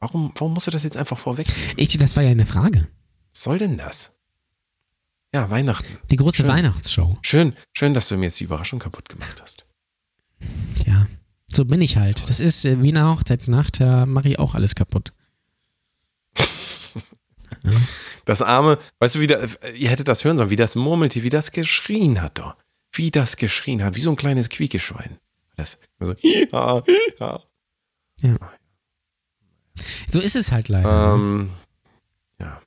Warum, 0.00 0.32
warum 0.34 0.54
musst 0.54 0.66
du 0.66 0.70
das 0.70 0.82
jetzt 0.82 0.96
einfach 0.96 1.18
vorwegnehmen? 1.18 1.74
Ich, 1.76 1.96
das 1.96 2.16
war 2.16 2.22
ja 2.22 2.30
eine 2.30 2.46
Frage. 2.46 2.88
Was 3.32 3.42
soll 3.42 3.58
denn 3.58 3.76
das? 3.76 4.12
Ja, 5.34 5.50
Weihnachten. 5.50 5.98
Die 6.10 6.16
große 6.16 6.38
Schön. 6.38 6.48
Weihnachtsshow. 6.48 7.18
Schön, 7.22 7.54
schön, 7.74 7.94
dass 7.94 8.08
du 8.08 8.16
mir 8.16 8.24
jetzt 8.26 8.40
die 8.40 8.44
Überraschung 8.44 8.78
kaputt 8.78 9.08
gemacht 9.08 9.40
hast. 9.42 9.66
Ja, 10.86 11.06
so 11.46 11.64
bin 11.64 11.80
ich 11.80 11.96
halt. 11.96 12.28
Das 12.28 12.40
ist 12.40 12.64
äh, 12.64 12.82
wie 12.82 12.90
eine 12.90 13.08
Hochzeitsnacht, 13.08 13.80
da 13.80 14.06
mache 14.06 14.28
ich 14.28 14.38
auch 14.38 14.54
alles 14.54 14.74
kaputt. 14.74 15.12
Das 18.24 18.42
arme, 18.42 18.78
weißt 18.98 19.14
du, 19.14 19.20
wie 19.20 19.28
der, 19.28 19.48
ihr 19.74 19.88
hättet 19.88 20.08
das 20.08 20.24
hören 20.24 20.36
sollen, 20.36 20.50
wie 20.50 20.56
das 20.56 20.74
murmelte, 20.74 21.22
wie 21.22 21.30
das 21.30 21.52
geschrien 21.52 22.20
hat 22.20 22.38
doch. 22.38 22.56
Wie 22.92 23.12
das 23.12 23.36
geschrien 23.36 23.84
hat, 23.84 23.94
wie 23.94 24.00
so 24.00 24.10
ein 24.10 24.16
kleines 24.16 24.48
Quiekeschwein. 24.48 25.18
Das 25.56 25.78
so, 26.00 26.14
ja, 26.22 26.82
ja. 28.18 28.38
So 30.08 30.20
ist 30.20 30.34
es 30.34 30.50
halt 30.50 30.68
leider. 30.68 31.14
Ähm, 31.14 31.50
ja, 32.40 32.60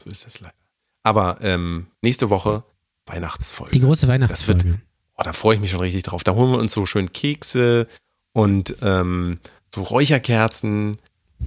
so 0.00 0.10
ist 0.10 0.24
das 0.24 0.40
leider. 0.40 0.54
Aber 1.02 1.38
ähm, 1.42 1.88
nächste 2.02 2.30
Woche 2.30 2.62
Weihnachtsfolge. 3.06 3.72
Die 3.72 3.80
große 3.80 4.06
Das 4.06 4.14
Weihnachtsfolge. 4.14 4.80
Oh, 5.20 5.22
da 5.22 5.32
freue 5.32 5.54
ich 5.56 5.60
mich 5.60 5.70
schon 5.70 5.80
richtig 5.80 6.02
drauf. 6.04 6.24
Da 6.24 6.34
holen 6.34 6.50
wir 6.52 6.58
uns 6.58 6.72
so 6.72 6.86
schön 6.86 7.12
Kekse 7.12 7.86
und 8.32 8.76
ähm, 8.82 9.38
so 9.74 9.82
Räucherkerzen. 9.82 10.96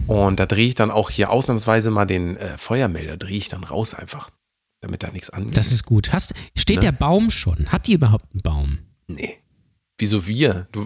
Und 0.07 0.39
da 0.39 0.45
drehe 0.45 0.67
ich 0.67 0.75
dann 0.75 0.91
auch 0.91 1.09
hier 1.09 1.29
ausnahmsweise 1.29 1.91
mal 1.91 2.05
den 2.05 2.37
äh, 2.37 2.57
Feuermelder, 2.57 3.17
drehe 3.17 3.37
ich 3.37 3.47
dann 3.47 3.63
raus 3.63 3.93
einfach. 3.93 4.29
damit 4.81 5.01
da 5.03 5.11
nichts 5.11 5.29
angeht. 5.29 5.55
Das 5.57 5.71
ist 5.71 5.85
gut. 5.85 6.11
Hast, 6.13 6.33
steht 6.57 6.77
Ne? 6.77 6.81
der 6.81 6.91
Baum 6.91 7.29
schon? 7.29 7.71
Habt 7.71 7.87
ihr 7.89 7.95
überhaupt 7.95 8.25
einen 8.33 8.41
Baum? 8.41 8.79
nee. 9.07 9.37
Wieso 9.99 10.25
wir? 10.25 10.67
Du 10.71 10.85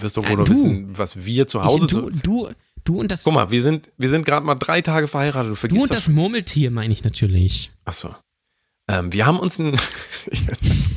wirst 0.00 0.16
doch 0.16 0.28
wohl 0.28 0.36
noch 0.36 0.44
du. 0.44 0.50
wissen, 0.50 0.98
was 0.98 1.24
wir 1.24 1.46
zu 1.46 1.62
Hause 1.64 1.86
ich, 1.86 1.92
du, 1.92 2.10
zu. 2.10 2.20
du, 2.20 2.48
du 2.84 3.00
und 3.00 3.10
das, 3.10 3.22
Guck 3.22 3.32
mal, 3.34 3.50
wir 3.52 3.62
sind, 3.62 3.92
wir 3.96 4.08
sind 4.08 4.26
gerade 4.26 4.44
mal 4.44 4.56
drei 4.56 4.82
Tage 4.82 5.06
verheiratet. 5.06 5.46
Du 5.46 5.50
du 5.50 5.56
vergisst 5.56 5.82
und 5.82 5.90
das. 5.94 6.06
das 6.06 6.12
Murmeltier 6.12 6.70
meine 6.72 6.92
ich 6.92 7.04
natürlich. 7.04 7.70
Achso. 7.84 8.14
Ähm, 8.88 9.12
wir 9.12 9.24
haben 9.26 9.38
uns 9.38 9.58
ein. 9.60 9.78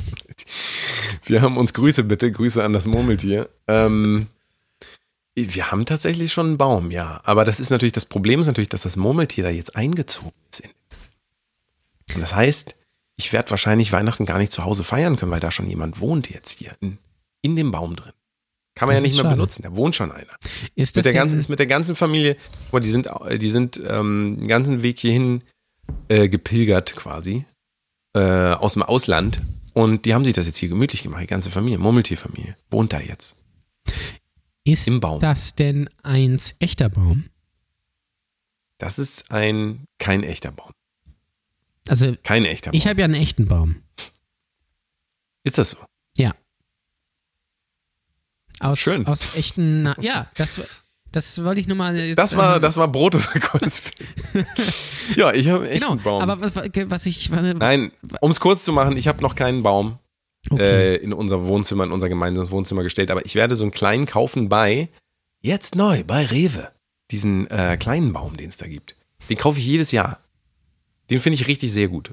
wir 1.24 1.42
haben 1.42 1.56
uns 1.56 1.74
Grüße 1.74 2.04
bitte, 2.04 2.30
Grüße 2.30 2.62
an 2.62 2.72
das 2.72 2.86
Murmeltier. 2.86 3.48
Ähm, 3.68 4.26
wir 5.34 5.70
haben 5.70 5.84
tatsächlich 5.84 6.32
schon 6.32 6.46
einen 6.46 6.58
Baum, 6.58 6.90
ja. 6.90 7.20
Aber 7.24 7.44
das 7.44 7.60
ist 7.60 7.70
natürlich, 7.70 7.92
das 7.92 8.04
Problem 8.04 8.40
ist 8.40 8.46
natürlich, 8.46 8.68
dass 8.68 8.82
das 8.82 8.96
Murmeltier 8.96 9.44
da 9.44 9.50
jetzt 9.50 9.74
eingezogen 9.76 10.32
ist. 10.50 10.62
Und 12.14 12.20
das 12.20 12.34
heißt, 12.34 12.76
ich 13.16 13.32
werde 13.32 13.50
wahrscheinlich 13.50 13.92
Weihnachten 13.92 14.26
gar 14.26 14.38
nicht 14.38 14.52
zu 14.52 14.64
Hause 14.64 14.84
feiern 14.84 15.16
können, 15.16 15.32
weil 15.32 15.40
da 15.40 15.50
schon 15.50 15.66
jemand 15.66 16.00
wohnt 16.00 16.30
jetzt 16.30 16.58
hier 16.58 16.72
in, 16.80 16.98
in 17.42 17.56
dem 17.56 17.70
Baum 17.70 17.96
drin. 17.96 18.12
Kann 18.76 18.88
man 18.88 18.96
Das 18.96 19.02
ja 19.02 19.06
nicht 19.06 19.14
mehr 19.16 19.22
schade. 19.24 19.36
benutzen, 19.36 19.62
da 19.62 19.76
wohnt 19.76 19.94
schon 19.94 20.10
einer. 20.10 20.32
Ist 20.74 20.96
Mit 20.96 21.06
das 21.06 21.12
der, 21.12 21.20
ganzen, 21.20 21.38
ist 21.38 21.48
mit 21.48 21.60
der 21.60 21.66
ganzen 21.66 21.94
Familie, 21.94 22.36
mal, 22.72 22.80
die 22.80 22.90
sind, 22.90 23.08
die 23.40 23.50
sind 23.50 23.80
ähm, 23.86 24.36
den 24.40 24.48
ganzen 24.48 24.82
Weg 24.82 24.98
hierhin 24.98 25.44
äh, 26.08 26.28
gepilgert 26.28 26.96
quasi 26.96 27.44
äh, 28.14 28.52
aus 28.52 28.72
dem 28.72 28.82
Ausland 28.82 29.40
und 29.74 30.06
die 30.06 30.14
haben 30.14 30.24
sich 30.24 30.32
das 30.34 30.46
jetzt 30.46 30.56
hier 30.56 30.68
gemütlich 30.70 31.02
gemacht, 31.02 31.22
die 31.22 31.26
ganze 31.26 31.50
Familie, 31.50 31.78
Murmeltierfamilie, 31.78 32.56
wohnt 32.70 32.92
da 32.94 33.00
jetzt. 33.00 33.36
ist 34.64 34.88
im 34.88 35.00
Baum. 35.00 35.20
das 35.20 35.54
denn 35.54 35.90
ein 36.02 36.40
echter 36.60 36.88
Baum? 36.88 37.28
Das 38.78 38.98
ist 38.98 39.30
ein 39.30 39.86
kein 39.98 40.22
echter 40.24 40.50
Baum, 40.52 40.72
Also 41.88 42.16
kein 42.22 42.44
echter 42.44 42.70
Baum. 42.70 42.78
ich 42.78 42.86
habe 42.86 43.00
ja 43.00 43.04
einen 43.04 43.14
echten 43.14 43.46
Baum. 43.46 43.82
ist 45.44 45.58
das 45.58 45.70
so? 45.70 45.78
Ja. 46.16 46.34
Aus, 48.60 48.78
Schön. 48.78 49.06
aus 49.06 49.34
echten, 49.36 49.82
Na 49.82 49.96
ja, 50.00 50.30
das, 50.36 50.83
das 51.14 51.44
wollte 51.44 51.60
ich 51.60 51.68
nur 51.68 51.76
mal. 51.76 51.96
jetzt, 51.96 52.18
Das 52.18 52.36
war, 52.36 52.56
ähm, 52.56 52.62
das 52.62 52.76
war 52.76 52.88
Brotus 52.88 53.28
Ja, 55.16 55.32
ich 55.32 55.48
habe 55.48 55.68
echt 55.68 55.80
Genau, 55.82 55.92
einen 55.92 56.02
Baum. 56.02 56.22
aber 56.22 56.40
was, 56.40 56.54
was 56.56 57.06
ich. 57.06 57.30
Was, 57.30 57.42
Nein, 57.42 57.92
um 58.20 58.30
es 58.30 58.40
kurz 58.40 58.64
zu 58.64 58.72
machen, 58.72 58.96
ich 58.96 59.06
habe 59.06 59.22
noch 59.22 59.36
keinen 59.36 59.62
Baum 59.62 59.98
okay. 60.50 60.94
äh, 60.94 60.96
in 60.96 61.12
unser 61.12 61.46
Wohnzimmer, 61.46 61.84
in 61.84 61.92
unser 61.92 62.08
gemeinsames 62.08 62.50
Wohnzimmer 62.50 62.82
gestellt, 62.82 63.10
aber 63.10 63.24
ich 63.24 63.36
werde 63.36 63.54
so 63.54 63.62
einen 63.64 63.70
kleinen 63.70 64.06
kaufen 64.06 64.48
bei, 64.48 64.88
jetzt 65.40 65.76
neu, 65.76 66.02
bei 66.04 66.26
Rewe. 66.26 66.70
Diesen 67.10 67.46
äh, 67.48 67.76
kleinen 67.78 68.12
Baum, 68.12 68.36
den 68.36 68.48
es 68.48 68.56
da 68.56 68.66
gibt. 68.66 68.96
Den 69.28 69.36
kaufe 69.36 69.60
ich 69.60 69.66
jedes 69.66 69.92
Jahr. 69.92 70.18
Den 71.10 71.20
finde 71.20 71.34
ich 71.34 71.46
richtig 71.46 71.70
sehr 71.70 71.88
gut. 71.88 72.10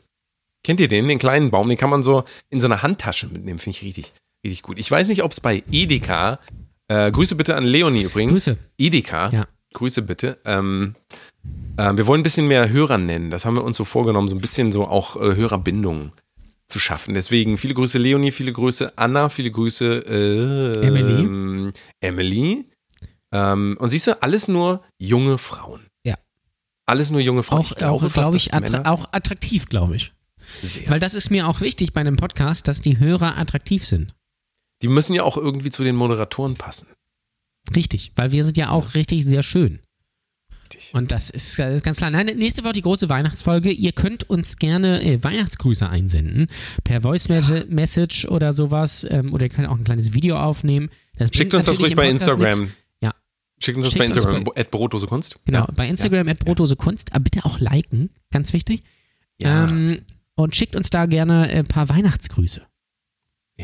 Kennt 0.64 0.80
ihr 0.80 0.88
den, 0.88 1.08
den 1.08 1.18
kleinen 1.18 1.50
Baum? 1.50 1.70
Den 1.70 1.78
kann 1.78 1.90
man 1.90 2.04
so 2.04 2.24
in 2.50 2.60
so 2.60 2.68
einer 2.68 2.84
Handtasche 2.84 3.28
mitnehmen, 3.28 3.58
finde 3.58 3.78
ich 3.78 3.84
richtig, 3.84 4.14
richtig 4.46 4.62
gut. 4.62 4.78
Ich 4.78 4.92
weiß 4.92 5.08
nicht, 5.08 5.24
ob 5.24 5.32
es 5.32 5.40
bei 5.40 5.64
Edeka, 5.72 6.40
äh, 6.92 7.12
Grüße 7.12 7.36
bitte 7.36 7.56
an 7.56 7.64
Leonie 7.64 8.04
übrigens. 8.04 8.34
Grüße. 8.46 8.58
Edeka, 8.78 9.30
Ja. 9.32 9.48
Grüße 9.74 10.02
bitte. 10.02 10.38
Ähm, 10.46 10.96
äh, 11.78 11.96
wir 11.96 12.06
wollen 12.08 12.20
ein 12.22 12.24
bisschen 12.24 12.48
mehr 12.48 12.70
Hörer 12.70 12.98
nennen. 12.98 13.32
Das 13.32 13.46
haben 13.46 13.56
wir 13.56 13.64
uns 13.64 13.78
so 13.78 13.86
vorgenommen, 13.86 14.28
so 14.28 14.36
ein 14.36 14.42
bisschen 14.42 14.72
so 14.72 14.86
auch 14.88 15.16
äh, 15.16 15.36
Hörerbindungen 15.36 16.12
zu 16.68 16.80
schaffen. 16.80 17.14
Deswegen 17.14 17.58
viele 17.58 17.74
Grüße 17.74 17.98
Leonie, 17.98 18.32
viele 18.32 18.52
Grüße 18.52 18.98
Anna, 18.98 19.30
viele 19.30 19.52
Grüße 19.52 20.04
äh, 20.06 20.86
Emily. 20.86 21.22
ähm, 21.24 21.72
Emily. 22.02 22.66
Ähm, 23.34 23.78
und 23.80 23.90
siehst 23.90 24.08
du, 24.08 24.22
alles 24.22 24.48
nur 24.50 24.84
junge 24.98 25.38
Frauen. 25.38 25.88
Ja. 26.06 26.16
Alles 26.86 27.12
nur 27.12 27.22
junge 27.22 27.44
Frauen. 27.44 27.62
auch, 27.62 27.82
auch 27.82 28.02
fast, 28.02 28.14
glaube 28.14 28.34
dass 28.34 28.46
ich, 28.48 28.54
attra 28.54 28.78
Männer 28.80 28.92
auch 28.92 29.08
attraktiv, 29.14 29.68
glaube 29.68 29.96
ich. 29.96 30.12
sehr. 30.62 30.90
Weil 30.90 31.00
das 31.00 31.14
ist 31.14 31.30
mir 31.30 31.48
auch 31.48 31.62
wichtig 31.62 31.94
bei 31.94 32.02
einem 32.02 32.18
Podcast, 32.18 32.68
dass 32.68 32.82
die 32.82 33.00
Hörer 33.00 33.38
attraktiv 33.38 33.86
sind. 33.86 34.14
Die 34.82 34.88
müssen 34.88 35.14
ja 35.14 35.24
auch 35.24 35.38
irgendwie 35.38 35.70
zu 35.70 35.84
den 35.84 35.96
Moderatoren 35.96 36.56
passen. 36.56 36.88
Richtig, 37.76 38.12
weil 38.16 38.32
wir 38.32 38.44
sind 38.44 38.58
ja 38.58 38.70
auch 38.70 38.96
richtig 38.96 39.26
sehr 39.26 39.44
schön. 39.44 39.80
Richtig. 40.64 40.94
Und 40.94 41.12
das 41.12 41.30
ist, 41.30 41.60
das 41.60 41.74
ist 41.74 41.84
ganz 41.84 41.98
klar. 41.98 42.10
Nein, 42.12 42.26
nächste 42.38 42.64
Woche 42.64 42.74
die 42.74 42.82
große 42.82 43.10
Weihnachtsfolge. 43.10 43.72
Ihr 43.72 43.92
könnt 43.92 44.30
uns 44.30 44.58
gerne 44.58 45.04
äh, 45.04 45.22
Weihnachtsgrüße 45.24 45.88
einsenden. 45.88 46.48
Per 46.84 47.02
Voice 47.02 47.28
Message 47.30 48.26
oder 48.26 48.54
sowas. 48.54 49.06
Ähm, 49.10 49.34
oder 49.34 49.44
ihr 49.46 49.50
könnt 49.50 49.68
auch 49.68 49.78
ein 49.78 49.84
kleines 49.84 50.14
Video 50.14 50.38
aufnehmen. 50.40 50.90
Das 51.18 51.30
Schickt 51.34 51.54
uns 51.54 51.66
das 51.66 51.80
ruhig 51.80 51.96
bei 51.96 52.10
Instagram. 52.10 52.60
nichts. 52.60 52.76
Ja. 53.02 53.14
Schickt 53.62 53.78
uns 53.78 53.88
das 53.88 53.94
Schickt 53.94 54.00
bei 54.00 54.06
Instagram, 54.06 54.44
bei- 54.46 54.62
at 54.62 54.72
Brotdose 54.72 55.08
Kunst. 55.08 55.36
Genau, 55.46 55.60
Ja. 55.60 55.68
bei 55.76 55.88
Instagram 55.88 56.28
at 56.30 56.40
Brotdose 56.40 56.76
Kunst. 56.78 57.14
Aber 57.14 57.24
bitte 57.24 57.44
auch 57.46 57.60
liken, 57.60 58.10
ganz 58.32 58.54
wichtig. 58.54 58.84
Ja. 59.40 59.68
Ähm, 59.68 60.02
und 60.36 60.56
schickt 60.56 60.76
uns 60.76 60.90
da 60.90 61.06
gerne 61.06 61.44
ein 61.50 61.68
paar 61.68 61.90
Weihnachtsgrüße. 61.90 62.62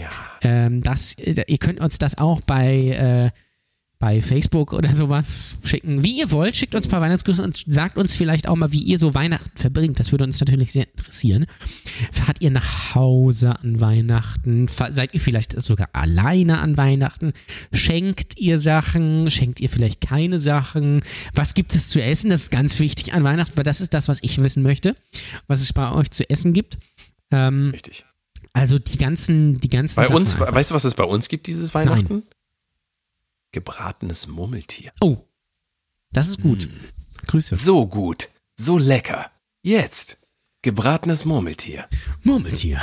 Ja. 0.02 0.10
Ähm, 0.42 0.82
das, 0.82 1.14
äh, 1.16 1.44
ihr 1.48 1.58
könnt 1.58 1.80
uns 1.80 1.98
das 1.98 2.18
auch 2.18 2.42
bei, 2.42 3.32
äh, 3.34 3.38
bei 4.00 4.22
Facebook 4.22 4.74
oder 4.74 4.94
sowas 4.94 5.58
schicken. 5.64 6.04
Wie 6.04 6.20
ihr 6.20 6.32
wollt, 6.32 6.56
schickt 6.56 6.76
uns 6.76 6.86
ein 6.86 6.90
paar 6.90 7.02
Weihnachtsgrüße 7.02 7.42
und 7.42 7.64
sagt 7.68 7.98
uns 7.98 8.16
vielleicht 8.16 8.48
auch 8.48 8.56
mal, 8.56 8.72
wie 8.72 8.82
ihr 8.82 9.00
so 9.00 9.16
Weihnachten 9.16 9.58
verbringt. 9.58 10.00
Das 10.00 10.12
würde 10.12 10.24
uns 10.24 10.40
natürlich 10.40 10.72
sehr 10.72 10.88
interessieren. 10.88 11.48
Fahrt 12.12 12.42
ihr 12.42 12.52
nach 12.52 12.94
Hause 12.94 13.60
an 13.60 13.82
Weihnachten? 13.82 14.68
Seid 14.68 15.16
ihr 15.16 15.20
vielleicht 15.20 15.60
sogar 15.60 15.90
alleine 15.94 16.60
an 16.60 16.78
Weihnachten? 16.78 17.34
Schenkt 17.74 18.38
ihr 18.38 18.60
Sachen? 18.60 19.32
Schenkt 19.32 19.60
ihr 19.62 19.70
vielleicht 19.70 20.02
keine 20.02 20.38
Sachen? 20.38 21.02
Was 21.34 21.56
gibt 21.56 21.74
es 21.74 21.90
zu 21.90 22.02
essen? 22.02 22.30
Das 22.30 22.44
ist 22.44 22.52
ganz 22.52 22.80
wichtig 22.80 23.14
an 23.14 23.24
Weihnachten, 23.24 23.58
weil 23.58 23.64
das 23.64 23.82
ist 23.82 23.96
das, 23.96 24.08
was 24.08 24.20
ich 24.22 24.38
wissen 24.38 24.62
möchte, 24.62 24.96
was 25.48 25.62
es 25.62 25.74
bei 25.74 25.92
euch 25.92 26.12
zu 26.12 26.30
essen 26.30 26.54
gibt. 26.54 26.78
Ähm, 27.32 27.72
Richtig. 27.74 28.06
Also 28.58 28.80
die 28.80 28.98
ganzen, 28.98 29.60
die 29.60 29.70
ganzen 29.70 29.96
Bei 29.96 30.04
Sachen 30.04 30.16
uns, 30.18 30.34
einfach. 30.34 30.54
weißt 30.54 30.72
du, 30.72 30.76
was 30.76 30.84
es 30.84 30.94
bei 30.96 31.04
uns 31.04 31.28
gibt 31.30 31.48
dieses 31.48 31.74
Weihnachten? 31.74 32.24
Gebratenes 33.52 34.28
Murmeltier. 34.28 34.92
Oh, 35.02 35.18
das 36.12 36.28
ist 36.28 36.42
gut. 36.42 36.64
Hm. 36.66 36.72
Grüße. 37.28 37.56
So 37.56 37.88
gut, 37.88 38.30
so 38.56 38.78
lecker. 38.78 39.32
Jetzt 39.64 40.18
gebratenes 40.62 41.26
Murmeltier. 41.26 41.88
Murmeltier. 42.24 42.82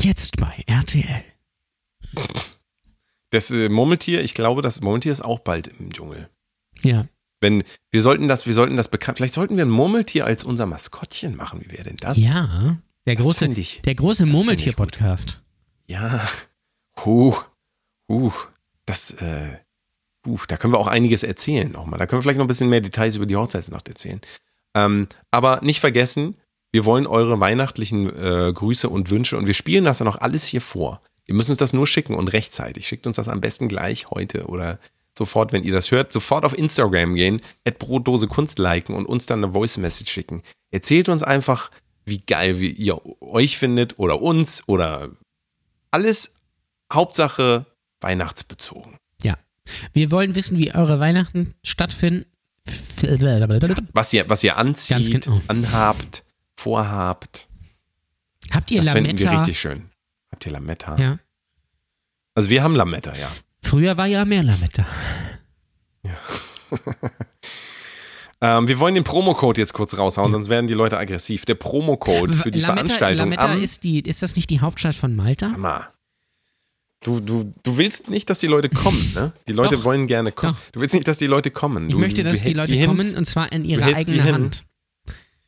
Jetzt 0.00 0.36
bei 0.36 0.64
RTL. 0.66 1.24
Das 3.30 3.50
äh, 3.50 3.68
Murmeltier, 3.68 4.22
ich 4.22 4.34
glaube, 4.34 4.62
das 4.62 4.80
Murmeltier 4.80 5.12
ist 5.12 5.20
auch 5.20 5.40
bald 5.40 5.68
im 5.68 5.92
Dschungel. 5.92 6.28
Ja. 6.82 7.06
Wenn 7.40 7.62
wir 7.90 8.02
sollten 8.02 8.26
das, 8.26 8.46
wir 8.46 8.54
sollten 8.54 8.76
das 8.76 8.88
bekannt, 8.88 9.18
vielleicht 9.18 9.34
sollten 9.34 9.56
wir 9.56 9.64
ein 9.64 9.70
Murmeltier 9.70 10.24
als 10.24 10.44
unser 10.44 10.66
Maskottchen 10.66 11.36
machen. 11.36 11.60
Wie 11.60 11.70
wäre 11.70 11.84
denn 11.84 11.96
das? 11.96 12.16
Ja. 12.18 12.78
Der 13.08 13.16
große, 13.16 13.48
der 13.86 13.94
große 13.94 14.26
Murmeltier-Podcast. 14.26 15.42
Ja. 15.86 16.28
Huh. 17.06 17.34
Huh. 18.06 18.32
Das, 18.84 19.12
äh, 19.12 19.56
huh, 20.26 20.36
da 20.46 20.58
können 20.58 20.74
wir 20.74 20.78
auch 20.78 20.88
einiges 20.88 21.22
erzählen 21.22 21.70
nochmal. 21.70 21.98
Da 21.98 22.04
können 22.04 22.18
wir 22.18 22.22
vielleicht 22.24 22.36
noch 22.36 22.44
ein 22.44 22.48
bisschen 22.48 22.68
mehr 22.68 22.82
Details 22.82 23.16
über 23.16 23.24
die 23.24 23.34
Hochzeitsnacht 23.34 23.88
erzählen. 23.88 24.20
Ähm, 24.74 25.08
aber 25.30 25.60
nicht 25.62 25.80
vergessen, 25.80 26.36
wir 26.70 26.84
wollen 26.84 27.06
eure 27.06 27.40
weihnachtlichen 27.40 28.14
äh, 28.14 28.52
Grüße 28.52 28.90
und 28.90 29.08
Wünsche 29.08 29.38
und 29.38 29.46
wir 29.46 29.54
spielen 29.54 29.84
das 29.84 29.96
dann 29.96 30.08
auch 30.08 30.20
alles 30.20 30.44
hier 30.44 30.60
vor. 30.60 31.00
Ihr 31.24 31.34
müsst 31.34 31.48
uns 31.48 31.58
das 31.58 31.72
nur 31.72 31.86
schicken 31.86 32.14
und 32.14 32.28
rechtzeitig. 32.28 32.86
Schickt 32.86 33.06
uns 33.06 33.16
das 33.16 33.30
am 33.30 33.40
besten 33.40 33.68
gleich 33.68 34.10
heute 34.10 34.48
oder 34.48 34.78
sofort, 35.16 35.54
wenn 35.54 35.64
ihr 35.64 35.72
das 35.72 35.90
hört, 35.92 36.12
sofort 36.12 36.44
auf 36.44 36.58
Instagram 36.58 37.14
gehen, 37.14 37.40
at 37.64 37.78
Brotdose 37.78 38.28
Kunst 38.28 38.58
liken 38.58 38.94
und 38.94 39.06
uns 39.06 39.24
dann 39.24 39.42
eine 39.42 39.54
Voice 39.54 39.78
Message 39.78 40.12
schicken. 40.12 40.42
Erzählt 40.70 41.08
uns 41.08 41.22
einfach, 41.22 41.70
wie 42.08 42.18
geil 42.20 42.60
wie 42.60 42.70
ihr 42.70 43.00
euch 43.22 43.58
findet 43.58 43.98
oder 43.98 44.20
uns 44.20 44.68
oder 44.68 45.10
alles 45.90 46.36
Hauptsache 46.92 47.66
weihnachtsbezogen. 48.00 48.96
Ja. 49.22 49.36
Wir 49.92 50.10
wollen 50.10 50.34
wissen, 50.34 50.58
wie 50.58 50.74
eure 50.74 51.00
Weihnachten 51.00 51.54
stattfinden. 51.64 52.26
Was 53.92 54.12
ihr, 54.12 54.28
was 54.28 54.44
ihr 54.44 54.56
anzieht, 54.56 55.22
genau. 55.24 55.40
anhabt, 55.48 56.24
vorhabt. 56.56 57.48
Habt 58.52 58.70
ihr 58.70 58.82
Das 58.82 58.90
fänden 58.90 59.18
wir 59.18 59.24
Lametta? 59.24 59.40
richtig 59.40 59.60
schön. 59.60 59.90
Habt 60.30 60.46
ihr 60.46 60.52
Lametta? 60.52 60.96
Ja. 60.98 61.18
Also 62.34 62.50
wir 62.50 62.62
haben 62.62 62.76
Lametta, 62.76 63.14
ja. 63.16 63.30
Früher 63.62 63.96
war 63.96 64.06
ja 64.06 64.24
mehr 64.24 64.42
Lametta. 64.42 64.86
Ähm, 68.40 68.68
wir 68.68 68.78
wollen 68.78 68.94
den 68.94 69.04
Promocode 69.04 69.58
jetzt 69.58 69.72
kurz 69.72 69.98
raushauen, 69.98 70.30
sonst 70.30 70.48
werden 70.48 70.66
die 70.68 70.74
Leute 70.74 70.96
aggressiv. 70.96 71.44
Der 71.44 71.56
Promocode 71.56 72.34
für 72.34 72.50
die 72.50 72.60
Lametta, 72.60 72.74
Veranstaltung 72.86 73.30
Lametta 73.30 73.52
am 73.52 73.60
ist, 73.62 73.82
die, 73.84 74.00
ist 74.00 74.22
das 74.22 74.36
nicht 74.36 74.48
die 74.50 74.60
Hauptstadt 74.60 74.94
von 74.94 75.16
Malta? 75.16 75.48
Sag 75.48 75.58
mal. 75.58 75.88
Du, 77.04 77.20
du, 77.20 77.52
du 77.62 77.76
willst 77.76 78.10
nicht, 78.10 78.28
dass 78.28 78.40
die 78.40 78.48
Leute 78.48 78.68
kommen, 78.68 79.12
ne? 79.14 79.32
Die 79.46 79.52
Leute 79.52 79.76
Doch. 79.76 79.84
wollen 79.84 80.06
gerne 80.08 80.32
kommen. 80.32 80.52
Doch. 80.54 80.72
Du 80.72 80.80
willst 80.80 80.94
nicht, 80.94 81.06
dass 81.06 81.18
die 81.18 81.26
Leute 81.28 81.50
kommen. 81.52 81.86
Ich 81.86 81.92
du, 81.92 81.98
möchte, 81.98 82.22
du 82.24 82.30
dass 82.30 82.42
die 82.42 82.54
Leute 82.54 82.74
hin. 82.74 82.86
kommen 82.86 83.16
und 83.16 83.24
zwar 83.24 83.52
in 83.52 83.64
ihre 83.64 83.84
hältst 83.84 84.08
die 84.08 84.14
eigene 84.14 84.24
hin. 84.24 84.34
Hand. 84.34 84.64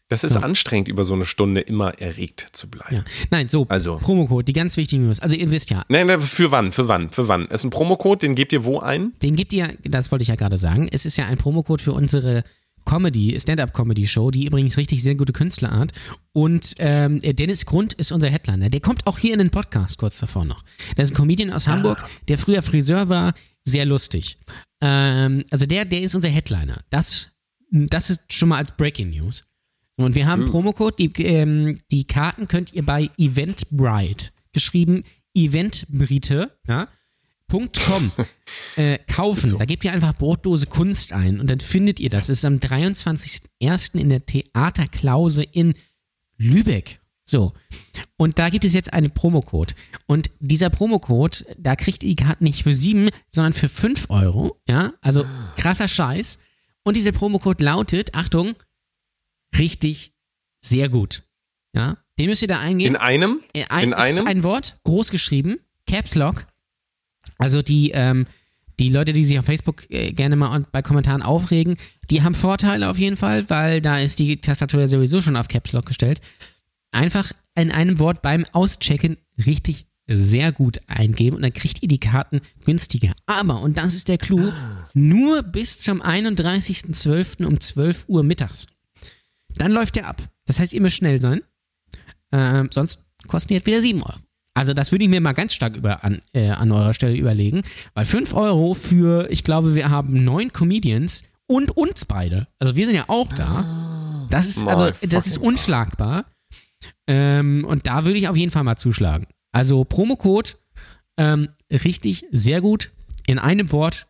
Das 0.08 0.24
ist 0.24 0.34
Ja. 0.34 0.42
anstrengend, 0.42 0.88
über 0.88 1.04
so 1.04 1.14
eine 1.14 1.24
Stunde 1.24 1.60
immer 1.60 2.00
erregt 2.00 2.48
zu 2.52 2.68
bleiben. 2.68 2.96
Ja. 2.96 3.04
Nein, 3.30 3.48
so, 3.48 3.66
Also. 3.68 3.98
Promocode, 3.98 4.44
die 4.46 4.52
ganz 4.52 4.76
wichtigen 4.76 5.06
News. 5.06 5.20
Also 5.20 5.36
ihr 5.36 5.50
wisst 5.52 5.70
ja, 5.70 5.84
Nein, 5.88 6.08
nein, 6.08 6.20
für 6.20 6.50
wann? 6.50 6.72
Für 6.72 6.88
wann? 6.88 7.10
Für 7.10 7.28
wann? 7.28 7.46
Es 7.46 7.60
ist 7.60 7.64
ein 7.64 7.70
Promocode, 7.70 8.22
den 8.22 8.34
gebt 8.34 8.52
ihr 8.52 8.64
wo 8.64 8.80
ein? 8.80 9.12
den 9.22 9.36
gibt 9.36 9.52
ihr, 9.52 9.76
das 9.84 10.10
wollte 10.10 10.22
ich 10.22 10.28
ja 10.28 10.34
gerade 10.36 10.58
sagen, 10.58 10.88
es 10.90 11.06
ist 11.06 11.16
ja 11.16 11.26
ein 11.26 11.38
Promocode 11.38 11.80
für 11.80 11.92
unsere 11.92 12.42
Comedy, 12.84 13.38
Stand-up-Comedy-Show, 13.38 14.30
die 14.30 14.46
übrigens 14.46 14.76
richtig 14.76 15.02
sehr 15.02 15.14
gute 15.14 15.32
Künstlerart. 15.32 15.92
Und 16.32 16.74
ähm, 16.78 17.18
Dennis 17.20 17.66
Grund 17.66 17.92
ist 17.94 18.12
unser 18.12 18.28
Headliner. 18.28 18.68
Der 18.70 18.80
kommt 18.80 19.06
auch 19.06 19.18
hier 19.18 19.32
in 19.32 19.38
den 19.38 19.50
Podcast 19.50 19.98
kurz 19.98 20.18
davor 20.18 20.44
noch. 20.44 20.64
Der 20.96 21.04
ist 21.04 21.12
ein 21.12 21.16
Comedian 21.16 21.50
aus 21.52 21.66
Hamburg, 21.68 22.04
der 22.28 22.38
früher 22.38 22.62
Friseur 22.62 23.08
war, 23.08 23.34
sehr 23.64 23.84
lustig. 23.84 24.38
Ähm, 24.80 25.44
also 25.50 25.66
der, 25.66 25.84
der 25.84 26.00
ist 26.02 26.14
unser 26.14 26.28
Headliner. 26.28 26.82
Das, 26.90 27.32
das 27.70 28.10
ist 28.10 28.32
schon 28.32 28.48
mal 28.50 28.58
als 28.58 28.72
Breaking 28.76 29.10
News. 29.10 29.44
Und 29.96 30.14
wir 30.14 30.26
haben 30.26 30.42
Mhm. 30.42 30.46
Promocode, 30.46 30.98
die, 30.98 31.12
ähm, 31.24 31.78
die 31.90 32.04
Karten 32.06 32.48
könnt 32.48 32.72
ihr 32.72 32.84
bei 32.86 33.10
Eventbrite, 33.18 34.30
geschrieben 34.52 35.04
Eventbrite, 35.34 36.50
ja, 36.66 36.88
.com 37.50 38.12
äh, 38.76 38.98
kaufen. 39.12 39.48
So. 39.48 39.58
Da 39.58 39.64
gebt 39.64 39.84
ihr 39.84 39.92
einfach 39.92 40.16
Brotdose 40.16 40.66
Kunst 40.66 41.12
ein 41.12 41.40
und 41.40 41.50
dann 41.50 41.60
findet 41.60 42.00
ihr 42.00 42.10
das. 42.10 42.28
Es 42.28 42.38
ist 42.38 42.44
am 42.44 42.56
23.01. 42.56 43.98
in 43.98 44.08
der 44.08 44.24
Theaterklause 44.24 45.42
in 45.42 45.74
Lübeck. 46.36 47.00
So. 47.24 47.52
Und 48.16 48.38
da 48.38 48.48
gibt 48.48 48.64
es 48.64 48.72
jetzt 48.72 48.92
einen 48.92 49.12
Promocode. 49.12 49.74
Und 50.06 50.30
dieser 50.40 50.68
Promocode, 50.68 51.46
da 51.58 51.76
kriegt 51.76 52.02
ihr 52.02 52.16
Karten 52.16 52.44
nicht 52.44 52.64
für 52.64 52.74
7, 52.74 53.08
sondern 53.30 53.52
für 53.52 53.68
5 53.68 54.10
Euro. 54.10 54.60
Ja, 54.68 54.94
also 55.00 55.24
krasser 55.56 55.86
Scheiß. 55.86 56.40
Und 56.82 56.96
dieser 56.96 57.12
Promocode 57.12 57.60
lautet, 57.62 58.14
Achtung, 58.14 58.54
richtig, 59.56 60.12
sehr 60.60 60.88
gut. 60.88 61.22
Ja, 61.72 61.98
den 62.18 62.26
müsst 62.26 62.42
ihr 62.42 62.48
da 62.48 62.58
eingeben. 62.58 62.94
In 62.96 63.00
einem? 63.00 63.42
Äh, 63.54 63.64
ein, 63.68 63.84
in 63.84 63.92
ist 63.92 63.98
einem? 63.98 64.26
ein 64.26 64.42
Wort, 64.42 64.76
groß 64.84 65.10
geschrieben, 65.10 65.60
Caps 65.86 66.14
Lock. 66.16 66.46
Also 67.40 67.62
die, 67.62 67.90
ähm, 67.92 68.26
die 68.78 68.90
Leute, 68.90 69.12
die 69.12 69.24
sich 69.24 69.38
auf 69.38 69.46
Facebook 69.46 69.90
äh, 69.90 70.12
gerne 70.12 70.36
mal 70.36 70.66
bei 70.70 70.82
Kommentaren 70.82 71.22
aufregen, 71.22 71.76
die 72.10 72.22
haben 72.22 72.34
Vorteile 72.34 72.88
auf 72.88 72.98
jeden 72.98 73.16
Fall, 73.16 73.48
weil 73.48 73.80
da 73.80 73.98
ist 73.98 74.18
die 74.18 74.40
Tastatur 74.40 74.80
ja 74.80 74.88
sowieso 74.88 75.20
schon 75.20 75.36
auf 75.36 75.48
Caps 75.48 75.72
Lock 75.72 75.86
gestellt. 75.86 76.20
Einfach 76.92 77.30
in 77.54 77.70
einem 77.70 77.98
Wort 77.98 78.22
beim 78.22 78.44
Auschecken 78.52 79.16
richtig 79.44 79.86
sehr 80.06 80.50
gut 80.52 80.78
eingeben 80.88 81.36
und 81.36 81.42
dann 81.42 81.52
kriegt 81.52 81.82
ihr 81.82 81.88
die 81.88 82.00
Karten 82.00 82.40
günstiger. 82.64 83.12
Aber, 83.26 83.60
und 83.60 83.78
das 83.78 83.94
ist 83.94 84.08
der 84.08 84.18
Clou, 84.18 84.52
nur 84.92 85.42
bis 85.42 85.78
zum 85.78 86.02
31.12. 86.02 87.44
um 87.44 87.60
12 87.60 88.06
Uhr 88.08 88.22
mittags. 88.22 88.66
Dann 89.54 89.72
läuft 89.72 89.96
der 89.96 90.08
ab. 90.08 90.20
Das 90.46 90.58
heißt, 90.58 90.72
ihr 90.72 90.80
müsst 90.80 90.96
schnell 90.96 91.20
sein. 91.20 91.42
Ähm, 92.32 92.68
sonst 92.72 93.06
kosten 93.28 93.48
die 93.48 93.54
jetzt 93.54 93.66
wieder 93.66 93.80
7 93.80 94.02
Euro. 94.02 94.18
Also 94.54 94.74
das 94.74 94.90
würde 94.92 95.04
ich 95.04 95.10
mir 95.10 95.20
mal 95.20 95.32
ganz 95.32 95.54
stark 95.54 95.76
über, 95.76 96.04
an, 96.04 96.20
äh, 96.32 96.50
an 96.50 96.72
eurer 96.72 96.92
Stelle 96.92 97.16
überlegen, 97.16 97.62
weil 97.94 98.04
5 98.04 98.34
Euro 98.34 98.74
für, 98.74 99.30
ich 99.30 99.44
glaube, 99.44 99.74
wir 99.74 99.90
haben 99.90 100.24
neun 100.24 100.52
Comedians 100.52 101.24
und 101.46 101.76
uns 101.76 102.04
beide. 102.04 102.48
Also 102.58 102.76
wir 102.76 102.86
sind 102.86 102.96
ja 102.96 103.04
auch 103.08 103.32
da. 103.32 104.26
Das 104.30 104.48
ist, 104.48 104.62
also, 104.62 104.90
das 105.08 105.26
ist 105.26 105.38
unschlagbar. 105.38 106.26
Ähm, 107.06 107.64
und 107.64 107.86
da 107.86 108.04
würde 108.04 108.18
ich 108.18 108.28
auf 108.28 108.36
jeden 108.36 108.52
Fall 108.52 108.64
mal 108.64 108.76
zuschlagen. 108.76 109.26
Also 109.52 109.84
Promocode, 109.84 110.58
ähm, 111.16 111.48
richtig, 111.70 112.24
sehr 112.30 112.60
gut. 112.60 112.92
In 113.26 113.38
einem 113.38 113.72
Wort, 113.72 114.06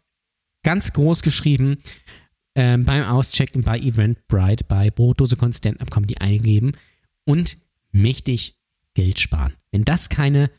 ganz 0.62 0.92
groß 0.92 1.22
geschrieben, 1.22 1.78
ähm, 2.54 2.84
beim 2.84 3.04
Auschecken 3.04 3.62
bei 3.62 3.78
Eventbrite, 3.78 4.64
bei 4.64 4.90
Brotdose 4.90 5.36
Constant 5.36 5.80
Abkommen 5.80 6.06
die 6.06 6.20
eingeben 6.20 6.72
und 7.24 7.58
mächtig 7.92 8.59
Geld 8.94 9.20
sparen. 9.20 9.56
Wenn 9.70 9.84
das 9.84 10.08
keine, 10.08 10.50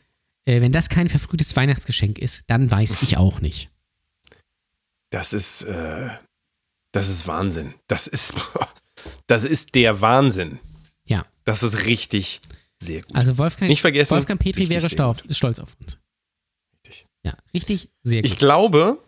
äh, 0.44 0.60
wenn 0.60 0.72
das 0.72 0.88
kein 0.88 1.08
verfrühtes 1.08 1.54
Weihnachtsgeschenk 1.56 2.18
ist, 2.18 2.48
dann 2.48 2.70
weiß 2.70 3.02
ich 3.02 3.16
auch 3.16 3.40
nicht. 3.40 3.70
Das 5.10 5.32
ist, 5.32 5.62
äh, 5.62 6.10
das 6.92 7.08
ist 7.08 7.26
Wahnsinn. 7.26 7.74
Das 7.86 8.06
ist, 8.06 8.34
das 9.26 9.44
ist 9.44 9.74
der 9.74 10.00
Wahnsinn. 10.00 10.58
Ja. 11.04 11.26
Das 11.44 11.62
ist 11.62 11.86
richtig 11.86 12.40
sehr 12.82 13.02
gut. 13.02 13.14
Also 13.14 13.38
Wolfgang, 13.38 13.68
Nicht 13.68 13.80
vergessen, 13.80 14.16
Wolfgang 14.16 14.40
Petri 14.40 14.68
wäre 14.68 14.88
stauf, 14.90 15.22
stolz 15.30 15.58
auf 15.58 15.76
uns. 15.80 15.98
Richtig. 16.74 17.06
Ja, 17.22 17.36
richtig, 17.54 17.90
sehr 18.02 18.22
gut. 18.22 18.30
Ich 18.30 18.38
glaube, 18.38 18.98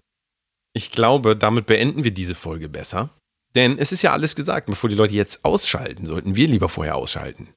ich 0.73 0.91
glaube, 0.91 1.37
damit 1.37 1.67
beenden 1.67 2.05
wir 2.05 2.13
diese 2.13 2.35
Folge 2.35 2.69
besser. 2.69 3.11
Denn 3.55 3.79
es 3.79 3.93
ist 3.93 4.03
ja 4.03 4.13
alles 4.13 4.35
gesagt. 4.35 4.67
Bevor 4.67 4.91
die 4.91 4.97
Leute 4.97 5.15
jetzt 5.15 5.45
ausschalten, 5.45 6.07
sollten 6.07 6.35
wir 6.35 6.49
lieber 6.49 6.69
vorher 6.69 6.97
ausschalten. 6.97 7.49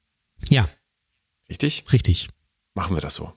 ja, 0.49 0.70
Richtig? 1.49 1.85
richtig. 1.91 2.29
Machen 2.75 2.95
wir 2.95 3.01
das 3.01 3.15
so. 3.15 3.33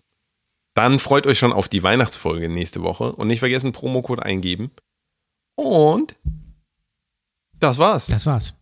Dann 0.74 0.98
freut 0.98 1.26
euch 1.26 1.38
schon 1.38 1.52
auf 1.52 1.68
die 1.68 1.82
Weihnachtsfolge 1.82 2.48
nächste 2.48 2.82
Woche 2.82 3.12
und 3.12 3.28
nicht 3.28 3.40
vergessen, 3.40 3.72
Promocode 3.72 4.20
eingeben. 4.22 4.70
Und 5.56 6.16
das 7.58 7.78
war's. 7.78 8.06
Das 8.06 8.26
war's. 8.26 8.54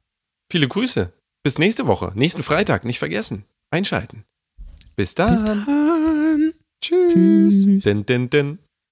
Viele 0.50 0.68
Grüße. 0.68 1.12
Bis 1.44 1.58
nächste 1.58 1.86
Woche. 1.86 2.12
Nächsten 2.14 2.42
Freitag. 2.42 2.84
Nicht 2.84 2.98
vergessen. 2.98 3.44
Einschalten. 3.70 4.24
Bis 4.96 5.14
dann. 5.14 5.34
Bis 5.34 5.44
dann. 5.44 6.52
Tschüss. 6.82 7.12
Tschüss. 7.12 7.84
Din, 7.84 8.04
din, 8.04 8.30
din. 8.30 8.58